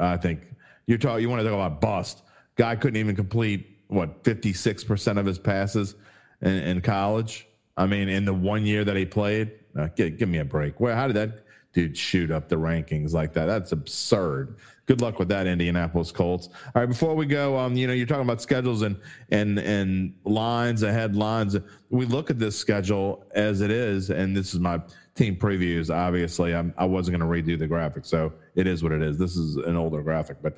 I 0.00 0.16
think 0.16 0.40
you're 0.86 0.96
talking. 0.96 1.20
You 1.20 1.28
want 1.28 1.42
to 1.42 1.44
talk 1.44 1.52
about 1.52 1.82
bust? 1.82 2.22
Guy 2.54 2.76
couldn't 2.76 2.96
even 2.98 3.14
complete 3.14 3.78
what 3.88 4.24
56 4.24 4.84
percent 4.84 5.18
of 5.18 5.26
his 5.26 5.38
passes 5.38 5.96
in, 6.40 6.54
in 6.54 6.80
college. 6.80 7.46
I 7.76 7.84
mean, 7.84 8.08
in 8.08 8.24
the 8.24 8.32
one 8.32 8.64
year 8.64 8.84
that 8.86 8.96
he 8.96 9.04
played, 9.04 9.52
uh, 9.78 9.88
give, 9.94 10.16
give 10.16 10.30
me 10.30 10.38
a 10.38 10.46
break. 10.46 10.80
Where 10.80 10.96
how 10.96 11.08
did 11.08 11.16
that 11.16 11.45
dude 11.76 11.94
shoot 11.94 12.30
up 12.30 12.48
the 12.48 12.56
rankings 12.56 13.12
like 13.12 13.34
that? 13.34 13.44
That's 13.44 13.70
absurd. 13.70 14.56
Good 14.86 15.02
luck 15.02 15.18
with 15.18 15.28
that, 15.28 15.46
Indianapolis 15.46 16.10
Colts. 16.10 16.48
All 16.48 16.80
right, 16.80 16.86
before 16.86 17.14
we 17.14 17.26
go, 17.26 17.58
um, 17.58 17.76
you 17.76 17.86
know, 17.86 17.92
you're 17.92 18.06
talking 18.06 18.22
about 18.22 18.40
schedules 18.40 18.80
and 18.80 18.98
and 19.30 19.58
and 19.58 20.14
lines 20.24 20.82
ahead 20.82 21.14
lines. 21.14 21.54
We 21.90 22.06
look 22.06 22.30
at 22.30 22.38
this 22.38 22.58
schedule 22.58 23.24
as 23.34 23.60
it 23.60 23.70
is, 23.70 24.08
and 24.08 24.34
this 24.34 24.54
is 24.54 24.60
my 24.60 24.80
team 25.14 25.36
previews. 25.36 25.94
Obviously, 25.94 26.54
I'm, 26.54 26.72
I 26.78 26.86
wasn't 26.86 27.18
going 27.18 27.44
to 27.44 27.52
redo 27.52 27.58
the 27.58 27.66
graphic, 27.66 28.06
so 28.06 28.32
it 28.54 28.66
is 28.66 28.82
what 28.82 28.92
it 28.92 29.02
is. 29.02 29.18
This 29.18 29.36
is 29.36 29.56
an 29.56 29.76
older 29.76 30.00
graphic, 30.00 30.38
but 30.40 30.56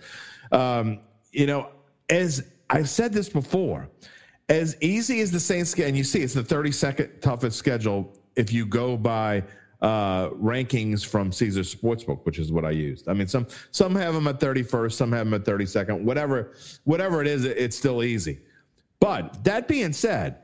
um, 0.53 1.01
you 1.33 1.47
know, 1.47 1.71
as 2.09 2.45
I've 2.71 2.89
said 2.89 3.13
this 3.13 3.29
before, 3.29 3.89
as 4.49 4.77
easy 4.81 5.21
as 5.21 5.33
the 5.33 5.41
Saints 5.41 5.75
get, 5.75 5.89
and 5.89 5.97
you 5.97 6.05
see 6.05 6.21
it's 6.21 6.35
the 6.35 6.45
32nd 6.45 7.21
toughest 7.21 7.59
schedule 7.59 8.15
if 8.37 8.53
you 8.53 8.65
go 8.65 8.97
by 8.97 9.43
uh, 9.81 10.31
rankings 10.31 11.07
from 11.07 11.31
Caesar 11.33 11.61
Sportsbook, 11.61 12.25
which 12.25 12.39
is 12.39 12.51
what 12.51 12.65
I 12.65 12.71
used. 12.71 13.09
I 13.09 13.13
mean, 13.15 13.29
some 13.29 13.47
some 13.71 13.95
have 13.95 14.15
them 14.15 14.27
at 14.27 14.41
31st, 14.41 14.93
some 14.93 15.13
have 15.13 15.27
them 15.27 15.35
at 15.35 15.45
32nd. 15.45 16.03
Whatever, 16.03 16.53
whatever 16.85 17.21
it 17.21 17.27
is, 17.29 17.45
it- 17.45 17.57
it's 17.57 17.77
still 17.77 18.03
easy. 18.03 18.41
But 19.01 19.45
that 19.45 19.69
being 19.69 19.93
said, 19.93 20.39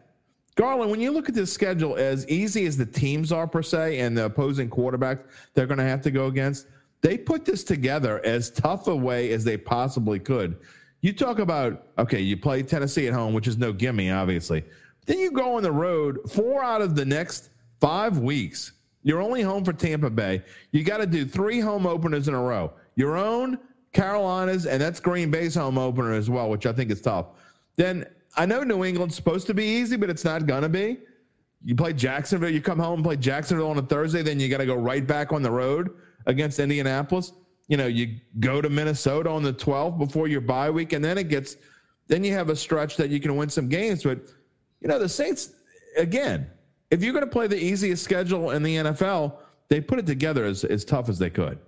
Garland, 0.55 0.91
when 0.93 1.01
you 1.01 1.11
look 1.11 1.29
at 1.29 1.35
this 1.35 1.53
schedule, 1.53 1.97
as 1.97 2.29
easy 2.29 2.65
as 2.67 2.77
the 2.77 2.87
teams 2.87 3.33
are 3.33 3.49
per 3.49 3.63
se, 3.63 3.99
and 3.99 4.17
the 4.17 4.27
opposing 4.27 4.71
quarterbacks 4.71 5.25
they're 5.55 5.67
going 5.67 5.79
to 5.79 5.85
have 5.85 6.01
to 6.03 6.13
go 6.13 6.27
against, 6.27 6.69
they 7.01 7.19
put 7.19 7.45
this 7.45 7.65
together 7.65 8.25
as 8.25 8.51
tough 8.51 8.87
a 8.87 8.95
way 8.95 9.33
as 9.33 9.43
they 9.43 9.57
possibly 9.57 10.21
could. 10.21 10.57
You 11.01 11.13
talk 11.13 11.41
about 11.41 11.89
okay, 11.99 12.21
you 12.21 12.37
play 12.37 12.63
Tennessee 12.63 13.09
at 13.09 13.13
home, 13.15 13.35
which 13.35 13.49
is 13.49 13.59
no 13.59 13.73
gimme, 13.73 14.13
obviously. 14.13 14.63
Then 15.07 15.19
you 15.19 15.33
go 15.33 15.57
on 15.57 15.65
the 15.65 15.73
road 15.73 16.19
four 16.31 16.63
out 16.63 16.81
of 16.81 16.95
the 16.95 17.05
next 17.05 17.51
five 17.81 18.19
weeks. 18.19 18.73
You're 19.05 19.23
only 19.23 19.43
home 19.43 19.65
for 19.65 19.73
Tampa 19.73 20.11
Bay. 20.11 20.43
You 20.73 20.83
got 20.83 20.99
to 20.99 21.07
do 21.07 21.25
three 21.25 21.61
home 21.61 21.87
openers 21.87 22.27
in 22.27 22.35
a 22.35 22.43
row. 22.43 22.73
Your 22.97 23.17
own, 23.17 23.59
Carolina's, 23.93 24.67
and 24.67 24.83
that's 24.83 24.99
Green 24.99 25.31
Bay's 25.31 25.55
home 25.55 25.79
opener 25.79 26.13
as 26.13 26.29
well, 26.29 26.51
which 26.51 26.67
I 26.67 26.73
think 26.73 26.91
is 26.91 27.01
tough. 27.01 27.27
Then 27.77 28.07
I 28.37 28.47
know 28.47 28.65
New 28.65 28.85
England's 28.85 29.15
supposed 29.15 29.47
to 29.47 29.55
be 29.55 29.65
easy, 29.65 29.97
but 29.97 30.11
it's 30.11 30.25
not 30.25 30.47
gonna 30.47 30.69
be. 30.69 30.99
You 31.65 31.75
play 31.75 31.95
Jacksonville, 31.95 32.51
you 32.51 32.61
come 32.61 32.79
home 32.79 32.95
and 32.95 33.05
play 33.05 33.17
Jacksonville 33.17 33.71
on 33.71 33.79
a 33.79 33.83
Thursday, 33.83 34.23
then 34.23 34.39
you 34.39 34.51
got 34.51 34.59
to 34.59 34.67
go 34.67 34.75
right 34.75 35.07
back 35.07 35.33
on 35.33 35.43
the 35.43 35.51
road 35.51 35.91
against 36.27 36.59
Indianapolis. 36.59 37.33
You 37.69 37.79
know, 37.79 37.87
you 37.87 38.21
go 38.41 38.61
to 38.61 38.69
Minnesota 38.69 39.31
on 39.31 39.43
the 39.43 39.53
12th 39.53 39.99
before 39.99 40.29
your 40.29 40.43
bye 40.43 40.69
week, 40.69 40.93
and 40.93 41.03
then 41.03 41.17
it 41.17 41.31
gets, 41.31 41.57
then 42.07 42.23
you 42.23 42.35
have 42.35 42.51
a 42.51 42.57
stretch 42.57 42.99
that 42.99 43.09
you 43.09 43.19
can 43.19 43.35
win 43.35 43.49
some 43.49 43.71
games. 43.71 44.03
But, 44.03 44.19
you 44.83 44.89
know, 44.89 44.99
the 44.99 45.09
Saints, 45.09 45.53
again, 45.97 46.51
if 46.95 47.03
you're 47.03 47.13
going 47.13 47.25
to 47.25 47.31
play 47.31 47.49
the 47.49 47.59
easiest 47.59 48.05
schedule 48.05 48.53
in 48.53 48.63
the 48.63 48.77
NFL, 48.77 49.39
they 49.69 49.81
put 49.81 49.99
it 49.99 50.07
together 50.07 50.45
as, 50.45 50.63
as 50.63 50.85
tough 50.85 51.09
as 51.09 51.19
they 51.19 51.29
could. 51.29 51.59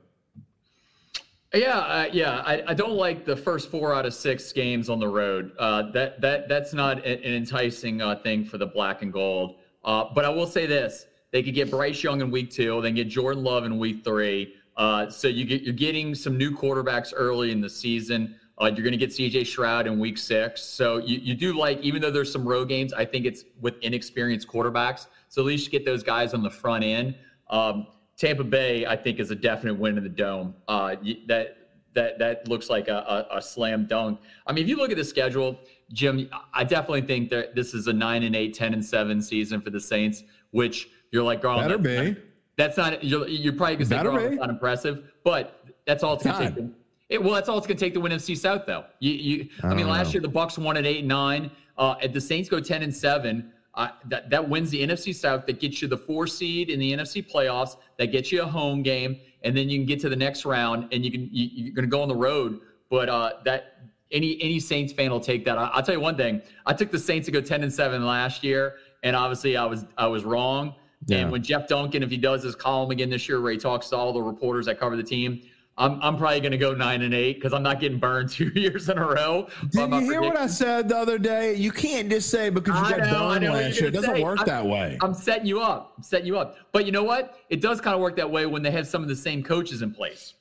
Yeah, 1.53 1.79
uh, 1.79 2.09
yeah. 2.13 2.43
I, 2.47 2.63
I 2.69 2.75
don't 2.75 2.93
like 2.93 3.25
the 3.25 3.35
first 3.35 3.69
four 3.69 3.93
out 3.93 4.07
of 4.07 4.15
six 4.15 4.53
games 4.53 4.89
on 4.89 5.01
the 5.01 5.09
road. 5.09 5.51
Uh, 5.59 5.91
that 5.93 6.21
that 6.21 6.49
that's 6.49 6.73
not 6.75 7.05
an 7.05 7.23
enticing 7.25 8.01
uh, 8.01 8.17
thing 8.17 8.45
for 8.45 8.59
the 8.59 8.67
black 8.67 9.03
and 9.03 9.13
gold. 9.13 9.57
Uh, 9.85 10.05
but 10.15 10.25
I 10.25 10.29
will 10.29 10.47
say 10.47 10.67
this: 10.67 11.07
they 11.33 11.43
could 11.43 11.55
get 11.55 11.71
Bryce 11.71 12.03
Young 12.03 12.21
in 12.21 12.31
week 12.31 12.51
two, 12.51 12.81
then 12.83 12.95
get 12.95 13.09
Jordan 13.09 13.43
Love 13.43 13.65
in 13.65 13.79
week 13.79 14.05
three. 14.05 14.55
Uh, 14.77 15.09
so 15.09 15.29
you 15.29 15.45
get 15.45 15.63
you're 15.63 15.73
getting 15.73 16.15
some 16.15 16.37
new 16.37 16.51
quarterbacks 16.51 17.13
early 17.17 17.51
in 17.51 17.61
the 17.61 17.71
season. 17.71 18.37
Uh, 18.61 18.67
you're 18.67 18.83
going 18.83 18.93
to 18.93 18.99
get 18.99 19.13
C.J. 19.13 19.45
Stroud 19.45 19.87
in 19.87 19.99
week 19.99 20.17
six. 20.17 20.63
So 20.63 20.97
you, 20.97 21.19
you 21.19 21.35
do 21.35 21.53
like, 21.53 21.79
even 21.83 22.01
though 22.01 22.11
there's 22.11 22.33
some 22.33 22.47
road 22.47 22.69
games, 22.69 22.95
I 22.95 23.05
think 23.05 23.27
it's 23.27 23.45
with 23.61 23.75
inexperienced 23.83 24.49
quarterbacks. 24.49 25.09
So 25.37 25.43
at 25.43 25.47
least 25.49 25.71
get 25.71 25.85
those 25.85 26.03
guys 26.03 26.33
on 26.33 26.43
the 26.43 26.49
front 26.49 26.83
end. 26.83 27.15
Um, 27.51 27.89
Tampa 28.17 28.43
Bay, 28.43 28.87
I 28.87 28.97
think, 28.97 29.21
is 29.21 29.31
a 29.31 29.35
definite 29.35 29.75
win 29.79 29.99
in 29.99 30.03
the 30.03 30.09
dome. 30.09 30.55
Uh, 30.67 30.97
that 31.27 31.59
that 31.93 32.19
that 32.19 32.49
looks 32.49 32.71
like 32.71 32.89
a, 32.89 33.27
a, 33.31 33.37
a 33.37 33.43
slam 33.43 33.85
dunk. 33.85 34.19
I 34.47 34.55
mean, 34.55 34.65
if 34.65 34.69
you 34.71 34.79
look 34.79 34.91
at 34.91 34.97
the 34.97 35.05
schedule, 35.05 35.61
Jim, 35.93 36.31
I 36.55 36.65
definitely 36.65 37.03
think 37.03 37.29
that 37.33 37.55
this 37.55 37.75
is 37.75 37.87
a 37.87 37.93
nine 37.93 38.23
and 38.23 38.35
eight, 38.35 38.55
10 38.55 38.73
and 38.73 38.83
seven 38.83 39.21
season 39.21 39.61
for 39.61 39.69
the 39.69 39.79
Saints, 39.79 40.25
which 40.53 40.89
you're 41.13 41.23
like, 41.23 41.43
Garland, 41.43 41.69
Better 41.69 41.83
that's 41.83 42.01
be. 42.01 42.11
not- 42.13 42.23
That's 42.57 42.77
not. 42.79 43.05
You're, 43.05 43.29
you're 43.29 43.53
probably 43.53 43.77
gonna 43.77 43.85
say, 43.85 44.03
Garland, 44.03 44.25
that's 44.29 44.37
not 44.41 44.49
impressive, 44.49 45.13
but 45.23 45.67
that's 45.87 46.03
all 46.03 46.15
it's 46.15 46.25
gonna 46.25 46.47
It's 46.47 46.55
take. 46.57 46.65
it, 47.11 47.23
well, 47.23 47.35
that's 47.35 47.51
all 47.51 47.59
it's 47.59 47.67
gonna 47.67 47.79
take 47.79 47.93
to 47.93 48.01
win 48.01 48.11
NFC 48.11 48.35
South, 48.39 48.63
though. 48.67 48.87
You, 49.01 49.13
you. 49.13 49.49
I, 49.63 49.75
mean, 49.75 49.87
last 49.87 50.07
know. 50.07 50.13
year 50.15 50.21
the 50.23 50.29
Bucks 50.29 50.57
won 50.57 50.79
at 50.79 50.87
eight 50.87 51.01
and 51.01 51.09
nine. 51.09 51.51
Uh, 51.77 51.95
the 52.09 52.23
Saints 52.23 52.49
go 52.49 52.59
ten 52.59 52.83
and 52.83 52.95
seven. 52.97 53.53
Uh, 53.77 53.89
that 54.07 54.31
that 54.31 54.49
wins 54.49 54.71
the 54.71 54.87
NFC 54.87 55.15
South. 55.15 55.45
That 55.47 55.61
gets 55.61 55.83
you 55.83 55.89
the 55.89 55.99
four 55.99 56.27
seed 56.27 56.71
in 56.71 56.81
the 56.81 56.93
NFC 56.93 57.29
playoffs. 57.31 57.77
That 57.99 58.07
gets 58.07 58.33
you 58.33 58.43
a 58.43 58.47
home 58.47 58.83
game, 58.83 59.21
and 59.43 59.55
then 59.55 59.69
you 59.69 59.79
can 59.79 59.87
get 59.87 60.01
to 60.01 60.09
the 60.09 60.17
next 60.17 60.47
round, 60.47 60.89
and 60.93 61.05
you 61.05 61.11
can 61.11 61.29
you, 61.31 61.49
you're 61.53 61.75
going 61.75 61.85
to 61.85 61.91
go 61.91 62.01
on 62.01 62.09
the 62.09 62.17
road. 62.17 62.61
But 62.89 63.11
uh, 63.11 63.33
that 63.45 63.91
any 64.11 64.41
any 64.43 64.61
Saints 64.61 64.95
fan 64.95 65.11
will 65.11 65.21
take 65.21 65.45
that. 65.45 65.59
I, 65.59 65.67
I'll 65.67 65.83
tell 65.83 65.95
you 65.95 66.01
one 66.01 66.17
thing. 66.17 66.41
I 66.65 66.73
took 66.73 66.91
the 66.91 66.99
Saints 66.99 67.27
to 67.27 67.33
go 67.33 67.43
ten 67.43 67.63
and 67.63 67.73
seven 67.73 68.07
last 68.07 68.43
year, 68.43 68.77
and 69.03 69.15
obviously 69.15 69.59
I 69.59 69.67
was 69.67 69.85
I 69.99 70.07
was 70.07 70.25
wrong. 70.25 70.75
Yeah. 71.07 71.19
And 71.19 71.31
when 71.31 71.43
Jeff 71.43 71.69
Duncan, 71.69 72.03
if 72.03 72.11
he 72.11 72.17
does 72.17 72.43
his 72.43 72.55
column 72.55 72.91
again 72.91 73.11
this 73.11 73.29
year, 73.29 73.43
where 73.43 73.53
he 73.53 73.59
talks 73.59 73.91
to 73.91 73.97
all 73.97 74.13
the 74.13 74.23
reporters 74.23 74.67
that 74.67 74.81
cover 74.81 74.97
the 74.97 75.03
team. 75.03 75.43
I'm, 75.79 76.01
I'm 76.01 76.17
probably 76.17 76.41
going 76.41 76.53
to 76.53 76.59
go 76.59 76.75
nine 76.75 77.03
and 77.03 77.13
eight 77.13 77.35
because 77.35 77.53
I'm 77.53 77.63
not 77.63 77.81
getting 77.81 77.99
burned 77.99 78.31
two 78.31 78.51
years 78.55 78.89
in 78.89 78.97
a 78.97 79.07
row. 79.07 79.49
Did 79.73 79.91
you 79.91 80.01
hear 80.11 80.23
what 80.23 80.37
I 80.37 80.47
said 80.47 80.89
the 80.89 80.97
other 80.97 81.19
day? 81.19 81.55
You 81.55 81.71
can't 81.71 82.09
just 82.09 82.31
say 82.31 82.49
because 82.49 82.75
you 82.79 82.87
I 82.97 82.99
got 82.99 83.11
know, 83.13 83.29
I 83.29 83.39
know 83.39 83.53
last 83.53 83.79
year. 83.79 83.89
It 83.89 83.93
doesn't 83.93 84.17
say. 84.17 84.23
work 84.23 84.39
I'm- 84.39 84.47
that 84.47 84.67
way. 84.67 84.97
I'm 85.03 85.13
setting 85.13 85.47
you 85.47 85.61
up. 85.61 85.93
I'm 85.99 86.03
setting 86.03 86.27
you 86.27 86.39
up. 86.39 86.57
But 86.73 86.87
you 86.87 86.93
know 86.93 87.03
what? 87.03 87.39
It 87.51 87.61
does 87.61 87.81
kind 87.81 87.95
of 87.95 88.01
work 88.01 88.17
that 88.17 88.31
way 88.31 88.47
when 88.47 88.63
they 88.63 88.71
have 88.71 88.87
some 88.87 89.03
of 89.03 89.09
the 89.09 89.17
same 89.17 89.43
coaches 89.43 89.83
in 89.83 89.93
place. 89.93 90.35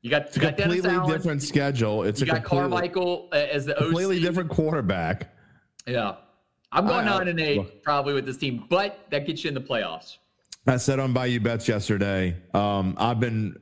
You 0.00 0.10
got, 0.10 0.22
It's 0.28 0.36
you 0.36 0.42
a 0.42 0.46
got 0.46 0.56
completely 0.56 0.90
Allen, 0.90 1.10
different 1.10 1.42
schedule. 1.42 2.02
It's 2.04 2.20
You 2.20 2.26
a 2.26 2.34
got 2.34 2.44
Carmichael 2.44 3.28
uh, 3.32 3.36
as 3.36 3.66
the 3.66 3.76
OC. 3.76 3.84
completely 3.84 4.20
different 4.20 4.50
quarterback. 4.50 5.32
Yeah. 5.86 6.14
I'm 6.72 6.86
going 6.86 7.06
I- 7.06 7.14
I- 7.14 7.18
nine 7.18 7.28
and 7.28 7.38
eight 7.40 7.58
look. 7.58 7.82
probably 7.82 8.14
with 8.14 8.24
this 8.24 8.38
team, 8.38 8.64
but 8.70 8.98
that 9.10 9.26
gets 9.26 9.44
you 9.44 9.48
in 9.48 9.54
the 9.54 9.60
playoffs. 9.60 10.16
I 10.66 10.78
said 10.78 10.98
on 11.00 11.12
Bayou 11.12 11.38
Bets 11.38 11.68
yesterday. 11.68 12.36
Um, 12.54 12.94
I've 12.98 13.20
been 13.20 13.56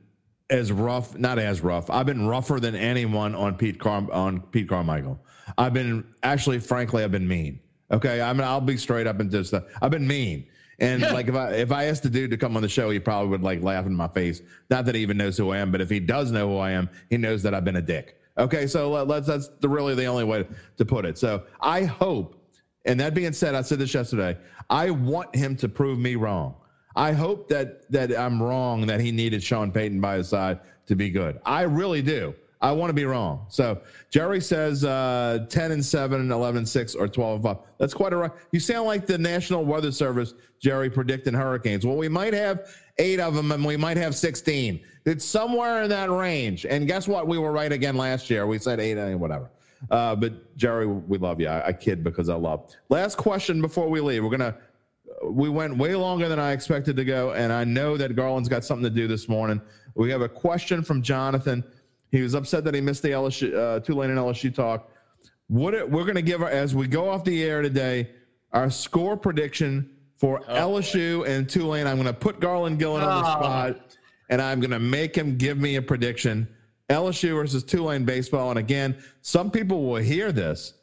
as 0.51 0.71
rough, 0.71 1.17
not 1.17 1.39
as 1.39 1.61
rough. 1.61 1.89
I've 1.89 2.05
been 2.05 2.27
rougher 2.27 2.59
than 2.59 2.75
anyone 2.75 3.33
on 3.33 3.55
Pete 3.55 3.79
Car- 3.79 4.11
on 4.11 4.41
Pete 4.41 4.67
Carmichael. 4.69 5.19
I've 5.57 5.73
been 5.73 6.05
actually, 6.21 6.59
frankly, 6.59 7.03
I've 7.03 7.11
been 7.11 7.27
mean. 7.27 7.59
Okay, 7.89 8.21
I 8.21 8.31
mean, 8.33 8.43
I'll 8.43 8.61
be 8.61 8.77
straight 8.77 9.07
up 9.07 9.19
and 9.19 9.31
just 9.31 9.53
uh, 9.53 9.61
I've 9.81 9.91
been 9.91 10.07
mean. 10.07 10.45
And 10.79 11.01
like 11.01 11.27
if 11.27 11.35
I 11.35 11.51
if 11.53 11.71
I 11.71 11.85
asked 11.85 12.03
the 12.03 12.09
dude 12.09 12.31
to 12.31 12.37
come 12.37 12.55
on 12.55 12.61
the 12.61 12.69
show, 12.69 12.89
he 12.89 12.99
probably 12.99 13.29
would 13.29 13.43
like 13.43 13.61
laugh 13.61 13.85
in 13.85 13.95
my 13.95 14.07
face. 14.07 14.41
Not 14.69 14.85
that 14.85 14.95
he 14.95 15.01
even 15.01 15.17
knows 15.17 15.37
who 15.37 15.51
I 15.51 15.57
am, 15.57 15.71
but 15.71 15.79
if 15.81 15.89
he 15.89 15.99
does 15.99 16.31
know 16.31 16.49
who 16.49 16.57
I 16.57 16.71
am, 16.71 16.89
he 17.09 17.17
knows 17.17 17.43
that 17.43 17.53
I've 17.53 17.65
been 17.65 17.77
a 17.77 17.81
dick. 17.81 18.19
Okay, 18.37 18.67
so 18.67 18.89
let, 18.91 19.07
let's 19.07 19.27
that's 19.27 19.49
the, 19.59 19.69
really 19.69 19.95
the 19.95 20.05
only 20.05 20.23
way 20.23 20.45
to 20.77 20.85
put 20.85 21.05
it. 21.05 21.17
So 21.17 21.43
I 21.61 21.83
hope. 21.83 22.37
And 22.85 22.99
that 22.99 23.13
being 23.13 23.31
said, 23.33 23.53
I 23.53 23.61
said 23.61 23.77
this 23.77 23.93
yesterday. 23.93 24.35
I 24.69 24.89
want 24.89 25.35
him 25.35 25.55
to 25.57 25.69
prove 25.69 25.99
me 25.99 26.15
wrong. 26.15 26.55
I 26.95 27.13
hope 27.13 27.47
that 27.49 27.89
that 27.91 28.17
I'm 28.17 28.41
wrong 28.41 28.85
that 28.87 28.99
he 28.99 29.11
needed 29.11 29.43
Sean 29.43 29.71
Payton 29.71 30.01
by 30.01 30.17
his 30.17 30.29
side 30.29 30.59
to 30.87 30.95
be 30.95 31.09
good. 31.09 31.39
I 31.45 31.61
really 31.61 32.01
do. 32.01 32.33
I 32.61 32.71
want 32.73 32.91
to 32.91 32.93
be 32.93 33.05
wrong. 33.05 33.45
So 33.49 33.81
Jerry 34.11 34.39
says 34.39 34.85
uh, 34.85 35.45
10 35.49 35.71
and 35.71 35.83
7, 35.83 36.21
and 36.21 36.31
11 36.31 36.59
and 36.59 36.69
6, 36.69 36.93
or 36.93 37.07
12 37.07 37.35
and 37.37 37.43
5. 37.43 37.57
That's 37.79 37.93
quite 37.93 38.13
a 38.13 38.17
right. 38.17 38.31
You 38.51 38.59
sound 38.59 38.85
like 38.85 39.07
the 39.07 39.17
National 39.17 39.65
Weather 39.65 39.91
Service, 39.91 40.35
Jerry, 40.59 40.89
predicting 40.89 41.33
hurricanes. 41.33 41.87
Well, 41.87 41.97
we 41.97 42.07
might 42.07 42.35
have 42.35 42.69
eight 42.99 43.19
of 43.19 43.33
them 43.33 43.51
and 43.51 43.65
we 43.65 43.77
might 43.77 43.97
have 43.97 44.15
16. 44.15 44.79
It's 45.05 45.25
somewhere 45.25 45.81
in 45.81 45.89
that 45.89 46.11
range. 46.11 46.67
And 46.67 46.85
guess 46.87 47.07
what? 47.07 47.27
We 47.27 47.39
were 47.39 47.51
right 47.51 47.71
again 47.71 47.97
last 47.97 48.29
year. 48.29 48.45
We 48.45 48.59
said 48.59 48.79
eight 48.79 48.97
and 48.97 49.19
whatever. 49.19 49.49
Uh, 49.89 50.15
but 50.15 50.55
Jerry, 50.55 50.85
we 50.85 51.17
love 51.17 51.41
you. 51.41 51.47
I, 51.47 51.69
I 51.69 51.73
kid 51.73 52.03
because 52.03 52.29
I 52.29 52.35
love. 52.35 52.71
Last 52.89 53.17
question 53.17 53.61
before 53.61 53.89
we 53.89 53.99
leave. 53.99 54.23
We're 54.23 54.29
gonna. 54.29 54.55
We 55.23 55.49
went 55.49 55.77
way 55.77 55.95
longer 55.95 56.27
than 56.27 56.39
I 56.39 56.51
expected 56.51 56.95
to 56.97 57.05
go, 57.05 57.31
and 57.33 57.53
I 57.53 57.63
know 57.63 57.97
that 57.97 58.15
Garland's 58.15 58.49
got 58.49 58.63
something 58.65 58.83
to 58.83 58.89
do 58.89 59.07
this 59.07 59.27
morning. 59.29 59.61
We 59.95 60.09
have 60.11 60.21
a 60.21 60.29
question 60.29 60.83
from 60.83 61.01
Jonathan. 61.01 61.63
He 62.11 62.21
was 62.21 62.33
upset 62.33 62.63
that 62.63 62.73
he 62.73 62.81
missed 62.81 63.03
the 63.03 63.09
LSU, 63.09 63.55
uh, 63.55 63.79
Tulane 63.81 64.09
and 64.09 64.19
LSU 64.19 64.53
talk. 64.53 64.89
What 65.47 65.73
it- 65.73 65.89
we're 65.89 66.03
going 66.03 66.15
to 66.15 66.21
give 66.21 66.41
our, 66.41 66.49
as 66.49 66.73
we 66.73 66.87
go 66.87 67.09
off 67.09 67.23
the 67.23 67.43
air 67.43 67.61
today. 67.61 68.09
our 68.53 68.69
score 68.69 69.15
prediction 69.15 69.89
for 70.17 70.41
LSU 70.49 71.23
and 71.25 71.47
Tulane. 71.49 71.87
I'm 71.87 71.95
going 71.95 72.05
to 72.07 72.13
put 72.13 72.41
Garland 72.41 72.79
Gillen 72.79 73.01
on 73.01 73.23
the 73.23 73.29
Oh. 73.29 73.31
spot, 73.39 73.95
and 74.29 74.41
I'm 74.41 74.59
going 74.59 74.71
to 74.71 74.79
make 74.79 75.15
him 75.15 75.37
give 75.37 75.57
me 75.57 75.77
a 75.77 75.81
prediction. 75.81 76.49
LSU 76.89 77.33
versus 77.35 77.63
Tulane 77.63 78.03
baseball. 78.03 78.49
And 78.49 78.59
again, 78.59 78.97
some 79.21 79.51
people 79.51 79.85
will 79.85 80.01
hear 80.01 80.33
this 80.33 80.73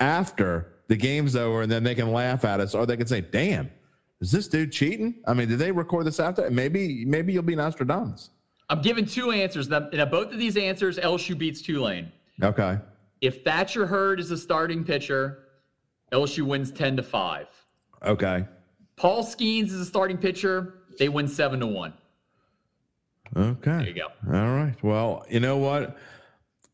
after 0.00 0.74
the 0.88 0.96
game's 0.96 1.34
over, 1.34 1.62
and 1.62 1.72
then 1.72 1.82
they 1.82 1.94
can 1.94 2.12
laugh 2.12 2.44
at 2.44 2.60
us, 2.60 2.74
or 2.74 2.84
they 2.84 2.98
can 2.98 3.06
say, 3.06 3.22
"Damn, 3.22 3.70
is 4.24 4.32
this 4.32 4.48
dude 4.48 4.72
cheating?" 4.72 5.22
I 5.26 5.34
mean, 5.34 5.48
did 5.48 5.58
they 5.58 5.70
record 5.70 6.06
this 6.06 6.18
after? 6.18 6.50
Maybe, 6.50 7.04
maybe 7.04 7.32
you'll 7.32 7.42
be 7.42 7.54
Nostradamus. 7.54 8.30
I'm 8.70 8.80
giving 8.80 9.04
two 9.04 9.30
answers. 9.30 9.68
Now, 9.68 9.80
both 10.06 10.32
of 10.32 10.38
these 10.38 10.56
answers, 10.56 10.98
LSU 10.98 11.36
beats 11.36 11.60
Tulane. 11.60 12.10
Okay. 12.42 12.78
If 13.20 13.44
Thatcher 13.44 13.86
Hurd 13.86 14.20
is 14.20 14.30
the 14.30 14.38
starting 14.38 14.84
pitcher, 14.84 15.44
LSU 16.12 16.42
wins 16.46 16.72
10 16.72 16.96
to 16.96 17.02
5. 17.02 17.46
Okay. 18.04 18.46
Paul 18.96 19.22
Skenes 19.22 19.66
is 19.66 19.78
the 19.78 19.84
starting 19.84 20.16
pitcher, 20.16 20.74
they 20.98 21.08
win 21.08 21.28
7 21.28 21.60
to 21.60 21.66
1. 21.66 21.92
Okay. 23.36 23.70
There 23.70 23.88
you 23.88 23.94
go. 23.94 24.06
All 24.32 24.54
right. 24.54 24.74
Well, 24.82 25.26
you 25.28 25.40
know 25.40 25.56
what? 25.56 25.96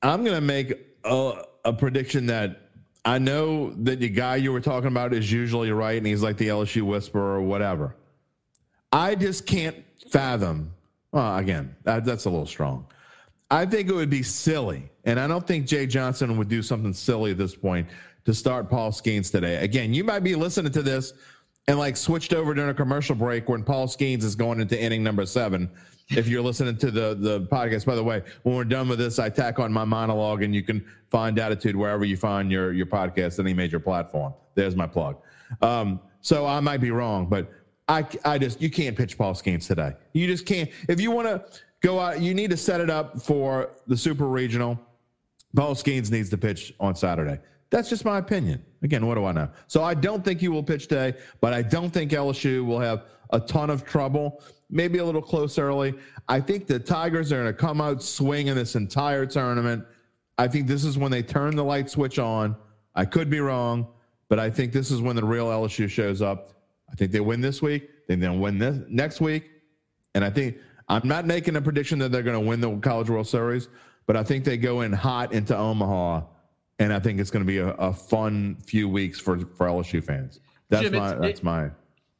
I'm 0.02 0.24
going 0.24 0.36
to 0.36 0.40
make 0.40 0.74
a, 1.04 1.42
a 1.64 1.72
prediction 1.72 2.26
that 2.26 2.69
I 3.04 3.18
know 3.18 3.70
that 3.70 4.00
the 4.00 4.08
guy 4.08 4.36
you 4.36 4.52
were 4.52 4.60
talking 4.60 4.88
about 4.88 5.14
is 5.14 5.30
usually 5.30 5.72
right, 5.72 5.96
and 5.96 6.06
he's 6.06 6.22
like 6.22 6.36
the 6.36 6.48
LSU 6.48 6.82
whisperer 6.82 7.36
or 7.36 7.42
whatever. 7.42 7.96
I 8.92 9.14
just 9.14 9.46
can't 9.46 9.76
fathom. 10.10 10.72
Well, 11.12 11.36
again, 11.38 11.74
that, 11.84 12.04
that's 12.04 12.26
a 12.26 12.30
little 12.30 12.46
strong. 12.46 12.86
I 13.50 13.66
think 13.66 13.88
it 13.88 13.94
would 13.94 14.10
be 14.10 14.22
silly, 14.22 14.90
and 15.04 15.18
I 15.18 15.26
don't 15.26 15.46
think 15.46 15.66
Jay 15.66 15.86
Johnson 15.86 16.36
would 16.36 16.48
do 16.48 16.62
something 16.62 16.92
silly 16.92 17.32
at 17.32 17.38
this 17.38 17.54
point 17.54 17.88
to 18.26 18.34
start 18.34 18.68
Paul 18.68 18.92
Skenes 18.92 19.30
today. 19.30 19.56
Again, 19.56 19.94
you 19.94 20.04
might 20.04 20.20
be 20.20 20.34
listening 20.34 20.72
to 20.72 20.82
this 20.82 21.14
and 21.66 21.78
like 21.78 21.96
switched 21.96 22.32
over 22.32 22.54
during 22.54 22.70
a 22.70 22.74
commercial 22.74 23.14
break 23.14 23.48
when 23.48 23.62
Paul 23.62 23.86
Skenes 23.86 24.24
is 24.24 24.34
going 24.34 24.60
into 24.60 24.80
inning 24.80 25.02
number 25.02 25.26
seven. 25.26 25.70
If 26.10 26.26
you're 26.26 26.42
listening 26.42 26.76
to 26.78 26.90
the 26.90 27.14
the 27.14 27.42
podcast, 27.42 27.86
by 27.86 27.94
the 27.94 28.02
way, 28.02 28.22
when 28.42 28.56
we're 28.56 28.64
done 28.64 28.88
with 28.88 28.98
this, 28.98 29.18
I 29.18 29.28
tack 29.28 29.58
on 29.58 29.72
my 29.72 29.84
monologue, 29.84 30.42
and 30.42 30.54
you 30.54 30.62
can 30.62 30.84
find 31.08 31.36
Dattitude 31.36 31.74
wherever 31.74 32.04
you 32.04 32.16
find 32.16 32.50
your 32.50 32.72
your 32.72 32.86
podcast, 32.86 33.38
any 33.38 33.54
major 33.54 33.78
platform. 33.78 34.34
There's 34.54 34.74
my 34.74 34.86
plug. 34.86 35.16
Um, 35.62 36.00
so 36.20 36.46
I 36.46 36.60
might 36.60 36.78
be 36.78 36.90
wrong, 36.90 37.26
but 37.26 37.50
I 37.88 38.06
I 38.24 38.38
just 38.38 38.60
you 38.60 38.70
can't 38.70 38.96
pitch 38.96 39.16
Paul 39.16 39.34
Skenes 39.34 39.66
today. 39.66 39.92
You 40.12 40.26
just 40.26 40.46
can't. 40.46 40.70
If 40.88 41.00
you 41.00 41.10
want 41.10 41.28
to 41.28 41.44
go 41.80 41.98
out, 41.98 42.20
you 42.20 42.34
need 42.34 42.50
to 42.50 42.56
set 42.56 42.80
it 42.80 42.90
up 42.90 43.20
for 43.22 43.70
the 43.86 43.96
Super 43.96 44.26
Regional. 44.26 44.78
Paul 45.54 45.74
Skenes 45.74 46.10
needs 46.10 46.28
to 46.30 46.38
pitch 46.38 46.72
on 46.78 46.94
Saturday. 46.94 47.40
That's 47.70 47.88
just 47.88 48.04
my 48.04 48.18
opinion. 48.18 48.64
Again, 48.82 49.06
what 49.06 49.14
do 49.14 49.24
I 49.24 49.32
know? 49.32 49.48
So 49.68 49.82
I 49.82 49.94
don't 49.94 50.24
think 50.24 50.40
he 50.40 50.48
will 50.48 50.62
pitch 50.62 50.88
today, 50.88 51.14
but 51.40 51.52
I 51.52 51.62
don't 51.62 51.90
think 51.90 52.10
LSU 52.10 52.64
will 52.64 52.80
have 52.80 53.04
a 53.30 53.40
ton 53.40 53.70
of 53.70 53.84
trouble. 53.84 54.42
Maybe 54.70 54.98
a 54.98 55.04
little 55.04 55.22
close 55.22 55.58
early. 55.58 55.94
I 56.28 56.40
think 56.40 56.66
the 56.66 56.78
Tigers 56.78 57.32
are 57.32 57.42
going 57.42 57.46
to 57.46 57.52
come 57.52 57.80
out 57.80 58.02
swinging 58.02 58.54
this 58.54 58.76
entire 58.76 59.26
tournament. 59.26 59.84
I 60.38 60.48
think 60.48 60.66
this 60.66 60.84
is 60.84 60.96
when 60.96 61.10
they 61.10 61.22
turn 61.22 61.56
the 61.56 61.64
light 61.64 61.90
switch 61.90 62.18
on. 62.18 62.56
I 62.94 63.04
could 63.04 63.28
be 63.30 63.40
wrong, 63.40 63.88
but 64.28 64.38
I 64.38 64.48
think 64.50 64.72
this 64.72 64.90
is 64.90 65.00
when 65.02 65.16
the 65.16 65.24
real 65.24 65.46
LSU 65.46 65.88
shows 65.88 66.22
up. 66.22 66.52
I 66.90 66.94
think 66.94 67.12
they 67.12 67.20
win 67.20 67.40
this 67.40 67.60
week. 67.62 67.88
They 68.08 68.14
then 68.16 68.40
win 68.40 68.58
this 68.58 68.78
next 68.88 69.20
week, 69.20 69.50
and 70.14 70.24
I 70.24 70.30
think 70.30 70.56
I'm 70.88 71.06
not 71.06 71.26
making 71.26 71.54
a 71.56 71.62
prediction 71.62 71.98
that 72.00 72.10
they're 72.10 72.24
going 72.24 72.40
to 72.40 72.46
win 72.48 72.60
the 72.60 72.76
College 72.78 73.08
World 73.10 73.28
Series, 73.28 73.68
but 74.06 74.16
I 74.16 74.24
think 74.24 74.44
they 74.44 74.56
go 74.56 74.80
in 74.80 74.92
hot 74.92 75.32
into 75.32 75.56
Omaha, 75.56 76.22
and 76.80 76.92
I 76.92 76.98
think 76.98 77.20
it's 77.20 77.30
going 77.30 77.44
to 77.44 77.46
be 77.46 77.58
a, 77.58 77.68
a 77.74 77.92
fun 77.92 78.56
few 78.66 78.88
weeks 78.88 79.20
for 79.20 79.38
for 79.38 79.66
LSU 79.68 80.02
fans. 80.02 80.40
That's 80.68 80.82
Jim, 80.82 80.94
my 80.94 81.14
that's 81.14 81.38
it- 81.40 81.44
my 81.44 81.70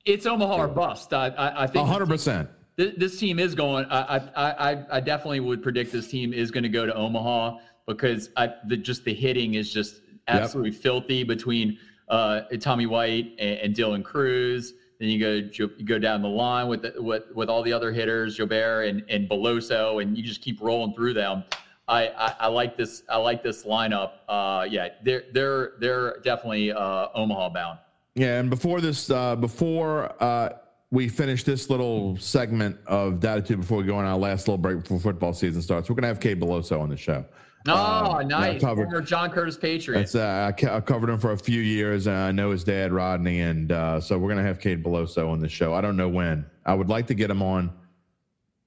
It's 0.05 0.27
Omaha 0.27 0.57
or 0.57 0.69
bust. 0.69 1.13
I, 1.13 1.29
I, 1.29 1.65
I 1.65 1.67
think 1.67 1.87
hundred 1.87 2.09
percent. 2.09 2.49
This, 2.77 3.19
team 3.19 3.39
is 3.39 3.55
going. 3.55 3.85
I, 3.91 4.17
I, 4.17 4.73
I, 4.73 4.85
I 4.93 5.01
definitely 5.01 5.41
would 5.41 5.63
predict 5.63 5.93
this 5.93 6.09
team 6.09 6.33
is 6.33 6.51
going 6.51 6.63
to 6.63 6.71
go 6.71 6.87
to 6.87 6.95
Omaha 6.95 7.59
because 7.87 8.31
I, 8.39 8.55
the, 8.69 8.77
just 8.77 9.05
the 9.05 9.13
hitting 9.13 9.55
is 9.55 9.71
just 9.71 10.01
absolutely 10.29 10.71
filthy 10.71 11.23
between 11.23 11.79
uh, 12.09 12.43
Tommy 12.59 12.87
White 12.87 13.35
and, 13.39 13.59
and 13.59 13.77
Dylan 13.77 14.03
Crews. 14.03 14.73
Then 14.99 15.09
you 15.09 15.19
go 15.19 15.49
you 15.53 15.85
go 15.85 15.99
down 15.99 16.23
the 16.23 16.29
line 16.29 16.69
with 16.69 16.83
the, 16.83 17.03
with 17.03 17.25
with 17.35 17.51
all 17.51 17.63
the 17.63 17.73
other 17.73 17.93
hitters, 17.93 18.39
Jobert 18.39 18.89
and 18.89 19.03
and 19.09 19.29
Beloso, 19.29 20.01
and 20.01 20.17
you 20.17 20.23
just 20.23 20.41
keep 20.41 20.61
rolling 20.63 20.95
through 20.95 21.15
them. 21.15 21.45
I, 21.89 22.09
I, 22.09 22.35
I 22.41 22.47
like 22.47 22.77
this. 22.77 23.03
I 23.09 23.17
like 23.17 23.43
this 23.43 23.65
lineup. 23.65 24.13
Uh, 24.29 24.67
yeah, 24.71 24.89
they're 25.03 25.25
they're 25.33 25.73
they're 25.81 26.21
definitely 26.21 26.73
uh, 26.73 27.09
Omaha 27.15 27.51
bound. 27.51 27.79
Yeah, 28.15 28.41
and 28.41 28.51
before 28.51 28.81
this, 28.81 29.11
uh, 29.11 29.37
before 29.37 30.13
uh, 30.23 30.51
we 30.91 31.09
finish 31.09 31.45
this 31.45 31.71
little 31.71 32.17
segment 32.17 32.77
of 32.87 33.15
Dattitude, 33.15 33.61
before 33.61 33.79
we 33.79 33.85
go 33.85 33.97
on 33.97 34.05
our 34.05 34.17
last 34.19 34.49
little 34.49 34.59
break 34.59 34.81
before 34.83 34.99
football 34.99 35.33
season 35.33 35.63
starts, 35.63 35.89
we're 35.89 35.95
gonna 35.95 36.09
have 36.09 36.21
Cade 36.21 36.41
Beloso 36.41 36.81
on 36.81 36.89
the 36.89 36.97
show. 36.97 37.25
Oh, 37.69 38.17
Uh, 38.19 38.23
nice. 38.23 38.61
covered. 38.61 38.85
Former 38.85 39.03
John 39.03 39.31
Curtis 39.31 39.57
Patriot. 39.57 40.15
Uh, 40.15 40.51
I, 40.57 40.81
covered 40.81 41.11
him 41.11 41.19
for 41.19 41.33
a 41.33 41.37
few 41.39 41.61
years, 41.61 42.07
and 42.07 42.17
I 42.17 42.33
know 42.33 42.51
his 42.51 42.65
dad 42.65 42.91
Rodney, 42.93 43.41
and 43.41 43.71
uh, 43.71 44.01
so 44.01 44.19
we're 44.19 44.31
gonna 44.31 44.43
have 44.43 44.59
Cade 44.59 44.83
Beloso 44.83 45.29
on 45.31 45.41
the 45.41 45.49
show. 45.49 45.73
I 45.75 45.81
don't 45.81 45.97
know 45.97 46.09
when. 46.09 46.45
I 46.67 46.75
would 46.75 46.89
like 46.89 47.07
to 47.09 47.15
get 47.15 47.31
him 47.31 47.43
on 47.43 47.71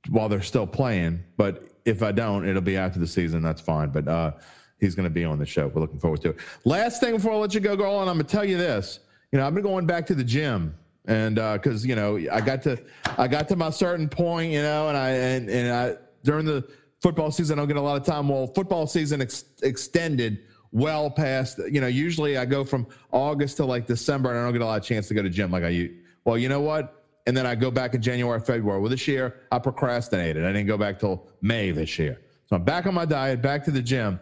while 0.10 0.30
they're 0.30 0.42
still 0.42 0.68
playing, 0.68 1.24
but 1.38 1.68
if 1.86 2.02
I 2.04 2.12
don't, 2.14 2.48
it'll 2.48 2.62
be 2.62 2.78
after 2.78 3.00
the 3.00 3.08
season. 3.08 3.42
That's 3.42 3.62
fine. 3.62 3.90
But 3.90 4.08
uh, 4.08 4.32
he's 4.80 4.96
gonna 4.96 5.10
be 5.10 5.26
on 5.26 5.38
the 5.40 5.46
show. 5.46 5.68
We're 5.68 5.82
looking 5.82 6.00
forward 6.00 6.22
to 6.22 6.30
it. 6.30 6.38
Last 6.64 7.02
thing 7.02 7.16
before 7.16 7.34
I 7.34 7.36
let 7.38 7.54
you 7.54 7.60
go, 7.60 7.76
girl, 7.76 8.00
and 8.00 8.10
I'm 8.10 8.16
gonna 8.16 8.24
tell 8.30 8.46
you 8.46 8.58
this. 8.58 9.00
You 9.34 9.40
know, 9.40 9.48
I've 9.48 9.56
been 9.56 9.64
going 9.64 9.88
back 9.88 10.06
to 10.06 10.16
the 10.16 10.24
gym, 10.24 10.78
and 11.06 11.40
uh, 11.40 11.54
because 11.54 11.84
you 11.84 11.96
know, 11.96 12.18
I 12.32 12.40
got 12.40 12.62
to 12.64 12.78
I 13.18 13.28
got 13.28 13.48
to 13.48 13.56
my 13.56 13.72
certain 13.72 14.08
point, 14.08 14.52
you 14.52 14.62
know, 14.62 14.90
and 14.90 14.96
I 14.96 15.10
and 15.10 15.50
and 15.50 15.74
I 15.74 15.96
during 16.24 16.46
the 16.46 16.64
football 17.02 17.32
season, 17.32 17.58
I 17.58 17.62
don't 17.64 17.68
get 17.68 17.78
a 17.78 17.82
lot 17.82 18.00
of 18.00 18.06
time. 18.06 18.30
Well, 18.30 18.46
football 18.46 18.86
season 18.86 19.24
ex- 19.24 19.46
extended 19.64 20.44
well 20.72 21.10
past, 21.10 21.60
you 21.72 21.82
know, 21.82 21.88
usually 21.88 22.38
I 22.38 22.46
go 22.46 22.64
from 22.64 22.86
August 23.12 23.58
to 23.58 23.66
like 23.66 23.88
December 23.88 24.30
and 24.30 24.40
I 24.40 24.44
don't 24.44 24.54
get 24.54 24.62
a 24.62 24.66
lot 24.66 24.80
of 24.80 24.86
chance 24.86 25.08
to 25.08 25.16
go 25.16 25.24
to 25.24 25.30
gym 25.30 25.50
like 25.50 25.64
I. 25.64 25.90
Well, 26.26 26.38
you 26.38 26.48
know 26.48 26.62
what? 26.62 27.04
And 27.26 27.36
then 27.36 27.48
I 27.48 27.56
go 27.56 27.72
back 27.72 27.96
in 27.96 28.02
January, 28.04 28.40
February. 28.40 28.80
Well, 28.82 28.90
this 28.90 29.08
year 29.08 29.42
I 29.52 29.58
procrastinated. 29.58 30.44
I 30.46 30.48
didn't 30.48 30.68
go 30.68 30.78
back 30.78 31.00
till 31.00 31.28
May 31.42 31.72
this 31.72 31.98
year. 31.98 32.22
So 32.46 32.56
I'm 32.56 32.64
back 32.64 32.86
on 32.86 32.94
my 32.94 33.06
diet, 33.06 33.42
back 33.42 33.64
to 33.66 33.72
the 33.72 33.82
gym. 33.82 34.20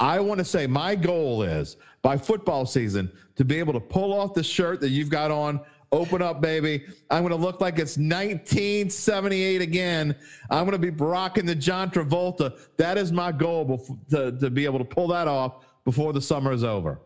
I 0.00 0.18
want 0.18 0.38
to 0.38 0.44
say 0.44 0.66
my 0.66 0.94
goal 0.94 1.42
is 1.42 1.76
by 2.00 2.16
football 2.16 2.64
season 2.64 3.12
to 3.36 3.44
be 3.44 3.58
able 3.58 3.74
to 3.74 3.80
pull 3.80 4.18
off 4.18 4.32
the 4.32 4.42
shirt 4.42 4.80
that 4.80 4.88
you've 4.88 5.10
got 5.10 5.30
on, 5.30 5.60
open 5.92 6.22
up, 6.22 6.40
baby. 6.40 6.86
I'm 7.10 7.22
going 7.22 7.38
to 7.38 7.46
look 7.46 7.60
like 7.60 7.74
it's 7.74 7.98
1978 7.98 9.60
again. 9.60 10.16
I'm 10.50 10.64
going 10.64 10.72
to 10.72 10.78
be 10.78 10.90
rocking 10.90 11.44
the 11.44 11.54
John 11.54 11.90
Travolta. 11.90 12.58
That 12.78 12.96
is 12.96 13.12
my 13.12 13.30
goal 13.30 13.86
to, 14.10 14.32
to 14.32 14.50
be 14.50 14.64
able 14.64 14.78
to 14.78 14.84
pull 14.86 15.08
that 15.08 15.28
off 15.28 15.66
before 15.84 16.14
the 16.14 16.20
summer 16.22 16.52
is 16.52 16.64
over. 16.64 17.00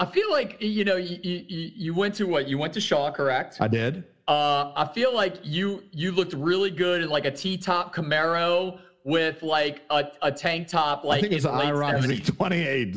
I 0.00 0.06
feel 0.06 0.30
like 0.30 0.58
you 0.60 0.84
know 0.84 0.94
you, 0.94 1.18
you 1.22 1.70
you 1.74 1.94
went 1.94 2.14
to 2.16 2.24
what 2.24 2.46
you 2.46 2.56
went 2.56 2.72
to 2.74 2.80
Shaw, 2.80 3.10
correct? 3.10 3.56
I 3.60 3.66
did. 3.66 4.04
Uh, 4.28 4.72
I 4.76 4.86
feel 4.86 5.12
like 5.12 5.38
you 5.42 5.82
you 5.90 6.12
looked 6.12 6.34
really 6.34 6.70
good 6.70 7.02
in 7.02 7.08
like 7.08 7.24
a 7.24 7.32
T 7.32 7.56
top 7.56 7.92
Camaro 7.92 8.78
with 9.04 9.42
like 9.42 9.82
a, 9.90 10.06
a 10.22 10.32
tank 10.32 10.68
top, 10.68 11.04
like 11.04 11.18
I 11.18 11.20
think 11.22 11.32
it's 11.34 11.44
in 11.44 11.50
an 11.50 11.56
the 11.58 11.64
late 11.64 11.72
Ironic 11.72 12.22
70s. 12.22 12.36
28. 12.36 12.96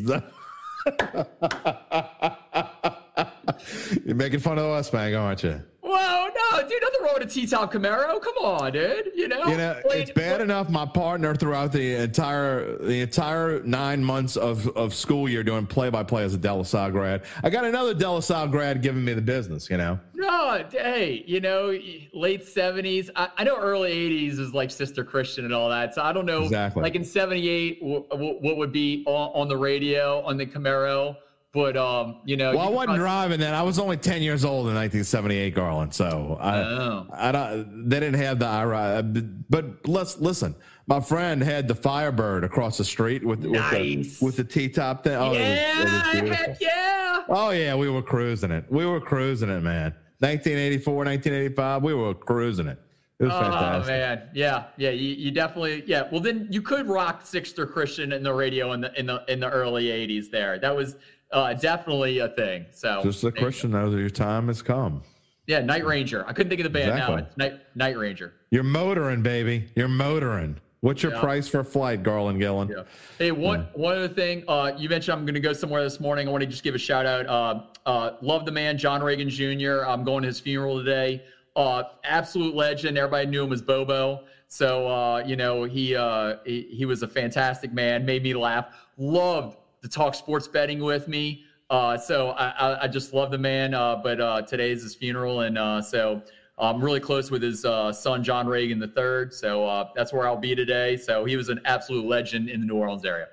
You're 4.06 4.16
making 4.16 4.40
fun 4.40 4.58
of 4.58 4.66
us, 4.66 4.92
man, 4.92 5.14
aren't 5.16 5.44
you? 5.44 5.62
Whoa, 5.94 6.28
no, 6.52 6.68
dude, 6.68 6.82
nothing 6.82 7.02
wrong 7.04 7.14
with 7.20 7.24
a 7.24 7.32
T 7.32 7.46
top 7.46 7.74
Camaro. 7.74 8.22
Come 8.22 8.36
on, 8.44 8.72
dude. 8.72 9.12
You 9.16 9.28
know, 9.28 9.46
You 9.46 9.58
know, 9.58 9.82
it's 9.86 10.12
bad 10.12 10.40
enough 10.42 10.70
my 10.70 10.86
partner 10.86 11.36
throughout 11.36 11.72
the 11.72 11.96
entire 12.04 12.78
the 12.78 13.02
entire 13.02 13.62
nine 13.64 14.04
months 14.04 14.38
of, 14.38 14.68
of 14.78 14.94
school 14.94 15.28
year 15.28 15.44
doing 15.44 15.66
play 15.68 15.90
by 15.90 16.04
play 16.04 16.24
as 16.24 16.34
a 16.34 16.38
De 16.38 16.54
La 16.54 16.64
Salle 16.64 16.92
grad. 16.92 17.24
I 17.44 17.50
got 17.50 17.66
another 17.66 17.94
De 17.94 18.10
La 18.10 18.20
Salle 18.22 18.48
grad 18.48 18.82
giving 18.82 19.04
me 19.04 19.14
the 19.14 19.22
business, 19.22 19.70
you 19.70 19.78
know. 19.78 20.00
No, 20.14 20.64
hey, 20.72 21.24
you 21.28 21.42
know, 21.42 21.78
late 22.14 22.48
seventies. 22.48 23.10
I, 23.16 23.30
I 23.38 23.44
know 23.44 23.58
early 23.58 23.92
eighties 23.92 24.40
is 24.40 24.54
like 24.54 24.72
Sister 24.72 25.04
Christian 25.04 25.46
and 25.46 25.54
all 25.54 25.68
that. 25.70 25.96
So 25.96 26.04
I 26.04 26.14
don't 26.14 26.26
know, 26.26 26.44
Exactly. 26.44 26.84
like 26.84 26.96
in 26.96 27.04
seventy 27.04 27.50
eight, 27.50 27.82
w- 27.82 28.06
w- 28.10 28.38
what 28.40 28.56
would 28.58 28.72
be 28.72 29.04
on, 29.08 29.32
on 29.34 29.48
the 29.50 29.58
radio 29.58 30.22
on 30.22 30.38
the 30.38 30.46
Camaro. 30.46 31.18
But 31.54 31.76
um, 31.76 32.22
you 32.26 32.38
know, 32.38 32.52
Well, 32.56 32.62
I 32.62 32.70
wasn't 32.70 32.92
could- 32.92 33.00
driving 33.02 33.40
then. 33.42 33.54
I 33.54 33.62
was 33.62 33.78
only 33.78 33.98
ten 33.98 34.22
years 34.22 34.46
old 34.46 34.68
in 34.70 34.76
1978, 34.76 35.54
Garland. 35.54 35.94
So 35.94 36.38
I, 36.40 36.60
Oh. 36.62 37.08
I 37.14 37.32
don't. 37.34 37.90
They 37.90 38.00
didn't 38.00 38.22
have 38.22 38.40
the 38.40 38.46
IRA. 38.48 39.04
But 39.04 39.86
let's 39.88 40.18
listen. 40.20 40.56
My 40.88 41.00
friend 41.02 41.44
had 41.44 41.68
the 41.68 41.76
Firebird 41.76 42.44
across 42.46 42.78
the 42.78 42.86
street 42.86 43.24
with 43.26 43.40
Nice. 43.44 44.20
with 44.20 44.20
the, 44.20 44.26
with 44.26 44.38
the 44.38 44.44
T 44.46 44.70
top 44.70 45.04
thing. 45.04 45.16
Oh, 45.16 45.34
it 45.34 45.40
was- 45.40 46.16
it 46.16 46.24
was 46.24 46.32
yeah, 46.32 46.56
yeah. 46.62 47.22
Oh 47.28 47.50
yeah, 47.50 47.76
we 47.76 47.90
were 47.90 48.02
cruising 48.02 48.52
it. 48.52 48.64
We 48.70 48.86
were 48.86 49.02
cruising 49.02 49.50
it, 49.50 49.62
man. 49.62 49.94
1984, 50.20 50.94
1985, 50.96 51.84
we 51.84 51.94
were 51.94 52.14
cruising 52.14 52.68
it. 52.68 52.80
It 53.20 53.26
was 53.26 53.34
Oh 53.34 53.42
fantastic. 53.42 53.88
man, 53.88 54.30
yeah, 54.34 54.64
yeah. 54.78 54.90
You, 54.90 55.10
you 55.16 55.32
definitely, 55.32 55.84
yeah. 55.86 56.08
Well, 56.12 56.22
then 56.22 56.48
you 56.50 56.62
could 56.62 56.88
rock 56.88 57.26
Sister 57.26 57.66
Christian 57.68 58.14
in 58.14 58.24
the 58.24 58.34
radio 58.34 58.72
in 58.72 58.82
the 58.82 58.98
in 59.00 59.06
the 59.06 59.24
in 59.28 59.40
the 59.40 59.50
early 59.50 59.86
'80s. 59.86 60.32
There, 60.32 60.58
that 60.60 60.76
was 60.76 60.96
uh, 61.32 61.54
definitely 61.54 62.20
a 62.20 62.30
thing. 62.30 62.66
So 62.72 63.02
Just 63.04 63.24
a 63.24 63.32
question 63.32 63.72
Christian 63.72 64.00
your 64.00 64.10
time 64.10 64.48
has 64.48 64.62
come. 64.62 65.04
Yeah, 65.48 65.60
Night 65.60 65.86
Ranger. 65.86 66.26
I 66.28 66.34
couldn't 66.34 66.50
think 66.50 66.62
of 66.62 66.66
the 66.66 66.70
band 66.70 66.96
now. 66.96 67.16
It's 67.16 67.38
Night 67.38 67.60
Night 67.76 67.98
Ranger. 67.98 68.34
You're 68.52 68.64
motoring, 68.64 69.22
baby. 69.22 69.68
You're 69.76 69.88
motoring. 69.88 70.58
What's 70.82 71.04
your 71.04 71.14
Yeah. 71.14 71.20
price 71.20 71.48
for 71.48 71.64
flight, 71.64 72.04
Garland 72.04 72.40
Gillen? 72.40 72.70
Yeah. 72.70 72.84
Hey, 73.20 73.32
one 73.32 73.68
one 73.74 73.96
other 73.98 74.08
thing. 74.08 74.44
Uh, 74.48 74.72
you 74.78 74.90
mentioned 74.90 75.18
I'm 75.18 75.26
going 75.26 75.36
to 75.36 75.40
go 75.40 75.54
somewhere 75.54 75.84
this 75.84 76.00
morning. 76.00 76.28
I 76.28 76.32
want 76.32 76.42
to 76.42 76.48
just 76.48 76.64
give 76.64 76.74
a 76.74 76.80
shout 76.80 77.06
out. 77.06 77.28
Uh, 77.28 77.64
uh, 77.86 78.12
love 78.22 78.46
the 78.46 78.52
man, 78.52 78.78
John 78.78 79.04
Reagan 79.04 79.30
Jr. 79.30 79.84
I'm 79.86 80.04
going 80.04 80.22
to 80.24 80.28
his 80.28 80.40
funeral 80.40 80.78
today. 80.78 81.24
Uh, 81.56 81.84
absolute 82.04 82.56
legend. 82.56 82.98
Everybody 82.98 83.28
knew 83.28 83.44
him 83.44 83.52
as 83.54 83.62
Bobo. 83.62 84.24
So 84.48 84.88
uh, 84.88 85.24
you 85.26 85.36
know 85.36 85.64
he, 85.64 85.96
uh, 85.96 86.38
he 86.46 86.64
he 86.72 86.86
was 86.86 87.04
a 87.04 87.08
fantastic 87.08 87.72
man. 87.74 88.06
Made 88.06 88.24
me 88.24 88.34
laugh. 88.34 88.68
Loved 88.98 89.58
to 89.82 89.90
talk 89.90 90.16
sports 90.16 90.48
betting 90.48 90.80
with 90.80 91.08
me. 91.08 91.46
Uh, 91.70 91.98
so 91.98 92.32
I, 92.32 92.50
I, 92.50 92.84
I 92.84 92.88
just 92.88 93.14
love 93.14 93.32
the 93.32 93.38
man. 93.38 93.74
Uh, 93.74 93.96
but 93.96 94.20
uh, 94.20 94.42
today 94.42 94.72
is 94.72 94.84
his 94.84 94.94
funeral, 94.94 95.42
and 95.42 95.58
uh, 95.58 95.82
so 95.82 96.22
I'm 96.58 96.84
really 96.84 97.00
close 97.00 97.32
with 97.32 97.42
his 97.42 97.66
uh, 97.66 97.94
son 97.94 98.24
John 98.24 98.46
Reagan 98.46 98.82
III. 98.82 99.32
So 99.32 99.66
uh, 99.66 99.90
that's 99.96 100.12
where 100.12 100.28
I'll 100.28 100.36
be 100.38 100.54
today. 100.54 100.98
So 100.98 101.26
he 101.26 101.38
was 101.38 101.50
an 101.50 101.62
absolute 101.66 102.06
legend 102.06 102.50
in 102.50 102.60
the 102.60 102.66
New 102.68 102.76
Orleans 102.76 103.06
area. 103.06 103.28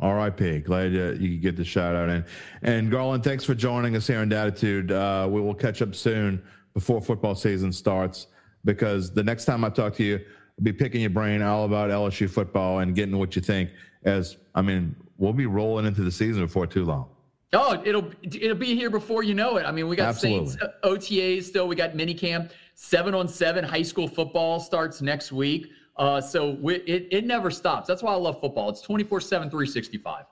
R.I.P. 0.00 0.60
Glad 0.60 0.92
you 0.92 1.30
could 1.30 1.40
get 1.40 1.56
the 1.56 1.64
shout 1.64 1.94
out 1.94 2.08
in. 2.08 2.24
And 2.62 2.90
Garland, 2.90 3.22
thanks 3.22 3.44
for 3.44 3.54
joining 3.54 3.94
us 3.94 4.08
here 4.08 4.22
in 4.22 4.28
Dattitude. 4.28 4.90
We 5.30 5.40
will 5.40 5.54
catch 5.54 5.82
up 5.82 5.94
soon 5.94 6.42
before 6.74 7.00
football 7.00 7.36
season 7.36 7.72
starts 7.72 8.26
because 8.64 9.12
the 9.12 9.22
next 9.22 9.44
time 9.44 9.64
I 9.64 9.70
talk 9.70 9.94
to 9.94 10.04
you, 10.04 10.16
I'll 10.16 10.64
be 10.64 10.72
picking 10.72 11.00
your 11.00 11.10
brain 11.10 11.42
all 11.42 11.64
about 11.64 11.90
LSU 11.90 12.28
football 12.28 12.80
and 12.80 12.94
getting 12.94 13.16
what 13.16 13.36
you 13.36 13.42
think. 13.42 13.70
As 14.04 14.36
I 14.54 14.62
mean, 14.62 14.96
we'll 15.18 15.32
be 15.32 15.46
rolling 15.46 15.86
into 15.86 16.02
the 16.02 16.10
season 16.12 16.42
before 16.42 16.66
too 16.66 16.84
long. 16.84 17.08
Oh, 17.52 17.80
it'll 17.84 18.10
it'll 18.22 18.56
be 18.56 18.74
here 18.74 18.90
before 18.90 19.22
you 19.22 19.32
know 19.34 19.56
it. 19.58 19.64
I 19.64 19.70
mean, 19.70 19.86
we 19.88 19.94
got 19.96 20.08
Absolutely. 20.08 20.48
Saints 20.50 20.62
uh, 20.62 20.88
OTAs 20.88 21.44
still. 21.44 21.68
We 21.68 21.76
got 21.76 21.92
minicamp. 21.92 22.50
Seven 22.74 23.14
on 23.14 23.28
seven 23.28 23.64
high 23.64 23.82
school 23.82 24.08
football 24.08 24.58
starts 24.58 25.00
next 25.00 25.30
week. 25.30 25.70
Uh, 25.96 26.20
so 26.20 26.52
we, 26.60 26.76
it 26.78 27.06
it 27.12 27.24
never 27.24 27.50
stops. 27.52 27.86
That's 27.86 28.02
why 28.02 28.12
I 28.12 28.16
love 28.16 28.40
football. 28.40 28.68
It's 28.70 28.80
24 28.80 29.20
7 29.20 29.48
365. 29.50 30.24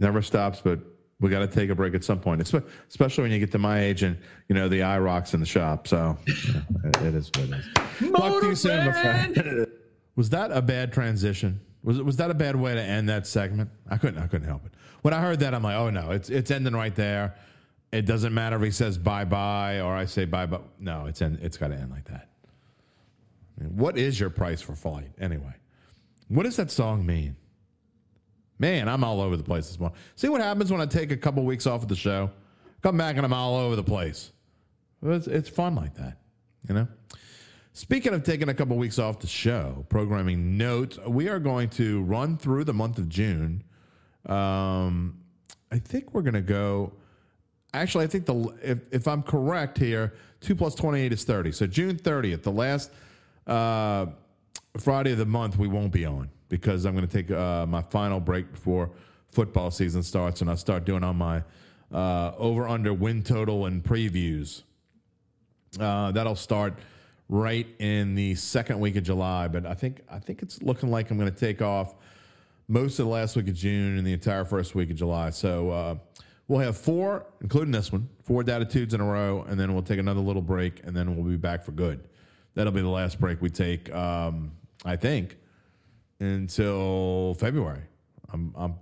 Never 0.00 0.22
stops, 0.22 0.62
but 0.64 0.80
we 1.20 1.28
got 1.28 1.40
to 1.40 1.46
take 1.46 1.68
a 1.68 1.74
break 1.74 1.94
at 1.94 2.02
some 2.02 2.18
point, 2.18 2.40
Espe- 2.40 2.66
especially 2.88 3.22
when 3.22 3.30
you 3.32 3.38
get 3.38 3.52
to 3.52 3.58
my 3.58 3.78
age 3.80 4.02
and 4.02 4.16
you 4.48 4.54
know 4.54 4.68
the 4.70 4.82
eye 4.82 4.98
rocks 4.98 5.34
in 5.34 5.40
the 5.40 5.46
shop. 5.46 5.86
So 5.86 6.16
it- 6.26 6.96
it 7.02 7.14
is 7.14 7.30
what 7.36 7.50
it 7.50 7.54
is. 8.00 8.10
Talk 8.12 8.40
to 8.40 8.46
you 8.48 8.54
soon, 8.54 8.86
my 8.86 8.92
friend. 8.92 9.66
Was 10.16 10.30
that 10.30 10.50
a 10.50 10.62
bad 10.62 10.92
transition? 10.92 11.60
Was 11.84 12.00
was 12.00 12.16
that 12.16 12.30
a 12.30 12.34
bad 12.34 12.56
way 12.56 12.74
to 12.74 12.80
end 12.80 13.08
that 13.08 13.26
segment? 13.26 13.70
I 13.90 13.96
couldn't 13.96 14.22
I 14.22 14.26
couldn't 14.26 14.46
help 14.46 14.64
it. 14.66 14.72
When 15.02 15.12
I 15.12 15.20
heard 15.20 15.40
that, 15.40 15.54
I'm 15.54 15.62
like, 15.62 15.76
oh 15.76 15.90
no, 15.90 16.12
it's 16.12 16.30
it's 16.30 16.50
ending 16.50 16.74
right 16.74 16.94
there. 16.94 17.34
It 17.90 18.06
doesn't 18.06 18.32
matter 18.32 18.56
if 18.56 18.62
he 18.62 18.70
says 18.70 18.98
bye 18.98 19.24
bye 19.24 19.80
or 19.80 19.94
I 19.94 20.04
say 20.04 20.24
bye 20.24 20.46
bye. 20.46 20.60
No, 20.78 21.06
it's 21.06 21.20
end, 21.20 21.40
it's 21.42 21.56
got 21.56 21.68
to 21.68 21.74
end 21.74 21.90
like 21.90 22.04
that. 22.06 22.28
What 23.56 23.98
is 23.98 24.18
your 24.18 24.30
price 24.30 24.60
for 24.62 24.74
flight 24.74 25.10
anyway? 25.20 25.54
What 26.28 26.44
does 26.44 26.56
that 26.56 26.70
song 26.70 27.04
mean? 27.04 27.36
Man, 28.58 28.88
I'm 28.88 29.04
all 29.04 29.20
over 29.20 29.36
the 29.36 29.42
place 29.42 29.66
this 29.68 29.78
morning. 29.78 29.98
See 30.14 30.28
what 30.28 30.40
happens 30.40 30.70
when 30.70 30.80
I 30.80 30.86
take 30.86 31.10
a 31.10 31.16
couple 31.16 31.44
weeks 31.44 31.66
off 31.66 31.82
of 31.82 31.88
the 31.88 31.96
show? 31.96 32.30
Come 32.82 32.96
back 32.96 33.16
and 33.16 33.26
I'm 33.26 33.32
all 33.32 33.56
over 33.56 33.76
the 33.76 33.82
place. 33.82 34.30
It's, 35.02 35.26
it's 35.26 35.48
fun 35.48 35.74
like 35.74 35.94
that, 35.96 36.18
you 36.68 36.74
know? 36.74 36.88
Speaking 37.74 38.12
of 38.12 38.22
taking 38.22 38.50
a 38.50 38.54
couple 38.54 38.76
weeks 38.76 38.98
off 38.98 39.18
the 39.18 39.26
show, 39.26 39.86
programming 39.88 40.58
note, 40.58 40.98
we 41.08 41.30
are 41.30 41.38
going 41.38 41.70
to 41.70 42.02
run 42.02 42.36
through 42.36 42.64
the 42.64 42.74
month 42.74 42.98
of 42.98 43.08
June. 43.08 43.64
Um, 44.26 45.18
I 45.70 45.78
think 45.78 46.12
we're 46.12 46.20
going 46.20 46.34
to 46.34 46.42
go. 46.42 46.92
Actually, 47.72 48.04
I 48.04 48.08
think 48.08 48.26
the 48.26 48.54
if, 48.62 48.92
if 48.92 49.08
I'm 49.08 49.22
correct 49.22 49.78
here, 49.78 50.12
two 50.42 50.54
plus 50.54 50.74
28 50.74 51.14
is 51.14 51.24
30. 51.24 51.52
So 51.52 51.66
June 51.66 51.96
30th, 51.96 52.42
the 52.42 52.52
last 52.52 52.90
uh, 53.46 54.06
Friday 54.76 55.12
of 55.12 55.18
the 55.18 55.24
month, 55.24 55.56
we 55.56 55.66
won't 55.66 55.92
be 55.92 56.04
on 56.04 56.28
because 56.50 56.84
I'm 56.84 56.94
going 56.94 57.08
to 57.08 57.22
take 57.22 57.30
uh, 57.30 57.64
my 57.64 57.80
final 57.80 58.20
break 58.20 58.52
before 58.52 58.90
football 59.30 59.70
season 59.70 60.02
starts, 60.02 60.42
and 60.42 60.50
I'll 60.50 60.58
start 60.58 60.84
doing 60.84 61.02
on 61.02 61.16
my 61.16 61.42
uh, 61.90 62.32
over 62.36 62.68
under 62.68 62.92
win 62.92 63.22
total 63.22 63.64
and 63.64 63.82
previews. 63.82 64.62
Uh, 65.80 66.12
that'll 66.12 66.36
start 66.36 66.74
right 67.32 67.66
in 67.78 68.14
the 68.14 68.34
second 68.34 68.78
week 68.78 68.94
of 68.94 69.04
July, 69.04 69.48
but 69.48 69.64
I 69.64 69.72
think 69.72 70.02
I 70.10 70.18
think 70.18 70.42
it's 70.42 70.60
looking 70.60 70.90
like 70.90 71.10
I'm 71.10 71.18
going 71.18 71.32
to 71.32 71.36
take 71.36 71.62
off 71.62 71.94
most 72.68 72.98
of 72.98 73.06
the 73.06 73.10
last 73.10 73.36
week 73.36 73.48
of 73.48 73.54
June 73.54 73.96
and 73.96 74.06
the 74.06 74.12
entire 74.12 74.44
first 74.44 74.74
week 74.74 74.90
of 74.90 74.96
July. 74.96 75.30
So 75.30 75.70
uh, 75.70 75.94
we'll 76.46 76.60
have 76.60 76.76
four, 76.76 77.24
including 77.40 77.72
this 77.72 77.90
one, 77.90 78.06
four 78.22 78.42
Dattitudes 78.44 78.92
in 78.92 79.00
a 79.00 79.04
row, 79.04 79.46
and 79.48 79.58
then 79.58 79.72
we'll 79.72 79.82
take 79.82 79.98
another 79.98 80.20
little 80.20 80.42
break, 80.42 80.82
and 80.84 80.94
then 80.94 81.16
we'll 81.16 81.24
be 81.24 81.38
back 81.38 81.64
for 81.64 81.72
good. 81.72 82.06
That'll 82.54 82.70
be 82.70 82.82
the 82.82 82.88
last 82.88 83.18
break 83.18 83.40
we 83.40 83.48
take, 83.48 83.90
um, 83.94 84.52
I 84.84 84.96
think, 84.96 85.38
until 86.20 87.34
February. 87.38 87.84
I'm, 88.30 88.54
I'm 88.54 88.74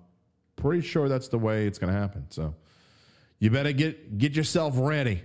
pretty 0.56 0.82
sure 0.82 1.08
that's 1.08 1.28
the 1.28 1.38
way 1.38 1.68
it's 1.68 1.78
going 1.78 1.92
to 1.92 1.98
happen. 1.98 2.26
So 2.30 2.56
you 3.38 3.50
better 3.50 3.70
get 3.70 4.18
get 4.18 4.34
yourself 4.34 4.74
ready. 4.76 5.22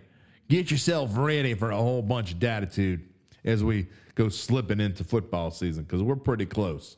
Get 0.47 0.69
yourself 0.69 1.17
ready 1.17 1.55
for 1.55 1.71
a 1.71 1.77
whole 1.77 2.03
bunch 2.03 2.33
of 2.33 2.37
Dattitude 2.37 3.01
as 3.45 3.63
we 3.63 3.87
go 4.15 4.27
slipping 4.27 4.79
into 4.79 5.03
football 5.03 5.51
season 5.51 5.83
because 5.83 6.03
we're 6.03 6.15
pretty 6.15 6.45
close. 6.45 6.97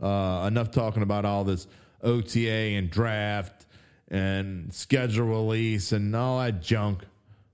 Uh, 0.00 0.44
enough 0.46 0.70
talking 0.70 1.02
about 1.02 1.24
all 1.24 1.42
this 1.42 1.66
OTA 2.02 2.76
and 2.76 2.90
draft 2.90 3.66
and 4.10 4.72
schedule 4.72 5.26
release 5.26 5.92
and 5.92 6.14
all 6.14 6.38
that 6.38 6.62
junk. 6.62 7.02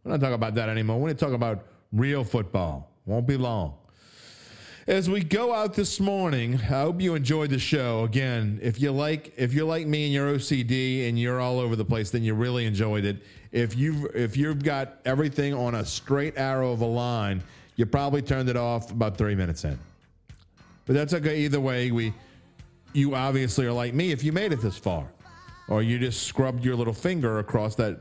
We're 0.02 0.12
not 0.12 0.20
talking 0.20 0.35
about 0.35 0.55
that 0.56 0.69
anymore. 0.69 0.97
We're 0.98 1.06
going 1.06 1.16
to 1.16 1.24
talk 1.24 1.32
about 1.32 1.65
real 1.93 2.24
football. 2.24 2.90
Won't 3.06 3.27
be 3.27 3.36
long. 3.36 3.74
As 4.86 5.09
we 5.09 5.24
go 5.24 5.55
out 5.55 5.73
this 5.73 5.98
morning, 5.98 6.56
I 6.56 6.59
hope 6.59 7.01
you 7.01 7.15
enjoyed 7.15 7.48
the 7.48 7.59
show. 7.59 8.05
Again, 8.05 8.59
if 8.62 8.78
you 8.78 8.93
like 8.93 9.32
if 9.39 9.55
you're 9.55 9.66
like 9.66 9.86
me 9.86 10.05
and 10.05 10.12
you're 10.12 10.35
OCD 10.35 11.09
and 11.09 11.19
you're 11.19 11.40
all 11.40 11.59
over 11.59 11.74
the 11.74 11.86
place, 11.86 12.11
then 12.11 12.23
you 12.23 12.35
really 12.35 12.66
enjoyed 12.66 13.06
it. 13.06 13.23
If 13.51 13.74
you've 13.78 14.15
if 14.15 14.36
you've 14.36 14.62
got 14.62 14.98
everything 15.06 15.55
on 15.55 15.77
a 15.77 15.86
straight 15.86 16.35
arrow 16.36 16.73
of 16.73 16.82
a 16.82 16.86
line, 16.86 17.43
you 17.77 17.87
probably 17.87 18.23
turned 18.23 18.49
it 18.49 18.57
off 18.57 18.91
about 18.91 19.17
three 19.17 19.35
minutes 19.35 19.65
in. 19.65 19.79
But 20.87 20.95
that's 20.95 21.15
okay. 21.15 21.41
Either 21.41 21.61
way, 21.61 21.91
we 21.91 22.13
you 22.93 23.15
obviously 23.15 23.67
are 23.67 23.73
like 23.73 23.95
me 23.95 24.13
if 24.13 24.23
you 24.23 24.33
made 24.33 24.53
it 24.53 24.61
this 24.61 24.79
far, 24.79 25.11
or 25.69 25.83
you 25.83 25.99
just 25.99 26.25
scrubbed 26.25 26.65
your 26.65 26.77
little 26.77 26.93
finger 26.93 27.39
across 27.39 27.75
that 27.77 28.01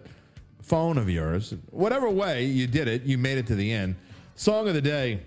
phone 0.61 0.97
of 0.97 1.09
yours. 1.09 1.53
Whatever 1.71 2.09
way 2.09 2.45
you 2.45 2.67
did 2.67 2.87
it, 2.87 3.03
you 3.03 3.17
made 3.17 3.37
it 3.37 3.47
to 3.47 3.55
the 3.55 3.71
end. 3.71 3.95
Song 4.35 4.67
of 4.67 4.73
the 4.73 4.81
day. 4.81 5.21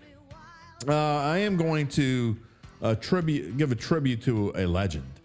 Uh, 0.86 0.94
I 0.94 1.38
am 1.38 1.56
going 1.56 1.88
to 1.88 2.36
uh, 2.82 2.94
tribute, 2.96 3.56
give 3.56 3.72
a 3.72 3.74
tribute 3.74 4.22
to 4.22 4.52
a 4.56 4.66
legend. 4.66 5.15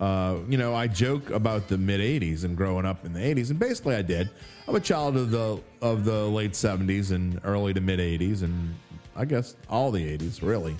Uh, 0.00 0.38
you 0.48 0.58
know, 0.58 0.74
I 0.74 0.88
joke 0.88 1.30
about 1.30 1.68
the 1.68 1.78
mid 1.78 2.00
'80s 2.00 2.44
and 2.44 2.56
growing 2.56 2.84
up 2.84 3.04
in 3.04 3.12
the 3.12 3.20
'80s, 3.20 3.50
and 3.50 3.58
basically, 3.58 3.94
I 3.94 4.02
did. 4.02 4.28
I'm 4.66 4.74
a 4.74 4.80
child 4.80 5.16
of 5.16 5.30
the 5.30 5.60
of 5.80 6.04
the 6.04 6.24
late 6.24 6.52
'70s 6.52 7.12
and 7.12 7.40
early 7.44 7.72
to 7.74 7.80
mid 7.80 8.00
'80s, 8.00 8.42
and 8.42 8.74
I 9.14 9.24
guess 9.24 9.54
all 9.70 9.90
the 9.90 10.04
'80s, 10.18 10.42
really. 10.42 10.76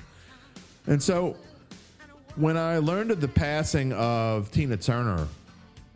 And 0.87 1.03
so, 1.03 1.37
when 2.37 2.57
I 2.57 2.79
learned 2.79 3.13
of 3.13 3.21
the 3.21 3.29
passing 3.29 3.93
of 3.93 4.51
Tina 4.51 4.77
Turner 4.77 5.29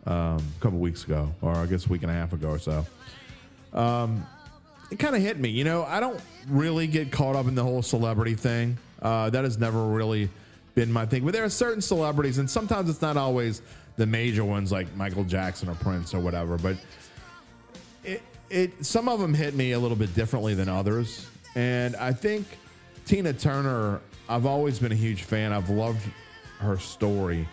um, 0.05 0.37
a 0.37 0.61
couple 0.61 0.79
weeks 0.79 1.03
ago, 1.03 1.29
or 1.41 1.53
I 1.55 1.65
guess 1.65 1.87
a 1.87 1.89
week 1.89 2.03
and 2.03 2.11
a 2.11 2.15
half 2.15 2.31
ago 2.31 2.49
or 2.49 2.59
so, 2.59 2.85
it 4.91 4.97
kind 4.97 5.15
of 5.15 5.21
hit 5.21 5.37
me. 5.39 5.49
You 5.49 5.63
know, 5.63 5.83
I 5.83 5.99
don't 5.99 6.19
really 6.47 6.87
get 6.87 7.11
caught 7.11 7.35
up 7.35 7.47
in 7.47 7.55
the 7.55 7.63
whole 7.63 7.81
celebrity 7.81 8.35
thing. 8.35 8.77
Uh, 9.01 9.29
that 9.29 9.43
has 9.43 9.57
never 9.57 9.85
really 9.85 10.29
been 10.79 10.91
my 10.93 11.05
thing. 11.05 11.25
But 11.25 11.33
there 11.33 11.43
are 11.43 11.49
certain 11.49 11.81
celebrities, 11.81 12.37
and 12.37 12.49
sometimes 12.49 12.89
it's 12.89 13.01
not 13.01 13.17
always 13.17 13.61
the 13.97 14.05
major 14.05 14.45
ones 14.45 14.71
like 14.71 14.87
Michael 14.95 15.25
Jackson 15.25 15.67
or 15.67 15.75
Prince 15.75 16.13
or 16.13 16.21
whatever. 16.21 16.57
But 16.57 16.77
it, 18.05 18.21
it 18.49 18.85
some 18.85 19.09
of 19.09 19.19
them 19.19 19.33
hit 19.33 19.55
me 19.55 19.73
a 19.73 19.79
little 19.79 19.97
bit 19.97 20.15
differently 20.15 20.53
than 20.53 20.69
others. 20.69 21.27
And 21.55 21.97
I 21.97 22.13
think 22.13 22.47
Tina 23.05 23.33
Turner, 23.33 23.99
I've 24.29 24.45
always 24.45 24.79
been 24.79 24.93
a 24.93 24.95
huge 24.95 25.23
fan. 25.23 25.51
I've 25.51 25.69
loved 25.69 26.01
her 26.59 26.77
story. 26.77 27.45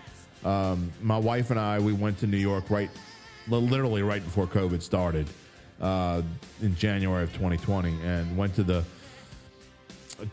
Um, 0.45 0.93
my 1.03 1.19
wife 1.19 1.51
and 1.51 1.59
I, 1.59 1.81
we 1.81 1.95
went 1.95 2.19
to 2.21 2.29
New 2.29 2.37
York 2.37 2.71
right, 2.71 2.91
literally 3.49 4.03
right 4.03 4.23
before 4.23 4.47
COVID 4.47 4.83
started 4.83 5.27
uh, 5.81 6.23
in 6.63 6.77
January 6.77 7.25
of 7.25 7.33
2020, 7.33 7.93
and 8.05 8.37
went 8.37 8.55
to 8.55 8.63
the 8.63 8.85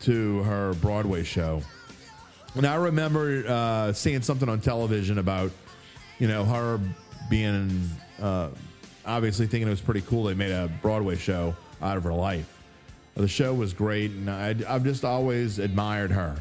to 0.02 0.44
her 0.44 0.76
Broadway 0.76 1.24
show. 1.24 1.64
And 2.56 2.68
I 2.68 2.76
remember 2.76 3.44
uh, 3.48 3.94
seeing 3.94 4.22
something 4.22 4.48
on 4.48 4.62
television 4.62 5.18
about, 5.18 5.52
you 6.20 6.28
know, 6.28 6.46
her 6.46 6.80
being 7.30 7.90
uh, 8.22 8.50
obviously 9.06 9.48
thinking 9.48 9.68
it 9.68 9.72
was 9.72 9.82
pretty 9.82 10.02
cool. 10.02 10.26
They 10.26 10.36
made 10.36 10.52
a 10.52 10.70
Broadway 10.82 11.16
show 11.16 11.56
out 11.82 11.98
of 11.98 12.04
her 12.04 12.14
life. 12.14 12.50
The 13.16 13.28
show 13.28 13.54
was 13.54 13.74
great, 13.74 14.12
and 14.12 14.30
I, 14.30 14.56
I've 14.68 14.84
just 14.84 15.06
always 15.06 15.60
admired 15.60 16.12
her. 16.12 16.36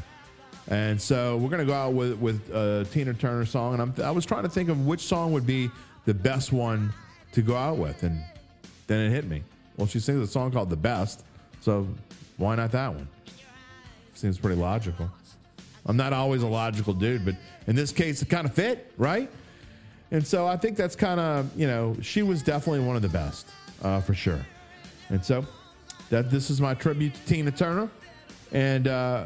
And 0.67 0.99
so 0.99 1.37
we're 1.37 1.49
gonna 1.49 1.65
go 1.65 1.73
out 1.73 1.93
with 1.93 2.17
with 2.19 2.49
a 2.51 2.87
Tina 2.91 3.13
Turner 3.13 3.45
song, 3.45 3.73
and 3.73 3.81
I'm, 3.81 3.93
I 4.03 4.11
was 4.11 4.25
trying 4.25 4.43
to 4.43 4.49
think 4.49 4.69
of 4.69 4.85
which 4.85 5.01
song 5.01 5.33
would 5.33 5.45
be 5.45 5.69
the 6.05 6.13
best 6.13 6.51
one 6.51 6.93
to 7.33 7.41
go 7.41 7.55
out 7.55 7.77
with. 7.77 8.01
And 8.03 8.23
then 8.87 9.05
it 9.05 9.09
hit 9.09 9.25
me. 9.25 9.43
Well, 9.77 9.87
she 9.87 9.99
sings 9.99 10.21
a 10.21 10.31
song 10.31 10.51
called 10.51 10.69
The 10.69 10.75
Best. 10.77 11.23
So 11.61 11.87
why 12.37 12.55
not 12.55 12.71
that 12.71 12.93
one? 12.93 13.07
Seems 14.13 14.37
pretty 14.37 14.59
logical. 14.59 15.09
I'm 15.85 15.97
not 15.97 16.13
always 16.13 16.43
a 16.43 16.47
logical 16.47 16.93
dude, 16.93 17.25
but 17.25 17.35
in 17.67 17.75
this 17.75 17.91
case, 17.91 18.21
it 18.21 18.29
kind 18.29 18.47
of 18.47 18.53
fit, 18.53 18.91
right? 18.97 19.29
And 20.11 20.25
so 20.25 20.47
I 20.47 20.57
think 20.57 20.77
that's 20.77 20.95
kind 20.95 21.19
of, 21.19 21.49
you 21.59 21.67
know, 21.67 21.95
she 22.01 22.21
was 22.21 22.41
definitely 22.41 22.85
one 22.85 22.95
of 22.95 23.01
the 23.01 23.09
best 23.09 23.47
uh, 23.81 23.99
for 23.99 24.13
sure. 24.13 24.45
And 25.09 25.23
so 25.23 25.45
that 26.09 26.29
this 26.29 26.49
is 26.49 26.61
my 26.61 26.73
tribute 26.73 27.13
to 27.15 27.25
Tina 27.25 27.51
Turner. 27.51 27.89
And 28.51 28.87
uh, 28.87 29.25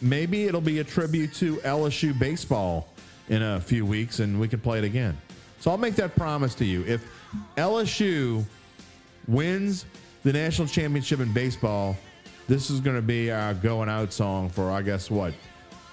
maybe 0.00 0.46
it'll 0.46 0.60
be 0.60 0.80
a 0.80 0.84
tribute 0.84 1.32
to 1.34 1.56
LSU 1.58 2.18
baseball 2.18 2.88
in 3.28 3.42
a 3.42 3.60
few 3.60 3.86
weeks 3.86 4.20
and 4.20 4.38
we 4.40 4.48
can 4.48 4.60
play 4.60 4.78
it 4.78 4.84
again. 4.84 5.16
So 5.60 5.70
I'll 5.70 5.78
make 5.78 5.94
that 5.96 6.16
promise 6.16 6.54
to 6.56 6.64
you. 6.64 6.84
If 6.86 7.04
LSU 7.56 8.44
wins 9.26 9.84
the 10.24 10.32
national 10.32 10.68
championship 10.68 11.20
in 11.20 11.32
baseball, 11.32 11.96
this 12.48 12.70
is 12.70 12.80
going 12.80 12.96
to 12.96 13.02
be 13.02 13.30
our 13.30 13.54
going 13.54 13.88
out 13.88 14.12
song 14.12 14.48
for, 14.48 14.70
I 14.70 14.82
guess, 14.82 15.10
what, 15.10 15.34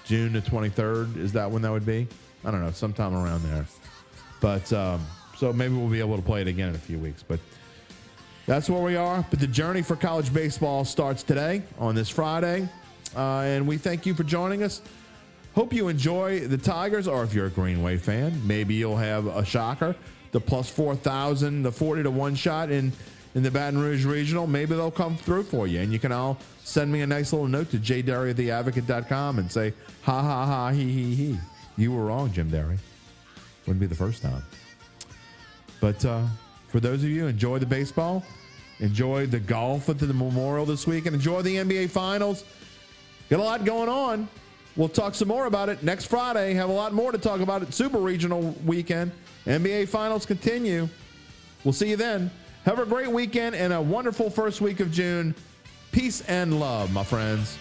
June 0.06 0.32
the 0.32 0.40
23rd? 0.40 1.16
Is 1.16 1.32
that 1.32 1.50
when 1.50 1.62
that 1.62 1.72
would 1.72 1.86
be? 1.86 2.06
I 2.44 2.50
don't 2.50 2.62
know, 2.62 2.70
sometime 2.70 3.14
around 3.14 3.42
there. 3.42 3.66
But 4.40 4.72
um, 4.72 5.04
so 5.36 5.52
maybe 5.52 5.74
we'll 5.74 5.88
be 5.88 6.00
able 6.00 6.16
to 6.16 6.22
play 6.22 6.40
it 6.40 6.48
again 6.48 6.70
in 6.70 6.74
a 6.74 6.78
few 6.78 6.98
weeks. 6.98 7.22
But 7.22 7.40
that's 8.46 8.70
where 8.70 8.82
we 8.82 8.96
are. 8.96 9.26
But 9.28 9.40
the 9.40 9.46
journey 9.46 9.82
for 9.82 9.96
college 9.96 10.32
baseball 10.32 10.84
starts 10.84 11.22
today 11.22 11.62
on 11.78 11.94
this 11.94 12.08
Friday. 12.08 12.68
Uh, 13.16 13.40
and 13.40 13.66
we 13.66 13.76
thank 13.76 14.06
you 14.06 14.14
for 14.14 14.22
joining 14.22 14.62
us. 14.62 14.82
Hope 15.54 15.72
you 15.72 15.88
enjoy 15.88 16.40
the 16.40 16.58
Tigers, 16.58 17.08
or 17.08 17.24
if 17.24 17.32
you're 17.32 17.46
a 17.46 17.50
Green 17.50 17.82
Wave 17.82 18.02
fan, 18.02 18.46
maybe 18.46 18.74
you'll 18.74 18.96
have 18.96 19.26
a 19.26 19.44
shocker. 19.44 19.96
The 20.32 20.40
plus 20.40 20.68
4,000, 20.68 21.62
the 21.62 21.72
40 21.72 22.02
to 22.02 22.10
1 22.10 22.34
shot 22.34 22.70
in, 22.70 22.92
in 23.36 23.42
the 23.42 23.50
Baton 23.50 23.78
Rouge 23.78 24.06
Regional. 24.06 24.46
Maybe 24.46 24.74
they'll 24.74 24.90
come 24.90 25.16
through 25.16 25.44
for 25.44 25.66
you. 25.66 25.80
And 25.80 25.92
you 25.92 25.98
can 25.98 26.10
all 26.10 26.38
send 26.64 26.90
me 26.90 27.02
a 27.02 27.06
nice 27.06 27.32
little 27.32 27.46
note 27.46 27.70
to 27.70 27.76
jderry@theadvocate.com 27.78 29.38
and 29.38 29.52
say, 29.52 29.74
ha 30.02 30.22
ha 30.22 30.46
ha, 30.46 30.70
he 30.70 30.90
he 30.90 31.14
he. 31.14 31.38
You 31.76 31.92
were 31.92 32.06
wrong, 32.06 32.32
Jim 32.32 32.48
Derry. 32.48 32.78
Wouldn't 33.66 33.80
be 33.80 33.86
the 33.86 33.94
first 33.94 34.22
time. 34.22 34.42
But 35.80 36.02
uh, 36.04 36.22
for 36.68 36.80
those 36.80 37.04
of 37.04 37.10
you 37.10 37.26
enjoy 37.26 37.58
the 37.58 37.66
baseball, 37.66 38.24
enjoy 38.80 39.26
the 39.26 39.40
golf 39.40 39.90
at 39.90 39.98
the 39.98 40.06
Memorial 40.06 40.64
this 40.64 40.86
week, 40.86 41.04
and 41.04 41.14
enjoy 41.14 41.42
the 41.42 41.56
NBA 41.56 41.90
Finals. 41.90 42.42
Got 43.28 43.40
a 43.40 43.42
lot 43.42 43.64
going 43.66 43.90
on. 43.90 44.28
We'll 44.76 44.88
talk 44.88 45.14
some 45.14 45.28
more 45.28 45.44
about 45.44 45.68
it 45.68 45.82
next 45.82 46.06
Friday. 46.06 46.54
Have 46.54 46.70
a 46.70 46.72
lot 46.72 46.94
more 46.94 47.12
to 47.12 47.18
talk 47.18 47.40
about 47.40 47.62
it. 47.62 47.74
Super 47.74 47.98
Regional 47.98 48.54
weekend. 48.64 49.12
NBA 49.44 49.88
Finals 49.88 50.24
continue. 50.24 50.88
We'll 51.64 51.74
see 51.74 51.90
you 51.90 51.96
then. 51.96 52.30
Have 52.66 52.80
a 52.80 52.84
great 52.84 53.06
weekend 53.06 53.54
and 53.54 53.72
a 53.72 53.80
wonderful 53.80 54.28
first 54.28 54.60
week 54.60 54.80
of 54.80 54.90
June. 54.90 55.36
Peace 55.92 56.22
and 56.22 56.58
love, 56.58 56.92
my 56.92 57.04
friends. 57.04 57.56